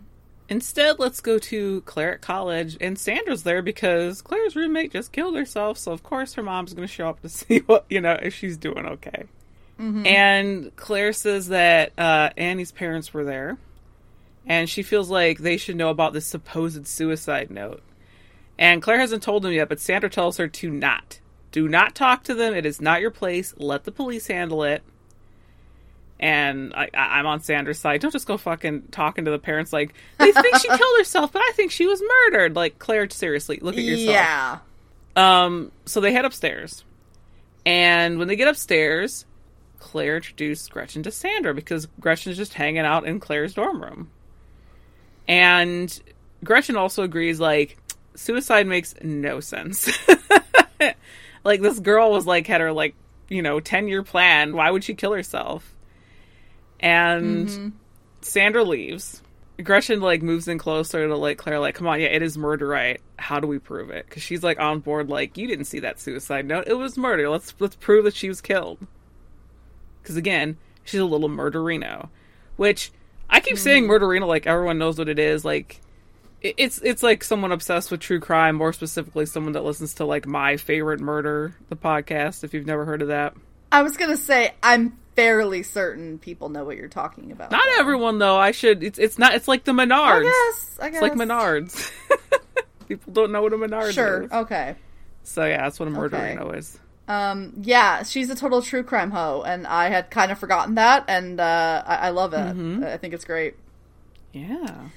Instead, 0.53 0.99
let's 0.99 1.23
go 1.23 1.39
to 1.39 1.81
Claire 1.87 2.13
at 2.13 2.21
college, 2.21 2.77
and 2.79 2.99
Sandra's 2.99 3.43
there 3.43 3.63
because 3.63 4.21
Claire's 4.21 4.55
roommate 4.55 4.93
just 4.93 5.11
killed 5.11 5.35
herself. 5.35 5.79
So 5.79 5.93
of 5.93 6.03
course 6.03 6.35
her 6.35 6.43
mom's 6.43 6.75
going 6.75 6.87
to 6.87 6.93
show 6.93 7.09
up 7.09 7.23
to 7.23 7.29
see 7.31 7.61
what 7.61 7.87
you 7.89 8.03
know 8.03 8.19
if 8.21 8.35
she's 8.35 8.59
doing 8.59 8.85
okay. 8.85 9.25
And 10.07 10.77
Claire 10.77 11.15
says 11.15 11.49
that 11.49 11.99
uh, 11.99 12.31
Annie's 12.37 12.71
parents 12.71 13.15
were 13.15 13.25
there, 13.25 13.57
and 14.47 14.69
she 14.69 14.83
feels 14.83 15.09
like 15.09 15.39
they 15.39 15.57
should 15.57 15.77
know 15.77 15.89
about 15.89 16.13
this 16.13 16.27
supposed 16.27 16.87
suicide 16.87 17.51
note. 17.51 17.83
And 18.59 18.83
Claire 18.83 19.01
hasn't 19.01 19.23
told 19.23 19.45
them 19.45 19.53
yet, 19.53 19.71
but 19.71 19.81
Sandra 19.81 20.11
tells 20.11 20.37
her 20.37 20.49
to 20.49 20.71
not. 20.71 21.19
Do 21.51 21.67
not 21.67 21.95
talk 21.95 22.25
to 22.25 22.35
them. 22.35 22.53
It 22.53 22.67
is 22.67 22.79
not 22.79 23.01
your 23.01 23.11
place. 23.11 23.55
Let 23.57 23.85
the 23.85 23.91
police 23.91 24.27
handle 24.27 24.65
it. 24.65 24.83
And 26.23 26.73
I, 26.73 26.89
I'm 26.95 27.27
on 27.27 27.41
Sandra's 27.41 27.81
side. 27.81 28.01
Don't 28.01 28.13
just 28.13 28.29
go 28.29 28.37
fucking 28.37 28.85
talking 28.93 29.25
to 29.25 29.33
the 29.33 29.41
parents 29.41 29.73
like 29.73 29.93
they 30.19 30.31
think 30.31 30.57
she 30.59 30.69
killed 30.69 30.99
herself, 30.99 31.33
but 31.33 31.43
I 31.43 31.51
think 31.55 31.73
she 31.73 31.85
was 31.85 32.01
murdered. 32.01 32.55
Like 32.55 32.79
Claire, 32.79 33.11
seriously, 33.11 33.59
look 33.61 33.77
at 33.77 33.83
yourself. 33.83 34.09
Yeah. 34.09 34.59
Um, 35.17 35.73
so 35.85 36.01
they 36.01 36.13
head 36.13 36.25
upstairs. 36.25 36.85
And 37.67 38.21
when 38.21 38.29
they 38.29 38.37
get 38.37 38.47
upstairs, 38.47 39.27
Claire 39.81 40.17
introduced 40.17 40.71
Gretchen 40.71 41.03
to 41.03 41.11
Sandra 41.11 41.53
because 41.53 41.87
Gretchen's 42.01 42.37
just 42.37 42.55
hanging 42.55 42.79
out 42.79 43.05
in 43.05 43.19
Claire's 43.19 43.55
dorm 43.55 43.83
room. 43.83 44.11
And 45.27 46.01
Gretchen 46.45 46.77
also 46.77 47.03
agrees, 47.03 47.41
like, 47.41 47.79
suicide 48.15 48.67
makes 48.67 48.95
no 49.03 49.41
sense. 49.41 49.91
like, 51.45 51.61
this 51.61 51.81
girl 51.81 52.11
was 52.11 52.27
like, 52.27 52.47
had 52.47 52.61
her, 52.61 52.73
like, 52.73 52.95
you 53.29 53.43
know, 53.43 53.61
10 53.61 53.89
year 53.89 54.03
plan. 54.03 54.55
Why 54.55 54.71
would 54.71 54.85
she 54.85 54.95
kill 54.95 55.13
herself? 55.13 55.75
And 56.83 57.49
mm-hmm. 57.49 57.69
Sandra 58.21 58.65
leaves. 58.65 59.23
Gretchen 59.63 60.01
like 60.01 60.23
moves 60.23 60.49
in 60.49 60.59
closer 60.59 61.07
to 61.07 61.17
like 61.17 61.39
Claire, 61.39 61.61
like, 61.61 61.75
come 61.75 61.87
on, 61.87 62.01
yeah, 62.01 62.09
it 62.09 62.23
is 62.23 62.37
murder, 62.37 62.67
right? 62.67 63.01
How 63.19 63.39
do 63.39 63.47
we 63.47 63.59
prove 63.59 63.91
it? 63.91 64.07
Because 64.09 64.23
she's 64.23 64.43
like 64.43 64.59
on 64.59 64.81
board, 64.81 65.09
like, 65.09 65.37
you 65.37 65.47
didn't 65.47 65.67
see 65.67 65.81
that 65.81 66.01
suicide 66.01 66.47
note; 66.47 66.65
it 66.67 66.75
was 66.75 66.97
murder. 66.97 67.29
Let's 67.29 67.55
let's 67.59 67.77
prove 67.77 68.05
that 68.05 68.15
she 68.15 68.29
was 68.29 68.41
killed. 68.41 68.79
Because 70.03 70.17
again, 70.17 70.57
she's 70.85 71.01
a 71.01 71.05
little 71.05 71.29
murderino, 71.29 72.09
which 72.57 72.91
I 73.31 73.41
keep 73.41 73.55
mm-hmm. 73.55 73.63
saying 73.63 73.85
murderino 73.85 74.27
like 74.27 74.47
everyone 74.47 74.79
knows 74.79 74.99
what 74.99 75.09
it 75.09 75.19
is. 75.19 75.45
Like, 75.45 75.81
it- 76.41 76.55
it's 76.57 76.79
it's 76.83 77.03
like 77.03 77.23
someone 77.23 77.53
obsessed 77.53 77.91
with 77.91 78.01
true 78.01 78.21
crime, 78.21 78.57
more 78.57 78.73
specifically, 78.73 79.27
someone 79.27 79.53
that 79.53 79.65
listens 79.65 79.95
to 79.95 80.05
like 80.05 80.27
my 80.27 80.57
favorite 80.57 81.01
murder, 81.01 81.55
the 81.69 81.77
podcast. 81.77 82.43
If 82.43 82.55
you've 82.55 82.67
never 82.67 82.85
heard 82.85 83.03
of 83.03 83.09
that, 83.09 83.35
I 83.71 83.83
was 83.83 83.97
gonna 83.97 84.17
say 84.17 84.55
I'm 84.63 84.99
fairly 85.15 85.63
certain 85.63 86.19
people 86.19 86.49
know 86.49 86.65
what 86.65 86.77
you're 86.77 86.89
talking 86.89 87.33
about. 87.33 87.51
not 87.51 87.63
everyone 87.79 88.19
though. 88.19 88.37
I 88.37 88.51
should. 88.53 88.83
It's 88.83 88.99
it's 88.99 89.19
not. 89.19 89.35
It's 89.35 89.49
like 89.49 89.65
the 89.65 89.73
Menards. 89.73 90.21
I 90.21 90.23
guess. 90.23 90.79
I 90.81 90.91
guess. 90.91 91.03
It's 91.03 91.03
like 91.03 91.29
Menards. 91.29 91.91
People 92.89 93.13
don't 93.13 93.33
know 93.33 93.43
what 93.43 93.53
a 93.53 93.57
Menards 93.57 93.93
Sure. 93.93 94.23
is. 94.25 94.31
Sure. 94.31 94.41
Okay. 94.41 94.75
So 95.25 95.45
yeah, 95.45 95.63
that's 95.63 95.79
what 95.79 95.89
a 95.89 96.01
Okay. 96.01 96.39
is. 96.59 96.79
Um. 97.09 97.53
Yeah, 97.63 98.03
she's 98.05 98.31
a 98.31 98.35
total 98.35 98.63
true 98.63 98.83
crime 98.83 99.11
hoe, 99.11 99.43
and 99.47 99.67
I 99.67 99.89
had 99.89 100.11
kind 100.11 100.31
of 100.33 100.39
forgotten 100.39 100.77
that, 100.77 101.05
and 101.09 101.41
uh, 101.41 101.83
I, 101.87 101.95
I 101.97 102.09
love 102.11 102.33
it. 102.33 102.37
Mm-hmm. 102.39 102.85
I 102.85 102.97
think 102.97 103.13
it's 103.15 103.25
great. 103.25 103.55
Yeah. 104.33 104.89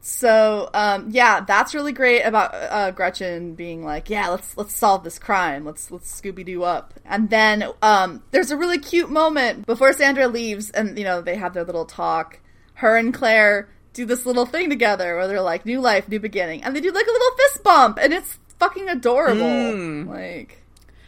So, 0.00 0.70
um, 0.74 1.08
yeah, 1.10 1.40
that's 1.40 1.74
really 1.74 1.92
great 1.92 2.22
about 2.22 2.54
uh, 2.54 2.90
Gretchen 2.92 3.54
being 3.54 3.84
like, 3.84 4.08
"Yeah, 4.08 4.28
let's 4.28 4.56
let's 4.56 4.74
solve 4.74 5.04
this 5.04 5.18
crime. 5.18 5.64
Let's 5.64 5.90
let's 5.90 6.20
Scooby 6.20 6.46
Doo 6.46 6.62
up." 6.62 6.94
And 7.04 7.28
then 7.30 7.64
um, 7.82 8.22
there's 8.30 8.50
a 8.50 8.56
really 8.56 8.78
cute 8.78 9.10
moment 9.10 9.66
before 9.66 9.92
Sandra 9.92 10.28
leaves, 10.28 10.70
and 10.70 10.96
you 10.96 11.04
know 11.04 11.20
they 11.20 11.36
have 11.36 11.52
their 11.52 11.64
little 11.64 11.84
talk. 11.84 12.38
Her 12.74 12.96
and 12.96 13.12
Claire 13.12 13.68
do 13.92 14.06
this 14.06 14.24
little 14.24 14.46
thing 14.46 14.70
together 14.70 15.16
where 15.16 15.26
they're 15.26 15.40
like, 15.40 15.66
"New 15.66 15.80
life, 15.80 16.08
new 16.08 16.20
beginning," 16.20 16.62
and 16.62 16.74
they 16.74 16.80
do 16.80 16.92
like 16.92 17.06
a 17.06 17.10
little 17.10 17.36
fist 17.36 17.64
bump, 17.64 17.98
and 18.00 18.14
it's 18.14 18.38
fucking 18.58 18.88
adorable. 18.88 19.42
Mm. 19.42 20.06
Like, 20.06 20.62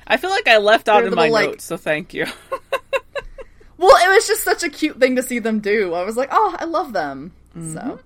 I 0.06 0.16
feel 0.16 0.30
like 0.30 0.48
I 0.48 0.58
left 0.58 0.88
out 0.88 1.04
in 1.04 1.14
my 1.14 1.28
like- 1.28 1.50
notes, 1.50 1.64
so 1.64 1.76
thank 1.76 2.12
you. 2.12 2.26
well, 3.78 3.96
it 4.04 4.14
was 4.14 4.26
just 4.26 4.42
such 4.42 4.64
a 4.64 4.68
cute 4.68 4.98
thing 4.98 5.14
to 5.14 5.22
see 5.22 5.38
them 5.38 5.60
do. 5.60 5.94
I 5.94 6.04
was 6.04 6.16
like, 6.16 6.30
"Oh, 6.32 6.56
I 6.58 6.64
love 6.64 6.92
them." 6.92 7.32
So, 7.54 7.98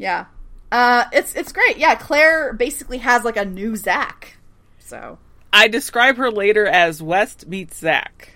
yeah, 0.00 0.24
uh, 0.72 1.04
it's 1.12 1.34
it's 1.34 1.52
great. 1.52 1.76
Yeah, 1.76 1.94
Claire 1.94 2.54
basically 2.54 2.98
has 2.98 3.22
like 3.22 3.36
a 3.36 3.44
new 3.44 3.76
Zach. 3.76 4.36
So, 4.78 5.18
I 5.52 5.68
describe 5.68 6.16
her 6.16 6.30
later 6.30 6.66
as 6.66 7.02
West 7.02 7.46
meets 7.46 7.76
Zach. 7.78 8.30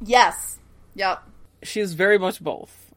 yes, 0.00 0.58
yep, 0.94 1.22
She 1.64 1.80
is 1.80 1.94
very 1.94 2.18
much 2.18 2.40
both. 2.42 2.94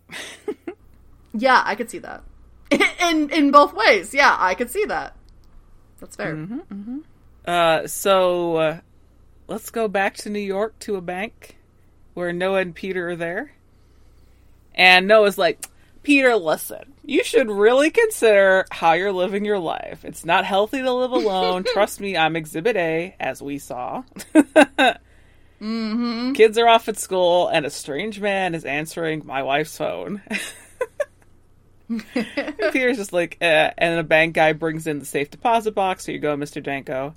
yeah, 1.33 1.61
I 1.65 1.75
could 1.75 1.89
see 1.89 1.99
that 1.99 2.23
in 3.01 3.29
in 3.31 3.51
both 3.51 3.73
ways. 3.73 4.13
Yeah, 4.13 4.35
I 4.37 4.53
could 4.55 4.69
see 4.69 4.85
that. 4.85 5.15
That's 5.99 6.15
fair. 6.15 6.37
Uh, 7.45 7.87
so 7.87 8.55
uh, 8.57 8.79
let's 9.47 9.69
go 9.71 9.87
back 9.87 10.15
to 10.17 10.29
New 10.29 10.39
York 10.39 10.77
to 10.79 10.95
a 10.95 11.01
bank 11.01 11.57
where 12.13 12.33
Noah 12.33 12.59
and 12.59 12.75
Peter 12.75 13.09
are 13.09 13.15
there. 13.15 13.51
And 14.73 15.07
Noah's 15.07 15.37
like, 15.37 15.65
Peter, 16.03 16.35
listen, 16.35 16.93
you 17.07 17.23
should 17.23 17.49
really 17.49 17.91
consider 17.91 18.65
how 18.71 18.93
you're 18.93 19.11
living 19.11 19.45
your 19.45 19.59
life. 19.59 20.03
It's 20.03 20.25
not 20.25 20.43
healthy 20.43 20.81
to 20.81 20.91
live 20.91 21.11
alone. 21.11 21.63
Trust 21.73 22.01
me, 22.01 22.17
I'm 22.17 22.35
Exhibit 22.35 22.75
A, 22.75 23.15
as 23.19 23.41
we 23.41 23.59
saw. 23.59 24.03
mm-hmm. 25.61 26.33
Kids 26.33 26.57
are 26.57 26.67
off 26.67 26.89
at 26.89 26.97
school, 26.97 27.47
and 27.47 27.65
a 27.65 27.69
strange 27.69 28.19
man 28.19 28.55
is 28.55 28.65
answering 28.65 29.21
my 29.23 29.43
wife's 29.43 29.77
phone. 29.77 30.23
Peter's 32.71 32.97
just 32.97 33.13
like, 33.13 33.37
eh. 33.39 33.71
and 33.77 33.99
a 33.99 34.03
bank 34.03 34.33
guy 34.33 34.53
brings 34.53 34.87
in 34.87 34.97
the 34.97 35.05
safe 35.05 35.29
deposit 35.29 35.75
box. 35.75 36.05
Here 36.05 36.15
you 36.15 36.21
go, 36.21 36.35
Mr. 36.35 36.61
Danko. 36.61 37.13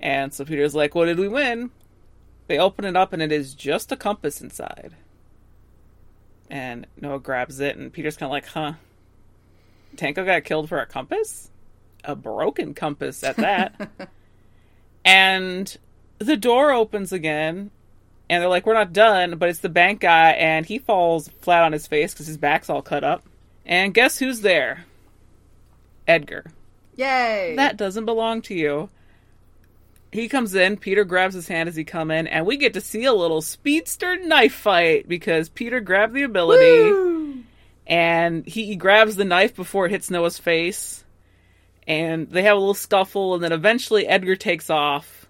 And 0.00 0.34
so 0.34 0.44
Peter's 0.44 0.74
like, 0.74 0.94
What 0.94 1.06
did 1.06 1.18
we 1.18 1.28
win? 1.28 1.70
They 2.46 2.58
open 2.58 2.84
it 2.84 2.96
up 2.96 3.12
and 3.12 3.22
it 3.22 3.32
is 3.32 3.54
just 3.54 3.90
a 3.90 3.96
compass 3.96 4.40
inside. 4.40 4.94
And 6.50 6.86
Noah 7.00 7.18
grabs 7.18 7.60
it 7.60 7.76
and 7.76 7.92
Peter's 7.92 8.16
kind 8.16 8.28
of 8.28 8.32
like, 8.32 8.46
Huh? 8.46 8.74
Danko 9.98 10.24
got 10.24 10.44
killed 10.44 10.68
for 10.68 10.78
a 10.78 10.86
compass? 10.86 11.50
A 12.04 12.14
broken 12.14 12.72
compass 12.72 13.24
at 13.24 13.36
that. 13.36 13.90
and 15.04 15.76
the 16.18 16.36
door 16.36 16.70
opens 16.70 17.12
again 17.12 17.70
and 18.30 18.40
they're 18.40 18.48
like, 18.48 18.64
We're 18.64 18.74
not 18.74 18.92
done, 18.92 19.36
but 19.38 19.48
it's 19.48 19.58
the 19.58 19.68
bank 19.68 20.00
guy 20.00 20.30
and 20.30 20.64
he 20.64 20.78
falls 20.78 21.28
flat 21.40 21.64
on 21.64 21.72
his 21.72 21.86
face 21.86 22.14
because 22.14 22.28
his 22.28 22.38
back's 22.38 22.70
all 22.70 22.80
cut 22.80 23.04
up. 23.04 23.24
And 23.66 23.92
guess 23.92 24.18
who's 24.18 24.40
there? 24.40 24.86
Edgar. 26.06 26.52
Yay! 26.96 27.54
That 27.56 27.76
doesn't 27.76 28.06
belong 28.06 28.40
to 28.42 28.54
you. 28.54 28.88
He 30.10 30.28
comes 30.28 30.54
in, 30.54 30.78
Peter 30.78 31.04
grabs 31.04 31.34
his 31.34 31.48
hand 31.48 31.68
as 31.68 31.76
he 31.76 31.84
come 31.84 32.10
in, 32.10 32.26
and 32.26 32.46
we 32.46 32.56
get 32.56 32.72
to 32.74 32.80
see 32.80 33.04
a 33.04 33.12
little 33.12 33.42
speedster 33.42 34.16
knife 34.16 34.54
fight 34.54 35.06
because 35.06 35.50
Peter 35.50 35.80
grabbed 35.80 36.14
the 36.14 36.22
ability 36.22 36.90
Woo! 36.90 37.44
And 37.88 38.46
he, 38.46 38.66
he 38.66 38.76
grabs 38.76 39.16
the 39.16 39.24
knife 39.24 39.56
before 39.56 39.86
it 39.86 39.90
hits 39.90 40.10
Noah's 40.10 40.38
face. 40.38 41.02
And 41.86 42.28
they 42.28 42.42
have 42.42 42.56
a 42.56 42.60
little 42.60 42.74
scuffle, 42.74 43.34
and 43.34 43.42
then 43.42 43.52
eventually 43.52 44.06
Edgar 44.06 44.36
takes 44.36 44.68
off. 44.68 45.26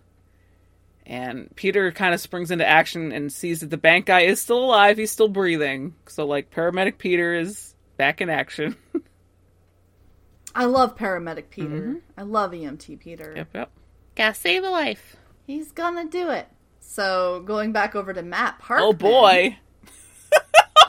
And 1.07 1.55
Peter 1.55 1.93
kind 1.93 2.13
of 2.13 2.21
springs 2.21 2.51
into 2.51 2.69
action 2.69 3.13
and 3.13 3.33
sees 3.33 3.61
that 3.61 3.71
the 3.71 3.77
bank 3.77 4.07
guy 4.07 4.23
is 4.23 4.41
still 4.41 4.65
alive. 4.65 4.99
He's 4.99 5.13
still 5.13 5.29
breathing. 5.29 5.95
So, 6.09 6.27
like, 6.27 6.51
paramedic 6.51 6.99
Peter 6.99 7.33
is 7.33 7.75
back 7.97 8.21
in 8.21 8.29
action. 8.29 8.77
I 10.55 10.65
love 10.65 10.97
paramedic 10.97 11.51
Peter. 11.51 11.69
Mm-hmm. 11.69 11.97
I 12.17 12.23
love 12.23 12.51
EMT 12.51 12.99
Peter. 12.99 13.33
yep, 13.37 13.49
yep. 13.55 13.71
Gotta 14.17 14.35
save 14.35 14.65
a 14.65 14.71
life. 14.71 15.15
He's 15.47 15.71
gonna 15.71 16.07
do 16.07 16.31
it. 16.31 16.49
So 16.81 17.43
going 17.47 17.71
back 17.71 17.95
over 17.95 18.13
to 18.13 18.23
Matt 18.23 18.61
Parkman. 18.61 18.81
Oh 18.81 18.93
boy. 18.93 19.57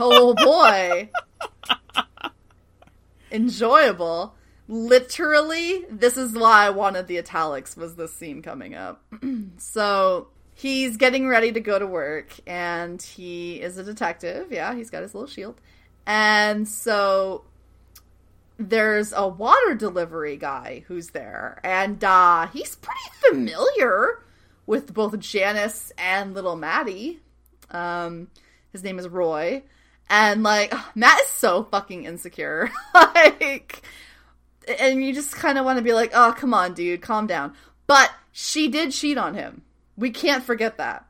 Oh 0.01 0.33
boy. 0.33 1.09
Enjoyable. 3.31 4.35
Literally, 4.67 5.85
this 5.89 6.17
is 6.17 6.33
why 6.33 6.65
I 6.65 6.69
wanted 6.69 7.07
the 7.07 7.17
italics 7.17 7.75
was 7.75 7.95
this 7.95 8.13
scene 8.13 8.41
coming 8.41 8.75
up. 8.75 9.03
so 9.57 10.27
he's 10.53 10.97
getting 10.97 11.27
ready 11.27 11.51
to 11.51 11.59
go 11.59 11.79
to 11.79 11.87
work 11.87 12.33
and 12.45 13.01
he 13.01 13.61
is 13.61 13.77
a 13.77 13.83
detective. 13.83 14.51
Yeah, 14.51 14.75
he's 14.75 14.89
got 14.89 15.03
his 15.03 15.15
little 15.15 15.27
shield. 15.27 15.59
And 16.05 16.67
so 16.67 17.45
there's 18.57 19.13
a 19.13 19.27
water 19.27 19.73
delivery 19.73 20.35
guy 20.35 20.83
who's 20.87 21.11
there 21.11 21.61
and 21.63 22.03
uh 22.03 22.45
he's 22.47 22.75
pretty 22.75 22.99
familiar 23.29 24.21
with 24.65 24.93
both 24.93 25.17
Janice 25.17 25.93
and 25.97 26.33
little 26.33 26.57
Maddie. 26.57 27.21
Um 27.71 28.27
his 28.73 28.83
name 28.83 28.99
is 28.99 29.07
Roy. 29.07 29.63
And 30.09 30.43
like 30.43 30.73
Matt 30.95 31.19
is 31.21 31.29
so 31.29 31.63
fucking 31.63 32.05
insecure. 32.05 32.69
like 32.93 33.81
and 34.79 35.03
you 35.03 35.13
just 35.13 35.35
kind 35.35 35.57
of 35.57 35.65
want 35.65 35.77
to 35.77 35.83
be 35.83 35.93
like, 35.93 36.11
"Oh, 36.13 36.33
come 36.37 36.53
on, 36.53 36.73
dude, 36.73 37.01
calm 37.01 37.27
down." 37.27 37.53
But 37.87 38.11
she 38.31 38.67
did 38.67 38.91
cheat 38.91 39.17
on 39.17 39.33
him. 39.33 39.63
We 39.97 40.11
can't 40.11 40.43
forget 40.43 40.77
that. 40.77 41.05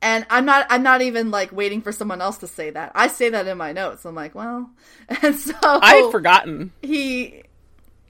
And 0.00 0.24
I'm 0.30 0.44
not 0.44 0.66
I'm 0.70 0.82
not 0.82 1.02
even 1.02 1.30
like 1.30 1.52
waiting 1.52 1.82
for 1.82 1.92
someone 1.92 2.20
else 2.20 2.38
to 2.38 2.46
say 2.46 2.70
that. 2.70 2.92
I 2.94 3.08
say 3.08 3.28
that 3.30 3.46
in 3.46 3.58
my 3.58 3.72
notes. 3.72 4.04
I'm 4.04 4.14
like, 4.14 4.34
"Well." 4.34 4.70
And 5.22 5.34
so 5.34 5.54
I 5.62 5.96
had 5.96 6.10
forgotten. 6.12 6.72
he 6.82 7.42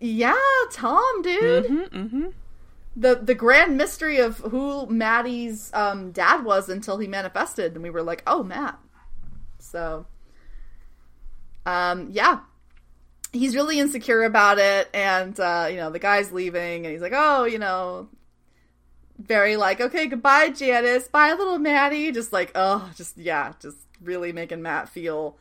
yeah 0.01 0.37
tom 0.71 1.23
dude 1.23 1.65
Mm-hmm, 1.67 2.27
the 2.95 3.17
the 3.17 3.35
grand 3.35 3.77
mystery 3.77 4.19
of 4.19 4.39
who 4.39 4.87
maddie's 4.87 5.73
um 5.75 6.13
dad 6.13 6.45
was 6.45 6.69
until 6.69 6.99
he 6.99 7.09
manifested 7.09 7.75
and 7.75 7.83
we 7.83 7.91
were 7.91 8.03
like 8.03 8.23
oh 8.27 8.45
matt 8.45 8.79
so 9.71 10.07
um 11.67 12.09
yeah 12.11 12.41
he's 13.33 13.55
really 13.55 13.79
insecure 13.79 14.23
about 14.23 14.59
it 14.59 14.89
and 14.95 15.39
uh 15.39 15.67
you 15.71 15.77
know 15.77 15.91
the 15.91 15.99
guy's 15.99 16.33
leaving 16.33 16.85
and 16.87 16.93
he's 16.93 17.03
like 17.03 17.13
oh 17.15 17.45
you 17.45 17.59
know 17.59 18.09
very 19.19 19.57
like, 19.57 19.81
okay, 19.81 20.07
goodbye, 20.07 20.51
Janice. 20.51 21.09
Bye, 21.09 21.33
little 21.33 21.59
Maddie. 21.59 22.13
Just 22.13 22.33
like, 22.33 22.53
oh, 22.55 22.91
just, 22.97 23.19
yeah, 23.19 23.53
just 23.61 23.79
really 24.01 24.33
making 24.33 24.63
Matt 24.63 24.89
feel 24.89 25.37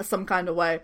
some 0.00 0.26
kind 0.26 0.48
of 0.48 0.56
way. 0.56 0.80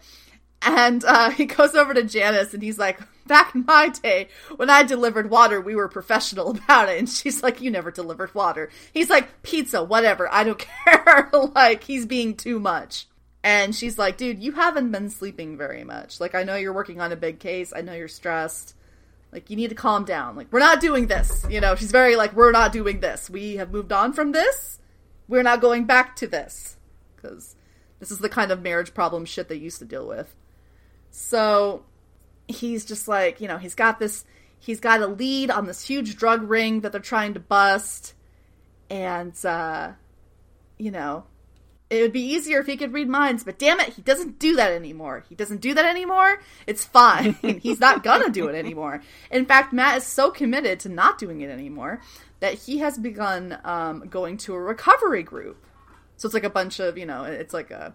And 0.64 1.04
uh, 1.04 1.30
he 1.32 1.46
goes 1.46 1.74
over 1.74 1.94
to 1.94 2.04
Janice 2.04 2.54
and 2.54 2.62
he's 2.62 2.78
like, 2.78 3.00
Back 3.24 3.54
in 3.54 3.64
my 3.64 3.88
day, 3.88 4.28
when 4.56 4.68
I 4.68 4.82
delivered 4.82 5.30
water, 5.30 5.60
we 5.60 5.76
were 5.76 5.88
professional 5.88 6.50
about 6.56 6.88
it. 6.88 6.98
And 6.98 7.08
she's 7.08 7.42
like, 7.42 7.60
You 7.60 7.70
never 7.70 7.90
delivered 7.90 8.34
water. 8.34 8.70
He's 8.92 9.10
like, 9.10 9.42
Pizza, 9.42 9.82
whatever. 9.82 10.32
I 10.32 10.44
don't 10.44 10.58
care. 10.86 11.30
like, 11.32 11.84
he's 11.84 12.06
being 12.06 12.36
too 12.36 12.58
much. 12.58 13.06
And 13.44 13.74
she's 13.74 13.98
like, 13.98 14.16
Dude, 14.16 14.42
you 14.42 14.52
haven't 14.52 14.92
been 14.92 15.10
sleeping 15.10 15.56
very 15.56 15.84
much. 15.84 16.20
Like, 16.20 16.34
I 16.34 16.42
know 16.42 16.56
you're 16.56 16.72
working 16.72 17.00
on 17.00 17.12
a 17.12 17.16
big 17.16 17.38
case. 17.38 17.72
I 17.74 17.80
know 17.80 17.94
you're 17.94 18.08
stressed. 18.08 18.74
Like, 19.32 19.48
you 19.48 19.56
need 19.56 19.70
to 19.70 19.74
calm 19.74 20.04
down. 20.04 20.36
Like, 20.36 20.52
we're 20.52 20.58
not 20.58 20.80
doing 20.80 21.06
this. 21.06 21.46
You 21.48 21.60
know, 21.60 21.74
she's 21.74 21.92
very 21.92 22.16
like, 22.16 22.34
We're 22.34 22.52
not 22.52 22.72
doing 22.72 23.00
this. 23.00 23.30
We 23.30 23.56
have 23.56 23.70
moved 23.70 23.92
on 23.92 24.12
from 24.12 24.32
this. 24.32 24.78
We're 25.28 25.42
not 25.42 25.60
going 25.60 25.84
back 25.84 26.16
to 26.16 26.26
this. 26.26 26.76
Because 27.16 27.54
this 28.00 28.10
is 28.10 28.18
the 28.18 28.28
kind 28.28 28.50
of 28.50 28.62
marriage 28.62 28.94
problem 28.94 29.24
shit 29.24 29.48
they 29.48 29.54
used 29.54 29.78
to 29.78 29.84
deal 29.84 30.06
with. 30.06 30.34
So 31.12 31.84
he's 32.48 32.84
just 32.84 33.06
like, 33.06 33.40
you 33.40 33.46
know, 33.46 33.58
he's 33.58 33.74
got 33.74 34.00
this, 34.00 34.24
he's 34.58 34.80
got 34.80 35.00
a 35.00 35.06
lead 35.06 35.50
on 35.50 35.66
this 35.66 35.86
huge 35.86 36.16
drug 36.16 36.42
ring 36.42 36.80
that 36.80 36.90
they're 36.90 37.00
trying 37.00 37.34
to 37.34 37.40
bust. 37.40 38.14
And, 38.90 39.32
uh, 39.44 39.92
you 40.78 40.90
know, 40.90 41.24
it 41.90 42.00
would 42.00 42.12
be 42.12 42.32
easier 42.32 42.58
if 42.58 42.66
he 42.66 42.78
could 42.78 42.94
read 42.94 43.08
minds, 43.08 43.44
but 43.44 43.58
damn 43.58 43.78
it, 43.78 43.90
he 43.90 44.00
doesn't 44.00 44.38
do 44.38 44.56
that 44.56 44.72
anymore. 44.72 45.24
He 45.28 45.34
doesn't 45.34 45.60
do 45.60 45.74
that 45.74 45.84
anymore. 45.84 46.40
It's 46.66 46.84
fine. 46.84 47.34
He's 47.62 47.80
not 47.80 48.02
gonna 48.02 48.30
do 48.30 48.48
it 48.48 48.54
anymore. 48.54 49.02
In 49.30 49.44
fact, 49.44 49.74
Matt 49.74 49.98
is 49.98 50.06
so 50.06 50.30
committed 50.30 50.80
to 50.80 50.88
not 50.88 51.18
doing 51.18 51.42
it 51.42 51.50
anymore 51.50 52.00
that 52.40 52.54
he 52.54 52.78
has 52.78 52.96
begun 52.96 53.58
um, 53.64 54.08
going 54.08 54.38
to 54.38 54.54
a 54.54 54.60
recovery 54.60 55.22
group. 55.22 55.66
So 56.16 56.26
it's 56.26 56.34
like 56.34 56.44
a 56.44 56.50
bunch 56.50 56.78
of, 56.78 56.96
you 56.96 57.06
know, 57.06 57.24
it's 57.24 57.52
like 57.52 57.70
a. 57.70 57.94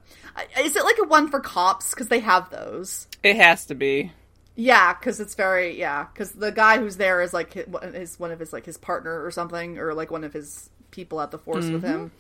Is 0.60 0.76
it 0.76 0.84
like 0.84 0.98
a 1.02 1.08
one 1.08 1.30
for 1.30 1.40
cops? 1.40 1.92
Because 1.92 2.10
they 2.10 2.20
have 2.20 2.50
those. 2.50 3.08
It 3.24 3.38
has 3.38 3.66
to 3.68 3.76
be. 3.76 4.12
Yeah, 4.56 4.94
because 4.94 5.20
it's 5.20 5.36
very 5.36 5.80
yeah. 5.80 6.06
Because 6.06 6.32
the 6.32 6.52
guy 6.52 6.80
who's 6.80 6.98
there 6.98 7.22
is 7.22 7.32
like 7.32 7.56
is 7.56 8.20
one 8.20 8.32
of 8.32 8.40
his 8.40 8.52
like 8.52 8.66
his 8.66 8.78
partner 8.78 9.24
or 9.24 9.32
something, 9.32 9.78
or 9.78 9.94
like 9.94 10.12
one 10.12 10.24
of 10.24 10.34
his 10.34 10.70
people 10.90 11.22
at 11.22 11.32
the 11.32 11.38
force 11.38 11.66
mm-hmm. 11.66 11.74
with 11.74 11.84
him. 11.84 12.12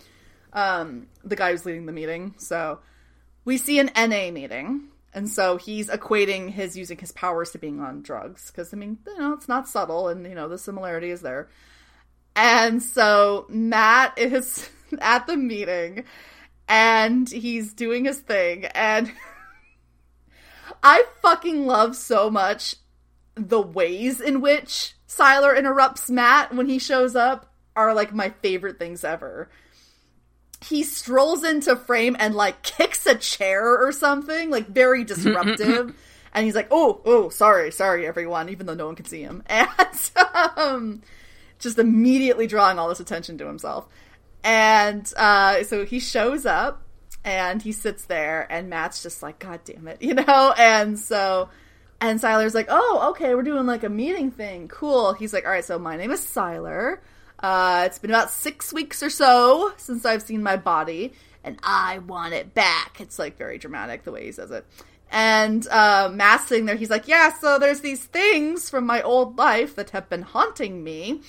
Um, 0.53 1.07
the 1.23 1.35
guy 1.35 1.51
who's 1.51 1.65
leading 1.65 1.87
the 1.87 1.91
meeting. 1.91 2.35
So 2.37 2.79
we 3.43 3.57
see 3.57 3.79
an 3.79 3.89
NA 3.95 4.31
meeting, 4.31 4.89
and 5.13 5.27
so 5.27 5.57
he's 5.57 5.89
equating 5.89 6.51
his 6.51 6.77
using 6.77 6.99
his 6.99 7.11
powers 7.11 7.51
to 7.51 7.57
being 7.57 7.79
on 7.79 8.03
drugs. 8.03 8.51
Because 8.51 8.71
I 8.71 8.77
mean, 8.77 8.99
you 9.07 9.17
know, 9.17 9.33
it's 9.33 9.47
not 9.47 9.67
subtle, 9.67 10.07
and 10.07 10.25
you 10.25 10.35
know 10.35 10.47
the 10.47 10.59
similarity 10.59 11.09
is 11.09 11.21
there. 11.21 11.49
And 12.35 12.83
so 12.83 13.47
Matt 13.49 14.19
is 14.19 14.69
at 14.99 15.27
the 15.27 15.37
meeting 15.37 16.03
and 16.67 17.29
he's 17.29 17.73
doing 17.73 18.05
his 18.05 18.19
thing 18.19 18.65
and 18.65 19.11
I 20.83 21.05
fucking 21.21 21.65
love 21.65 21.95
so 21.95 22.29
much 22.29 22.75
the 23.35 23.61
ways 23.61 24.19
in 24.19 24.41
which 24.41 24.95
Sylar 25.07 25.57
interrupts 25.57 26.09
Matt 26.09 26.53
when 26.53 26.67
he 26.67 26.79
shows 26.79 27.15
up 27.15 27.53
are 27.75 27.93
like 27.93 28.13
my 28.13 28.29
favorite 28.41 28.79
things 28.79 29.03
ever. 29.03 29.49
He 30.65 30.83
strolls 30.83 31.43
into 31.43 31.75
frame 31.75 32.15
and 32.19 32.35
like 32.35 32.63
kicks 32.63 33.05
a 33.05 33.15
chair 33.15 33.77
or 33.77 33.91
something, 33.91 34.49
like 34.49 34.67
very 34.67 35.03
disruptive. 35.03 35.95
and 36.33 36.45
he's 36.45 36.55
like, 36.55 36.67
"Oh, 36.71 37.01
oh, 37.05 37.29
sorry, 37.29 37.71
sorry, 37.71 38.07
everyone," 38.07 38.49
even 38.49 38.65
though 38.65 38.73
no 38.73 38.87
one 38.87 38.95
can 38.95 39.05
see 39.05 39.21
him, 39.21 39.43
and 39.47 39.69
um, 40.57 41.01
just 41.59 41.77
immediately 41.77 42.47
drawing 42.47 42.79
all 42.79 42.89
this 42.89 42.99
attention 42.99 43.37
to 43.37 43.47
himself. 43.47 43.87
And 44.47 45.13
uh, 45.17 45.63
so 45.63 45.83
he 45.83 45.99
shows 45.99 46.45
up 46.45 46.81
and 47.25 47.61
he 47.61 47.73
sits 47.73 48.05
there, 48.05 48.47
and 48.49 48.69
Matt's 48.69 49.03
just 49.03 49.21
like, 49.21 49.39
God 49.39 49.59
damn 49.65 49.89
it, 49.89 50.01
you 50.01 50.13
know? 50.13 50.53
And 50.57 50.97
so, 50.97 51.49
and 51.99 52.21
Sylar's 52.21 52.55
like, 52.55 52.67
Oh, 52.69 53.09
okay, 53.11 53.35
we're 53.35 53.43
doing 53.43 53.65
like 53.65 53.83
a 53.83 53.89
meeting 53.89 54.31
thing. 54.31 54.69
Cool. 54.69 55.11
He's 55.13 55.33
like, 55.33 55.43
All 55.43 55.51
right, 55.51 55.65
so 55.65 55.77
my 55.77 55.97
name 55.97 56.11
is 56.11 56.21
Sylar. 56.21 56.99
Uh, 57.39 57.83
it's 57.85 57.99
been 57.99 58.09
about 58.09 58.31
six 58.31 58.71
weeks 58.71 59.03
or 59.03 59.09
so 59.09 59.73
since 59.75 60.05
I've 60.05 60.21
seen 60.21 60.41
my 60.41 60.55
body, 60.55 61.11
and 61.43 61.59
I 61.61 61.99
want 61.99 62.33
it 62.33 62.53
back. 62.53 63.01
It's 63.01 63.19
like 63.19 63.37
very 63.37 63.57
dramatic 63.57 64.05
the 64.05 64.13
way 64.13 64.27
he 64.27 64.31
says 64.31 64.49
it. 64.51 64.65
And 65.11 65.67
uh, 65.67 66.09
Matt's 66.13 66.47
sitting 66.47 66.67
there, 66.67 66.77
he's 66.77 66.89
like, 66.89 67.09
Yeah, 67.09 67.33
so 67.33 67.59
there's 67.59 67.81
these 67.81 68.05
things 68.05 68.69
from 68.69 68.85
my 68.85 69.01
old 69.01 69.37
life 69.37 69.75
that 69.75 69.89
have 69.89 70.07
been 70.07 70.21
haunting 70.21 70.85
me. 70.85 71.21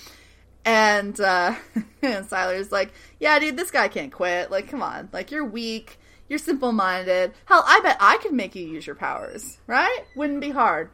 And 0.65 1.19
uh 1.19 1.55
and 2.01 2.25
Sylar's 2.27 2.71
like, 2.71 2.91
Yeah, 3.19 3.39
dude, 3.39 3.57
this 3.57 3.71
guy 3.71 3.87
can't 3.87 4.11
quit. 4.11 4.51
Like, 4.51 4.69
come 4.69 4.81
on. 4.81 5.09
Like 5.11 5.31
you're 5.31 5.45
weak, 5.45 5.99
you're 6.27 6.39
simple 6.39 6.71
minded. 6.71 7.33
Hell, 7.45 7.63
I 7.65 7.79
bet 7.81 7.97
I 7.99 8.17
could 8.17 8.33
make 8.33 8.55
you 8.55 8.65
use 8.65 8.85
your 8.85 8.95
powers, 8.95 9.57
right? 9.67 10.05
Wouldn't 10.15 10.41
be 10.41 10.51
hard. 10.51 10.89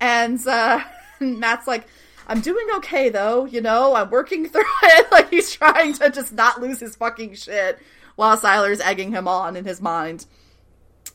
And 0.00 0.44
uh 0.46 0.82
Matt's 1.20 1.66
like, 1.66 1.86
I'm 2.26 2.40
doing 2.40 2.66
okay 2.76 3.08
though, 3.08 3.44
you 3.44 3.60
know, 3.60 3.94
I'm 3.94 4.10
working 4.10 4.48
through 4.48 4.62
it. 4.82 5.12
like 5.12 5.30
he's 5.30 5.52
trying 5.52 5.92
to 5.94 6.10
just 6.10 6.32
not 6.32 6.60
lose 6.60 6.80
his 6.80 6.96
fucking 6.96 7.34
shit 7.34 7.78
while 8.16 8.38
Sylar's 8.38 8.80
egging 8.80 9.10
him 9.12 9.28
on 9.28 9.56
in 9.56 9.64
his 9.64 9.80
mind. 9.80 10.26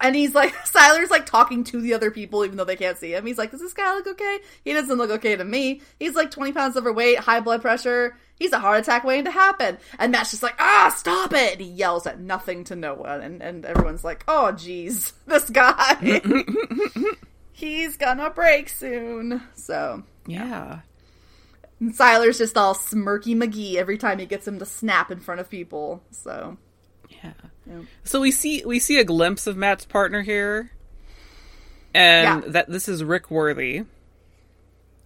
And 0.01 0.15
he's 0.15 0.33
like, 0.33 0.53
Sylar's 0.65 1.09
like 1.09 1.25
talking 1.25 1.63
to 1.65 1.81
the 1.81 1.93
other 1.93 2.11
people 2.11 2.45
even 2.45 2.57
though 2.57 2.65
they 2.65 2.75
can't 2.75 2.97
see 2.97 3.13
him. 3.13 3.25
He's 3.25 3.37
like, 3.37 3.51
does 3.51 3.59
this 3.59 3.73
guy 3.73 3.93
look 3.95 4.07
okay? 4.07 4.39
He 4.63 4.73
doesn't 4.73 4.97
look 4.97 5.11
okay 5.11 5.35
to 5.35 5.43
me. 5.43 5.81
He's 5.99 6.15
like 6.15 6.31
20 6.31 6.53
pounds 6.53 6.77
overweight, 6.77 7.19
high 7.19 7.39
blood 7.39 7.61
pressure. 7.61 8.17
He's 8.39 8.53
a 8.53 8.59
heart 8.59 8.79
attack 8.79 9.03
waiting 9.03 9.25
to 9.25 9.31
happen. 9.31 9.77
And 9.97 10.13
Matt's 10.13 10.31
just 10.31 10.43
like, 10.43 10.55
ah, 10.59 10.93
stop 10.95 11.33
it! 11.33 11.53
And 11.53 11.61
he 11.61 11.67
yells 11.67 12.07
at 12.07 12.21
nothing 12.21 12.63
to 12.65 12.75
no 12.75 12.93
one. 12.93 13.21
And, 13.21 13.41
and 13.41 13.65
everyone's 13.65 14.05
like, 14.05 14.23
oh, 14.29 14.53
jeez, 14.55 15.11
this 15.27 15.49
guy. 15.49 16.21
he's 17.51 17.97
gonna 17.97 18.29
break 18.29 18.69
soon. 18.69 19.43
So, 19.55 20.03
yeah. 20.25 20.79
And 21.81 21.93
Sylar's 21.93 22.37
just 22.37 22.57
all 22.57 22.75
smirky 22.75 23.35
McGee 23.35 23.75
every 23.75 23.97
time 23.97 24.19
he 24.19 24.25
gets 24.25 24.47
him 24.47 24.59
to 24.59 24.65
snap 24.65 25.11
in 25.11 25.19
front 25.19 25.41
of 25.41 25.49
people. 25.49 26.01
So, 26.11 26.57
yeah. 27.09 27.33
So 28.03 28.21
we 28.21 28.31
see 28.31 28.63
we 28.65 28.79
see 28.79 28.99
a 28.99 29.03
glimpse 29.03 29.47
of 29.47 29.57
Matt's 29.57 29.85
partner 29.85 30.21
here, 30.21 30.71
and 31.93 32.43
yeah. 32.43 32.49
that 32.51 32.69
this 32.69 32.89
is 32.89 33.03
Rick 33.03 33.29
Worthy. 33.29 33.83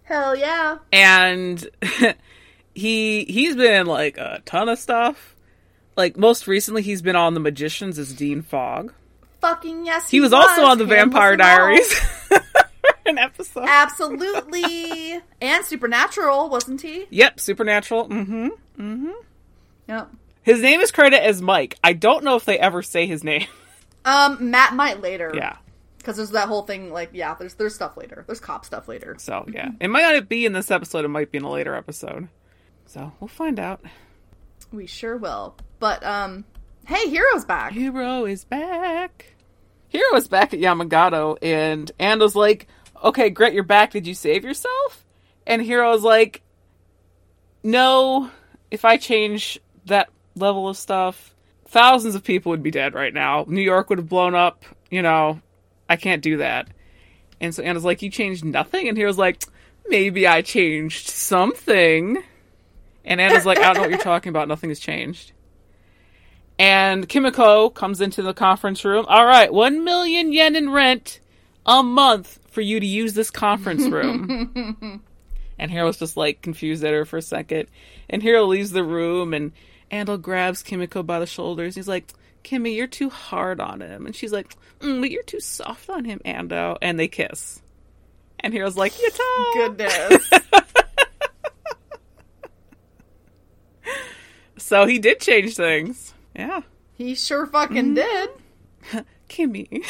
Hell 0.04 0.36
yeah! 0.36 0.78
And 0.92 1.66
he 2.74 3.24
he's 3.24 3.56
been 3.56 3.82
in 3.82 3.86
like 3.86 4.18
a 4.18 4.42
ton 4.44 4.68
of 4.68 4.78
stuff. 4.78 5.36
Like 5.96 6.16
most 6.16 6.46
recently, 6.46 6.82
he's 6.82 7.02
been 7.02 7.16
on 7.16 7.34
The 7.34 7.40
Magicians 7.40 7.98
as 7.98 8.12
Dean 8.12 8.42
Fogg. 8.42 8.92
Fucking 9.40 9.86
yes, 9.86 10.10
he, 10.10 10.16
he 10.16 10.20
was, 10.20 10.32
was, 10.32 10.48
also 10.48 10.64
on 10.64 10.78
The 10.78 10.86
Vampire 10.86 11.36
Diaries. 11.36 12.00
An 13.06 13.18
episode, 13.18 13.66
absolutely, 13.68 15.20
and 15.40 15.64
Supernatural, 15.64 16.48
wasn't 16.48 16.80
he? 16.80 17.04
Yep, 17.10 17.38
Supernatural. 17.38 18.08
Mm-hmm. 18.08 18.48
Mm-hmm. 18.78 19.10
Yep. 19.88 20.10
His 20.44 20.60
name 20.62 20.80
is 20.80 20.92
credited 20.92 21.24
as 21.24 21.42
Mike. 21.42 21.78
I 21.82 21.94
don't 21.94 22.22
know 22.22 22.36
if 22.36 22.44
they 22.44 22.58
ever 22.58 22.82
say 22.82 23.06
his 23.06 23.24
name. 23.24 23.46
Um, 24.06 24.50
Matt 24.50 24.74
might 24.74 25.00
later. 25.00 25.32
Yeah. 25.34 25.56
Because 25.96 26.18
there's 26.18 26.32
that 26.32 26.46
whole 26.46 26.60
thing, 26.60 26.92
like, 26.92 27.08
yeah, 27.14 27.34
there's 27.36 27.54
there's 27.54 27.74
stuff 27.74 27.96
later. 27.96 28.22
There's 28.26 28.38
cop 28.38 28.66
stuff 28.66 28.86
later. 28.86 29.16
So 29.18 29.46
yeah, 29.50 29.70
it 29.80 29.88
might 29.88 30.02
not 30.02 30.28
be 30.28 30.44
in 30.44 30.52
this 30.52 30.70
episode. 30.70 31.06
It 31.06 31.08
might 31.08 31.32
be 31.32 31.38
in 31.38 31.44
a 31.44 31.50
later 31.50 31.74
episode. 31.74 32.28
So 32.84 33.10
we'll 33.18 33.28
find 33.28 33.58
out. 33.58 33.80
We 34.70 34.86
sure 34.86 35.16
will. 35.16 35.56
But 35.78 36.04
um, 36.04 36.44
hey, 36.86 37.08
Hiro's 37.08 37.46
back. 37.46 37.72
Hiro 37.72 38.26
is 38.26 38.44
back. 38.44 39.34
Hiro 39.88 40.14
is 40.16 40.28
back 40.28 40.52
at 40.52 40.60
Yamagato, 40.60 41.38
and 41.40 41.90
Ando's 41.98 42.36
like, 42.36 42.68
"Okay, 43.02 43.30
Gret, 43.30 43.54
you're 43.54 43.62
back. 43.62 43.92
Did 43.92 44.06
you 44.06 44.14
save 44.14 44.44
yourself?" 44.44 45.06
And 45.46 45.62
Hiro's 45.66 46.02
like, 46.02 46.42
"No. 47.62 48.30
If 48.70 48.84
I 48.84 48.98
change 48.98 49.58
that 49.86 50.10
level 50.34 50.68
of 50.68 50.76
stuff, 50.76 51.34
thousands 51.66 52.14
of 52.14 52.24
people 52.24 52.50
would 52.50 52.62
be 52.62 52.70
dead 52.70 52.94
right 52.94 53.14
now. 53.14 53.44
New 53.48 53.62
York 53.62 53.88
would 53.88 53.98
have 53.98 54.08
blown 54.08 54.34
up. 54.34 54.64
You 54.90 55.02
know, 55.02 55.40
I 55.88 55.96
can't 55.96 56.22
do 56.22 56.38
that. 56.38 56.68
And 57.40 57.54
so 57.54 57.62
Ando's 57.62 57.84
like, 57.84 58.02
You 58.02 58.10
changed 58.10 58.44
nothing? 58.44 58.88
And 58.88 58.96
he 58.96 59.04
was 59.04 59.18
like, 59.18 59.42
Maybe 59.88 60.26
I 60.26 60.42
changed 60.42 61.08
something. 61.08 62.22
And 63.04 63.20
Ando's 63.20 63.44
like, 63.44 63.58
I 63.58 63.64
don't 63.64 63.74
know 63.74 63.80
what 63.82 63.90
you're 63.90 63.98
talking 63.98 64.30
about. 64.30 64.48
Nothing 64.48 64.70
has 64.70 64.80
changed. 64.80 65.32
And 66.58 67.08
Kimiko 67.08 67.68
comes 67.70 68.00
into 68.00 68.22
the 68.22 68.32
conference 68.32 68.84
room. 68.84 69.04
All 69.08 69.26
right, 69.26 69.52
one 69.52 69.84
million 69.84 70.32
yen 70.32 70.56
in 70.56 70.70
rent 70.70 71.20
a 71.66 71.82
month 71.82 72.38
for 72.48 72.60
you 72.60 72.78
to 72.78 72.86
use 72.86 73.14
this 73.14 73.30
conference 73.30 73.86
room. 73.86 75.02
and 75.58 75.70
Hiro's 75.70 75.98
just 75.98 76.16
like 76.16 76.42
confused 76.42 76.84
at 76.84 76.92
her 76.92 77.04
for 77.04 77.16
a 77.16 77.22
second. 77.22 77.68
And 78.08 78.22
Hiro 78.22 78.44
leaves 78.44 78.70
the 78.70 78.84
room 78.84 79.34
and 79.34 79.52
Ando 79.94 80.20
grabs 80.20 80.62
Kimiko 80.62 81.02
by 81.02 81.20
the 81.20 81.26
shoulders. 81.26 81.74
He's 81.74 81.88
like, 81.88 82.12
Kimmy, 82.42 82.76
you're 82.76 82.86
too 82.86 83.10
hard 83.10 83.60
on 83.60 83.80
him. 83.80 84.06
And 84.06 84.14
she's 84.14 84.32
like, 84.32 84.54
mm, 84.80 85.00
but 85.00 85.10
you're 85.10 85.22
too 85.22 85.40
soft 85.40 85.88
on 85.88 86.04
him, 86.04 86.20
Ando. 86.24 86.76
And 86.82 86.98
they 86.98 87.08
kiss. 87.08 87.62
And 88.40 88.52
Hiro's 88.52 88.76
like, 88.76 88.92
Yatta! 88.92 89.54
Goodness. 89.54 90.30
So 94.64 94.86
he 94.86 94.98
did 94.98 95.20
change 95.20 95.56
things. 95.56 96.14
Yeah. 96.34 96.62
He 96.94 97.14
sure 97.14 97.46
fucking 97.46 97.94
did. 97.94 98.30
Kimmy. 99.28 99.84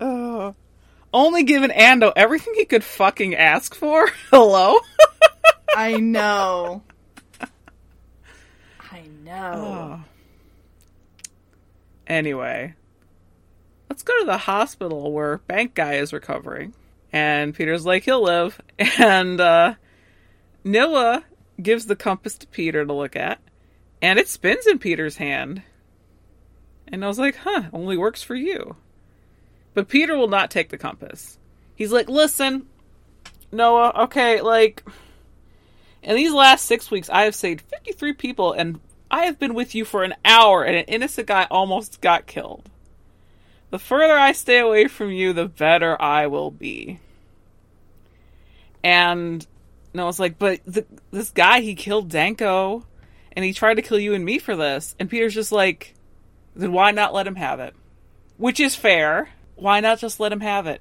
oh. 0.00 0.54
Only 1.12 1.42
given 1.42 1.70
Ando 1.70 2.12
everything 2.16 2.54
he 2.54 2.64
could 2.64 2.84
fucking 2.84 3.34
ask 3.34 3.74
for. 3.74 4.08
Hello? 4.30 4.78
I 5.76 5.94
know. 5.94 6.82
I 8.90 9.02
know. 9.24 9.52
Oh. 9.54 10.04
Anyway, 12.06 12.74
let's 13.90 14.02
go 14.02 14.18
to 14.20 14.24
the 14.24 14.38
hospital 14.38 15.12
where 15.12 15.38
Bank 15.38 15.74
Guy 15.74 15.94
is 15.94 16.12
recovering. 16.12 16.74
And 17.12 17.54
Peter's 17.54 17.86
like, 17.86 18.04
he'll 18.04 18.22
live. 18.22 18.60
And 18.98 19.40
uh, 19.40 19.74
Nilla 20.64 21.22
gives 21.62 21.86
the 21.86 21.96
compass 21.96 22.36
to 22.38 22.46
Peter 22.46 22.84
to 22.84 22.92
look 22.92 23.16
at. 23.16 23.40
And 24.00 24.18
it 24.18 24.28
spins 24.28 24.66
in 24.66 24.78
Peter's 24.78 25.16
hand. 25.16 25.62
And 26.86 27.04
I 27.04 27.08
was 27.08 27.18
like, 27.18 27.36
huh, 27.36 27.64
only 27.72 27.96
works 27.96 28.22
for 28.22 28.34
you. 28.34 28.76
But 29.74 29.88
Peter 29.88 30.16
will 30.16 30.28
not 30.28 30.50
take 30.50 30.70
the 30.70 30.78
compass. 30.78 31.38
He's 31.74 31.92
like, 31.92 32.08
listen, 32.08 32.66
Noah, 33.52 33.92
okay, 34.04 34.40
like, 34.40 34.82
in 36.08 36.16
these 36.16 36.32
last 36.32 36.64
six 36.64 36.90
weeks, 36.90 37.10
I 37.10 37.24
have 37.24 37.34
saved 37.34 37.60
53 37.60 38.14
people, 38.14 38.54
and 38.54 38.80
I 39.10 39.26
have 39.26 39.38
been 39.38 39.52
with 39.52 39.74
you 39.74 39.84
for 39.84 40.04
an 40.04 40.14
hour, 40.24 40.64
and 40.64 40.74
an 40.74 40.86
innocent 40.86 41.28
guy 41.28 41.46
almost 41.50 42.00
got 42.00 42.26
killed. 42.26 42.70
The 43.68 43.78
further 43.78 44.14
I 44.14 44.32
stay 44.32 44.58
away 44.58 44.88
from 44.88 45.12
you, 45.12 45.34
the 45.34 45.48
better 45.48 46.00
I 46.00 46.26
will 46.26 46.50
be. 46.50 46.98
And 48.82 49.46
Noah's 49.92 50.18
like, 50.18 50.38
but 50.38 50.60
the, 50.64 50.86
this 51.10 51.28
guy, 51.28 51.60
he 51.60 51.74
killed 51.74 52.08
Danko, 52.08 52.86
and 53.32 53.44
he 53.44 53.52
tried 53.52 53.74
to 53.74 53.82
kill 53.82 53.98
you 53.98 54.14
and 54.14 54.24
me 54.24 54.38
for 54.38 54.56
this. 54.56 54.96
And 54.98 55.10
Peter's 55.10 55.34
just 55.34 55.52
like, 55.52 55.94
then 56.56 56.72
why 56.72 56.90
not 56.90 57.12
let 57.12 57.26
him 57.26 57.36
have 57.36 57.60
it? 57.60 57.74
Which 58.38 58.60
is 58.60 58.74
fair. 58.74 59.28
Why 59.56 59.80
not 59.80 59.98
just 59.98 60.20
let 60.20 60.32
him 60.32 60.40
have 60.40 60.66
it? 60.66 60.80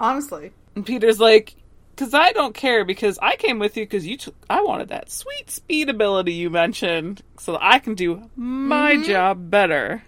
Honestly. 0.00 0.50
And 0.74 0.84
Peter's 0.84 1.20
like, 1.20 1.54
because 1.98 2.14
I 2.14 2.30
don't 2.30 2.54
care 2.54 2.84
because 2.84 3.18
I 3.20 3.34
came 3.34 3.58
with 3.58 3.76
you 3.76 3.82
because 3.82 4.06
you 4.06 4.16
took. 4.16 4.36
I 4.48 4.62
wanted 4.62 4.90
that 4.90 5.10
sweet 5.10 5.50
speed 5.50 5.88
ability 5.88 6.32
you 6.32 6.48
mentioned 6.48 7.22
so 7.40 7.52
that 7.52 7.62
I 7.62 7.80
can 7.80 7.96
do 7.96 8.30
my 8.36 9.02
job 9.02 9.50
better. 9.50 10.04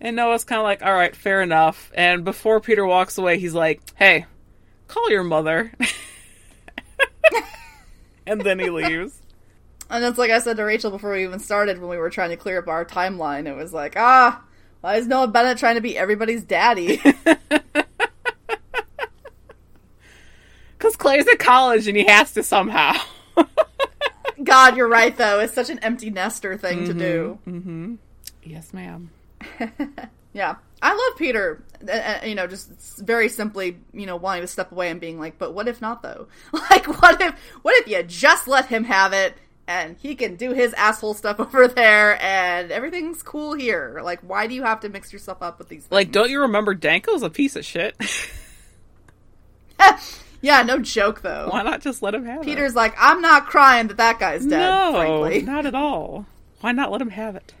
And 0.00 0.16
Noah's 0.16 0.42
kind 0.42 0.58
of 0.58 0.64
like, 0.64 0.82
all 0.82 0.92
right, 0.92 1.14
fair 1.14 1.40
enough. 1.40 1.92
And 1.94 2.24
before 2.24 2.60
Peter 2.60 2.84
walks 2.84 3.16
away, 3.16 3.38
he's 3.38 3.54
like, 3.54 3.80
hey, 3.94 4.26
call 4.88 5.08
your 5.10 5.22
mother. 5.22 5.72
and 8.26 8.40
then 8.40 8.58
he 8.58 8.70
leaves. 8.70 9.18
And 9.92 10.04
it's 10.04 10.18
like 10.18 10.30
I 10.30 10.38
said 10.38 10.56
to 10.58 10.62
Rachel 10.62 10.92
before 10.92 11.10
we 11.10 11.24
even 11.24 11.40
started 11.40 11.80
when 11.80 11.90
we 11.90 11.96
were 11.96 12.10
trying 12.10 12.30
to 12.30 12.36
clear 12.36 12.60
up 12.60 12.68
our 12.68 12.84
timeline. 12.84 13.48
It 13.48 13.56
was 13.56 13.72
like, 13.72 13.94
ah, 13.96 14.40
why 14.82 14.94
is 14.94 15.08
Noah 15.08 15.26
Bennett 15.26 15.58
trying 15.58 15.74
to 15.74 15.80
be 15.80 15.98
everybody's 15.98 16.44
daddy? 16.44 17.02
Because 20.80 20.96
Claire's 20.96 21.26
at 21.28 21.38
college 21.38 21.86
and 21.88 21.96
he 21.96 22.04
has 22.06 22.32
to 22.32 22.42
somehow. 22.42 22.94
God, 24.42 24.78
you're 24.78 24.88
right 24.88 25.14
though. 25.14 25.38
It's 25.40 25.52
such 25.52 25.68
an 25.68 25.78
empty 25.80 26.08
nester 26.08 26.56
thing 26.56 26.86
to 26.86 26.94
do. 26.94 27.38
mm-hmm. 27.46 27.94
Yes, 28.42 28.72
ma'am. 28.72 29.10
Yeah, 30.32 30.54
I 30.80 30.90
love 30.94 31.18
Peter. 31.18 31.60
uh, 31.86 31.90
uh, 31.90 32.20
You 32.24 32.36
know, 32.36 32.46
just 32.46 32.70
very 32.98 33.28
simply, 33.28 33.76
you 33.92 34.06
know, 34.06 34.14
wanting 34.14 34.42
to 34.42 34.46
step 34.46 34.70
away 34.70 34.88
and 34.88 35.00
being 35.00 35.18
like, 35.18 35.38
"But 35.38 35.54
what 35.54 35.66
if 35.66 35.80
not, 35.82 36.02
though? 36.02 36.28
Like, 36.70 36.86
what 36.86 37.20
if, 37.20 37.34
what 37.62 37.74
if 37.82 37.88
you 37.88 38.00
just 38.04 38.46
let 38.46 38.66
him 38.66 38.84
have 38.84 39.12
it 39.12 39.34
and 39.66 39.96
he 40.00 40.14
can 40.14 40.36
do 40.36 40.52
his 40.52 40.72
asshole 40.74 41.14
stuff 41.14 41.40
over 41.40 41.66
there 41.66 42.16
and 42.22 42.70
everything's 42.70 43.24
cool 43.24 43.54
here? 43.54 44.00
Like, 44.04 44.20
why 44.20 44.46
do 44.46 44.54
you 44.54 44.62
have 44.62 44.78
to 44.80 44.88
mix 44.88 45.12
yourself 45.12 45.42
up 45.42 45.58
with 45.58 45.68
these? 45.68 45.82
Things? 45.82 45.90
Like, 45.92 46.12
don't 46.12 46.30
you 46.30 46.42
remember 46.42 46.76
Danko's 46.76 47.22
a 47.24 47.28
piece 47.30 47.56
of 47.56 47.64
shit? 47.64 47.96
Yeah, 50.40 50.62
no 50.62 50.78
joke 50.78 51.20
though. 51.22 51.48
Why 51.50 51.62
not 51.62 51.80
just 51.80 52.02
let 52.02 52.14
him 52.14 52.24
have 52.24 52.42
it? 52.42 52.44
Peter's 52.44 52.74
like, 52.74 52.94
I'm 52.98 53.20
not 53.20 53.46
crying 53.46 53.88
that 53.88 53.96
that 53.98 54.18
guy's 54.18 54.44
dead. 54.44 54.58
no, 54.58 54.92
frankly, 54.94 55.42
not 55.46 55.66
at 55.66 55.74
all. 55.74 56.26
Why 56.60 56.72
not 56.72 56.90
let 56.90 57.00
him 57.00 57.10
have 57.10 57.36
it? 57.36 57.54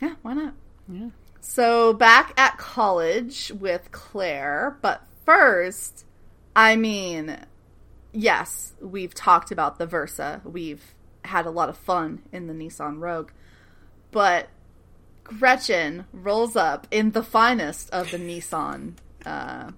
yeah, 0.00 0.14
why 0.22 0.32
not? 0.34 0.54
Yeah. 0.88 1.10
So 1.40 1.92
back 1.92 2.32
at 2.38 2.58
college 2.58 3.52
with 3.58 3.90
Claire, 3.92 4.78
but 4.82 5.02
first, 5.24 6.04
I 6.56 6.76
mean, 6.76 7.36
yes, 8.12 8.74
we've 8.80 9.14
talked 9.14 9.50
about 9.50 9.78
the 9.78 9.86
Versa. 9.86 10.40
We've 10.44 10.94
had 11.24 11.46
a 11.46 11.50
lot 11.50 11.68
of 11.68 11.76
fun 11.76 12.22
in 12.32 12.46
the 12.46 12.54
Nissan 12.54 12.98
Rogue, 13.00 13.30
but 14.10 14.48
Gretchen 15.24 16.06
rolls 16.12 16.56
up 16.56 16.86
in 16.90 17.12
the 17.12 17.22
finest 17.22 17.90
of 17.90 18.10
the 18.10 18.18
Nissan 18.18 18.94
uh, 19.24 19.70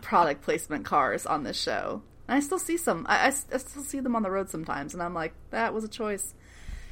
product 0.00 0.42
placement 0.42 0.84
cars 0.84 1.26
on 1.26 1.42
this 1.44 1.60
show. 1.60 2.02
And 2.26 2.36
I 2.36 2.40
still 2.40 2.58
see 2.58 2.76
some. 2.76 3.06
I 3.08 3.26
I 3.26 3.30
still 3.30 3.82
see 3.82 4.00
them 4.00 4.14
on 4.14 4.22
the 4.22 4.30
road 4.30 4.50
sometimes, 4.50 4.94
and 4.94 5.02
I'm 5.02 5.14
like, 5.14 5.32
that 5.50 5.72
was 5.72 5.84
a 5.84 5.88
choice. 5.88 6.34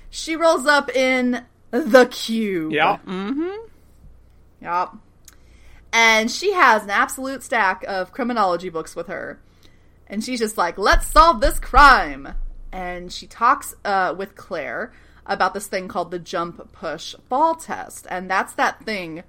She 0.09 0.37
rolls 0.37 0.67
up 0.67 0.95
in 0.95 1.45
the 1.71 2.07
cube. 2.07 2.73
Yeah. 2.73 2.99
Mm-hmm. 3.07 3.67
Yup. 4.63 4.97
And 5.93 6.31
she 6.31 6.53
has 6.53 6.85
an 6.85 6.91
absolute 6.91 7.43
stack 7.43 7.85
of 7.87 8.13
criminology 8.13 8.69
books 8.69 8.95
with 8.95 9.07
her. 9.07 9.41
And 10.07 10.23
she's 10.23 10.39
just 10.39 10.57
like, 10.57 10.79
let's 10.79 11.07
solve 11.07 11.41
this 11.41 11.59
crime. 11.59 12.35
And 12.73 13.13
she 13.13 13.27
talks 13.27 13.75
uh, 13.85 14.15
with 14.17 14.37
Claire 14.37 14.93
about 15.25 15.55
this 15.55 15.67
thing 15.67 15.89
called 15.89 16.11
the 16.11 16.19
jump 16.19 16.73
push 16.73 17.15
fall 17.29 17.55
test. 17.55 18.07
And 18.11 18.31
that's 18.31 18.53
that 18.55 18.85
thing 18.85 19.25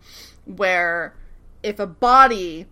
where 0.46 1.16
if 1.64 1.80
a 1.80 1.88
body 1.88 2.68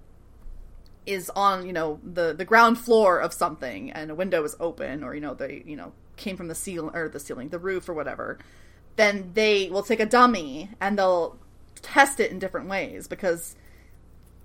is 1.05 1.29
on, 1.35 1.65
you 1.65 1.73
know, 1.73 1.99
the, 2.03 2.33
the 2.33 2.45
ground 2.45 2.79
floor 2.79 3.19
of 3.19 3.33
something 3.33 3.91
and 3.91 4.11
a 4.11 4.15
window 4.15 4.43
is 4.43 4.55
open 4.59 5.03
or, 5.03 5.13
you 5.13 5.21
know, 5.21 5.33
they, 5.33 5.63
you 5.65 5.75
know, 5.75 5.93
came 6.15 6.37
from 6.37 6.47
the 6.47 6.55
ceiling 6.55 6.95
or 6.95 7.09
the 7.09 7.19
ceiling, 7.19 7.49
the 7.49 7.59
roof 7.59 7.87
or 7.89 7.93
whatever, 7.93 8.39
then 8.95 9.31
they 9.33 9.69
will 9.69 9.83
take 9.83 9.99
a 9.99 10.05
dummy 10.05 10.69
and 10.79 10.97
they'll 10.97 11.37
test 11.81 12.19
it 12.19 12.31
in 12.31 12.39
different 12.39 12.67
ways 12.67 13.07
because 13.07 13.55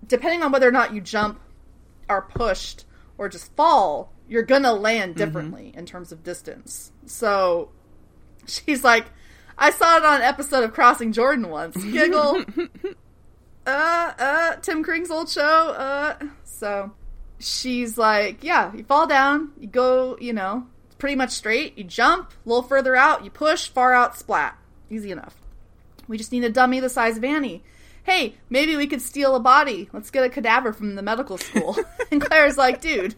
depending 0.06 0.42
on 0.42 0.52
whether 0.52 0.68
or 0.68 0.72
not 0.72 0.92
you 0.94 1.00
jump 1.00 1.40
are 2.08 2.22
pushed 2.22 2.84
or 3.16 3.28
just 3.28 3.54
fall, 3.54 4.12
you're 4.28 4.42
gonna 4.42 4.72
land 4.72 5.14
mm-hmm. 5.14 5.24
differently 5.24 5.72
in 5.74 5.86
terms 5.86 6.12
of 6.12 6.22
distance. 6.22 6.92
So 7.06 7.70
she's 8.46 8.84
like, 8.84 9.06
I 9.56 9.70
saw 9.70 9.98
it 9.98 10.04
on 10.04 10.16
an 10.16 10.22
episode 10.22 10.64
of 10.64 10.72
Crossing 10.72 11.12
Jordan 11.12 11.48
once. 11.48 11.76
Giggle. 11.82 12.44
uh, 13.66 14.12
uh, 14.18 14.56
Tim 14.56 14.82
Kring's 14.82 15.10
old 15.10 15.28
show. 15.28 15.70
Uh, 15.70 16.16
so 16.44 16.92
she's 17.38 17.98
like, 17.98 18.44
yeah, 18.44 18.72
you 18.74 18.84
fall 18.84 19.06
down, 19.06 19.52
you 19.58 19.66
go, 19.66 20.16
you 20.20 20.32
know, 20.32 20.66
it's 20.86 20.94
pretty 20.96 21.16
much 21.16 21.30
straight, 21.30 21.76
you 21.76 21.84
jump, 21.84 22.30
a 22.30 22.48
little 22.48 22.62
further 22.62 22.94
out, 22.94 23.24
you 23.24 23.30
push, 23.30 23.68
far 23.68 23.92
out, 23.92 24.16
splat. 24.16 24.56
Easy 24.90 25.10
enough. 25.10 25.36
We 26.08 26.18
just 26.18 26.32
need 26.32 26.44
a 26.44 26.50
dummy 26.50 26.80
the 26.80 26.88
size 26.88 27.16
of 27.16 27.24
Annie. 27.24 27.62
Hey, 28.02 28.34
maybe 28.48 28.76
we 28.76 28.86
could 28.86 29.02
steal 29.02 29.36
a 29.36 29.40
body. 29.40 29.88
Let's 29.92 30.10
get 30.10 30.24
a 30.24 30.28
cadaver 30.28 30.72
from 30.72 30.94
the 30.94 31.02
medical 31.02 31.38
school. 31.38 31.76
and 32.10 32.20
Claire's 32.20 32.56
like, 32.56 32.80
dude, 32.80 33.14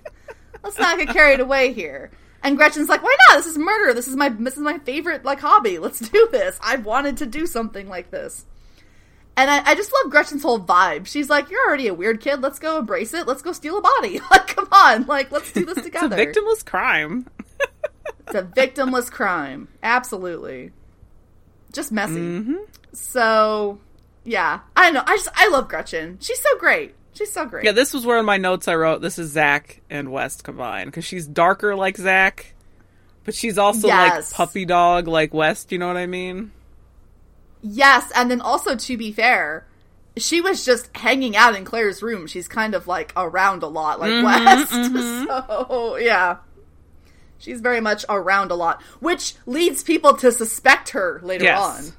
let's 0.62 0.78
not 0.78 0.98
get 0.98 1.09
carried 1.09 1.40
away 1.40 1.73
here. 1.73 2.10
And 2.43 2.56
Gretchen's 2.56 2.89
like, 2.89 3.02
why 3.02 3.14
not? 3.28 3.36
This 3.39 3.47
is 3.47 3.56
murder. 3.56 3.94
This 3.94 4.09
is 4.09 4.16
my 4.16 4.28
this 4.28 4.56
is 4.56 4.62
my 4.62 4.78
favorite 4.78 5.24
like 5.24 5.40
hobby. 5.40 5.78
Let's 5.78 6.01
do 6.01 6.28
this. 6.32 6.59
I've 6.60 6.85
wanted 6.85 7.19
to 7.19 7.27
do 7.27 7.47
something 7.47 7.89
like 7.89 8.10
this. 8.10 8.44
And 9.36 9.50
I, 9.50 9.62
I 9.70 9.74
just 9.74 9.90
love 9.92 10.10
Gretchen's 10.10 10.42
whole 10.42 10.60
vibe. 10.60 11.06
She's 11.06 11.30
like, 11.30 11.50
You're 11.50 11.66
already 11.66 11.88
a 11.88 11.94
weird 11.94 12.20
kid. 12.20 12.42
Let's 12.42 12.59
go 12.59 12.78
embrace 12.78 13.14
it. 13.14 13.26
Let's 13.26 13.42
go 13.42 13.52
steal 13.52 13.78
a 13.78 13.80
body. 13.80 14.20
Like, 14.30 14.46
come 14.48 14.68
on. 14.72 15.06
Like, 15.06 15.32
let's 15.32 15.52
do 15.52 15.64
this 15.64 15.78
together." 15.84 16.18
It's 16.18 16.36
a 16.36 16.40
victimless 16.40 16.64
crime. 16.64 17.26
It's 18.26 18.34
a 18.36 18.42
victimless 18.44 19.10
crime. 19.10 19.68
Absolutely. 19.82 20.70
Just 21.72 21.92
messy. 21.92 22.14
Mm-hmm. 22.14 22.54
So, 22.92 23.78
yeah. 24.24 24.60
I 24.76 24.84
don't 24.84 24.94
know. 24.94 25.02
I 25.06 25.16
just, 25.16 25.28
I 25.34 25.48
love 25.48 25.68
Gretchen. 25.68 26.18
She's 26.20 26.40
so 26.40 26.56
great. 26.59 26.94
She's 27.14 27.30
so 27.32 27.44
great. 27.44 27.64
Yeah, 27.64 27.72
this 27.72 27.92
was 27.92 28.06
where 28.06 28.18
in 28.18 28.24
my 28.24 28.38
notes 28.38 28.68
I 28.68 28.74
wrote 28.76 29.02
this 29.02 29.18
is 29.18 29.32
Zach 29.32 29.82
and 29.90 30.10
West 30.12 30.44
combined 30.44 30.90
because 30.90 31.04
she's 31.04 31.26
darker 31.26 31.74
like 31.74 31.98
Zach, 31.98 32.54
but 33.24 33.34
she's 33.34 33.59
also 33.59 33.88
Yes. 33.88 34.30
like 34.30 34.36
puppy 34.36 34.64
dog 34.64 35.09
like 35.09 35.34
West. 35.34 35.70
You 35.72 35.78
know 35.78 35.88
what 35.88 35.98
I 35.98 36.06
mean? 36.06 36.52
Yes, 37.62 38.10
and 38.14 38.30
then 38.30 38.40
also 38.40 38.74
to 38.76 38.97
be 38.97 39.12
fair, 39.12 39.66
she 40.16 40.40
was 40.40 40.64
just 40.64 40.94
hanging 40.97 41.36
out 41.36 41.55
in 41.56 41.64
Claire's 41.64 42.02
room. 42.02 42.26
She's 42.26 42.48
kind 42.48 42.74
of 42.74 42.86
like 42.86 43.12
around 43.16 43.62
a 43.62 43.68
lot, 43.68 44.01
like 44.01 44.10
Mm-hmm, 44.10 44.24
West. 44.24 45.28
So 45.68 45.97
yeah, 45.97 46.39
she's 47.39 47.60
very 47.60 47.80
much 47.80 48.05
around 48.09 48.51
a 48.51 48.55
lot, 48.55 48.82
which 49.01 49.34
leads 49.47 49.82
people 49.82 50.14
to 50.18 50.32
suspect 50.32 50.90
her 50.90 51.20
later 51.22 51.44
Yes. 51.44 51.60
on, 51.89 51.93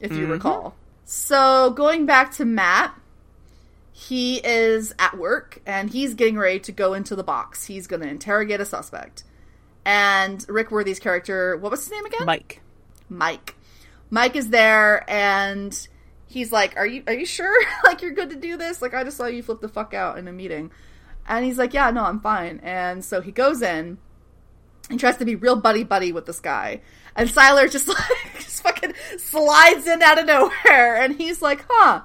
if 0.00 0.12
you 0.12 0.26
recall. 0.26 0.74
So 1.04 1.70
going 1.70 2.04
back 2.06 2.32
to 2.32 2.44
Matt, 2.44 2.94
he 3.92 4.38
is 4.38 4.92
at 4.98 5.16
work 5.18 5.60
and 5.66 5.90
he's 5.90 6.14
getting 6.14 6.36
ready 6.38 6.58
to 6.60 6.72
go 6.72 6.94
into 6.94 7.14
the 7.14 7.22
box. 7.22 7.66
He's 7.66 7.86
going 7.86 8.02
to 8.02 8.08
interrogate 8.08 8.60
a 8.60 8.64
suspect. 8.64 9.22
And 9.84 10.44
Rick 10.48 10.70
Worthy's 10.70 10.98
character, 10.98 11.56
what 11.56 11.70
was 11.70 11.84
his 11.84 11.92
name 11.92 12.04
again? 12.06 12.24
Mike. 12.26 12.60
Mike. 13.08 13.56
Mike 14.12 14.36
is 14.36 14.50
there 14.50 15.08
and 15.10 15.88
he's 16.26 16.52
like, 16.52 16.76
"Are 16.76 16.86
you 16.86 17.02
are 17.06 17.14
you 17.14 17.24
sure 17.24 17.58
like 17.84 18.02
you're 18.02 18.12
good 18.12 18.28
to 18.30 18.36
do 18.36 18.58
this? 18.58 18.82
Like 18.82 18.92
I 18.92 19.04
just 19.04 19.16
saw 19.16 19.26
you 19.26 19.42
flip 19.42 19.62
the 19.62 19.68
fuck 19.68 19.94
out 19.94 20.18
in 20.18 20.28
a 20.28 20.32
meeting." 20.32 20.70
And 21.26 21.46
he's 21.46 21.56
like, 21.56 21.72
"Yeah, 21.72 21.90
no, 21.90 22.04
I'm 22.04 22.20
fine." 22.20 22.60
And 22.62 23.02
so 23.02 23.22
he 23.22 23.32
goes 23.32 23.62
in 23.62 23.96
and 24.90 25.00
tries 25.00 25.16
to 25.16 25.24
be 25.24 25.34
real 25.34 25.56
buddy 25.56 25.82
buddy 25.82 26.12
with 26.12 26.26
this 26.26 26.40
guy. 26.40 26.82
And 27.16 27.26
Sylar 27.26 27.72
just 27.72 27.88
like 27.88 28.34
just 28.34 28.62
fucking 28.62 28.92
slides 29.16 29.86
in 29.86 30.02
out 30.02 30.18
of 30.18 30.26
nowhere 30.26 30.96
and 30.96 31.16
he's 31.16 31.40
like, 31.40 31.64
"Huh, 31.66 32.02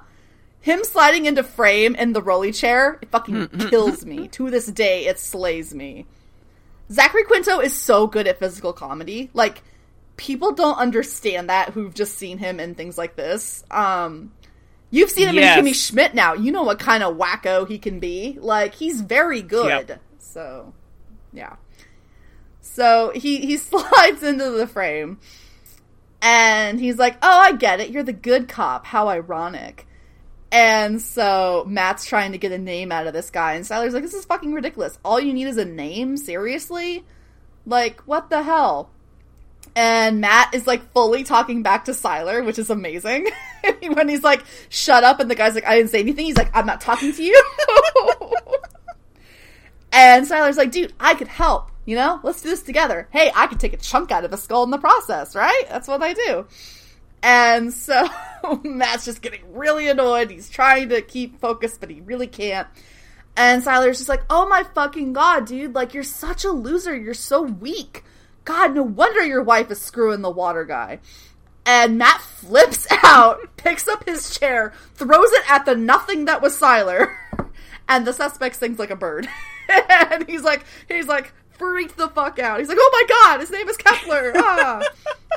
him 0.60 0.84
sliding 0.84 1.26
into 1.26 1.42
frame 1.42 1.94
in 1.94 2.14
the 2.14 2.22
rolly 2.22 2.52
chair, 2.52 2.98
it 3.02 3.10
fucking 3.10 3.48
kills 3.70 4.06
me. 4.06 4.28
To 4.28 4.50
this 4.50 4.66
day, 4.66 5.06
it 5.06 5.18
slays 5.18 5.74
me. 5.74 6.06
Zachary 6.90 7.24
Quinto 7.24 7.60
is 7.60 7.74
so 7.74 8.06
good 8.06 8.26
at 8.26 8.38
physical 8.38 8.72
comedy. 8.72 9.30
Like, 9.34 9.62
people 10.18 10.52
don't 10.52 10.76
understand 10.76 11.48
that 11.48 11.70
who've 11.70 11.94
just 11.94 12.18
seen 12.18 12.36
him 12.36 12.60
in 12.60 12.74
things 12.74 12.98
like 12.98 13.16
this. 13.16 13.64
Um, 13.70 14.32
you've 14.90 15.10
seen 15.10 15.28
him 15.28 15.36
Yes. 15.36 15.58
in 15.58 15.64
Kimmy 15.64 15.74
Schmidt 15.74 16.14
now. 16.14 16.34
You 16.34 16.52
know 16.52 16.64
what 16.64 16.78
kind 16.78 17.02
of 17.02 17.16
wacko 17.16 17.66
he 17.66 17.78
can 17.78 17.98
be. 18.00 18.36
Like, 18.38 18.74
he's 18.74 19.00
very 19.00 19.40
good. 19.40 19.88
Yep. 19.88 20.02
So, 20.18 20.74
yeah. 21.32 21.56
So 22.60 23.12
he 23.14 23.38
he 23.38 23.56
slides 23.70 24.22
into 24.22 24.50
the 24.50 24.66
frame, 24.66 25.18
and 26.20 26.78
he's 26.78 26.98
like, 26.98 27.16
"Oh, 27.22 27.38
I 27.40 27.52
get 27.52 27.80
it. 27.80 27.90
You're 27.90 28.02
the 28.02 28.12
good 28.12 28.48
cop. 28.48 28.86
How 28.86 29.08
ironic." 29.08 29.86
And 30.50 31.00
so 31.02 31.64
Matt's 31.68 32.04
trying 32.06 32.32
to 32.32 32.38
get 32.38 32.52
a 32.52 32.58
name 32.58 32.90
out 32.92 33.06
of 33.06 33.12
this 33.12 33.30
guy, 33.30 33.54
and 33.54 33.64
Sylar's 33.64 33.94
like, 33.94 34.02
"This 34.02 34.14
is 34.14 34.24
fucking 34.24 34.52
ridiculous. 34.52 34.98
All 35.04 35.20
you 35.20 35.32
need 35.32 35.46
is 35.46 35.56
a 35.56 35.64
name. 35.64 36.16
Seriously, 36.16 37.04
like 37.66 38.00
what 38.02 38.30
the 38.30 38.42
hell?" 38.42 38.90
And 39.74 40.20
Matt 40.20 40.54
is 40.54 40.66
like 40.66 40.92
fully 40.92 41.24
talking 41.24 41.62
back 41.62 41.84
to 41.86 41.92
Sylar, 41.92 42.44
which 42.44 42.58
is 42.58 42.70
amazing. 42.70 43.26
when 43.82 44.08
he's 44.08 44.22
like, 44.22 44.44
"Shut 44.68 45.04
up," 45.04 45.20
and 45.20 45.30
the 45.30 45.34
guy's 45.34 45.54
like, 45.54 45.66
"I 45.66 45.76
didn't 45.76 45.90
say 45.90 46.00
anything." 46.00 46.26
He's 46.26 46.36
like, 46.36 46.50
"I'm 46.54 46.66
not 46.66 46.80
talking 46.80 47.12
to 47.12 47.22
you." 47.22 47.42
and 49.92 50.26
Sylar's 50.26 50.56
like, 50.56 50.70
"Dude, 50.70 50.92
I 50.98 51.14
could 51.14 51.28
help. 51.28 51.70
You 51.84 51.96
know, 51.96 52.20
let's 52.22 52.42
do 52.42 52.50
this 52.50 52.62
together. 52.62 53.08
Hey, 53.10 53.32
I 53.34 53.46
could 53.46 53.60
take 53.60 53.72
a 53.72 53.78
chunk 53.78 54.10
out 54.10 54.24
of 54.24 54.32
a 54.32 54.36
skull 54.36 54.64
in 54.64 54.70
the 54.70 54.78
process, 54.78 55.34
right? 55.34 55.64
That's 55.68 55.88
what 55.88 56.02
I 56.02 56.14
do." 56.14 56.46
And 57.22 57.72
so 57.72 58.08
Matt's 58.64 59.04
just 59.04 59.22
getting 59.22 59.40
really 59.52 59.88
annoyed. 59.88 60.30
He's 60.30 60.48
trying 60.50 60.90
to 60.90 61.02
keep 61.02 61.40
focused, 61.40 61.80
but 61.80 61.90
he 61.90 62.00
really 62.00 62.26
can't. 62.26 62.68
And 63.36 63.62
Sylar's 63.62 63.98
just 63.98 64.08
like, 64.08 64.22
oh 64.28 64.48
my 64.48 64.64
fucking 64.74 65.12
god, 65.12 65.46
dude. 65.46 65.74
Like, 65.74 65.94
you're 65.94 66.02
such 66.02 66.44
a 66.44 66.50
loser. 66.50 66.96
You're 66.96 67.14
so 67.14 67.42
weak. 67.42 68.04
God, 68.48 68.74
no 68.74 68.82
wonder 68.82 69.22
your 69.22 69.42
wife 69.42 69.70
is 69.70 69.78
screwing 69.78 70.22
the 70.22 70.30
water 70.30 70.64
guy. 70.64 71.00
And 71.66 71.98
Matt 71.98 72.22
flips 72.22 72.86
out, 73.04 73.40
picks 73.58 73.86
up 73.86 74.08
his 74.08 74.38
chair, 74.38 74.72
throws 74.94 75.30
it 75.32 75.50
at 75.50 75.66
the 75.66 75.76
nothing 75.76 76.24
that 76.24 76.40
was 76.40 76.58
Sylar, 76.58 77.14
and 77.90 78.06
the 78.06 78.14
suspect 78.14 78.56
sings 78.56 78.78
like 78.78 78.88
a 78.88 78.96
bird. 78.96 79.28
and 79.68 80.26
he's 80.26 80.40
like, 80.40 80.64
he's 80.88 81.06
like, 81.06 81.34
freaked 81.58 81.98
the 81.98 82.08
fuck 82.08 82.38
out. 82.38 82.58
He's 82.58 82.70
like, 82.70 82.78
oh 82.80 82.90
my 82.90 83.14
god, 83.16 83.40
his 83.40 83.50
name 83.50 83.68
is 83.68 83.76
Kepler. 83.76 84.32
Ah. 84.36 84.82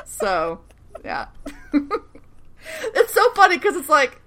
so, 0.06 0.60
yeah. 1.04 1.26
it's 1.74 3.12
so 3.12 3.30
funny 3.34 3.58
because 3.58 3.76
it's 3.76 3.90
like 3.90 4.22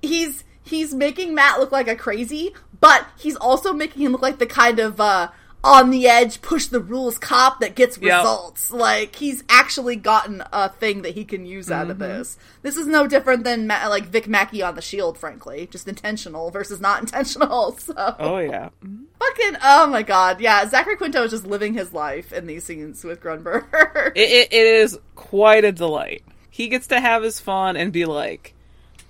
he's 0.00 0.42
he's 0.62 0.94
making 0.94 1.34
Matt 1.34 1.60
look 1.60 1.70
like 1.70 1.86
a 1.86 1.96
crazy, 1.96 2.54
but 2.80 3.06
he's 3.18 3.36
also 3.36 3.74
making 3.74 4.00
him 4.00 4.12
look 4.12 4.22
like 4.22 4.38
the 4.38 4.46
kind 4.46 4.78
of 4.78 4.98
uh 5.02 5.28
on 5.68 5.90
the 5.90 6.08
edge, 6.08 6.40
push 6.40 6.66
the 6.66 6.80
rules 6.80 7.18
cop 7.18 7.60
that 7.60 7.74
gets 7.74 7.98
Yep. 7.98 8.18
results. 8.18 8.70
Like 8.70 9.16
he's 9.16 9.44
actually 9.50 9.96
gotten 9.96 10.42
a 10.50 10.70
thing 10.70 11.02
that 11.02 11.14
he 11.14 11.24
can 11.24 11.44
use 11.44 11.70
out 11.70 11.90
of 11.90 11.98
mm-hmm. 11.98 12.08
this. 12.08 12.38
This 12.62 12.76
is 12.76 12.86
no 12.86 13.06
different 13.06 13.44
than 13.44 13.66
Ma- 13.66 13.86
like 13.88 14.06
Vic 14.06 14.26
Mackey 14.26 14.62
on 14.62 14.74
the 14.74 14.82
Shield, 14.82 15.18
frankly, 15.18 15.68
just 15.70 15.86
intentional 15.86 16.50
versus 16.50 16.80
not 16.80 17.00
intentional. 17.02 17.76
So 17.78 17.94
Oh 18.18 18.38
yeah. 18.38 18.70
fucking 19.18 19.56
oh 19.62 19.86
my 19.88 20.02
god, 20.02 20.40
yeah. 20.40 20.66
Zachary 20.66 20.96
Quinto 20.96 21.22
is 21.24 21.30
just 21.32 21.46
living 21.46 21.74
his 21.74 21.92
life 21.92 22.32
in 22.32 22.46
these 22.46 22.64
scenes 22.64 23.04
with 23.04 23.20
Grunberg. 23.20 23.66
It, 24.14 24.30
it, 24.30 24.52
it 24.52 24.66
is 24.66 24.98
quite 25.14 25.64
a 25.64 25.72
delight. 25.72 26.24
He 26.50 26.68
gets 26.68 26.86
to 26.88 26.98
have 26.98 27.22
his 27.22 27.38
fun 27.40 27.76
and 27.76 27.92
be 27.92 28.04
like 28.06 28.54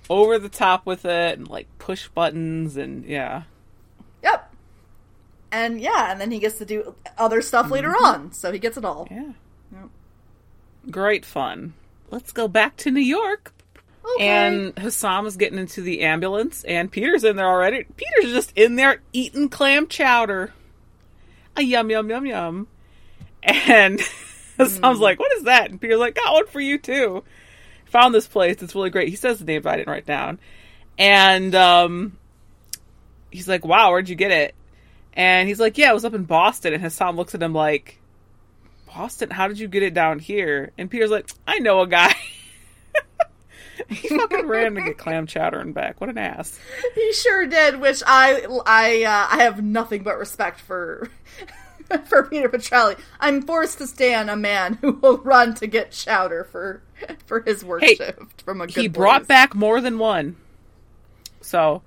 over 0.09 0.37
the 0.37 0.49
top 0.49 0.85
with 0.85 1.05
it 1.05 1.37
and 1.39 1.47
like 1.47 1.67
push 1.79 2.09
buttons 2.09 2.75
and 2.75 3.05
yeah. 3.05 3.43
Yep. 4.23 4.48
And 5.51 5.81
yeah, 5.81 6.11
and 6.11 6.21
then 6.21 6.31
he 6.31 6.39
gets 6.39 6.57
to 6.59 6.65
do 6.65 6.95
other 7.17 7.41
stuff 7.41 7.71
later 7.71 7.91
on, 7.91 8.31
so 8.33 8.51
he 8.51 8.59
gets 8.59 8.77
it 8.77 8.85
all. 8.85 9.07
Yeah. 9.09 9.31
Yep. 9.71 9.89
Great 10.91 11.25
fun. 11.25 11.73
Let's 12.11 12.31
go 12.31 12.47
back 12.47 12.77
to 12.77 12.91
New 12.91 13.01
York. 13.01 13.53
Okay. 14.15 14.27
And 14.27 14.77
Hassam 14.77 15.25
is 15.25 15.37
getting 15.37 15.59
into 15.59 15.81
the 15.81 16.01
ambulance, 16.01 16.63
and 16.63 16.91
Peter's 16.91 17.23
in 17.23 17.35
there 17.35 17.47
already. 17.47 17.85
Peter's 17.95 18.31
just 18.31 18.53
in 18.55 18.75
there 18.75 19.01
eating 19.13 19.49
clam 19.49 19.87
chowder. 19.87 20.53
A 21.55 21.61
yum 21.61 21.89
yum 21.89 22.09
yum 22.09 22.25
yum. 22.25 22.67
And 23.43 23.99
Hassam's 24.57 24.99
like, 24.99 25.19
"What 25.19 25.31
is 25.33 25.43
that?" 25.43 25.69
And 25.69 25.81
Peter's 25.81 25.99
like, 25.99 26.15
"Got 26.15 26.33
one 26.33 26.47
for 26.47 26.59
you 26.59 26.77
too." 26.77 27.23
Found 27.85 28.13
this 28.13 28.27
place. 28.27 28.61
It's 28.61 28.75
really 28.75 28.89
great. 28.89 29.09
He 29.09 29.15
says 29.15 29.39
the 29.39 29.45
name, 29.45 29.63
but 29.63 29.73
I 29.73 29.77
didn't 29.77 29.89
write 29.89 30.05
down. 30.05 30.39
And 30.97 31.55
um, 31.55 32.17
he's 33.31 33.47
like, 33.47 33.65
"Wow, 33.65 33.91
where'd 33.91 34.09
you 34.09 34.15
get 34.15 34.31
it?" 34.31 34.55
And 35.13 35.47
he's 35.47 35.59
like, 35.59 35.77
"Yeah, 35.77 35.91
it 35.91 35.93
was 35.93 36.05
up 36.05 36.13
in 36.13 36.23
Boston." 36.23 36.73
And 36.73 36.81
Hassam 36.81 37.15
looks 37.15 37.35
at 37.35 37.41
him 37.41 37.53
like, 37.53 37.99
"Boston? 38.87 39.29
How 39.29 39.47
did 39.47 39.59
you 39.59 39.67
get 39.67 39.83
it 39.83 39.93
down 39.93 40.19
here?" 40.19 40.71
And 40.77 40.89
Peter's 40.89 41.11
like, 41.11 41.29
"I 41.47 41.59
know 41.59 41.81
a 41.81 41.87
guy." 41.87 42.13
he 43.89 44.07
fucking 44.09 44.47
ran 44.47 44.75
to 44.75 44.81
get 44.81 44.97
clam 44.97 45.25
chowder 45.25 45.59
and 45.59 45.73
back. 45.73 45.99
What 45.99 46.09
an 46.09 46.17
ass. 46.17 46.59
he 46.95 47.13
sure 47.13 47.47
did, 47.47 47.79
which 47.79 48.03
I 48.05 48.45
I 48.65 49.03
uh, 49.03 49.35
I 49.37 49.43
have 49.43 49.63
nothing 49.63 50.03
but 50.03 50.17
respect 50.17 50.59
for 50.59 51.09
for 52.05 52.23
Peter 52.23 52.49
Petrelli. 52.49 52.99
I'm 53.19 53.41
forced 53.41 53.77
to 53.79 53.87
stand 53.87 54.29
a 54.29 54.35
man 54.35 54.75
who 54.81 54.91
will 54.93 55.17
run 55.19 55.53
to 55.55 55.67
get 55.67 55.91
chowder 55.91 56.43
for 56.43 56.81
for 57.25 57.41
his 57.41 57.63
work 57.63 57.81
Hey, 57.81 57.95
shift 57.95 58.41
from 58.43 58.61
a 58.61 58.67
good 58.67 58.75
He 58.81 58.87
brought 58.87 59.21
Boys. 59.21 59.27
back 59.27 59.55
more 59.55 59.81
than 59.81 59.97
one. 59.97 60.35
So 61.41 61.81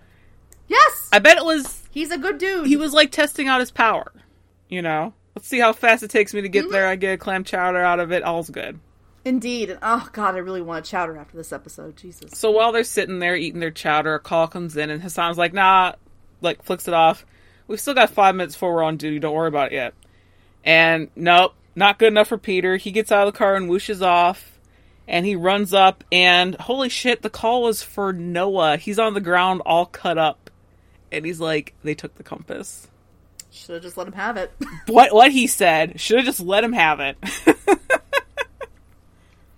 Yes, 0.69 1.09
I 1.12 1.19
bet 1.19 1.36
it 1.36 1.44
was 1.44 1.81
he's 1.93 2.10
a 2.10 2.19
good 2.19 2.39
dude. 2.39 2.66
he 2.66 2.77
was 2.77 2.93
like 2.93 3.12
testing 3.12 3.47
out 3.47 3.60
his 3.60 3.70
power. 3.70 4.12
You 4.69 4.82
know? 4.82 5.14
Let's 5.36 5.48
see 5.48 5.60
how 5.60 5.73
fast 5.73 6.02
it 6.02 6.10
takes 6.10 6.35
me 6.35 6.43
to 6.43 6.48
get 6.48 6.64
mm-hmm. 6.64 6.73
there. 6.73 6.89
I 6.89 6.97
get 6.97 7.14
a 7.14 7.19
clam 7.19 7.44
chowder 7.44 7.78
out 7.78 8.01
of 8.01 8.12
it. 8.12 8.23
All's 8.23 8.51
good. 8.51 8.81
Indeed. 9.24 9.78
Oh 9.81 10.09
god, 10.12 10.35
I 10.35 10.39
really 10.39 10.62
want 10.62 10.86
a 10.86 10.90
chowder 10.90 11.16
after 11.16 11.36
this 11.36 11.52
episode. 11.52 11.97
Jesus. 11.97 12.39
So 12.39 12.51
while 12.51 12.73
they're 12.73 12.85
sitting 12.85 13.19
there 13.19 13.36
eating 13.36 13.60
their 13.60 13.70
chowder, 13.70 14.14
a 14.14 14.20
call 14.20 14.48
comes 14.48 14.77
in 14.77 14.90
and 14.90 15.01
Hassan's 15.01 15.39
like, 15.39 15.52
nah, 15.52 15.93
like 16.40 16.62
flicks 16.62 16.89
it 16.89 16.94
off. 16.94 17.24
We've 17.69 17.81
still 17.81 17.94
got 17.94 18.10
five 18.10 18.35
minutes 18.35 18.55
before 18.55 18.74
we're 18.74 18.82
on 18.82 18.97
duty. 18.97 19.20
Don't 19.20 19.35
worry 19.35 19.48
about 19.48 19.73
it 19.73 19.77
yet. 19.77 19.94
And 20.64 21.09
nope, 21.14 21.55
not 21.74 21.98
good 21.98 22.09
enough 22.09 22.28
for 22.28 22.39
Peter. 22.39 22.77
He 22.77 22.90
gets 22.90 23.12
out 23.12 23.27
of 23.27 23.32
the 23.32 23.39
car 23.39 23.55
and 23.55 23.70
whooshes 23.70 24.02
off. 24.02 24.48
And 25.06 25.27
he 25.27 25.36
runs 25.36 25.74
up 25.74 26.05
and 26.12 26.55
holy 26.56 26.89
shit, 26.89 27.23
the 27.23 27.31
call 27.31 27.62
was 27.62 27.82
for 27.82 28.12
Noah. 28.12 28.77
He's 28.77 28.98
on 28.98 29.14
the 29.14 29.20
ground 29.20 29.62
all 29.64 29.86
cut 29.86 30.19
up. 30.19 30.41
And 31.12 31.24
he's 31.26 31.40
like, 31.40 31.74
they 31.84 31.94
took 31.94 32.14
the 32.16 32.22
compass. 32.22 32.89
Should 33.52 33.74
have 33.74 33.82
just 33.82 33.98
let 33.98 34.06
him 34.06 34.14
have 34.14 34.36
it. 34.39 34.51
What 34.86 35.12
what 35.14 35.30
he 35.30 35.47
said, 35.47 36.01
should 36.01 36.16
have 36.16 36.26
just 36.26 36.40
let 36.40 36.64
him 36.64 36.72
have 36.72 37.01
it. 37.01 37.16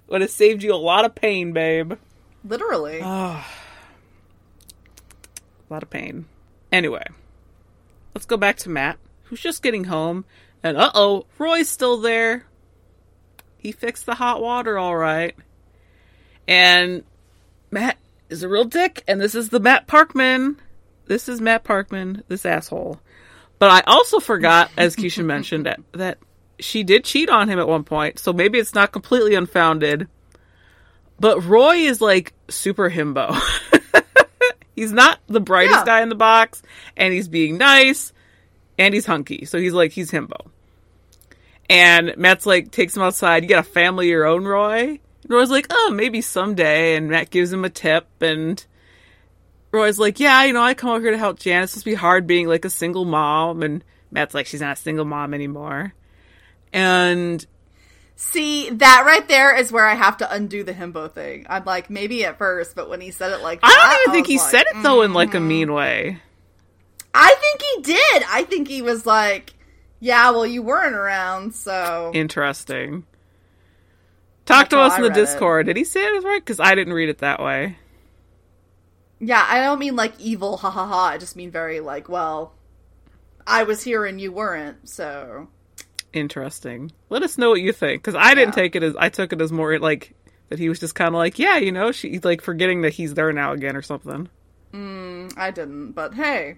Would 0.08 0.20
have 0.20 0.30
saved 0.30 0.62
you 0.62 0.74
a 0.74 0.76
lot 0.76 1.04
of 1.04 1.14
pain, 1.14 1.52
babe. 1.52 1.94
Literally. 2.44 2.98
A 3.00 3.44
lot 5.70 5.82
of 5.82 5.90
pain. 5.90 6.26
Anyway, 6.70 7.04
let's 8.14 8.26
go 8.26 8.36
back 8.36 8.56
to 8.58 8.68
Matt, 8.68 8.98
who's 9.24 9.40
just 9.40 9.62
getting 9.62 9.84
home, 9.84 10.24
and 10.62 10.76
uh 10.76 10.90
oh, 10.94 11.26
Roy's 11.38 11.68
still 11.68 12.00
there. 12.00 12.44
He 13.56 13.72
fixed 13.72 14.06
the 14.06 14.14
hot 14.14 14.42
water 14.42 14.76
all 14.76 14.96
right. 14.96 15.34
And 16.46 17.04
Matt 17.70 17.96
is 18.28 18.42
a 18.42 18.48
real 18.48 18.64
dick, 18.64 19.02
and 19.08 19.20
this 19.20 19.34
is 19.34 19.48
the 19.48 19.60
Matt 19.60 19.86
Parkman. 19.86 20.56
This 21.06 21.28
is 21.28 21.40
Matt 21.40 21.64
Parkman, 21.64 22.22
this 22.28 22.46
asshole. 22.46 23.00
But 23.58 23.70
I 23.70 23.80
also 23.86 24.20
forgot, 24.20 24.70
as 24.76 24.96
Keisha 24.96 25.24
mentioned, 25.24 25.66
that, 25.66 25.80
that 25.92 26.18
she 26.58 26.82
did 26.82 27.04
cheat 27.04 27.28
on 27.30 27.48
him 27.48 27.58
at 27.58 27.68
one 27.68 27.84
point, 27.84 28.18
so 28.18 28.32
maybe 28.32 28.58
it's 28.58 28.74
not 28.74 28.92
completely 28.92 29.34
unfounded. 29.34 30.08
But 31.20 31.44
Roy 31.44 31.76
is 31.76 32.00
like 32.00 32.32
super 32.48 32.90
himbo. 32.90 33.38
he's 34.76 34.92
not 34.92 35.20
the 35.28 35.40
brightest 35.40 35.80
Yeah. 35.80 35.84
guy 35.84 36.02
in 36.02 36.08
the 36.08 36.14
box, 36.14 36.62
and 36.96 37.12
he's 37.14 37.28
being 37.28 37.58
nice, 37.58 38.12
and 38.78 38.92
he's 38.94 39.06
hunky. 39.06 39.44
So 39.44 39.58
he's 39.58 39.72
like, 39.72 39.92
he's 39.92 40.10
himbo. 40.10 40.46
And 41.70 42.14
Matt's 42.16 42.44
like, 42.46 42.70
takes 42.72 42.96
him 42.96 43.02
outside. 43.02 43.42
You 43.42 43.48
got 43.48 43.60
a 43.60 43.68
family 43.68 44.06
of 44.06 44.10
your 44.10 44.26
own, 44.26 44.44
Roy? 44.44 44.80
And 44.88 45.00
Roy's 45.30 45.50
like, 45.50 45.66
oh, 45.70 45.90
maybe 45.94 46.20
someday. 46.20 46.96
And 46.96 47.08
Matt 47.08 47.30
gives 47.30 47.52
him 47.52 47.64
a 47.64 47.70
tip, 47.70 48.06
and 48.20 48.64
Roy's 49.74 49.98
like, 49.98 50.20
yeah, 50.20 50.44
you 50.44 50.52
know, 50.52 50.62
I 50.62 50.74
come 50.74 50.90
over 50.90 51.00
here 51.00 51.10
to 51.10 51.18
help 51.18 51.38
Jan. 51.38 51.62
It's 51.62 51.72
supposed 51.72 51.84
to 51.84 51.90
be 51.90 51.94
hard 51.94 52.26
being 52.26 52.46
like 52.46 52.64
a 52.64 52.70
single 52.70 53.04
mom. 53.04 53.62
And 53.62 53.84
Matt's 54.10 54.34
like, 54.34 54.46
she's 54.46 54.60
not 54.60 54.78
a 54.78 54.80
single 54.80 55.04
mom 55.04 55.34
anymore. 55.34 55.92
And 56.72 57.44
See, 58.16 58.70
that 58.70 59.02
right 59.04 59.26
there 59.26 59.56
is 59.56 59.72
where 59.72 59.84
I 59.84 59.94
have 59.94 60.18
to 60.18 60.32
undo 60.32 60.62
the 60.62 60.72
himbo 60.72 61.10
thing. 61.10 61.46
I'm 61.48 61.64
like, 61.64 61.90
maybe 61.90 62.24
at 62.24 62.38
first, 62.38 62.76
but 62.76 62.88
when 62.88 63.00
he 63.00 63.10
said 63.10 63.32
it 63.32 63.42
like 63.42 63.58
I 63.62 63.68
don't 63.68 64.02
even 64.02 64.14
think 64.14 64.26
he 64.28 64.38
like, 64.38 64.50
said 64.50 64.66
it 64.70 64.82
though 64.82 65.02
in 65.02 65.12
like 65.12 65.34
a 65.34 65.38
mm. 65.38 65.46
mean 65.46 65.72
way. 65.72 66.20
I 67.12 67.34
think 67.40 67.62
he 67.62 67.92
did. 67.92 68.24
I 68.28 68.44
think 68.44 68.68
he 68.68 68.82
was 68.82 69.04
like, 69.04 69.54
yeah, 69.98 70.30
well, 70.30 70.46
you 70.46 70.62
weren't 70.62 70.94
around, 70.94 71.54
so. 71.54 72.12
Interesting. 72.14 73.04
Talk 74.46 74.68
That's 74.68 74.70
to 74.70 74.80
us 74.80 74.96
in 74.96 75.02
the 75.02 75.10
Reddit. 75.10 75.14
Discord. 75.14 75.66
Did 75.66 75.76
he 75.76 75.84
say 75.84 76.00
it 76.00 76.24
right? 76.24 76.44
Because 76.44 76.60
I 76.60 76.74
didn't 76.74 76.92
read 76.92 77.08
it 77.08 77.18
that 77.18 77.40
way. 77.40 77.78
Yeah, 79.20 79.44
I 79.48 79.62
don't 79.62 79.78
mean 79.78 79.96
like 79.96 80.18
evil, 80.18 80.56
ha 80.56 80.70
ha 80.70 80.86
ha. 80.86 81.04
I 81.06 81.18
just 81.18 81.36
mean 81.36 81.50
very 81.50 81.80
like, 81.80 82.08
well, 82.08 82.52
I 83.46 83.62
was 83.64 83.82
here 83.82 84.04
and 84.04 84.20
you 84.20 84.32
weren't, 84.32 84.88
so. 84.88 85.48
Interesting. 86.12 86.92
Let 87.10 87.22
us 87.22 87.38
know 87.38 87.50
what 87.50 87.60
you 87.60 87.72
think. 87.72 88.02
Because 88.02 88.14
I 88.14 88.34
didn't 88.34 88.56
Yeah. 88.56 88.62
take 88.62 88.76
it 88.76 88.82
as 88.82 88.94
I 88.96 89.08
took 89.08 89.32
it 89.32 89.40
as 89.40 89.50
more 89.52 89.78
like 89.78 90.14
that 90.48 90.58
he 90.58 90.68
was 90.68 90.78
just 90.78 90.94
kind 90.94 91.08
of 91.08 91.14
like, 91.14 91.38
yeah, 91.38 91.56
you 91.56 91.72
know, 91.72 91.90
she's 91.92 92.24
like 92.24 92.40
forgetting 92.42 92.82
that 92.82 92.92
he's 92.92 93.14
there 93.14 93.32
now 93.32 93.52
again 93.52 93.76
or 93.76 93.82
something. 93.82 94.28
I 95.36 95.50
didn't, 95.52 95.92
but 95.92 96.14
hey. 96.14 96.56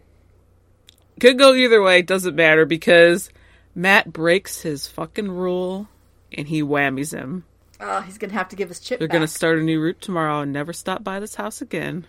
Could 1.20 1.38
go 1.38 1.54
either 1.54 1.82
way. 1.82 2.02
Doesn't 2.02 2.34
matter 2.34 2.64
because 2.66 3.30
Matt 3.74 4.12
breaks 4.12 4.62
his 4.62 4.86
fucking 4.88 5.30
rule 5.30 5.88
and 6.32 6.48
he 6.48 6.62
whammies 6.62 7.12
him. 7.14 7.44
Uh, 7.78 8.00
he's 8.02 8.18
gonna 8.18 8.32
have 8.32 8.48
to 8.48 8.56
give 8.56 8.68
his 8.70 8.80
chip 8.80 8.98
They're 8.98 9.08
back. 9.08 9.14
gonna 9.14 9.28
start 9.28 9.58
a 9.58 9.62
new 9.62 9.80
route 9.80 10.00
tomorrow 10.00 10.40
and 10.40 10.52
never 10.52 10.72
stop 10.72 11.04
by 11.04 11.20
this 11.20 11.34
house 11.36 11.60
again. 11.62 12.06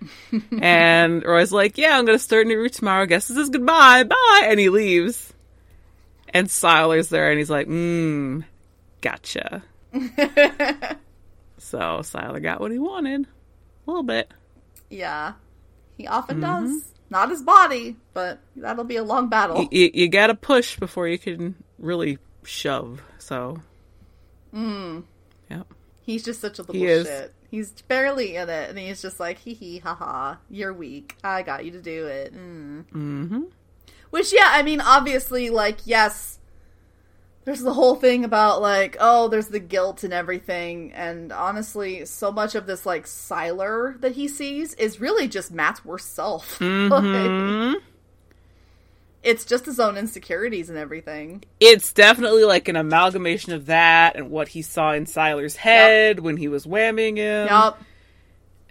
and 0.60 1.24
Roy's 1.24 1.52
like, 1.52 1.78
"Yeah, 1.78 1.98
I'm 1.98 2.04
gonna 2.04 2.18
start 2.18 2.46
a 2.46 2.48
new 2.48 2.58
route 2.58 2.72
tomorrow. 2.74 3.06
Guess 3.06 3.28
this 3.28 3.36
is 3.38 3.50
goodbye, 3.50 4.04
bye," 4.04 4.42
and 4.44 4.58
he 4.60 4.68
leaves. 4.68 5.32
And 6.28 6.48
Sylar's 6.48 7.08
there, 7.08 7.30
and 7.30 7.38
he's 7.38 7.50
like, 7.50 7.66
"Mmm, 7.68 8.44
gotcha." 9.00 9.62
so 11.58 11.78
Sylar 12.02 12.42
got 12.42 12.60
what 12.60 12.70
he 12.72 12.78
wanted, 12.78 13.22
a 13.22 13.90
little 13.90 14.02
bit. 14.02 14.30
Yeah, 14.90 15.32
he 15.96 16.06
often 16.06 16.40
Mm-hmm. 16.40 16.64
does. 16.66 16.92
Not 17.08 17.30
his 17.30 17.40
body, 17.42 17.94
but 18.14 18.40
that'll 18.56 18.82
be 18.82 18.96
a 18.96 19.04
long 19.04 19.28
battle. 19.28 19.62
You, 19.62 19.68
you, 19.70 19.90
you 19.94 20.08
gotta 20.08 20.34
push 20.34 20.76
before 20.76 21.06
you 21.06 21.18
can 21.18 21.54
really 21.78 22.18
shove. 22.42 23.00
So, 23.18 23.60
Mm. 24.54 25.04
yep. 25.48 25.66
He's 26.02 26.24
just 26.24 26.40
such 26.40 26.58
a 26.58 26.62
little 26.62 26.74
He 26.74 26.86
shit. 27.04 27.32
He's 27.50 27.70
barely 27.82 28.36
in 28.36 28.48
it, 28.48 28.70
and 28.70 28.78
he's 28.78 29.02
just 29.02 29.20
like, 29.20 29.38
hee 29.38 29.54
hee, 29.54 29.78
ha 29.78 29.94
ha, 29.94 30.38
you're 30.50 30.72
weak. 30.72 31.16
I 31.22 31.42
got 31.42 31.64
you 31.64 31.70
to 31.72 31.80
do 31.80 32.06
it. 32.06 32.34
Mm. 32.34 32.84
Mm-hmm. 32.86 33.42
Which, 34.10 34.32
yeah, 34.32 34.48
I 34.48 34.62
mean, 34.62 34.80
obviously, 34.80 35.50
like, 35.50 35.78
yes, 35.84 36.38
there's 37.44 37.60
the 37.60 37.74
whole 37.74 37.94
thing 37.94 38.24
about, 38.24 38.60
like, 38.60 38.96
oh, 39.00 39.28
there's 39.28 39.48
the 39.48 39.60
guilt 39.60 40.04
and 40.04 40.12
everything, 40.12 40.92
and 40.92 41.32
honestly, 41.32 42.04
so 42.04 42.32
much 42.32 42.54
of 42.54 42.66
this, 42.66 42.84
like, 42.86 43.04
Sylar 43.04 44.00
that 44.00 44.12
he 44.12 44.28
sees 44.28 44.74
is 44.74 45.00
really 45.00 45.28
just 45.28 45.52
Matt's 45.52 45.84
worst 45.84 46.14
self. 46.14 46.60
Like, 46.60 47.02
hmm 47.02 47.72
it's 49.22 49.44
just 49.44 49.66
his 49.66 49.80
own 49.80 49.96
insecurities 49.96 50.68
and 50.68 50.78
everything. 50.78 51.42
it's 51.60 51.92
definitely 51.92 52.44
like 52.44 52.68
an 52.68 52.76
amalgamation 52.76 53.52
of 53.52 53.66
that 53.66 54.14
and 54.16 54.30
what 54.30 54.48
he 54.48 54.62
saw 54.62 54.92
in 54.92 55.04
Sylar's 55.06 55.56
head 55.56 56.20
when 56.20 56.36
he 56.36 56.48
was 56.48 56.64
whamming 56.66 57.16
him. 57.16 57.48
Yep. 57.48 57.78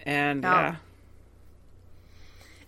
And 0.06 0.42
Yep. 0.44 0.52
yeah. 0.52 0.76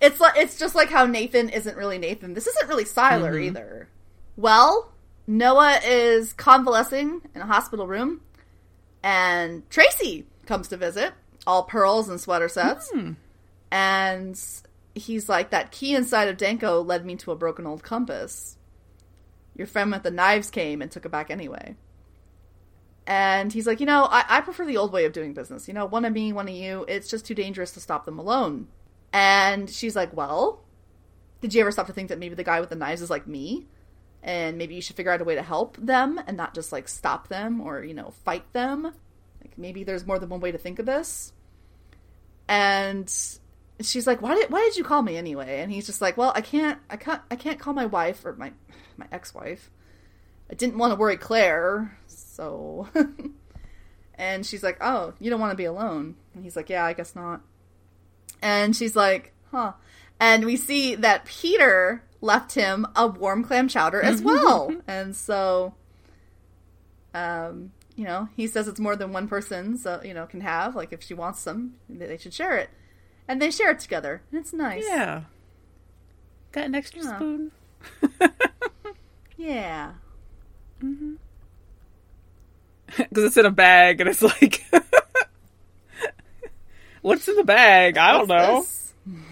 It's 0.00 0.20
like 0.20 0.34
it's 0.36 0.56
just 0.58 0.74
like 0.74 0.90
how 0.90 1.06
Nathan 1.06 1.48
isn't 1.48 1.76
really 1.76 1.98
Nathan. 1.98 2.34
This 2.34 2.46
isn't 2.46 2.68
really 2.68 2.84
Sylar 2.84 3.32
Mm-hmm. 3.32 3.44
either. 3.46 3.88
Well, 4.36 4.92
Noah 5.26 5.80
is 5.84 6.32
convalescing 6.34 7.20
in 7.34 7.40
a 7.42 7.46
hospital 7.46 7.86
room, 7.88 8.20
and 9.02 9.68
Tracy 9.70 10.26
comes 10.46 10.68
to 10.68 10.76
visit, 10.76 11.12
all 11.46 11.64
pearls 11.64 12.08
and 12.08 12.20
sweater 12.20 12.48
sets, 12.48 12.90
Hmm. 12.90 13.12
and 13.72 14.40
he's 14.94 15.28
like, 15.28 15.50
"That 15.50 15.72
key 15.72 15.94
inside 15.94 16.28
of 16.28 16.36
Danko 16.36 16.82
led 16.82 17.04
me 17.04 17.16
to 17.16 17.32
a 17.32 17.36
broken 17.36 17.66
old 17.66 17.82
compass. 17.82 18.56
Your 19.54 19.66
friend 19.66 19.90
with 19.90 20.02
the 20.02 20.10
knives 20.10 20.50
came 20.50 20.82
and 20.82 20.90
took 20.90 21.04
it 21.04 21.12
back 21.12 21.30
anyway." 21.30 21.76
And 23.08 23.50
he's 23.54 23.66
like, 23.66 23.80
you 23.80 23.86
know, 23.86 24.04
I, 24.04 24.24
I 24.28 24.40
prefer 24.42 24.66
the 24.66 24.76
old 24.76 24.92
way 24.92 25.06
of 25.06 25.14
doing 25.14 25.32
business. 25.32 25.66
You 25.66 25.72
know, 25.72 25.86
one 25.86 26.04
of 26.04 26.12
me, 26.12 26.30
one 26.30 26.46
of 26.46 26.54
you. 26.54 26.84
It's 26.86 27.08
just 27.08 27.24
too 27.24 27.34
dangerous 27.34 27.72
to 27.72 27.80
stop 27.80 28.04
them 28.04 28.18
alone. 28.18 28.68
And 29.14 29.70
she's 29.70 29.96
like, 29.96 30.14
Well, 30.14 30.62
did 31.40 31.54
you 31.54 31.62
ever 31.62 31.70
stop 31.70 31.86
to 31.86 31.92
think 31.94 32.10
that 32.10 32.18
maybe 32.18 32.34
the 32.34 32.44
guy 32.44 32.60
with 32.60 32.68
the 32.68 32.76
knives 32.76 33.00
is 33.00 33.08
like 33.08 33.26
me? 33.26 33.66
And 34.22 34.58
maybe 34.58 34.74
you 34.74 34.82
should 34.82 34.96
figure 34.96 35.10
out 35.10 35.22
a 35.22 35.24
way 35.24 35.36
to 35.36 35.42
help 35.42 35.78
them 35.78 36.20
and 36.26 36.36
not 36.36 36.54
just 36.54 36.70
like 36.70 36.86
stop 36.86 37.28
them 37.28 37.62
or, 37.62 37.82
you 37.82 37.94
know, 37.94 38.10
fight 38.24 38.52
them. 38.52 38.82
Like 38.82 39.56
maybe 39.56 39.84
there's 39.84 40.06
more 40.06 40.18
than 40.18 40.28
one 40.28 40.40
way 40.40 40.52
to 40.52 40.58
think 40.58 40.78
of 40.78 40.84
this. 40.84 41.32
And 42.46 43.10
she's 43.82 44.06
like, 44.06 44.20
Why 44.22 44.34
did 44.34 44.50
why 44.50 44.60
did 44.60 44.76
you 44.76 44.84
call 44.84 45.02
me 45.02 45.16
anyway? 45.16 45.60
And 45.60 45.72
he's 45.72 45.86
just 45.86 46.00
like, 46.00 46.16
Well, 46.16 46.32
I 46.34 46.40
can't 46.40 46.78
I 46.90 46.96
can't 46.96 47.22
I 47.30 47.36
can't 47.36 47.58
call 47.58 47.74
my 47.74 47.86
wife 47.86 48.24
or 48.24 48.34
my 48.34 48.52
my 48.96 49.06
ex 49.12 49.34
wife. 49.34 49.70
I 50.50 50.54
didn't 50.54 50.78
want 50.78 50.92
to 50.92 50.96
worry 50.96 51.16
Claire, 51.16 51.98
so 52.06 52.88
And 54.18 54.44
she's 54.44 54.64
like, 54.64 54.78
"Oh, 54.80 55.14
you 55.20 55.30
don't 55.30 55.38
want 55.38 55.52
to 55.52 55.56
be 55.56 55.64
alone." 55.64 56.16
And 56.34 56.42
he's 56.42 56.56
like, 56.56 56.68
"Yeah, 56.68 56.84
I 56.84 56.92
guess 56.92 57.14
not." 57.14 57.40
And 58.42 58.74
she's 58.74 58.96
like, 58.96 59.32
huh. 59.50 59.72
And 60.20 60.44
we 60.44 60.56
see 60.56 60.94
that 60.96 61.24
Peter 61.24 62.02
left 62.20 62.54
him 62.54 62.86
a 62.96 63.06
warm 63.06 63.44
clam 63.44 63.68
chowder 63.68 64.00
as 64.02 64.20
well. 64.22 64.74
and 64.86 65.14
so, 65.14 65.74
um, 67.14 67.72
you 67.96 68.04
know, 68.04 68.28
he 68.36 68.46
says 68.46 68.68
it's 68.68 68.80
more 68.80 68.96
than 68.96 69.12
one 69.12 69.28
person, 69.28 69.76
so, 69.76 70.00
you 70.04 70.14
know, 70.14 70.26
can 70.26 70.40
have. 70.40 70.74
Like, 70.76 70.92
if 70.92 71.02
she 71.02 71.14
wants 71.14 71.40
some, 71.40 71.74
they 71.88 72.16
should 72.16 72.34
share 72.34 72.56
it. 72.56 72.70
And 73.28 73.42
they 73.42 73.50
share 73.50 73.70
it 73.70 73.80
together. 73.80 74.22
And 74.32 74.40
it's 74.40 74.54
nice. 74.54 74.84
Yeah. 74.88 75.24
Got 76.52 76.64
an 76.64 76.74
extra 76.74 77.02
Yeah. 77.02 77.16
spoon? 77.16 77.52
Yeah. 79.36 79.92
Mm-hmm. 80.82 81.14
Because 82.96 83.24
it's 83.24 83.36
in 83.36 83.44
a 83.46 83.50
bag 83.50 84.00
and 84.00 84.08
it's 84.08 84.22
like. 84.22 84.64
What's 87.02 87.28
in 87.28 87.36
the 87.36 87.44
bag? 87.44 87.96
I 87.96 88.12
don't 88.12 88.28
know. 88.28 88.66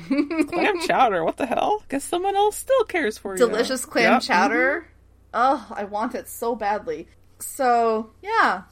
Clam 0.46 0.80
chowder. 0.86 1.24
What 1.24 1.36
the 1.36 1.46
hell? 1.46 1.82
Guess 1.88 2.04
someone 2.04 2.36
else 2.36 2.56
still 2.56 2.84
cares 2.84 3.18
for 3.18 3.32
you. 3.32 3.38
delicious 3.38 3.84
clam 3.84 4.14
Yep. 4.14 4.22
chowder. 4.22 4.80
Mm-hmm. 4.82 4.90
Oh, 5.34 5.66
I 5.74 5.84
want 5.84 6.14
it 6.14 6.28
so 6.28 6.54
badly. 6.54 7.08
So, 7.40 8.10
yeah. 8.22 8.62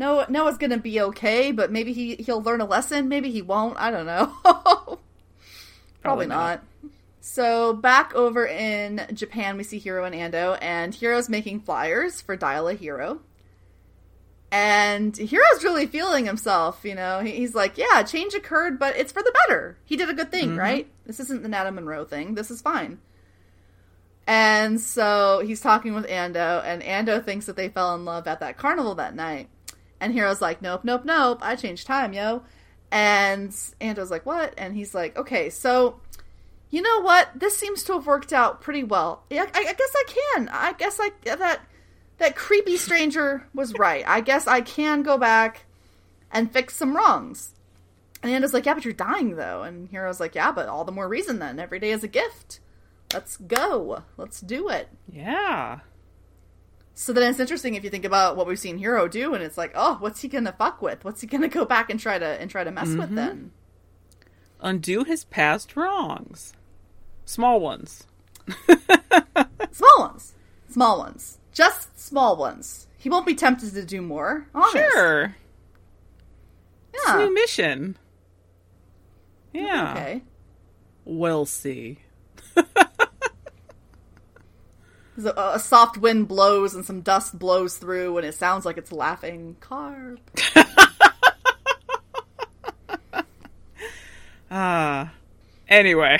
Noah, 0.00 0.26
Noah's 0.30 0.56
gonna 0.56 0.78
be 0.78 0.98
okay, 0.98 1.52
but 1.52 1.70
maybe 1.70 1.92
he, 1.92 2.16
he'll 2.16 2.42
learn 2.42 2.62
a 2.62 2.64
lesson. 2.64 3.10
Maybe 3.10 3.30
he 3.30 3.42
won't. 3.42 3.76
I 3.78 3.90
don't 3.90 4.06
know. 4.06 4.32
Probably, 4.42 4.98
Probably 6.00 6.26
not. 6.26 6.64
not. 6.82 6.90
So, 7.20 7.74
back 7.74 8.14
over 8.14 8.46
in 8.46 9.06
Japan, 9.12 9.58
we 9.58 9.62
see 9.62 9.78
Hiro 9.78 10.04
and 10.04 10.14
Ando, 10.14 10.56
and 10.62 10.94
Hiro's 10.94 11.28
making 11.28 11.60
flyers 11.60 12.22
for 12.22 12.34
Dial 12.34 12.68
a 12.68 12.74
Hero. 12.74 13.20
And 14.50 15.14
Hiro's 15.14 15.62
really 15.62 15.86
feeling 15.86 16.24
himself, 16.24 16.80
you 16.82 16.94
know. 16.94 17.20
He's 17.20 17.54
like, 17.54 17.76
yeah, 17.76 18.02
change 18.02 18.32
occurred, 18.32 18.78
but 18.78 18.96
it's 18.96 19.12
for 19.12 19.22
the 19.22 19.34
better. 19.46 19.76
He 19.84 19.98
did 19.98 20.08
a 20.08 20.14
good 20.14 20.32
thing, 20.32 20.48
mm-hmm. 20.50 20.58
right? 20.58 20.86
This 21.04 21.20
isn't 21.20 21.42
the 21.42 21.48
Nana 21.50 21.72
Monroe 21.72 22.06
thing. 22.06 22.36
This 22.36 22.50
is 22.50 22.62
fine. 22.62 23.00
And 24.26 24.80
so 24.80 25.42
he's 25.44 25.60
talking 25.60 25.92
with 25.94 26.06
Ando, 26.06 26.64
and 26.64 26.82
Ando 26.82 27.22
thinks 27.22 27.44
that 27.46 27.56
they 27.56 27.68
fell 27.68 27.94
in 27.94 28.06
love 28.06 28.26
at 28.26 28.40
that 28.40 28.56
carnival 28.56 28.94
that 28.94 29.14
night. 29.14 29.50
And 30.00 30.14
Hiro's 30.14 30.40
like, 30.40 30.62
nope, 30.62 30.82
nope, 30.82 31.04
nope, 31.04 31.38
I 31.42 31.56
changed 31.56 31.86
time, 31.86 32.12
yo. 32.12 32.42
And 32.90 33.54
Ando's 33.80 34.10
like, 34.10 34.26
what? 34.26 34.54
And 34.58 34.74
he's 34.74 34.94
like, 34.94 35.16
okay, 35.16 35.50
so 35.50 36.00
you 36.70 36.82
know 36.82 37.00
what? 37.02 37.28
This 37.34 37.56
seems 37.56 37.82
to 37.84 37.94
have 37.94 38.06
worked 38.06 38.32
out 38.32 38.60
pretty 38.60 38.84
well. 38.84 39.24
I, 39.30 39.46
I 39.54 39.74
guess 39.74 39.94
I 39.94 40.04
can. 40.06 40.48
I 40.48 40.72
guess 40.72 40.98
I 41.00 41.10
that 41.24 41.60
that 42.18 42.36
creepy 42.36 42.76
stranger 42.76 43.46
was 43.54 43.74
right. 43.74 44.04
I 44.06 44.20
guess 44.20 44.46
I 44.46 44.60
can 44.60 45.02
go 45.02 45.18
back 45.18 45.66
and 46.30 46.52
fix 46.52 46.76
some 46.76 46.96
wrongs. 46.96 47.54
And 48.22 48.30
Ando's 48.30 48.52
like, 48.52 48.66
yeah, 48.66 48.74
but 48.74 48.84
you're 48.84 48.94
dying 48.94 49.36
though. 49.36 49.62
And 49.62 49.88
Hiro's 49.90 50.20
like, 50.20 50.34
yeah, 50.34 50.52
but 50.52 50.68
all 50.68 50.84
the 50.84 50.92
more 50.92 51.08
reason 51.08 51.38
then. 51.38 51.58
Every 51.58 51.78
day 51.78 51.90
is 51.90 52.04
a 52.04 52.08
gift. 52.08 52.60
Let's 53.12 53.36
go. 53.36 54.02
Let's 54.16 54.40
do 54.40 54.68
it. 54.68 54.88
Yeah. 55.10 55.80
So 57.00 57.14
then 57.14 57.30
it's 57.30 57.40
interesting 57.40 57.76
if 57.76 57.82
you 57.82 57.88
think 57.88 58.04
about 58.04 58.36
what 58.36 58.46
we've 58.46 58.58
seen 58.58 58.76
Hiro 58.76 59.08
do, 59.08 59.32
and 59.32 59.42
it's 59.42 59.56
like, 59.56 59.72
oh, 59.74 59.96
what's 60.00 60.20
he 60.20 60.28
gonna 60.28 60.52
fuck 60.52 60.82
with? 60.82 61.02
What's 61.02 61.22
he 61.22 61.26
gonna 61.26 61.48
go 61.48 61.64
back 61.64 61.88
and 61.88 61.98
try 61.98 62.18
to 62.18 62.26
and 62.26 62.50
try 62.50 62.62
to 62.62 62.70
mess 62.70 62.88
with 62.88 63.06
mm-hmm. 63.06 63.14
then? 63.14 63.52
Undo 64.60 65.04
his 65.04 65.24
past 65.24 65.76
wrongs. 65.76 66.52
Small 67.24 67.58
ones. 67.58 68.04
Small 69.72 69.98
ones, 69.98 70.34
small 70.68 70.98
ones, 70.98 71.38
just 71.52 71.98
small 71.98 72.36
ones. 72.36 72.86
He 72.98 73.08
won't 73.08 73.24
be 73.24 73.34
tempted 73.34 73.72
to 73.72 73.84
do 73.84 74.02
more. 74.02 74.46
Honest. 74.54 74.72
Sure. 74.72 75.36
It's 76.92 77.08
a 77.08 77.12
Yeah. 77.12 77.24
new 77.24 77.32
mission. 77.34 77.96
Yeah. 79.54 79.92
Okay. 79.92 80.22
We'll 81.06 81.46
see. 81.46 82.00
A, 85.26 85.52
a 85.54 85.58
soft 85.58 85.96
wind 85.96 86.28
blows 86.28 86.74
and 86.74 86.84
some 86.84 87.00
dust 87.00 87.38
blows 87.38 87.76
through, 87.76 88.18
and 88.18 88.26
it 88.26 88.34
sounds 88.34 88.64
like 88.64 88.76
it's 88.76 88.92
laughing. 88.92 89.56
Carp. 89.60 90.20
Ah. 94.50 95.12
Anyway. 95.68 96.18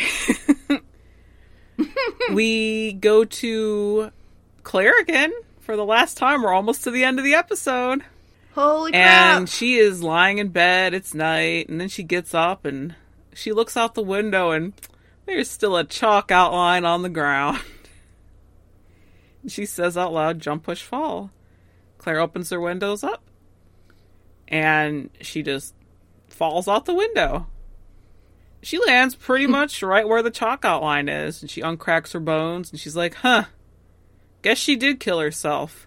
we 2.32 2.92
go 2.92 3.24
to 3.24 4.12
Claire 4.62 5.00
again 5.00 5.32
for 5.60 5.76
the 5.76 5.84
last 5.84 6.16
time. 6.16 6.42
We're 6.42 6.54
almost 6.54 6.84
to 6.84 6.90
the 6.90 7.04
end 7.04 7.18
of 7.18 7.24
the 7.24 7.34
episode. 7.34 8.04
Holy 8.52 8.92
crap! 8.92 9.38
And 9.38 9.48
she 9.48 9.78
is 9.78 10.02
lying 10.02 10.38
in 10.38 10.48
bed. 10.48 10.94
It's 10.94 11.14
night. 11.14 11.68
And 11.68 11.80
then 11.80 11.88
she 11.88 12.02
gets 12.02 12.34
up 12.34 12.64
and 12.64 12.94
she 13.34 13.52
looks 13.52 13.76
out 13.76 13.94
the 13.94 14.02
window 14.02 14.50
and 14.50 14.72
there's 15.26 15.50
still 15.50 15.76
a 15.76 15.84
chalk 15.84 16.30
outline 16.30 16.84
on 16.84 17.02
the 17.02 17.08
ground. 17.08 17.60
she 19.48 19.66
says 19.66 19.96
out 19.96 20.12
loud, 20.12 20.40
jump, 20.40 20.64
push, 20.64 20.82
fall. 20.82 21.30
Claire 21.98 22.20
opens 22.20 22.50
her 22.50 22.60
windows 22.60 23.04
up 23.04 23.22
and 24.48 25.10
she 25.20 25.42
just 25.42 25.74
falls 26.28 26.68
out 26.68 26.84
the 26.84 26.94
window. 26.94 27.46
She 28.62 28.78
lands 28.78 29.14
pretty 29.14 29.46
hmm. 29.46 29.52
much 29.52 29.82
right 29.82 30.06
where 30.06 30.22
the 30.22 30.30
chalk 30.30 30.64
outline 30.64 31.08
is 31.08 31.40
and 31.42 31.50
she 31.50 31.62
uncracks 31.62 32.12
her 32.12 32.20
bones 32.20 32.70
and 32.70 32.80
she's 32.80 32.96
like, 32.96 33.14
huh, 33.14 33.44
guess 34.42 34.58
she 34.58 34.76
did 34.76 35.00
kill 35.00 35.20
herself. 35.20 35.86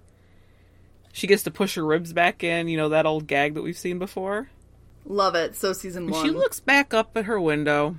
She 1.11 1.27
gets 1.27 1.43
to 1.43 1.51
push 1.51 1.75
her 1.75 1.85
ribs 1.85 2.11
back 2.11 2.43
in, 2.43 2.67
you 2.67 2.77
know, 2.77 2.89
that 2.89 3.05
old 3.05 3.27
gag 3.27 3.53
that 3.53 3.61
we've 3.61 3.77
seen 3.77 3.99
before. 3.99 4.49
Love 5.05 5.35
it. 5.35 5.55
So 5.55 5.73
season 5.73 6.09
one. 6.09 6.25
She 6.25 6.31
looks 6.31 6.59
back 6.59 6.93
up 6.93 7.15
at 7.15 7.25
her 7.25 7.39
window, 7.39 7.97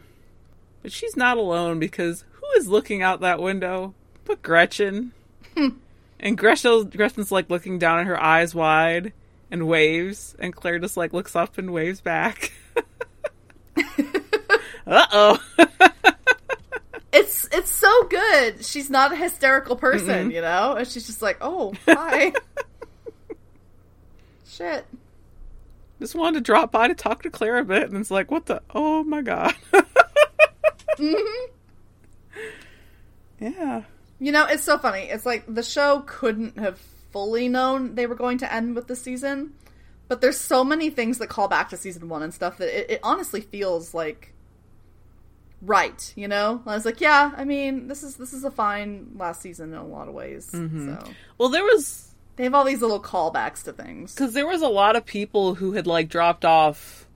but 0.83 0.91
she's 0.91 1.17
not 1.17 1.37
alone 1.37 1.79
because 1.79 2.25
who 2.33 2.47
is 2.59 2.67
looking 2.67 3.03
out 3.03 3.21
that 3.21 3.41
window? 3.41 3.95
But 4.25 4.43
Gretchen. 4.43 5.13
and 6.21 6.39
Gretchen, 6.39 6.91
Gretchen's 6.91 7.33
like 7.33 7.51
looking 7.51 7.79
down 7.79 8.01
at 8.01 8.07
her 8.07 8.21
eyes 8.21 8.55
wide 8.55 9.13
and 9.51 9.67
waves, 9.67 10.35
and 10.39 10.55
Claire 10.55 10.79
just 10.79 10.97
like 10.97 11.13
looks 11.13 11.37
up 11.37 11.59
and 11.59 11.73
waves 11.73 12.01
back. 12.01 12.53
uh 14.87 15.07
oh. 15.13 15.43
it's 17.13 17.49
it's 17.53 17.71
so 17.71 18.05
good. 18.05 18.65
She's 18.65 18.91
not 18.91 19.13
a 19.13 19.17
hysterical 19.17 19.77
person, 19.77 20.31
you 20.31 20.41
know, 20.41 20.75
and 20.75 20.87
she's 20.87 21.07
just 21.07 21.23
like, 21.23 21.39
"Oh, 21.41 21.73
hi." 21.87 22.33
Shit. 24.47 24.87
Just 26.01 26.15
wanted 26.15 26.35
to 26.39 26.41
drop 26.43 26.71
by 26.71 26.89
to 26.89 26.95
talk 26.95 27.23
to 27.23 27.31
Claire 27.31 27.59
a 27.59 27.65
bit, 27.65 27.89
and 27.89 27.97
it's 27.97 28.11
like, 28.11 28.31
what 28.31 28.47
the? 28.47 28.63
Oh 28.75 29.03
my 29.05 29.23
god. 29.23 29.55
hmm 30.97 31.15
yeah. 33.41 33.83
You 34.19 34.33
know, 34.33 34.47
it's 34.47 34.65
so 34.65 34.79
funny. 34.79 35.03
It's 35.03 35.27
like 35.27 35.45
the 35.53 35.63
show 35.63 36.03
couldn't 36.07 36.59
have 36.59 36.79
fully 37.13 37.49
known 37.49 37.95
they 37.95 38.07
were 38.07 38.15
going 38.15 38.39
to 38.39 38.53
end 38.53 38.75
with 38.75 38.87
the 38.87 38.97
season, 38.97 39.53
but 40.09 40.21
there's 40.21 40.39
so 40.39 40.65
many 40.65 40.91
things 40.91 41.19
that 41.19 41.29
call 41.29 41.49
back 41.49 41.69
to 41.71 41.77
season 41.77 42.09
one 42.09 42.23
and 42.23 42.33
stuff 42.35 42.59
that 42.59 42.69
it, 42.69 42.91
it 42.93 43.01
honestly 43.03 43.41
feels 43.41 43.93
like 43.95 44.33
right. 45.63 46.13
You 46.17 46.29
know, 46.29 46.63
I 46.67 46.75
was 46.75 46.85
like, 46.85 47.01
yeah, 47.01 47.33
I 47.37 47.45
mean, 47.45 47.89
this 47.89 48.03
is 48.03 48.17
this 48.17 48.33
is 48.33 48.45
a 48.45 48.51
fine 48.51 49.13
last 49.17 49.41
season 49.43 49.73
in 49.73 49.79
a 49.79 49.87
lot 49.87 50.09
of 50.09 50.15
ways. 50.15 50.51
Mm-hmm. 50.53 50.95
So 50.95 51.11
Well, 51.39 51.49
there 51.49 51.65
was 51.65 52.11
they 52.37 52.45
have 52.45 52.55
all 52.55 52.65
these 52.65 52.81
little 52.81 53.01
callbacks 53.01 53.63
to 53.65 53.73
things. 53.73 54.15
because 54.15 54.33
there 54.35 54.47
was 54.47 54.63
a 54.63 54.69
lot 54.69 54.97
of 54.97 55.05
people 55.07 55.55
who 55.55 55.73
had 55.73 55.87
like 55.87 56.09
dropped 56.09 56.45
off 56.45 57.07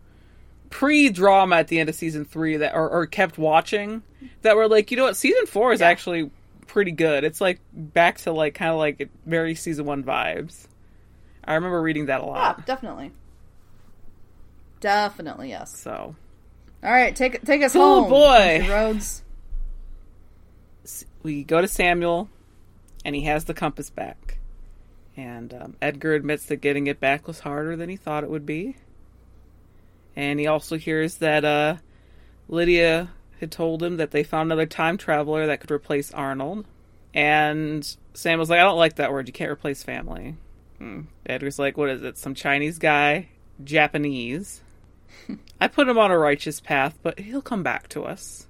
pre-drama 0.70 1.56
at 1.56 1.68
the 1.68 1.80
end 1.80 1.88
of 1.88 1.94
season 1.94 2.24
three 2.24 2.58
that 2.58 2.74
or, 2.74 2.88
or 2.88 3.06
kept 3.06 3.38
watching 3.38 4.02
that 4.42 4.54
were 4.54 4.68
like, 4.68 4.90
you 4.90 4.96
know 4.96 5.04
what, 5.04 5.16
season 5.16 5.46
four 5.46 5.72
is 5.72 5.80
Yeah. 5.80 5.88
actually 5.88 6.30
pretty 6.68 6.92
good. 6.92 7.24
It's 7.24 7.40
like 7.40 7.60
back 7.72 8.18
to 8.18 8.32
like 8.32 8.54
kind 8.54 8.70
of 8.70 8.78
like 8.78 9.08
very 9.26 9.54
season 9.56 9.84
one 9.86 10.04
vibes. 10.04 10.66
I 11.44 11.54
remember 11.54 11.80
reading 11.82 12.06
that 12.06 12.20
a 12.20 12.24
Yeah, 12.24 12.30
lot. 12.30 12.66
definitely. 12.66 13.10
Definitely, 14.80 15.48
yes. 15.50 15.76
So 15.76 16.14
All 16.84 16.90
right, 16.92 17.14
take 17.16 17.42
take 17.44 17.62
us 17.62 17.74
Oh, 17.74 18.02
home, 18.02 18.10
boy. 18.10 18.60
Mr. 18.62 18.68
Rhodes. 18.68 19.24
we 21.22 21.42
go 21.44 21.60
to 21.60 21.68
Samuel, 21.68 22.28
and 23.04 23.14
he 23.16 23.22
has 23.22 23.44
the 23.44 23.54
compass 23.54 23.90
back. 23.90 24.38
And 25.16 25.52
um, 25.52 25.76
Edgar 25.82 26.14
admits 26.14 26.46
that 26.46 26.56
getting 26.56 26.86
it 26.86 27.00
back 27.00 27.26
was 27.26 27.40
harder 27.40 27.74
than 27.76 27.88
he 27.88 27.96
thought 27.96 28.22
it 28.22 28.30
would 28.30 28.46
be. 28.46 28.76
And 30.14 30.38
he 30.38 30.46
also 30.46 30.76
hears 30.78 31.16
that 31.16 31.44
uh, 31.44 31.76
Lydia 32.48 33.10
had 33.40 33.50
told 33.50 33.82
him 33.82 33.96
that 33.96 34.10
they 34.10 34.22
found 34.22 34.48
another 34.48 34.66
time 34.66 34.96
traveler 34.96 35.46
that 35.46 35.60
could 35.60 35.70
replace 35.70 36.12
Arnold. 36.12 36.66
And 37.14 37.96
Samuel's 38.14 38.50
like, 38.50 38.60
I 38.60 38.64
don't 38.64 38.78
like 38.78 38.96
that 38.96 39.12
word. 39.12 39.26
You 39.26 39.32
can't 39.32 39.50
replace 39.50 39.82
family. 39.82 40.36
Hmm. 40.78 41.02
Edgar's 41.26 41.58
like, 41.58 41.76
what 41.76 41.90
is 41.90 42.02
it? 42.02 42.18
Some 42.18 42.34
Chinese 42.34 42.78
guy? 42.78 43.28
Japanese? 43.62 44.62
I 45.60 45.68
put 45.68 45.88
him 45.88 45.98
on 45.98 46.10
a 46.10 46.18
righteous 46.18 46.60
path, 46.60 46.98
but 47.02 47.18
he'll 47.18 47.42
come 47.42 47.62
back 47.62 47.88
to 47.90 48.04
us 48.04 48.48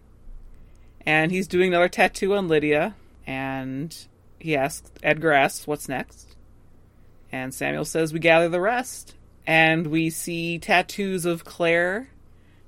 and 1.09 1.33
he's 1.33 1.49
doing 1.49 1.69
another 1.69 1.89
tattoo 1.89 2.35
on 2.35 2.49
Lydia. 2.49 2.95
And 3.27 3.97
he 4.39 4.55
asks, 4.55 4.91
Edgar 5.03 5.33
asks, 5.33 5.67
"What's 5.67 5.89
next?" 5.89 6.37
And 7.33 7.55
Samuel 7.55 7.87
says, 7.87 8.13
"We 8.13 8.19
gather 8.19 8.51
the 8.51 8.61
rest." 8.61 9.15
And 9.47 9.87
we 9.87 10.11
see 10.11 10.59
tattoos 10.59 11.25
of 11.25 11.47
Claire, 11.47 12.11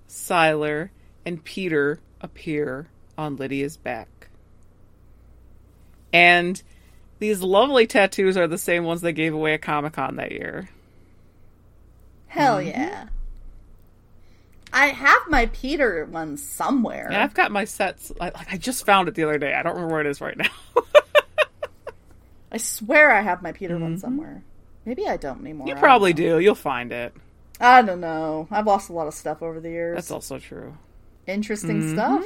Sylar, 0.08 0.88
and 1.26 1.44
Peter 1.44 2.00
appear 2.20 2.88
on 3.18 3.36
Lydia's 3.36 3.76
back. 3.76 4.28
And 6.12 6.60
these 7.18 7.40
lovely 7.42 7.86
tattoos 7.86 8.36
are 8.36 8.46
the 8.48 8.58
same 8.58 8.84
ones 8.84 9.00
they 9.00 9.12
gave 9.12 9.34
away 9.34 9.54
at 9.54 9.62
Comic 9.62 9.92
Con 9.94 10.16
that 10.16 10.32
year. 10.32 10.68
Hell 12.28 12.56
Mm-hmm. 12.58 12.68
yeah. 12.68 13.06
I 14.72 14.86
have 14.86 15.22
my 15.28 15.46
Peter 15.46 16.04
one 16.06 16.36
somewhere. 16.36 17.06
And 17.08 17.16
I've 17.16 17.34
got 17.34 17.50
my 17.50 17.64
sets. 17.64 18.12
I, 18.20 18.26
like 18.26 18.52
I 18.52 18.56
just 18.56 18.86
found 18.86 19.08
it 19.08 19.16
the 19.16 19.24
other 19.24 19.36
day. 19.36 19.52
I 19.52 19.64
don't 19.64 19.74
remember 19.74 19.94
where 19.94 20.00
it 20.00 20.06
is 20.06 20.20
right 20.20 20.36
now. 20.36 20.46
I 22.52 22.56
swear 22.58 23.10
I 23.12 23.20
have 23.20 23.42
my 23.42 23.50
Peter 23.52 23.76
one 23.78 23.98
somewhere. 23.98 24.42
Maybe 24.84 25.06
I 25.08 25.16
don't 25.16 25.40
anymore. 25.40 25.66
Mm-hmm. 25.66 25.76
you 25.76 25.80
probably 25.80 26.12
do. 26.12 26.38
You'll 26.38 26.54
find 26.54 26.92
it. 26.92 27.12
I 27.60 27.82
don't 27.82 28.00
know. 28.00 28.46
I've 28.50 28.66
lost 28.66 28.90
a 28.90 28.92
lot 28.92 29.08
of 29.08 29.14
stuff 29.14 29.42
over 29.42 29.60
the 29.60 29.70
years. 29.70 29.96
That's 29.96 30.10
also 30.12 30.38
true. 30.38 30.74
Interesting 31.30 31.80
Mm-hmm. 31.82 31.94
stuff. 31.94 32.24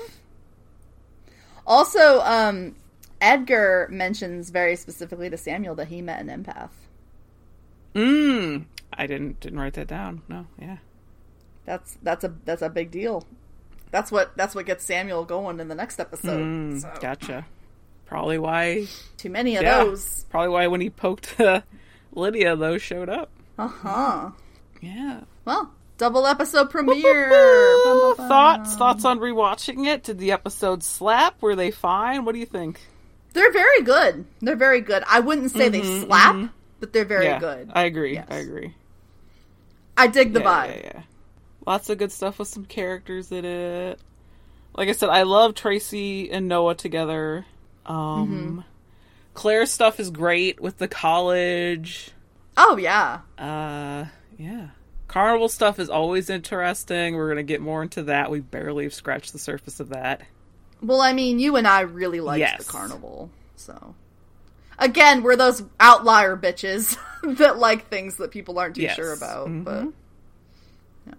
Also, 1.67 2.21
um, 2.23 2.75
Edgar 3.21 3.89
mentions 3.91 4.51
very 4.51 4.77
specifically 4.77 5.31
to 5.31 5.37
Samuel 5.37 5.75
that 5.77 5.89
he 5.89 6.03
met 6.03 6.21
an 6.21 6.29
empath. 6.29 6.71
Mm. 7.95 8.65
I 8.93 9.07
didn't 9.07 9.41
didn't 9.41 9.59
write 9.59 9.75
that 9.75 9.87
down. 9.87 10.23
No, 10.29 10.47
yeah. 10.61 10.79
That's 11.65 11.97
that's 12.03 12.25
a 12.25 12.35
that's 12.45 12.63
a 12.63 12.69
big 12.69 12.91
deal. 12.91 13.25
That's 13.91 14.11
what 14.13 14.37
that's 14.37 14.55
what 14.55 14.67
gets 14.67 14.85
Samuel 14.85 15.25
going 15.25 15.61
in 15.61 15.69
the 15.69 15.75
next 15.75 16.01
episode. 16.01 16.41
Mm, 16.43 16.81
So, 16.83 16.91
Gotcha. 17.01 17.47
Probably 18.07 18.39
why. 18.39 18.87
Too 19.17 19.31
many 19.31 19.57
of 19.57 19.63
Yeah. 19.63 19.85
those. 19.85 20.27
Probably 20.29 20.51
why 20.51 20.67
when 20.67 20.81
he 20.81 20.91
poked 20.91 21.41
uh, 21.41 21.63
Lydia, 22.13 22.57
those 22.57 22.83
showed 22.83 23.09
up. 23.09 23.31
Uh 23.59 23.69
huh. 23.69 24.31
Yeah. 24.83 25.21
Well, 25.45 25.73
double 25.99 26.27
episode 26.27 26.71
premiere. 26.71 27.31
Thoughts? 28.17 28.77
Thoughts 28.77 29.05
on 29.05 29.19
rewatching 29.21 29.87
it? 29.87 30.03
Did 30.05 30.19
the 30.19 30.33
episodes 30.33 30.87
slap? 30.87 31.41
Were 31.43 31.55
they 31.57 31.71
fine? 31.71 32.25
What 32.25 32.33
do 32.33 32.39
you 32.39 32.47
think? 32.47 32.81
They're 33.33 33.53
very 33.53 33.83
good. 33.83 34.25
They're 34.41 34.57
very 34.57 34.81
good. 34.81 35.03
I 35.09 35.21
wouldn't 35.21 35.51
say 35.51 35.69
they 35.69 35.83
slap, 35.83 36.51
but 36.81 36.93
they're 36.93 37.05
very 37.05 37.27
Mm-hmm, 37.27 37.45
yeah, 37.45 37.57
good. 37.57 37.71
I 37.75 37.83
agree. 37.85 38.15
Yes. 38.15 38.27
I 38.31 38.37
agree. 38.37 38.75
I 39.97 40.07
dig 40.07 40.33
the 40.33 40.41
yeah, 40.41 40.47
vibe. 40.47 40.77
Yeah, 40.77 40.81
yeah. 40.95 41.03
Lots 41.67 41.89
of 41.91 41.99
good 41.99 42.13
stuff 42.13 42.39
with 42.39 42.49
some 42.49 42.65
characters 42.65 43.33
in 43.33 43.45
it. 43.45 43.99
Like 44.77 44.89
I 44.89 44.93
said, 44.93 45.09
I 45.09 45.23
love 45.23 45.55
Tracy 45.55 46.31
and 46.31 46.49
Noah 46.49 46.75
together. 46.75 47.47
Um, 47.87 47.97
Mm-hmm. 47.97 48.61
Claire's 49.35 49.71
stuff 49.73 49.99
is 49.99 50.11
great 50.11 50.61
with 50.61 50.79
the 50.79 50.87
college. 50.87 52.11
Oh 52.57 52.77
yeah. 52.77 53.21
Uh, 53.37 54.05
yeah. 54.39 54.69
Carnival 55.15 55.49
stuff 55.49 55.79
is 55.79 55.89
always 55.89 56.29
interesting. 56.29 57.15
We're 57.15 57.29
gonna 57.29 57.45
get 57.45 57.61
more 57.61 57.83
into 57.85 58.03
that. 58.03 58.33
We 58.33 58.41
barely 58.41 58.83
have 58.83 58.93
scratched 58.95 59.33
the 59.33 59.39
surface 59.39 59.79
of 59.79 59.91
that. 59.91 60.23
Well, 60.83 61.01
I 61.01 61.13
mean, 61.13 61.39
you 61.39 61.55
and 61.55 61.69
I 61.69 61.83
really 61.83 62.21
liked 62.21 62.41
Yes. 62.41 62.67
the 62.67 62.73
carnival, 62.73 63.31
so 63.55 63.95
again, 64.77 65.23
we're 65.23 65.37
those 65.37 65.63
outlier 65.79 66.37
bitches 66.37 66.99
that 67.39 67.59
like 67.59 67.87
things 67.89 68.17
that 68.17 68.33
people 68.33 68.59
aren't 68.59 68.75
too 68.75 68.83
Yes. 68.83 68.97
sure 68.97 69.13
about. 69.13 69.47
Mhm. 69.47 69.63
But 69.65 69.85
yeah, 71.07 71.15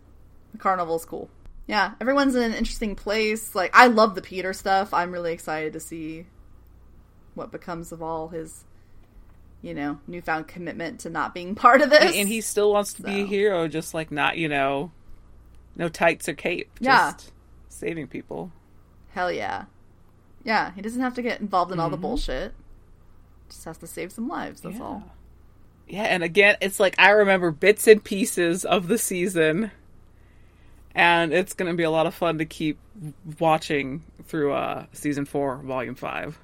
the 0.51 0.57
carnival's 0.57 1.05
cool. 1.05 1.29
Yeah, 1.65 1.93
everyone's 2.01 2.35
in 2.35 2.43
an 2.43 2.53
interesting 2.53 2.95
place. 2.95 3.55
Like, 3.55 3.71
I 3.73 3.87
love 3.87 4.13
the 4.13 4.21
Peter 4.21 4.51
stuff. 4.51 4.93
I'm 4.93 5.13
really 5.13 5.31
excited 5.31 5.71
to 5.71 5.79
see 5.79 6.25
what 7.33 7.49
becomes 7.49 7.93
of 7.93 8.03
all 8.03 8.27
his, 8.27 8.65
you 9.65 9.73
know, 9.73 9.99
newfound 10.07 10.47
commitment 10.47 10.99
to 10.99 11.09
not 11.09 11.33
being 11.33 11.55
part 11.65 11.81
of 11.81 11.89
this. 11.89 12.03
And, 12.03 12.13
and 12.15 12.29
he 12.29 12.41
still 12.41 12.71
wants 12.71 12.93
to 12.93 13.01
be 13.03 13.21
a 13.21 13.25
hero, 13.25 13.67
just 13.67 13.95
like 13.95 14.11
not, 14.11 14.37
you 14.37 14.47
know, 14.47 14.91
no 15.75 15.89
tights 15.89 16.29
or 16.29 16.33
cape. 16.35 16.69
Yeah. 16.79 17.13
Just 17.13 17.31
saving 17.69 18.07
people. 18.07 18.51
Hell 19.13 19.31
yeah. 19.31 19.65
Yeah, 20.43 20.71
he 20.73 20.81
doesn't 20.83 21.01
have 21.01 21.15
to 21.15 21.23
get 21.23 21.41
involved 21.41 21.71
in 21.71 21.79
all 21.79 21.89
the 21.89 21.97
bullshit. 21.97 22.53
Just 23.49 23.65
has 23.65 23.77
to 23.79 23.87
save 23.87 24.11
some 24.11 24.27
lives, 24.27 24.61
that's 24.61 24.75
Yeah. 24.77 24.83
all. 24.83 25.03
Yeah, 25.87 26.03
and 26.03 26.23
again, 26.23 26.57
it's 26.61 26.79
like 26.79 26.93
I 26.99 27.09
remember 27.11 27.49
bits 27.51 27.87
and 27.87 28.03
pieces 28.03 28.65
of 28.65 28.87
the 28.87 28.97
season, 28.99 29.71
and 30.93 31.33
it's 31.33 31.53
going 31.53 31.71
to 31.71 31.75
be 31.77 31.83
a 31.83 31.89
lot 31.91 32.05
of 32.07 32.13
fun 32.13 32.37
to 32.37 32.45
keep 32.45 32.77
watching 33.39 34.03
through 34.25 34.53
uh, 34.53 34.85
season 34.93 35.25
four, 35.25 35.57
volume 35.57 35.95
five. 35.95 36.37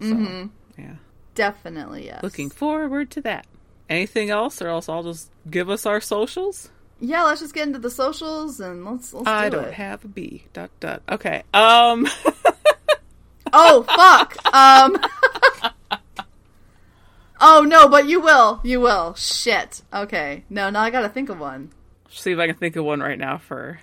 So, 0.00 0.06
Mm-hmm. 0.06 0.46
yeah, 0.80 0.94
Definitely, 1.34 2.06
yes. 2.06 2.22
looking 2.22 2.50
forward 2.50 3.10
to 3.12 3.20
that. 3.22 3.46
Anything 3.88 4.30
else, 4.30 4.60
or 4.62 4.68
else 4.68 4.88
I'll 4.88 5.02
just 5.02 5.30
give 5.50 5.68
us 5.70 5.84
our 5.86 6.00
socials. 6.00 6.70
Yeah, 7.00 7.24
let's 7.24 7.40
just 7.40 7.52
get 7.54 7.66
into 7.66 7.78
the 7.80 7.90
socials 7.90 8.60
and 8.60 8.84
let's 8.84 9.12
let's 9.12 9.26
I 9.26 9.48
do 9.50 9.56
don't 9.56 9.64
it. 9.68 9.74
have 9.74 10.04
a 10.04 10.08
B. 10.08 10.44
Dot 10.52 10.70
dot. 10.80 11.02
Okay. 11.08 11.42
Um. 11.54 12.06
Oh 13.54 13.82
fuck. 13.82 14.34
um 14.54 14.96
Oh 17.40 17.62
no, 17.66 17.88
but 17.88 18.06
you 18.08 18.20
will. 18.20 18.60
You 18.62 18.80
will. 18.80 19.14
Shit. 19.14 19.82
Okay. 19.92 20.44
No, 20.48 20.70
now 20.70 20.80
I 20.80 20.90
gotta 20.90 21.08
think 21.08 21.28
of 21.28 21.38
one. 21.40 21.70
see 22.08 22.32
if 22.32 22.38
I 22.38 22.46
can 22.46 22.56
think 22.56 22.76
of 22.76 22.84
one 22.84 23.00
right 23.00 23.18
now 23.18 23.38
for. 23.38 23.80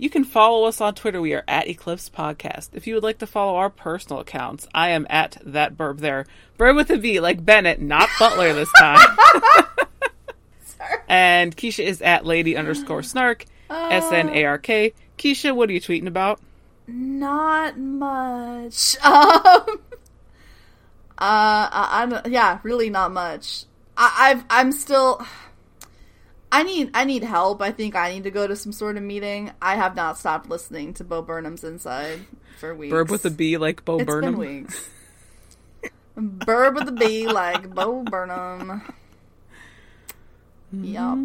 You 0.00 0.08
can 0.08 0.24
follow 0.24 0.64
us 0.64 0.80
on 0.80 0.94
Twitter. 0.94 1.20
We 1.20 1.34
are 1.34 1.44
at 1.46 1.68
Eclipse 1.68 2.08
Podcast. 2.08 2.70
If 2.72 2.86
you 2.86 2.94
would 2.94 3.02
like 3.02 3.18
to 3.18 3.26
follow 3.26 3.56
our 3.56 3.68
personal 3.68 4.20
accounts, 4.20 4.66
I 4.74 4.88
am 4.88 5.06
at 5.10 5.36
that 5.44 5.76
burb 5.76 5.98
there. 5.98 6.24
Burb 6.58 6.74
with 6.74 6.88
a 6.88 6.96
V, 6.96 7.20
like 7.20 7.44
Bennett, 7.44 7.82
not 7.82 8.08
Butler 8.18 8.54
this 8.54 8.72
time. 8.78 8.98
and 11.08 11.54
Keisha 11.54 11.84
is 11.84 12.00
at 12.00 12.24
lady 12.24 12.56
underscore 12.56 13.02
snark, 13.02 13.44
S 13.68 14.10
N 14.10 14.30
A 14.30 14.44
R 14.46 14.56
K. 14.56 14.94
Keisha, 15.18 15.54
what 15.54 15.68
are 15.68 15.72
you 15.74 15.82
tweeting 15.82 16.06
about? 16.06 16.40
Not 16.86 17.78
much. 17.78 18.96
Um 19.04 19.80
Uh 21.18 21.68
I, 21.70 21.88
I'm 22.02 22.32
yeah, 22.32 22.60
really 22.62 22.88
not 22.88 23.12
much. 23.12 23.64
I, 23.98 24.30
I've 24.30 24.44
I'm 24.48 24.72
still 24.72 25.22
I 26.52 26.62
need 26.64 26.90
I 26.94 27.04
need 27.04 27.22
help. 27.22 27.62
I 27.62 27.70
think 27.70 27.94
I 27.94 28.12
need 28.12 28.24
to 28.24 28.30
go 28.30 28.46
to 28.46 28.56
some 28.56 28.72
sort 28.72 28.96
of 28.96 29.02
meeting. 29.02 29.52
I 29.62 29.76
have 29.76 29.94
not 29.94 30.18
stopped 30.18 30.48
listening 30.48 30.94
to 30.94 31.04
Bo 31.04 31.22
Burnham's 31.22 31.64
Inside 31.64 32.20
for 32.58 32.74
weeks. 32.74 32.92
Burb 32.92 33.08
with 33.08 33.24
a 33.24 33.30
B, 33.30 33.56
like 33.56 33.84
Bo 33.84 33.98
It's 33.98 34.06
Burnham. 34.06 34.36
been 34.36 34.40
weeks. 34.40 34.88
Burb 36.16 36.74
with 36.74 36.88
a 36.88 36.92
B, 36.92 37.28
like 37.28 37.72
Bo 37.72 38.02
Burnham. 38.02 38.82
Yup. 40.72 41.18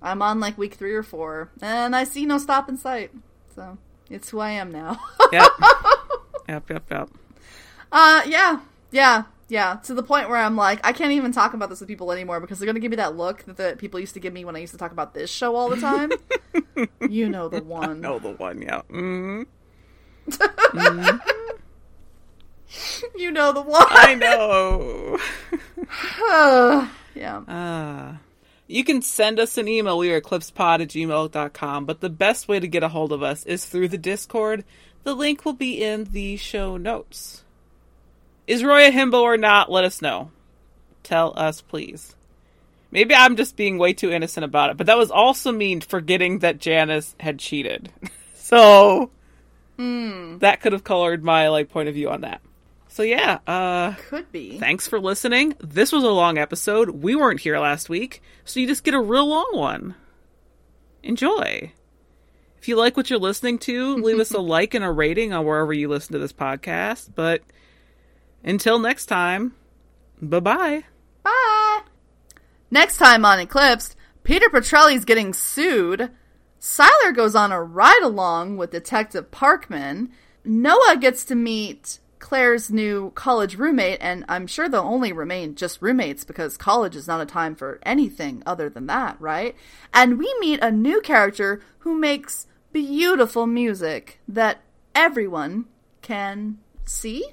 I'm 0.00 0.22
on 0.22 0.40
like 0.40 0.58
week 0.58 0.74
three 0.74 0.94
or 0.94 1.02
four, 1.02 1.50
and 1.60 1.94
I 1.94 2.04
see 2.04 2.26
no 2.26 2.38
stop 2.38 2.68
in 2.68 2.76
sight. 2.76 3.10
So 3.54 3.78
it's 4.10 4.28
who 4.30 4.40
I 4.40 4.50
am 4.50 4.72
now. 4.72 5.00
Yep. 5.32 5.50
yep, 6.48 6.70
yep, 6.70 6.84
yep. 6.90 7.08
uh, 7.90 8.22
yeah, 8.26 8.60
yeah, 8.90 9.24
yeah. 9.52 9.76
To 9.84 9.92
the 9.92 10.02
point 10.02 10.30
where 10.30 10.38
I'm 10.38 10.56
like, 10.56 10.80
I 10.82 10.94
can't 10.94 11.12
even 11.12 11.30
talk 11.30 11.52
about 11.52 11.68
this 11.68 11.80
with 11.80 11.88
people 11.88 12.10
anymore 12.10 12.40
because 12.40 12.58
they're 12.58 12.64
gonna 12.64 12.80
give 12.80 12.90
me 12.90 12.96
that 12.96 13.18
look 13.18 13.44
that 13.44 13.58
the 13.58 13.76
people 13.76 14.00
used 14.00 14.14
to 14.14 14.20
give 14.20 14.32
me 14.32 14.46
when 14.46 14.56
I 14.56 14.60
used 14.60 14.72
to 14.72 14.78
talk 14.78 14.92
about 14.92 15.12
this 15.12 15.28
show 15.28 15.56
all 15.56 15.68
the 15.68 15.76
time. 15.76 16.10
you 17.10 17.28
know 17.28 17.50
the 17.50 17.62
one. 17.62 18.00
Know 18.00 18.18
the 18.18 18.30
one, 18.30 18.62
yeah. 18.62 18.80
hmm 18.88 19.42
You 23.14 23.30
know 23.30 23.52
the 23.52 23.60
one. 23.60 23.84
I 23.90 24.14
know. 24.14 25.18
yeah. 27.14 27.42
Ah. 27.46 28.20
You 28.68 28.84
can 28.84 29.02
send 29.02 29.38
us 29.38 29.58
an 29.58 29.68
email. 29.68 29.98
We 29.98 30.10
are 30.12 30.20
eclipsepod 30.20 30.80
at 30.80 30.88
gmail.com, 30.88 31.84
but 31.84 32.00
the 32.00 32.08
best 32.08 32.48
way 32.48 32.58
to 32.58 32.66
get 32.66 32.82
a 32.82 32.88
hold 32.88 33.12
of 33.12 33.22
us 33.22 33.44
is 33.44 33.66
through 33.66 33.88
the 33.88 33.98
Discord. 33.98 34.64
The 35.02 35.14
link 35.14 35.44
will 35.44 35.52
be 35.52 35.84
in 35.84 36.04
the 36.04 36.38
show 36.38 36.78
notes. 36.78 37.41
Is 38.46 38.64
Roy 38.64 38.88
a 38.88 38.90
himbo 38.90 39.20
or 39.20 39.36
not? 39.36 39.70
Let 39.70 39.84
us 39.84 40.02
know. 40.02 40.30
Tell 41.02 41.32
us, 41.36 41.60
please. 41.60 42.14
Maybe 42.90 43.14
I'm 43.14 43.36
just 43.36 43.56
being 43.56 43.78
way 43.78 43.92
too 43.94 44.10
innocent 44.10 44.44
about 44.44 44.70
it, 44.70 44.76
but 44.76 44.86
that 44.86 44.98
was 44.98 45.10
also 45.10 45.50
mean 45.50 45.80
forgetting 45.80 46.40
that 46.40 46.58
Janice 46.58 47.16
had 47.18 47.38
cheated. 47.38 47.90
so 48.34 49.10
that 49.78 50.60
could 50.60 50.72
have 50.72 50.84
colored 50.84 51.24
my 51.24 51.48
like 51.48 51.70
point 51.70 51.88
of 51.88 51.94
view 51.94 52.10
on 52.10 52.20
that. 52.20 52.42
So 52.88 53.02
yeah, 53.02 53.38
uh 53.46 53.94
Could 54.10 54.30
be. 54.30 54.58
Thanks 54.58 54.86
for 54.86 55.00
listening. 55.00 55.54
This 55.60 55.90
was 55.90 56.04
a 56.04 56.10
long 56.10 56.36
episode. 56.36 56.90
We 56.90 57.16
weren't 57.16 57.40
here 57.40 57.58
last 57.58 57.88
week, 57.88 58.22
so 58.44 58.60
you 58.60 58.66
just 58.66 58.84
get 58.84 58.94
a 58.94 59.00
real 59.00 59.26
long 59.26 59.50
one. 59.52 59.94
Enjoy. 61.02 61.72
If 62.58 62.68
you 62.68 62.76
like 62.76 62.96
what 62.96 63.08
you're 63.08 63.18
listening 63.18 63.58
to, 63.60 63.96
leave 63.96 64.20
us 64.20 64.32
a 64.32 64.40
like 64.40 64.74
and 64.74 64.84
a 64.84 64.90
rating 64.90 65.32
on 65.32 65.46
wherever 65.46 65.72
you 65.72 65.88
listen 65.88 66.12
to 66.12 66.18
this 66.18 66.34
podcast. 66.34 67.10
But 67.14 67.42
until 68.44 68.78
next 68.78 69.06
time, 69.06 69.54
bye 70.20 70.40
bye. 70.40 70.84
Bye. 71.22 71.80
Next 72.70 72.96
time 72.96 73.24
on 73.24 73.38
Eclipsed, 73.38 73.96
Peter 74.24 74.48
Petrelli's 74.48 75.04
getting 75.04 75.32
sued. 75.32 76.10
Sylar 76.60 77.14
goes 77.14 77.34
on 77.34 77.52
a 77.52 77.62
ride 77.62 78.02
along 78.02 78.56
with 78.56 78.70
Detective 78.70 79.30
Parkman. 79.30 80.10
Noah 80.44 80.96
gets 80.98 81.24
to 81.24 81.34
meet 81.34 81.98
Claire's 82.22 82.70
new 82.70 83.10
college 83.16 83.56
roommate, 83.56 83.98
and 84.00 84.24
I'm 84.28 84.46
sure 84.46 84.68
they'll 84.68 84.80
only 84.82 85.12
remain 85.12 85.56
just 85.56 85.82
roommates 85.82 86.24
because 86.24 86.56
college 86.56 86.94
is 86.94 87.08
not 87.08 87.20
a 87.20 87.26
time 87.26 87.56
for 87.56 87.80
anything 87.82 88.42
other 88.46 88.70
than 88.70 88.86
that, 88.86 89.20
right? 89.20 89.56
And 89.92 90.18
we 90.18 90.34
meet 90.38 90.60
a 90.62 90.70
new 90.70 91.00
character 91.00 91.60
who 91.80 91.98
makes 91.98 92.46
beautiful 92.72 93.46
music 93.46 94.20
that 94.28 94.60
everyone 94.94 95.66
can 96.00 96.58
see. 96.84 97.24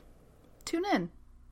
Tune 0.70 0.86
in. 0.94 1.10